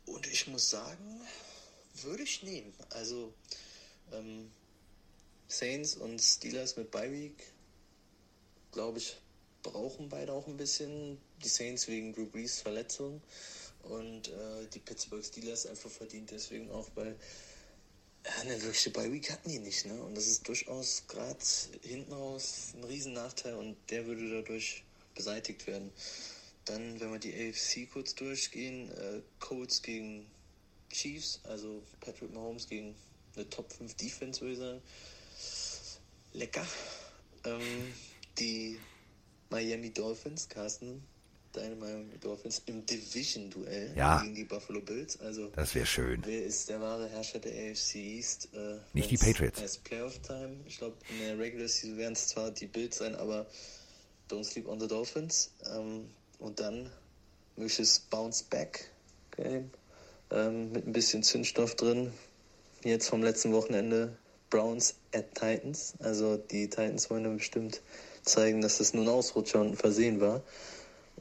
Und 0.05 0.29
ich 0.29 0.47
muss 0.47 0.71
sagen, 0.71 1.21
würde 2.03 2.23
ich 2.23 2.45
nehmen. 2.45 2.73
Also 2.91 3.35
ähm, 4.13 4.49
Saints 5.49 5.97
und 5.97 6.21
Steelers 6.21 6.77
mit 6.77 6.93
Bye 6.93 7.11
Week, 7.11 7.43
glaube 8.71 8.99
ich, 8.99 9.17
brauchen 9.65 10.09
beide 10.09 10.35
auch 10.35 10.47
ein 10.47 10.57
bisschen. 10.57 11.19
Die 11.43 11.49
Saints 11.49 11.89
wegen 11.89 12.13
Drew 12.13 12.27
Brees 12.27 12.61
Verletzung 12.61 13.21
und 13.83 14.29
äh, 14.29 14.67
die 14.73 14.79
Pittsburgh 14.79 15.25
Steelers 15.25 15.67
einfach 15.67 15.91
verdient 15.91 16.31
deswegen 16.31 16.71
auch, 16.71 16.89
weil 16.95 17.17
ja, 18.27 18.41
eine 18.41 18.61
wirkliche 18.63 18.91
Bye 18.91 19.13
Week 19.13 19.31
hatten 19.31 19.49
die 19.49 19.59
nicht, 19.59 19.87
ne? 19.87 20.03
Und 20.03 20.17
das 20.17 20.27
ist 20.27 20.47
durchaus 20.49 21.05
gerade 21.07 21.39
hinten 21.83 22.13
raus 22.13 22.73
ein 22.75 22.85
Riesennachteil 22.85 23.55
und 23.55 23.77
der 23.91 24.07
würde 24.07 24.29
dadurch 24.29 24.85
beseitigt 25.15 25.67
werden. 25.67 25.93
Dann, 26.65 26.99
wenn 26.99 27.13
wir 27.13 27.19
die 27.21 27.33
AFC 27.33 27.89
kurz 27.91 28.15
durchgehen, 28.15 28.91
äh, 28.91 29.23
Colts 29.39 29.83
gegen 29.83 30.27
Chiefs, 30.91 31.41
also 31.45 31.83
Patrick 32.01 32.33
Mahomes 32.33 32.69
gegen 32.69 32.97
eine 33.37 33.49
Top 33.49 33.73
5 33.73 33.95
Defense, 33.95 34.41
würde 34.41 34.53
ich 34.53 34.59
sagen. 34.59 34.83
Lecker. 36.33 36.67
Ähm, 37.45 37.95
die 38.39 38.79
Miami 39.51 39.91
Dolphins, 39.93 40.49
Carsten, 40.49 41.03
deine 41.57 41.75
Miami 41.77 42.19
Dolphins 42.19 42.63
im 42.67 42.85
Division-Duell 42.85 43.93
ja, 43.97 44.21
gegen 44.23 44.35
die 44.35 44.45
Buffalo 44.45 44.81
Bills. 44.81 45.19
Also, 45.21 45.49
das 45.49 45.75
wäre 45.75 45.87
schön. 45.87 46.23
Wer 46.25 46.45
ist 46.45 46.69
der 46.69 46.81
wahre 46.81 47.09
Herrscher 47.09 47.39
der 47.39 47.53
AFC 47.53 47.97
East? 47.97 48.49
Äh, 48.55 48.79
Nicht 48.93 49.11
die 49.11 49.17
Patriots. 49.17 49.61
Heißt 49.61 49.85
Playoff-Time. 49.85 50.57
Ich 50.67 50.79
glaube, 50.79 50.97
in 51.11 51.19
der 51.19 51.39
Regular 51.39 51.69
Season 51.69 51.97
werden 51.97 52.13
es 52.13 52.29
zwar 52.29 52.51
die 52.51 52.67
Bills 52.67 52.99
sein, 52.99 53.15
aber 53.15 53.47
don't 54.31 54.45
sleep 54.45 54.69
on 54.69 54.81
the 54.81 54.87
Dolphins. 54.87 55.51
Ähm, 55.75 56.11
und 56.39 56.61
dann 56.61 56.91
mögliches 57.57 58.01
Bounce-Back-Game 58.01 59.71
ähm, 60.31 60.73
mit 60.73 60.87
ein 60.87 60.93
bisschen 60.93 61.23
Zündstoff 61.23 61.75
drin. 61.75 62.13
Jetzt 62.85 63.09
vom 63.09 63.23
letzten 63.23 63.53
Wochenende 63.53 64.17
Browns 64.51 64.95
at 65.15 65.35
Titans. 65.35 65.95
Also 65.99 66.37
die 66.37 66.69
Titans 66.69 67.11
wollen 67.11 67.25
dann 67.25 67.39
bestimmt 67.39 67.81
zeigen, 68.23 68.61
dass 68.61 68.79
das 68.79 68.93
nur 68.93 69.05
ein 69.05 69.09
Ausrutscher 69.09 69.61
und 69.61 69.71
ein 69.71 69.77
Versehen 69.77 70.21
war 70.21 70.43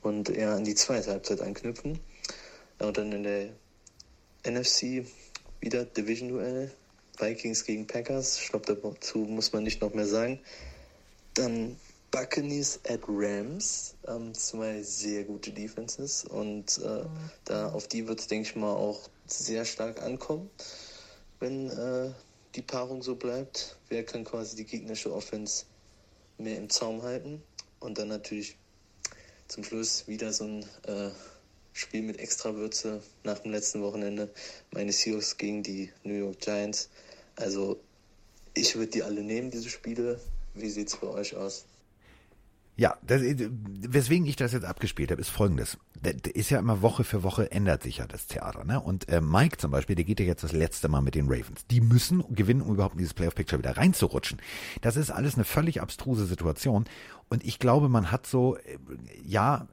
und 0.02 0.30
eher 0.30 0.52
an 0.52 0.64
die 0.64 0.76
zweite 0.76 1.12
Halbzeit 1.12 1.42
anknüpfen. 1.42 2.00
Und 2.80 2.98
dann 2.98 3.12
in 3.12 3.24
der 3.24 3.50
NFC 4.46 5.06
wieder 5.60 5.86
Division-Duell. 5.86 6.72
Vikings 7.18 7.64
gegen 7.64 7.88
Packers. 7.88 8.40
Ich 8.42 8.50
glaube, 8.50 8.76
dazu 8.76 9.20
muss 9.20 9.54
man 9.54 9.64
nicht 9.64 9.82
noch 9.82 9.94
mehr 9.94 10.06
sagen. 10.06 10.40
Dann 11.34 11.78
Buccaneers 12.12 12.80
at 12.88 13.02
Rams, 13.08 13.96
ähm, 14.08 14.34
zwei 14.34 14.82
sehr 14.84 15.26
gute 15.26 15.52
Defenses 15.52 16.24
und 16.24 16.80
äh, 16.84 17.04
mhm. 17.04 17.08
da 17.44 17.72
auf 17.72 17.88
die 17.88 18.08
wird 18.08 18.22
es, 18.22 18.28
denke 18.28 18.48
ich 18.48 18.56
mal, 18.56 18.74
auch 18.74 19.10
sehr 19.26 19.66
stark 19.66 20.02
ankommen, 20.02 20.50
wenn 21.40 21.70
äh, 21.70 22.12
die 22.56 22.62
Paarung 22.62 23.02
so 23.02 23.16
bleibt. 23.16 23.78
Wer 23.90 24.06
kann 24.06 24.24
quasi 24.24 24.56
die 24.56 24.64
gegnerische 24.64 25.14
Offense 25.14 25.66
mehr 26.38 26.58
im 26.58 26.70
Zaum 26.70 27.02
halten? 27.02 27.44
Und 27.82 27.98
dann 27.98 28.08
natürlich 28.08 28.58
zum 29.48 29.64
Schluss 29.64 30.08
wieder 30.08 30.34
so 30.34 30.46
ein 30.46 30.66
äh, 30.88 31.10
Spiel 31.74 32.04
mit 32.04 32.20
Extrawürze 32.20 33.02
nach 33.24 33.40
dem 33.40 33.52
letzten 33.52 33.82
Wochenende. 33.82 34.30
Meine 34.72 34.92
Seahawks 34.92 35.38
gegen 35.38 35.62
die 35.62 35.92
New 36.04 36.14
York 36.14 36.40
Giants. 36.40 36.90
Also 37.36 37.80
ich 38.54 38.76
würde 38.76 38.92
die 38.92 39.04
alle 39.04 39.24
nehmen, 39.24 39.52
diese 39.52 39.70
Spiele. 39.70 40.20
Wie 40.54 40.70
sieht's 40.70 40.96
bei 40.98 41.08
euch 41.08 41.36
aus? 41.36 41.66
Ja, 42.78 42.98
das, 43.02 43.22
weswegen 43.22 44.26
ich 44.26 44.36
das 44.36 44.54
jetzt 44.54 44.66
abgespielt 44.66 45.12
habe, 45.12 45.22
ist 45.22 45.30
folgendes. 45.30 45.78
Ist 46.34 46.50
ja 46.50 46.60
immer 46.60 46.82
Woche 46.82 47.04
für 47.04 47.24
Woche 47.24 47.52
ändert 47.52 47.84
sich 47.84 47.98
ja 47.98 48.08
das 48.08 48.28
Theater. 48.28 48.64
Ne? 48.64 48.80
Und 48.80 49.10
äh, 49.10 49.22
Mike 49.22 49.58
zum 49.58 49.72
Beispiel, 49.72 49.96
der 49.96 50.06
geht 50.06 50.20
ja 50.20 50.26
jetzt 50.26 50.44
das 50.44 50.52
letzte 50.52 50.88
Mal 50.88 51.02
mit 51.02 51.16
den 51.16 51.28
Ravens. 51.28 51.66
Die 51.72 51.82
müssen 51.82 52.24
gewinnen, 52.36 52.62
um 52.62 52.74
überhaupt 52.74 52.96
in 52.96 53.00
dieses 53.00 53.14
Playoff-Picture 53.14 53.60
wieder 53.60 53.78
reinzurutschen. 53.78 54.40
Das 54.82 54.98
ist 54.98 55.12
alles 55.12 55.36
eine 55.36 55.46
völlig 55.46 55.82
abstruse 55.82 56.26
Situation. 56.26 56.86
Und 57.30 57.46
ich 57.46 57.60
glaube, 57.60 57.90
man 57.90 58.12
hat 58.12 58.28
so, 58.28 58.58
äh, 58.58 58.78
ja, 59.24 59.68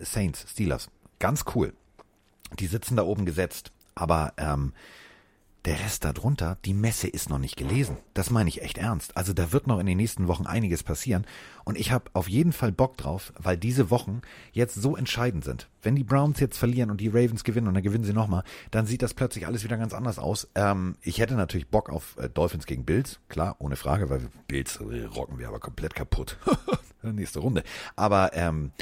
Saints, 0.00 0.46
Steelers, 0.50 0.90
ganz 1.18 1.44
cool. 1.54 1.72
Die 2.58 2.66
sitzen 2.66 2.96
da 2.96 3.02
oben 3.02 3.24
gesetzt. 3.24 3.72
Aber 3.94 4.32
ähm, 4.36 4.72
der 5.66 5.78
Rest 5.80 6.04
darunter, 6.04 6.56
die 6.64 6.72
Messe 6.72 7.06
ist 7.06 7.28
noch 7.28 7.38
nicht 7.38 7.56
gelesen. 7.56 7.98
Das 8.14 8.30
meine 8.30 8.48
ich 8.48 8.62
echt 8.62 8.78
ernst. 8.78 9.16
Also 9.16 9.32
da 9.32 9.52
wird 9.52 9.66
noch 9.66 9.78
in 9.78 9.86
den 9.86 9.98
nächsten 9.98 10.26
Wochen 10.26 10.46
einiges 10.46 10.82
passieren. 10.82 11.26
Und 11.64 11.76
ich 11.76 11.92
habe 11.92 12.10
auf 12.14 12.28
jeden 12.28 12.52
Fall 12.52 12.72
Bock 12.72 12.96
drauf, 12.96 13.32
weil 13.38 13.58
diese 13.58 13.90
Wochen 13.90 14.22
jetzt 14.52 14.74
so 14.74 14.96
entscheidend 14.96 15.44
sind. 15.44 15.68
Wenn 15.82 15.96
die 15.96 16.04
Browns 16.04 16.40
jetzt 16.40 16.56
verlieren 16.56 16.90
und 16.90 17.00
die 17.00 17.08
Ravens 17.08 17.44
gewinnen 17.44 17.68
und 17.68 17.74
dann 17.74 17.82
gewinnen 17.82 18.04
sie 18.04 18.14
nochmal, 18.14 18.42
dann 18.70 18.86
sieht 18.86 19.02
das 19.02 19.12
plötzlich 19.12 19.46
alles 19.46 19.62
wieder 19.62 19.76
ganz 19.76 19.92
anders 19.92 20.18
aus. 20.18 20.48
Ähm, 20.54 20.96
ich 21.02 21.18
hätte 21.18 21.34
natürlich 21.34 21.68
Bock 21.68 21.90
auf 21.90 22.16
äh, 22.18 22.30
Dolphins 22.30 22.66
gegen 22.66 22.84
Bills. 22.84 23.20
Klar, 23.28 23.56
ohne 23.58 23.76
Frage, 23.76 24.08
weil 24.08 24.28
Bills 24.48 24.76
äh, 24.80 25.04
rocken 25.04 25.38
wir 25.38 25.48
aber 25.48 25.60
komplett 25.60 25.94
kaputt. 25.94 26.38
Nächste 27.02 27.40
Runde. 27.40 27.64
Aber 27.96 28.32
ähm, 28.34 28.72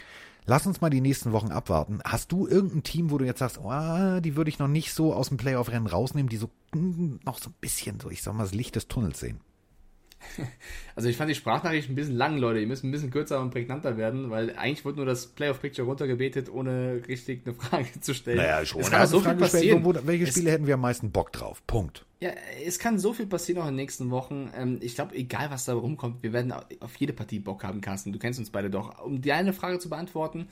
Lass 0.49 0.66
uns 0.66 0.81
mal 0.81 0.89
die 0.89 1.03
nächsten 1.03 1.33
Wochen 1.33 1.53
abwarten. 1.53 2.01
Hast 2.07 2.33
du 2.33 2.49
irgendein 2.49 2.83
Team, 2.83 3.11
wo 3.11 3.19
du 3.19 3.27
jetzt 3.27 3.41
sagst, 3.41 3.61
oh, 3.62 4.20
die 4.20 4.35
würde 4.35 4.49
ich 4.49 4.59
noch 4.59 4.66
nicht 4.66 4.95
so 4.95 5.12
aus 5.12 5.29
dem 5.29 5.37
Playoff-Rennen 5.37 5.87
rausnehmen, 5.87 6.31
die 6.31 6.39
so 6.39 6.49
mm, 6.75 7.16
noch 7.23 7.39
so 7.39 7.51
ein 7.51 7.55
bisschen, 7.61 8.01
so 8.01 8.09
ich 8.09 8.23
sag 8.23 8.33
mal, 8.33 8.45
das 8.45 8.55
Licht 8.55 8.75
des 8.75 8.89
Tunnels 8.89 9.20
sehen? 9.20 9.41
Also 10.97 11.09
ich 11.09 11.16
fand 11.16 11.31
die 11.31 11.36
Sprachnachricht 11.36 11.89
ein 11.89 11.95
bisschen 11.95 12.16
lang, 12.16 12.39
Leute. 12.39 12.59
Die 12.59 12.66
müssen 12.66 12.89
ein 12.89 12.90
bisschen 12.90 13.12
kürzer 13.12 13.40
und 13.40 13.51
prägnanter 13.51 13.97
werden, 13.97 14.31
weil 14.31 14.57
eigentlich 14.57 14.85
wurde 14.85 14.97
nur 14.97 15.07
das 15.07 15.28
Playoff-Picture 15.28 15.86
runtergebetet, 15.86 16.51
ohne 16.51 17.03
richtig 17.07 17.43
eine 17.47 17.55
Frage 17.55 18.01
zu 18.01 18.15
stellen. 18.15 18.39
Naja, 18.39 18.66
schon. 18.66 18.81
Es 18.81 18.90
kann 18.90 19.07
so 19.07 19.20
viel 19.20 19.36
passieren. 19.36 19.85
Wo, 19.85 19.95
welche 19.95 20.27
Spiele 20.27 20.49
es, 20.49 20.55
hätten 20.55 20.66
wir 20.66 20.74
am 20.74 20.81
meisten 20.81 21.12
Bock 21.12 21.31
drauf? 21.31 21.62
Punkt. 21.69 22.05
Ja, 22.19 22.31
es 22.66 22.81
kann 22.81 22.99
so 22.99 23.12
viel 23.12 23.27
passieren 23.27 23.62
auch 23.62 23.66
in 23.69 23.74
den 23.74 23.77
nächsten 23.77 24.11
Wochen. 24.11 24.51
Ähm, 24.57 24.81
ich 24.82 24.97
glaube, 24.97 25.15
egal 25.15 25.53
was 25.53 25.66
da 25.66 25.74
rumkommt, 25.74 26.20
wir 26.24 26.32
werden 26.32 26.53
auf 26.53 26.97
jede 26.97 27.12
Partie 27.12 27.39
Bock 27.39 27.62
haben, 27.62 27.81
Carsten. 27.81 28.12
Du 28.12 28.19
kennst 28.19 28.40
uns 28.40 28.51
beide 28.51 28.69
doch. 28.69 29.01
Um 29.05 29.20
die 29.20 29.31
eine 29.31 29.53
Frage 29.53 29.78
zu 29.78 29.89
beantworten, 29.89 30.49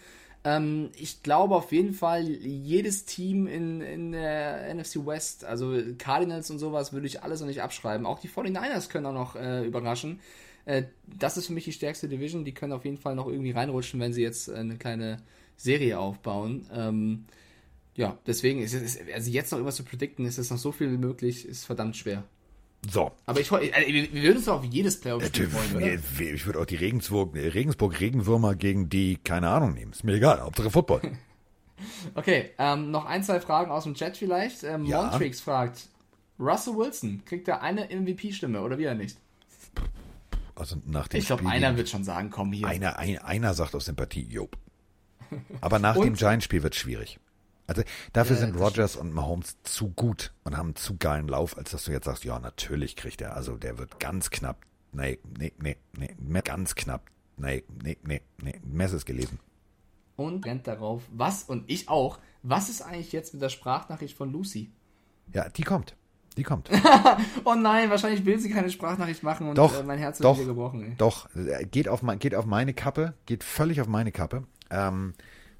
ähm, 0.47 0.91
ich 0.97 1.25
glaube 1.25 1.57
auf 1.57 1.73
jeden 1.73 1.93
Fall, 1.93 2.23
jedes 2.23 3.05
Team 3.05 3.49
in, 3.49 3.81
in 3.81 4.13
der 4.13 4.73
NFC 4.73 5.05
West, 5.05 5.45
also 5.45 5.77
Cardinals 5.99 6.51
und 6.53 6.61
sowas, 6.61 6.93
würde 6.93 7.09
ich 7.09 7.25
alles 7.25 7.41
noch 7.41 7.49
nicht 7.49 7.63
abschreiben. 7.63 8.07
Auch 8.07 8.21
die 8.21 8.29
49ers 8.29 8.89
können 8.89 9.07
auch 9.07 9.13
noch 9.13 9.35
äh, 9.35 9.67
überraschen. 9.67 10.21
Äh, 10.65 10.85
das 11.07 11.37
ist 11.37 11.49
für 11.49 11.53
mich 11.53 11.65
die 11.65 11.73
stärkste 11.73 12.09
Division. 12.09 12.45
Die 12.45 12.55
können 12.55 12.73
auf 12.73 12.85
jeden 12.85 12.97
Fall 12.97 13.17
noch 13.17 13.27
irgendwie 13.27 13.51
reinrutschen, 13.51 13.99
wenn 13.99 14.13
sie 14.13 14.23
jetzt 14.23 14.47
äh, 14.47 14.55
eine 14.55 14.77
kleine 14.77 15.17
Serie 15.57 15.99
aufbauen. 15.99 16.69
Ähm, 16.73 17.25
ja, 17.97 18.17
deswegen 18.25 18.63
ist 18.63 18.73
es, 18.73 19.01
also 19.13 19.29
jetzt 19.29 19.51
noch 19.51 19.59
irgendwas 19.59 19.77
zu 19.77 19.85
predikten, 19.85 20.27
ist 20.27 20.39
es 20.39 20.51
noch 20.51 20.59
so 20.59 20.71
viel 20.71 20.93
wie 20.93 20.99
möglich, 20.99 21.45
ist 21.45 21.65
verdammt 21.65 21.97
schwer. 21.97 22.23
So. 22.89 23.13
Aber 23.27 23.41
ich, 23.41 23.51
also, 23.53 23.67
wir 23.73 24.13
würden 24.13 24.37
uns 24.37 24.47
doch 24.47 24.59
auf 24.59 24.65
jedes 24.65 25.01
Playoff-Spiel 25.01 25.49
freuen, 25.49 25.77
oder? 25.77 26.35
Ich 26.35 26.47
würde 26.47 26.61
auch 26.61 26.67
die 26.67 26.77
Regensburg, 26.77 27.35
Regensburg 27.35 28.01
Regenwürmer 28.01 28.55
gegen 28.55 28.89
die, 28.89 29.17
keine 29.17 29.49
Ahnung, 29.49 29.75
nehmen. 29.75 29.93
Ist 29.93 30.05
mir 30.05 30.15
egal, 30.15 30.41
Hauptsache 30.41 30.71
Football. 30.71 31.01
okay, 32.15 32.51
ähm, 32.59 32.91
noch 32.91 33.07
ein, 33.07 33.23
zwei 33.23 33.41
Fragen 33.41 33.71
aus 33.71 33.85
dem 33.85 33.95
Chat 33.95 34.17
vielleicht. 34.17 34.63
Ähm, 34.63 34.85
ja. 34.85 35.03
Montrix 35.03 35.41
fragt, 35.41 35.89
Russell 36.39 36.77
Wilson, 36.77 37.23
kriegt 37.25 37.49
er 37.49 37.63
eine 37.63 37.89
MVP-Stimme 37.89 38.61
oder 38.61 38.79
wieder 38.79 38.95
nicht? 38.95 39.19
Also 40.55 40.77
nach 40.87 41.09
dem 41.09 41.21
Ich 41.21 41.27
glaube, 41.27 41.47
einer 41.47 41.77
wird 41.77 41.89
schon 41.89 42.05
sagen, 42.05 42.31
komm 42.31 42.53
hier. 42.53 42.67
Einer, 42.67 42.99
ein, 42.99 43.19
einer 43.19 43.55
sagt 43.55 43.75
aus 43.75 43.87
Sympathie, 43.87 44.27
Job. 44.27 44.57
Aber 45.61 45.79
nach 45.79 45.97
dem 45.97 46.15
Giants-Spiel 46.17 46.63
wird 46.63 46.75
es 46.75 46.81
schwierig. 46.81 47.19
Also 47.67 47.83
dafür 48.13 48.37
ja, 48.37 48.43
sind 48.43 48.57
Rogers 48.57 48.97
und 48.97 49.13
Mahomes 49.13 49.57
zu 49.63 49.91
gut 49.91 50.33
und 50.45 50.57
haben 50.57 50.69
einen 50.69 50.77
zu 50.77 50.97
geilen 50.97 51.29
Lauf, 51.29 51.59
als 51.59 51.71
dass 51.71 51.85
du 51.85 51.93
jetzt 51.93 52.05
sagst, 52.05 52.25
ja, 52.25 52.39
natürlich 52.39 52.97
kriegt 52.97 53.21
er. 53.21 53.37
Also 53.37 53.57
der 53.57 53.79
wird 53.79 53.99
ganz 53.99 54.31
knapp. 54.31 54.59
Nee, 54.93 55.19
nee, 55.39 55.53
nee, 55.59 55.77
nee, 55.93 56.41
ganz 56.43 56.75
knapp. 56.75 57.11
Nee, 57.37 57.65
nee, 57.83 57.99
nee, 58.03 58.23
nee. 58.43 58.61
Mess 58.65 58.93
ist 58.93 59.05
gelesen. 59.05 59.39
Und 60.17 60.47
rennt 60.47 60.67
darauf, 60.67 61.03
was, 61.13 61.43
und 61.43 61.65
ich 61.67 61.89
auch, 61.89 62.19
was 62.43 62.71
ist 62.71 62.81
eigentlich 62.81 63.13
jetzt 63.13 63.35
mit 63.35 63.43
der 63.43 63.51
Sprachnachricht 63.51 64.17
von 64.17 64.33
Lucy? 64.33 64.71
Ja, 65.35 65.49
die 65.49 65.63
kommt. 65.63 65.95
Die 66.39 66.43
kommt. 66.43 66.71
oh 67.45 67.55
nein, 67.55 67.91
wahrscheinlich 67.91 68.25
will 68.25 68.39
sie 68.39 68.51
keine 68.51 68.71
Sprachnachricht 68.71 69.23
machen 69.23 69.49
und 69.49 69.57
doch, 69.57 69.79
äh, 69.79 69.83
mein 69.83 69.99
Herz 69.99 70.21
wird 70.21 70.37
wieder 70.37 70.47
gebrochen. 70.47 70.83
Ey. 70.83 70.95
Doch, 70.99 71.29
geht 71.71 71.89
auf, 71.89 72.03
geht 72.19 72.35
auf 72.35 72.47
meine 72.47 72.75
Kappe, 72.75 73.15
geht 73.25 73.43
völlig 73.43 73.81
auf 73.81 73.89
meine 73.89 74.13
Kappe. 74.13 74.45
Ähm, 74.71 75.15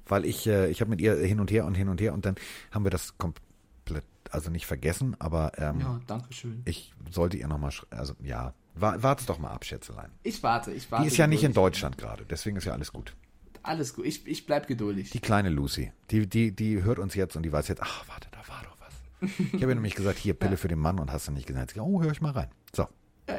weil 0.09 0.25
ich, 0.25 0.47
äh, 0.47 0.69
ich 0.69 0.81
habe 0.81 0.89
mit 0.89 1.01
ihr 1.01 1.15
hin 1.15 1.39
und 1.39 1.51
her 1.51 1.65
und 1.65 1.75
hin 1.75 1.89
und 1.89 2.01
her 2.01 2.13
und 2.13 2.25
dann 2.25 2.35
haben 2.71 2.85
wir 2.85 2.91
das 2.91 3.17
komplett, 3.17 4.03
also 4.31 4.49
nicht 4.49 4.65
vergessen, 4.65 5.15
aber 5.19 5.51
ähm, 5.57 5.79
ja, 5.79 5.99
danke 6.07 6.33
schön. 6.33 6.61
Ich 6.65 6.93
sollte 7.11 7.37
ihr 7.37 7.47
nochmal, 7.47 7.71
also 7.89 8.13
ja, 8.21 8.53
warte 8.75 9.25
doch 9.25 9.39
mal 9.39 9.51
ab, 9.51 9.65
Schätzelein. 9.65 10.11
Ich 10.23 10.41
warte, 10.43 10.71
ich 10.71 10.91
warte. 10.91 11.03
Die 11.03 11.07
ist 11.07 11.17
ja 11.17 11.27
nicht 11.27 11.43
in 11.43 11.53
Deutschland 11.53 11.97
gerade, 11.97 12.25
deswegen 12.25 12.57
ist 12.57 12.65
ja 12.65 12.73
alles 12.73 12.91
gut. 12.91 13.15
Alles 13.63 13.93
gut, 13.93 14.05
ich, 14.05 14.25
ich 14.27 14.45
bleib 14.45 14.67
geduldig. 14.67 15.09
Die 15.09 15.19
kleine 15.19 15.49
Lucy, 15.49 15.91
die, 16.11 16.27
die, 16.27 16.55
die 16.55 16.83
hört 16.83 16.99
uns 16.99 17.15
jetzt 17.15 17.35
und 17.35 17.43
die 17.43 17.51
weiß 17.51 17.67
jetzt, 17.67 17.81
ach, 17.81 18.07
warte, 18.07 18.29
da 18.31 18.39
war 18.47 18.63
doch 18.63 18.77
was. 18.79 19.39
Ich 19.53 19.61
habe 19.61 19.71
ihr 19.71 19.75
nämlich 19.75 19.95
gesagt, 19.95 20.17
hier, 20.17 20.33
Pille 20.33 20.51
ja. 20.51 20.57
für 20.57 20.69
den 20.69 20.79
Mann 20.79 20.99
und 20.99 21.11
hast 21.11 21.27
du 21.27 21.31
nicht 21.31 21.47
gesagt. 21.47 21.77
Oh, 21.77 22.01
hör 22.01 22.11
ich 22.11 22.21
mal 22.21 22.31
rein. 22.31 22.49
So. 22.73 22.87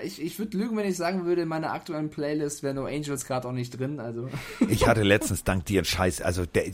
Ich, 0.03 0.21
ich 0.21 0.39
würde 0.39 0.59
lügen, 0.59 0.77
wenn 0.77 0.87
ich 0.87 0.97
sagen 0.97 1.25
würde, 1.25 1.43
in 1.43 1.49
meiner 1.49 1.73
aktuellen 1.73 2.11
Playlist 2.11 2.63
wäre 2.63 2.75
No 2.75 2.85
Angels 2.85 3.25
gerade 3.25 3.49
auch 3.49 3.53
nicht 3.53 3.79
drin. 3.79 4.01
Also. 4.01 4.29
Ich 4.69 4.87
hatte 4.87 5.03
letztens 5.03 5.45
dank 5.45 5.65
dir 5.65 5.81
einen 5.81 5.87
Scheiß, 5.87 6.21
also 6.21 6.45
der, 6.45 6.65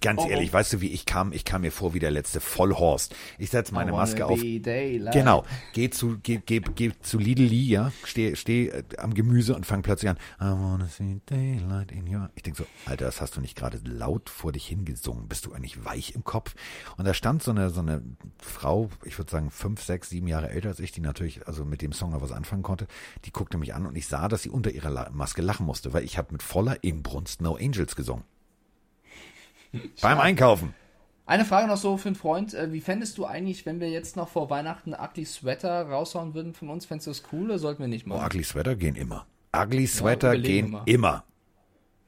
ganz 0.00 0.22
oh, 0.22 0.28
ehrlich, 0.28 0.50
oh. 0.50 0.54
weißt 0.54 0.72
du, 0.72 0.80
wie 0.80 0.90
ich 0.90 1.06
kam? 1.06 1.32
Ich 1.32 1.44
kam 1.44 1.60
mir 1.60 1.70
vor 1.70 1.94
wie 1.94 2.00
der 2.00 2.10
letzte 2.10 2.40
Vollhorst. 2.40 3.14
Ich 3.38 3.50
setze 3.50 3.72
meine 3.72 3.92
Maske 3.92 4.26
auf. 4.26 4.40
Daylight. 4.40 5.14
Genau. 5.14 5.44
Geh 5.72 5.90
zu, 5.90 6.18
geh, 6.22 6.40
geh, 6.44 6.60
geh 6.60 6.92
zu 7.00 7.18
Lidl 7.18 7.44
Lee, 7.44 7.62
ja, 7.62 7.92
steh, 8.04 8.34
steh 8.34 8.68
äh, 8.68 8.82
am 8.98 9.14
Gemüse 9.14 9.54
und 9.54 9.64
fang 9.64 9.82
plötzlich 9.82 10.10
an. 10.10 10.16
I 10.40 10.44
wanna 10.44 10.86
see 10.86 11.20
daylight 11.26 11.92
in 11.92 12.12
your. 12.12 12.30
Ich 12.34 12.42
denk 12.42 12.56
so, 12.56 12.64
Alter, 12.86 13.04
das 13.04 13.20
hast 13.20 13.36
du 13.36 13.40
nicht 13.40 13.56
gerade 13.56 13.80
laut 13.84 14.28
vor 14.28 14.52
dich 14.52 14.66
hingesungen. 14.66 15.28
Bist 15.28 15.46
du 15.46 15.52
eigentlich 15.52 15.84
weich 15.84 16.14
im 16.14 16.24
Kopf? 16.24 16.54
Und 16.96 17.06
da 17.06 17.14
stand 17.14 17.42
so 17.42 17.52
eine, 17.52 17.70
so 17.70 17.80
eine 17.80 18.02
Frau, 18.38 18.90
ich 19.04 19.16
würde 19.18 19.30
sagen 19.30 19.50
fünf, 19.50 19.82
sechs, 19.82 20.10
sieben 20.10 20.26
Jahre 20.26 20.50
älter 20.50 20.68
als 20.68 20.80
ich, 20.80 20.92
die 20.92 21.00
natürlich, 21.00 21.46
also 21.46 21.64
mit 21.64 21.82
dem 21.82 21.92
Song 21.92 22.10
noch 22.10 22.22
was 22.22 22.32
anfangen 22.40 22.62
konnte. 22.62 22.86
Die 23.24 23.32
guckte 23.32 23.58
mich 23.58 23.74
an 23.74 23.86
und 23.86 23.96
ich 23.96 24.06
sah, 24.06 24.28
dass 24.28 24.42
sie 24.42 24.50
unter 24.50 24.70
ihrer 24.70 25.10
Maske 25.10 25.42
lachen 25.42 25.66
musste, 25.66 25.92
weil 25.92 26.04
ich 26.04 26.18
habe 26.18 26.32
mit 26.32 26.42
voller 26.42 26.82
Inbrunst 26.82 27.40
No 27.40 27.56
Angels 27.56 27.96
gesungen. 27.96 28.24
Beim 30.00 30.18
Einkaufen. 30.18 30.74
Eine 31.26 31.44
Frage 31.44 31.68
noch 31.68 31.76
so 31.76 31.96
für 31.96 32.08
einen 32.08 32.16
Freund. 32.16 32.54
Äh, 32.54 32.72
wie 32.72 32.80
fändest 32.80 33.16
du 33.16 33.24
eigentlich, 33.24 33.64
wenn 33.64 33.78
wir 33.78 33.88
jetzt 33.88 34.16
noch 34.16 34.28
vor 34.28 34.50
Weihnachten 34.50 34.94
Ugly 34.94 35.24
Sweater 35.24 35.88
raushauen 35.88 36.34
würden 36.34 36.54
von 36.54 36.70
uns? 36.70 36.86
Fändest 36.86 37.06
du 37.06 37.10
das 37.12 37.22
cool 37.32 37.44
oder 37.44 37.58
sollten 37.60 37.80
wir 37.80 37.88
nicht 37.88 38.04
machen? 38.04 38.20
Oh, 38.20 38.26
Ugly 38.26 38.42
Sweater 38.42 38.74
gehen 38.74 38.96
immer. 38.96 39.26
Ugly 39.54 39.86
Sweater 39.86 40.34
ja, 40.34 40.40
gehen 40.40 40.76
immer. 40.86 41.24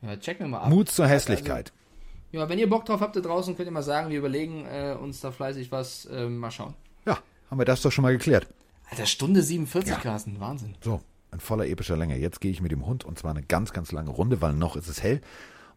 Ja, 0.01 0.17
checken 0.17 0.47
wir 0.47 0.49
mal 0.49 0.59
ab. 0.63 0.71
Mut 0.71 0.89
zur 0.89 1.07
Hässlichkeit. 1.07 1.71
Also, 1.71 2.43
ja, 2.43 2.49
wenn 2.49 2.59
ihr 2.59 2.69
Bock 2.69 2.85
drauf 2.85 3.01
habt 3.01 3.15
da 3.15 3.21
draußen, 3.21 3.57
könnt 3.57 3.69
ihr 3.69 3.73
mal 3.73 3.83
sagen, 3.83 4.11
wir 4.11 4.19
überlegen 4.19 4.67
äh, 4.67 4.97
uns 5.01 5.21
da 5.21 5.31
fleißig 5.31 5.71
was. 5.71 6.07
Äh, 6.07 6.29
mal 6.29 6.51
schauen. 6.51 6.75
Ja, 7.07 7.19
haben 7.49 7.59
wir 7.59 7.65
das 7.65 7.83
doch 7.83 7.93
schon 7.93 8.03
mal 8.03 8.13
geklärt. 8.13 8.49
Alter, 8.93 9.07
Stunde 9.07 9.43
47, 9.43 9.91
ja. 9.91 9.99
Carsten, 9.99 10.39
Wahnsinn. 10.39 10.75
So, 10.83 11.01
in 11.33 11.41
voller 11.41 11.67
epischer 11.67 11.97
Länge. 11.97 12.19
Jetzt 12.19 12.43
gehe 12.43 12.51
ich 12.51 12.61
mit 12.61 12.73
dem 12.73 12.85
Hund 12.85 13.05
und 13.07 13.19
zwar 13.19 13.31
eine 13.31 13.43
ganz, 13.43 13.73
ganz 13.73 13.91
lange 13.91 14.11
Runde, 14.11 14.43
weil 14.43 14.53
noch 14.53 14.77
ist 14.77 14.87
es 14.87 15.03
hell. 15.03 15.23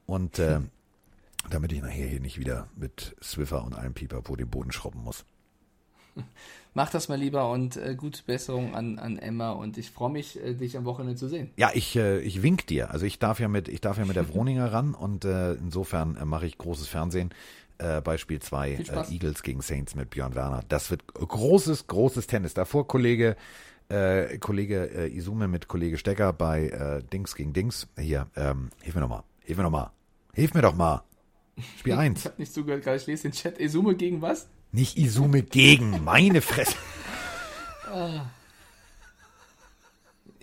Und 0.05 0.37
äh, 0.37 0.59
damit 1.49 1.71
ich 1.71 1.81
nachher 1.81 2.07
hier 2.07 2.19
nicht 2.19 2.37
wieder 2.37 2.67
mit 2.75 3.15
Swiffer 3.23 3.63
und 3.63 3.73
allem 3.73 3.93
Pieper 3.93 4.21
vor 4.21 4.35
den 4.35 4.49
Boden 4.49 4.73
schrubben 4.73 5.01
muss. 5.01 5.23
Mach 6.73 6.89
das 6.89 7.07
mal 7.07 7.17
lieber 7.17 7.49
und 7.51 7.77
äh, 7.77 7.95
gute 7.95 8.21
Besserung 8.23 8.75
an, 8.75 8.99
an 8.99 9.17
Emma 9.17 9.51
und 9.51 9.77
ich 9.77 9.91
freue 9.91 10.11
mich, 10.11 10.37
äh, 10.43 10.53
dich 10.53 10.75
am 10.75 10.83
Wochenende 10.83 11.15
zu 11.15 11.29
sehen. 11.29 11.51
Ja, 11.55 11.71
ich, 11.73 11.95
äh, 11.95 12.19
ich 12.19 12.43
wink 12.43 12.67
dir. 12.67 12.91
Also 12.91 13.05
ich 13.05 13.17
darf 13.17 13.39
ja 13.39 13.47
mit, 13.47 13.69
ich 13.69 13.79
darf 13.79 13.97
ja 13.97 14.03
mit 14.03 14.17
der 14.17 14.27
Wohninger 14.33 14.73
ran 14.73 14.93
und 14.93 15.23
äh, 15.23 15.53
insofern 15.53 16.17
äh, 16.17 16.25
mache 16.25 16.47
ich 16.47 16.57
großes 16.57 16.89
Fernsehen 16.89 17.29
äh, 17.77 18.01
Beispiel 18.01 18.39
2 18.39 18.71
äh, 18.71 19.13
Eagles 19.13 19.43
gegen 19.43 19.61
Saints 19.61 19.95
mit 19.95 20.09
Björn 20.09 20.35
Werner. 20.35 20.63
Das 20.69 20.91
wird 20.91 21.05
großes, 21.13 21.87
großes 21.87 22.27
Tennis. 22.27 22.53
Davor 22.53 22.87
Kollege 22.87 23.35
äh, 23.89 24.37
Kollege 24.39 24.89
äh, 24.95 25.15
Isume 25.15 25.47
mit 25.47 25.67
Kollege 25.67 25.97
Stecker 25.97 26.33
bei 26.33 26.69
äh, 26.69 27.03
Dings 27.03 27.35
gegen 27.35 27.53
Dings. 27.53 27.87
Hier, 27.97 28.27
ähm, 28.35 28.69
hilf 28.81 28.95
mir 28.95 29.01
nochmal. 29.01 29.23
Hilf 29.41 29.57
mir 29.57 29.63
nochmal. 29.63 29.91
Hilf 30.33 30.53
mir 30.53 30.61
doch 30.61 30.75
mal. 30.75 31.03
Spiel 31.79 31.93
1. 31.97 32.19
ich 32.19 32.25
hab 32.25 32.39
nicht 32.39 32.53
zugehört, 32.53 32.83
gerade 32.83 32.97
ich 32.97 33.07
lese 33.07 33.23
den 33.23 33.31
Chat. 33.33 33.59
Isume 33.59 33.95
gegen 33.95 34.21
was? 34.21 34.47
Nicht 34.71 34.97
Isume 34.97 35.43
gegen, 35.43 36.03
meine 36.03 36.41
Fresse. 36.41 36.75
Ah. 37.87 38.25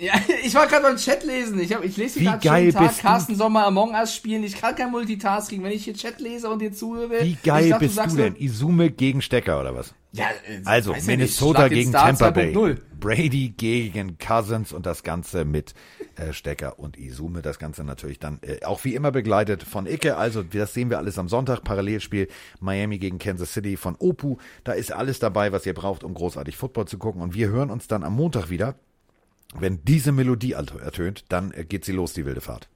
Ja, 0.03 0.15
ich 0.43 0.53
war 0.55 0.67
gerade 0.67 0.83
beim 0.83 0.97
Chat 0.97 1.23
lesen. 1.23 1.61
Ich, 1.61 1.73
hab, 1.73 1.85
ich 1.85 1.97
lese 1.97 2.21
gerade 2.21 2.45
geil 2.45 2.65
jeden 2.65 2.77
Tag 2.77 2.89
bist 2.89 2.99
du? 2.99 3.03
Carsten 3.03 3.37
Sommer 3.37 3.67
Among 3.67 3.93
Us 3.95 4.15
spielen. 4.15 4.43
Ich 4.43 4.61
kann 4.61 4.75
kein 4.75 4.91
Multitasking. 4.91 5.63
Wenn 5.63 5.71
ich 5.71 5.85
hier 5.85 5.95
Chat 5.95 6.19
lese 6.19 6.51
und 6.51 6.61
dir 6.61 6.73
zuhöre. 6.73 7.23
Wie 7.23 7.39
geil 7.45 7.71
dachte, 7.71 7.85
bist 7.85 7.95
sagst 7.95 8.19
du 8.19 8.23
denn? 8.23 8.35
Izume 8.35 8.91
gegen 8.91 9.23
Stecker 9.23 9.61
oder 9.61 9.77
was? 9.77 9.95
Ja, 10.11 10.25
äh, 10.49 10.61
Also, 10.65 10.93
ja. 10.93 10.99
Minnesota 11.07 11.69
gegen 11.69 11.93
Tampa 11.93 12.31
Bay. 12.31 12.53
2.0. 12.53 12.79
Brady 12.99 13.55
gegen 13.57 14.19
Cousins 14.19 14.73
und 14.73 14.87
das 14.87 15.05
Ganze 15.05 15.45
mit 15.45 15.75
äh, 16.17 16.33
Stecker 16.33 16.81
und 16.81 16.99
Izume. 16.99 17.41
Das 17.41 17.61
Ganze 17.61 17.85
natürlich 17.85 18.19
dann 18.19 18.41
äh, 18.43 18.65
auch 18.65 18.83
wie 18.85 18.97
immer 18.97 19.13
begleitet 19.13 19.63
von 19.63 19.87
Icke. 19.87 20.17
Also, 20.17 20.43
das 20.43 20.75
sehen 20.75 20.91
wir 20.91 20.99
alles 20.99 21.17
am 21.17 21.29
Sonntag. 21.29 21.63
Parallelspiel 21.63 22.27
Miami 22.59 22.99
gegen 22.99 23.21
Kansas 23.21 23.53
City 23.53 23.77
von 23.77 23.95
Opu. 24.01 24.39
Da 24.65 24.73
ist 24.73 24.91
alles 24.91 25.21
dabei, 25.21 25.53
was 25.53 25.65
ihr 25.65 25.75
braucht, 25.75 26.03
um 26.03 26.13
großartig 26.13 26.57
Football 26.57 26.89
zu 26.89 26.99
gucken. 26.99 27.23
Und 27.23 27.35
wir 27.35 27.51
hören 27.51 27.71
uns 27.71 27.87
dann 27.87 28.03
am 28.03 28.17
Montag 28.17 28.51
wieder. 28.51 28.75
Wenn 29.53 29.85
diese 29.85 30.13
Melodie 30.13 30.53
ertönt, 30.53 31.25
dann 31.29 31.53
äh, 31.53 31.65
geht 31.65 31.85
sie 31.85 31.93
los, 31.93 32.13
die 32.13 32.25
wilde 32.25 32.41
Fahrt. 32.41 32.69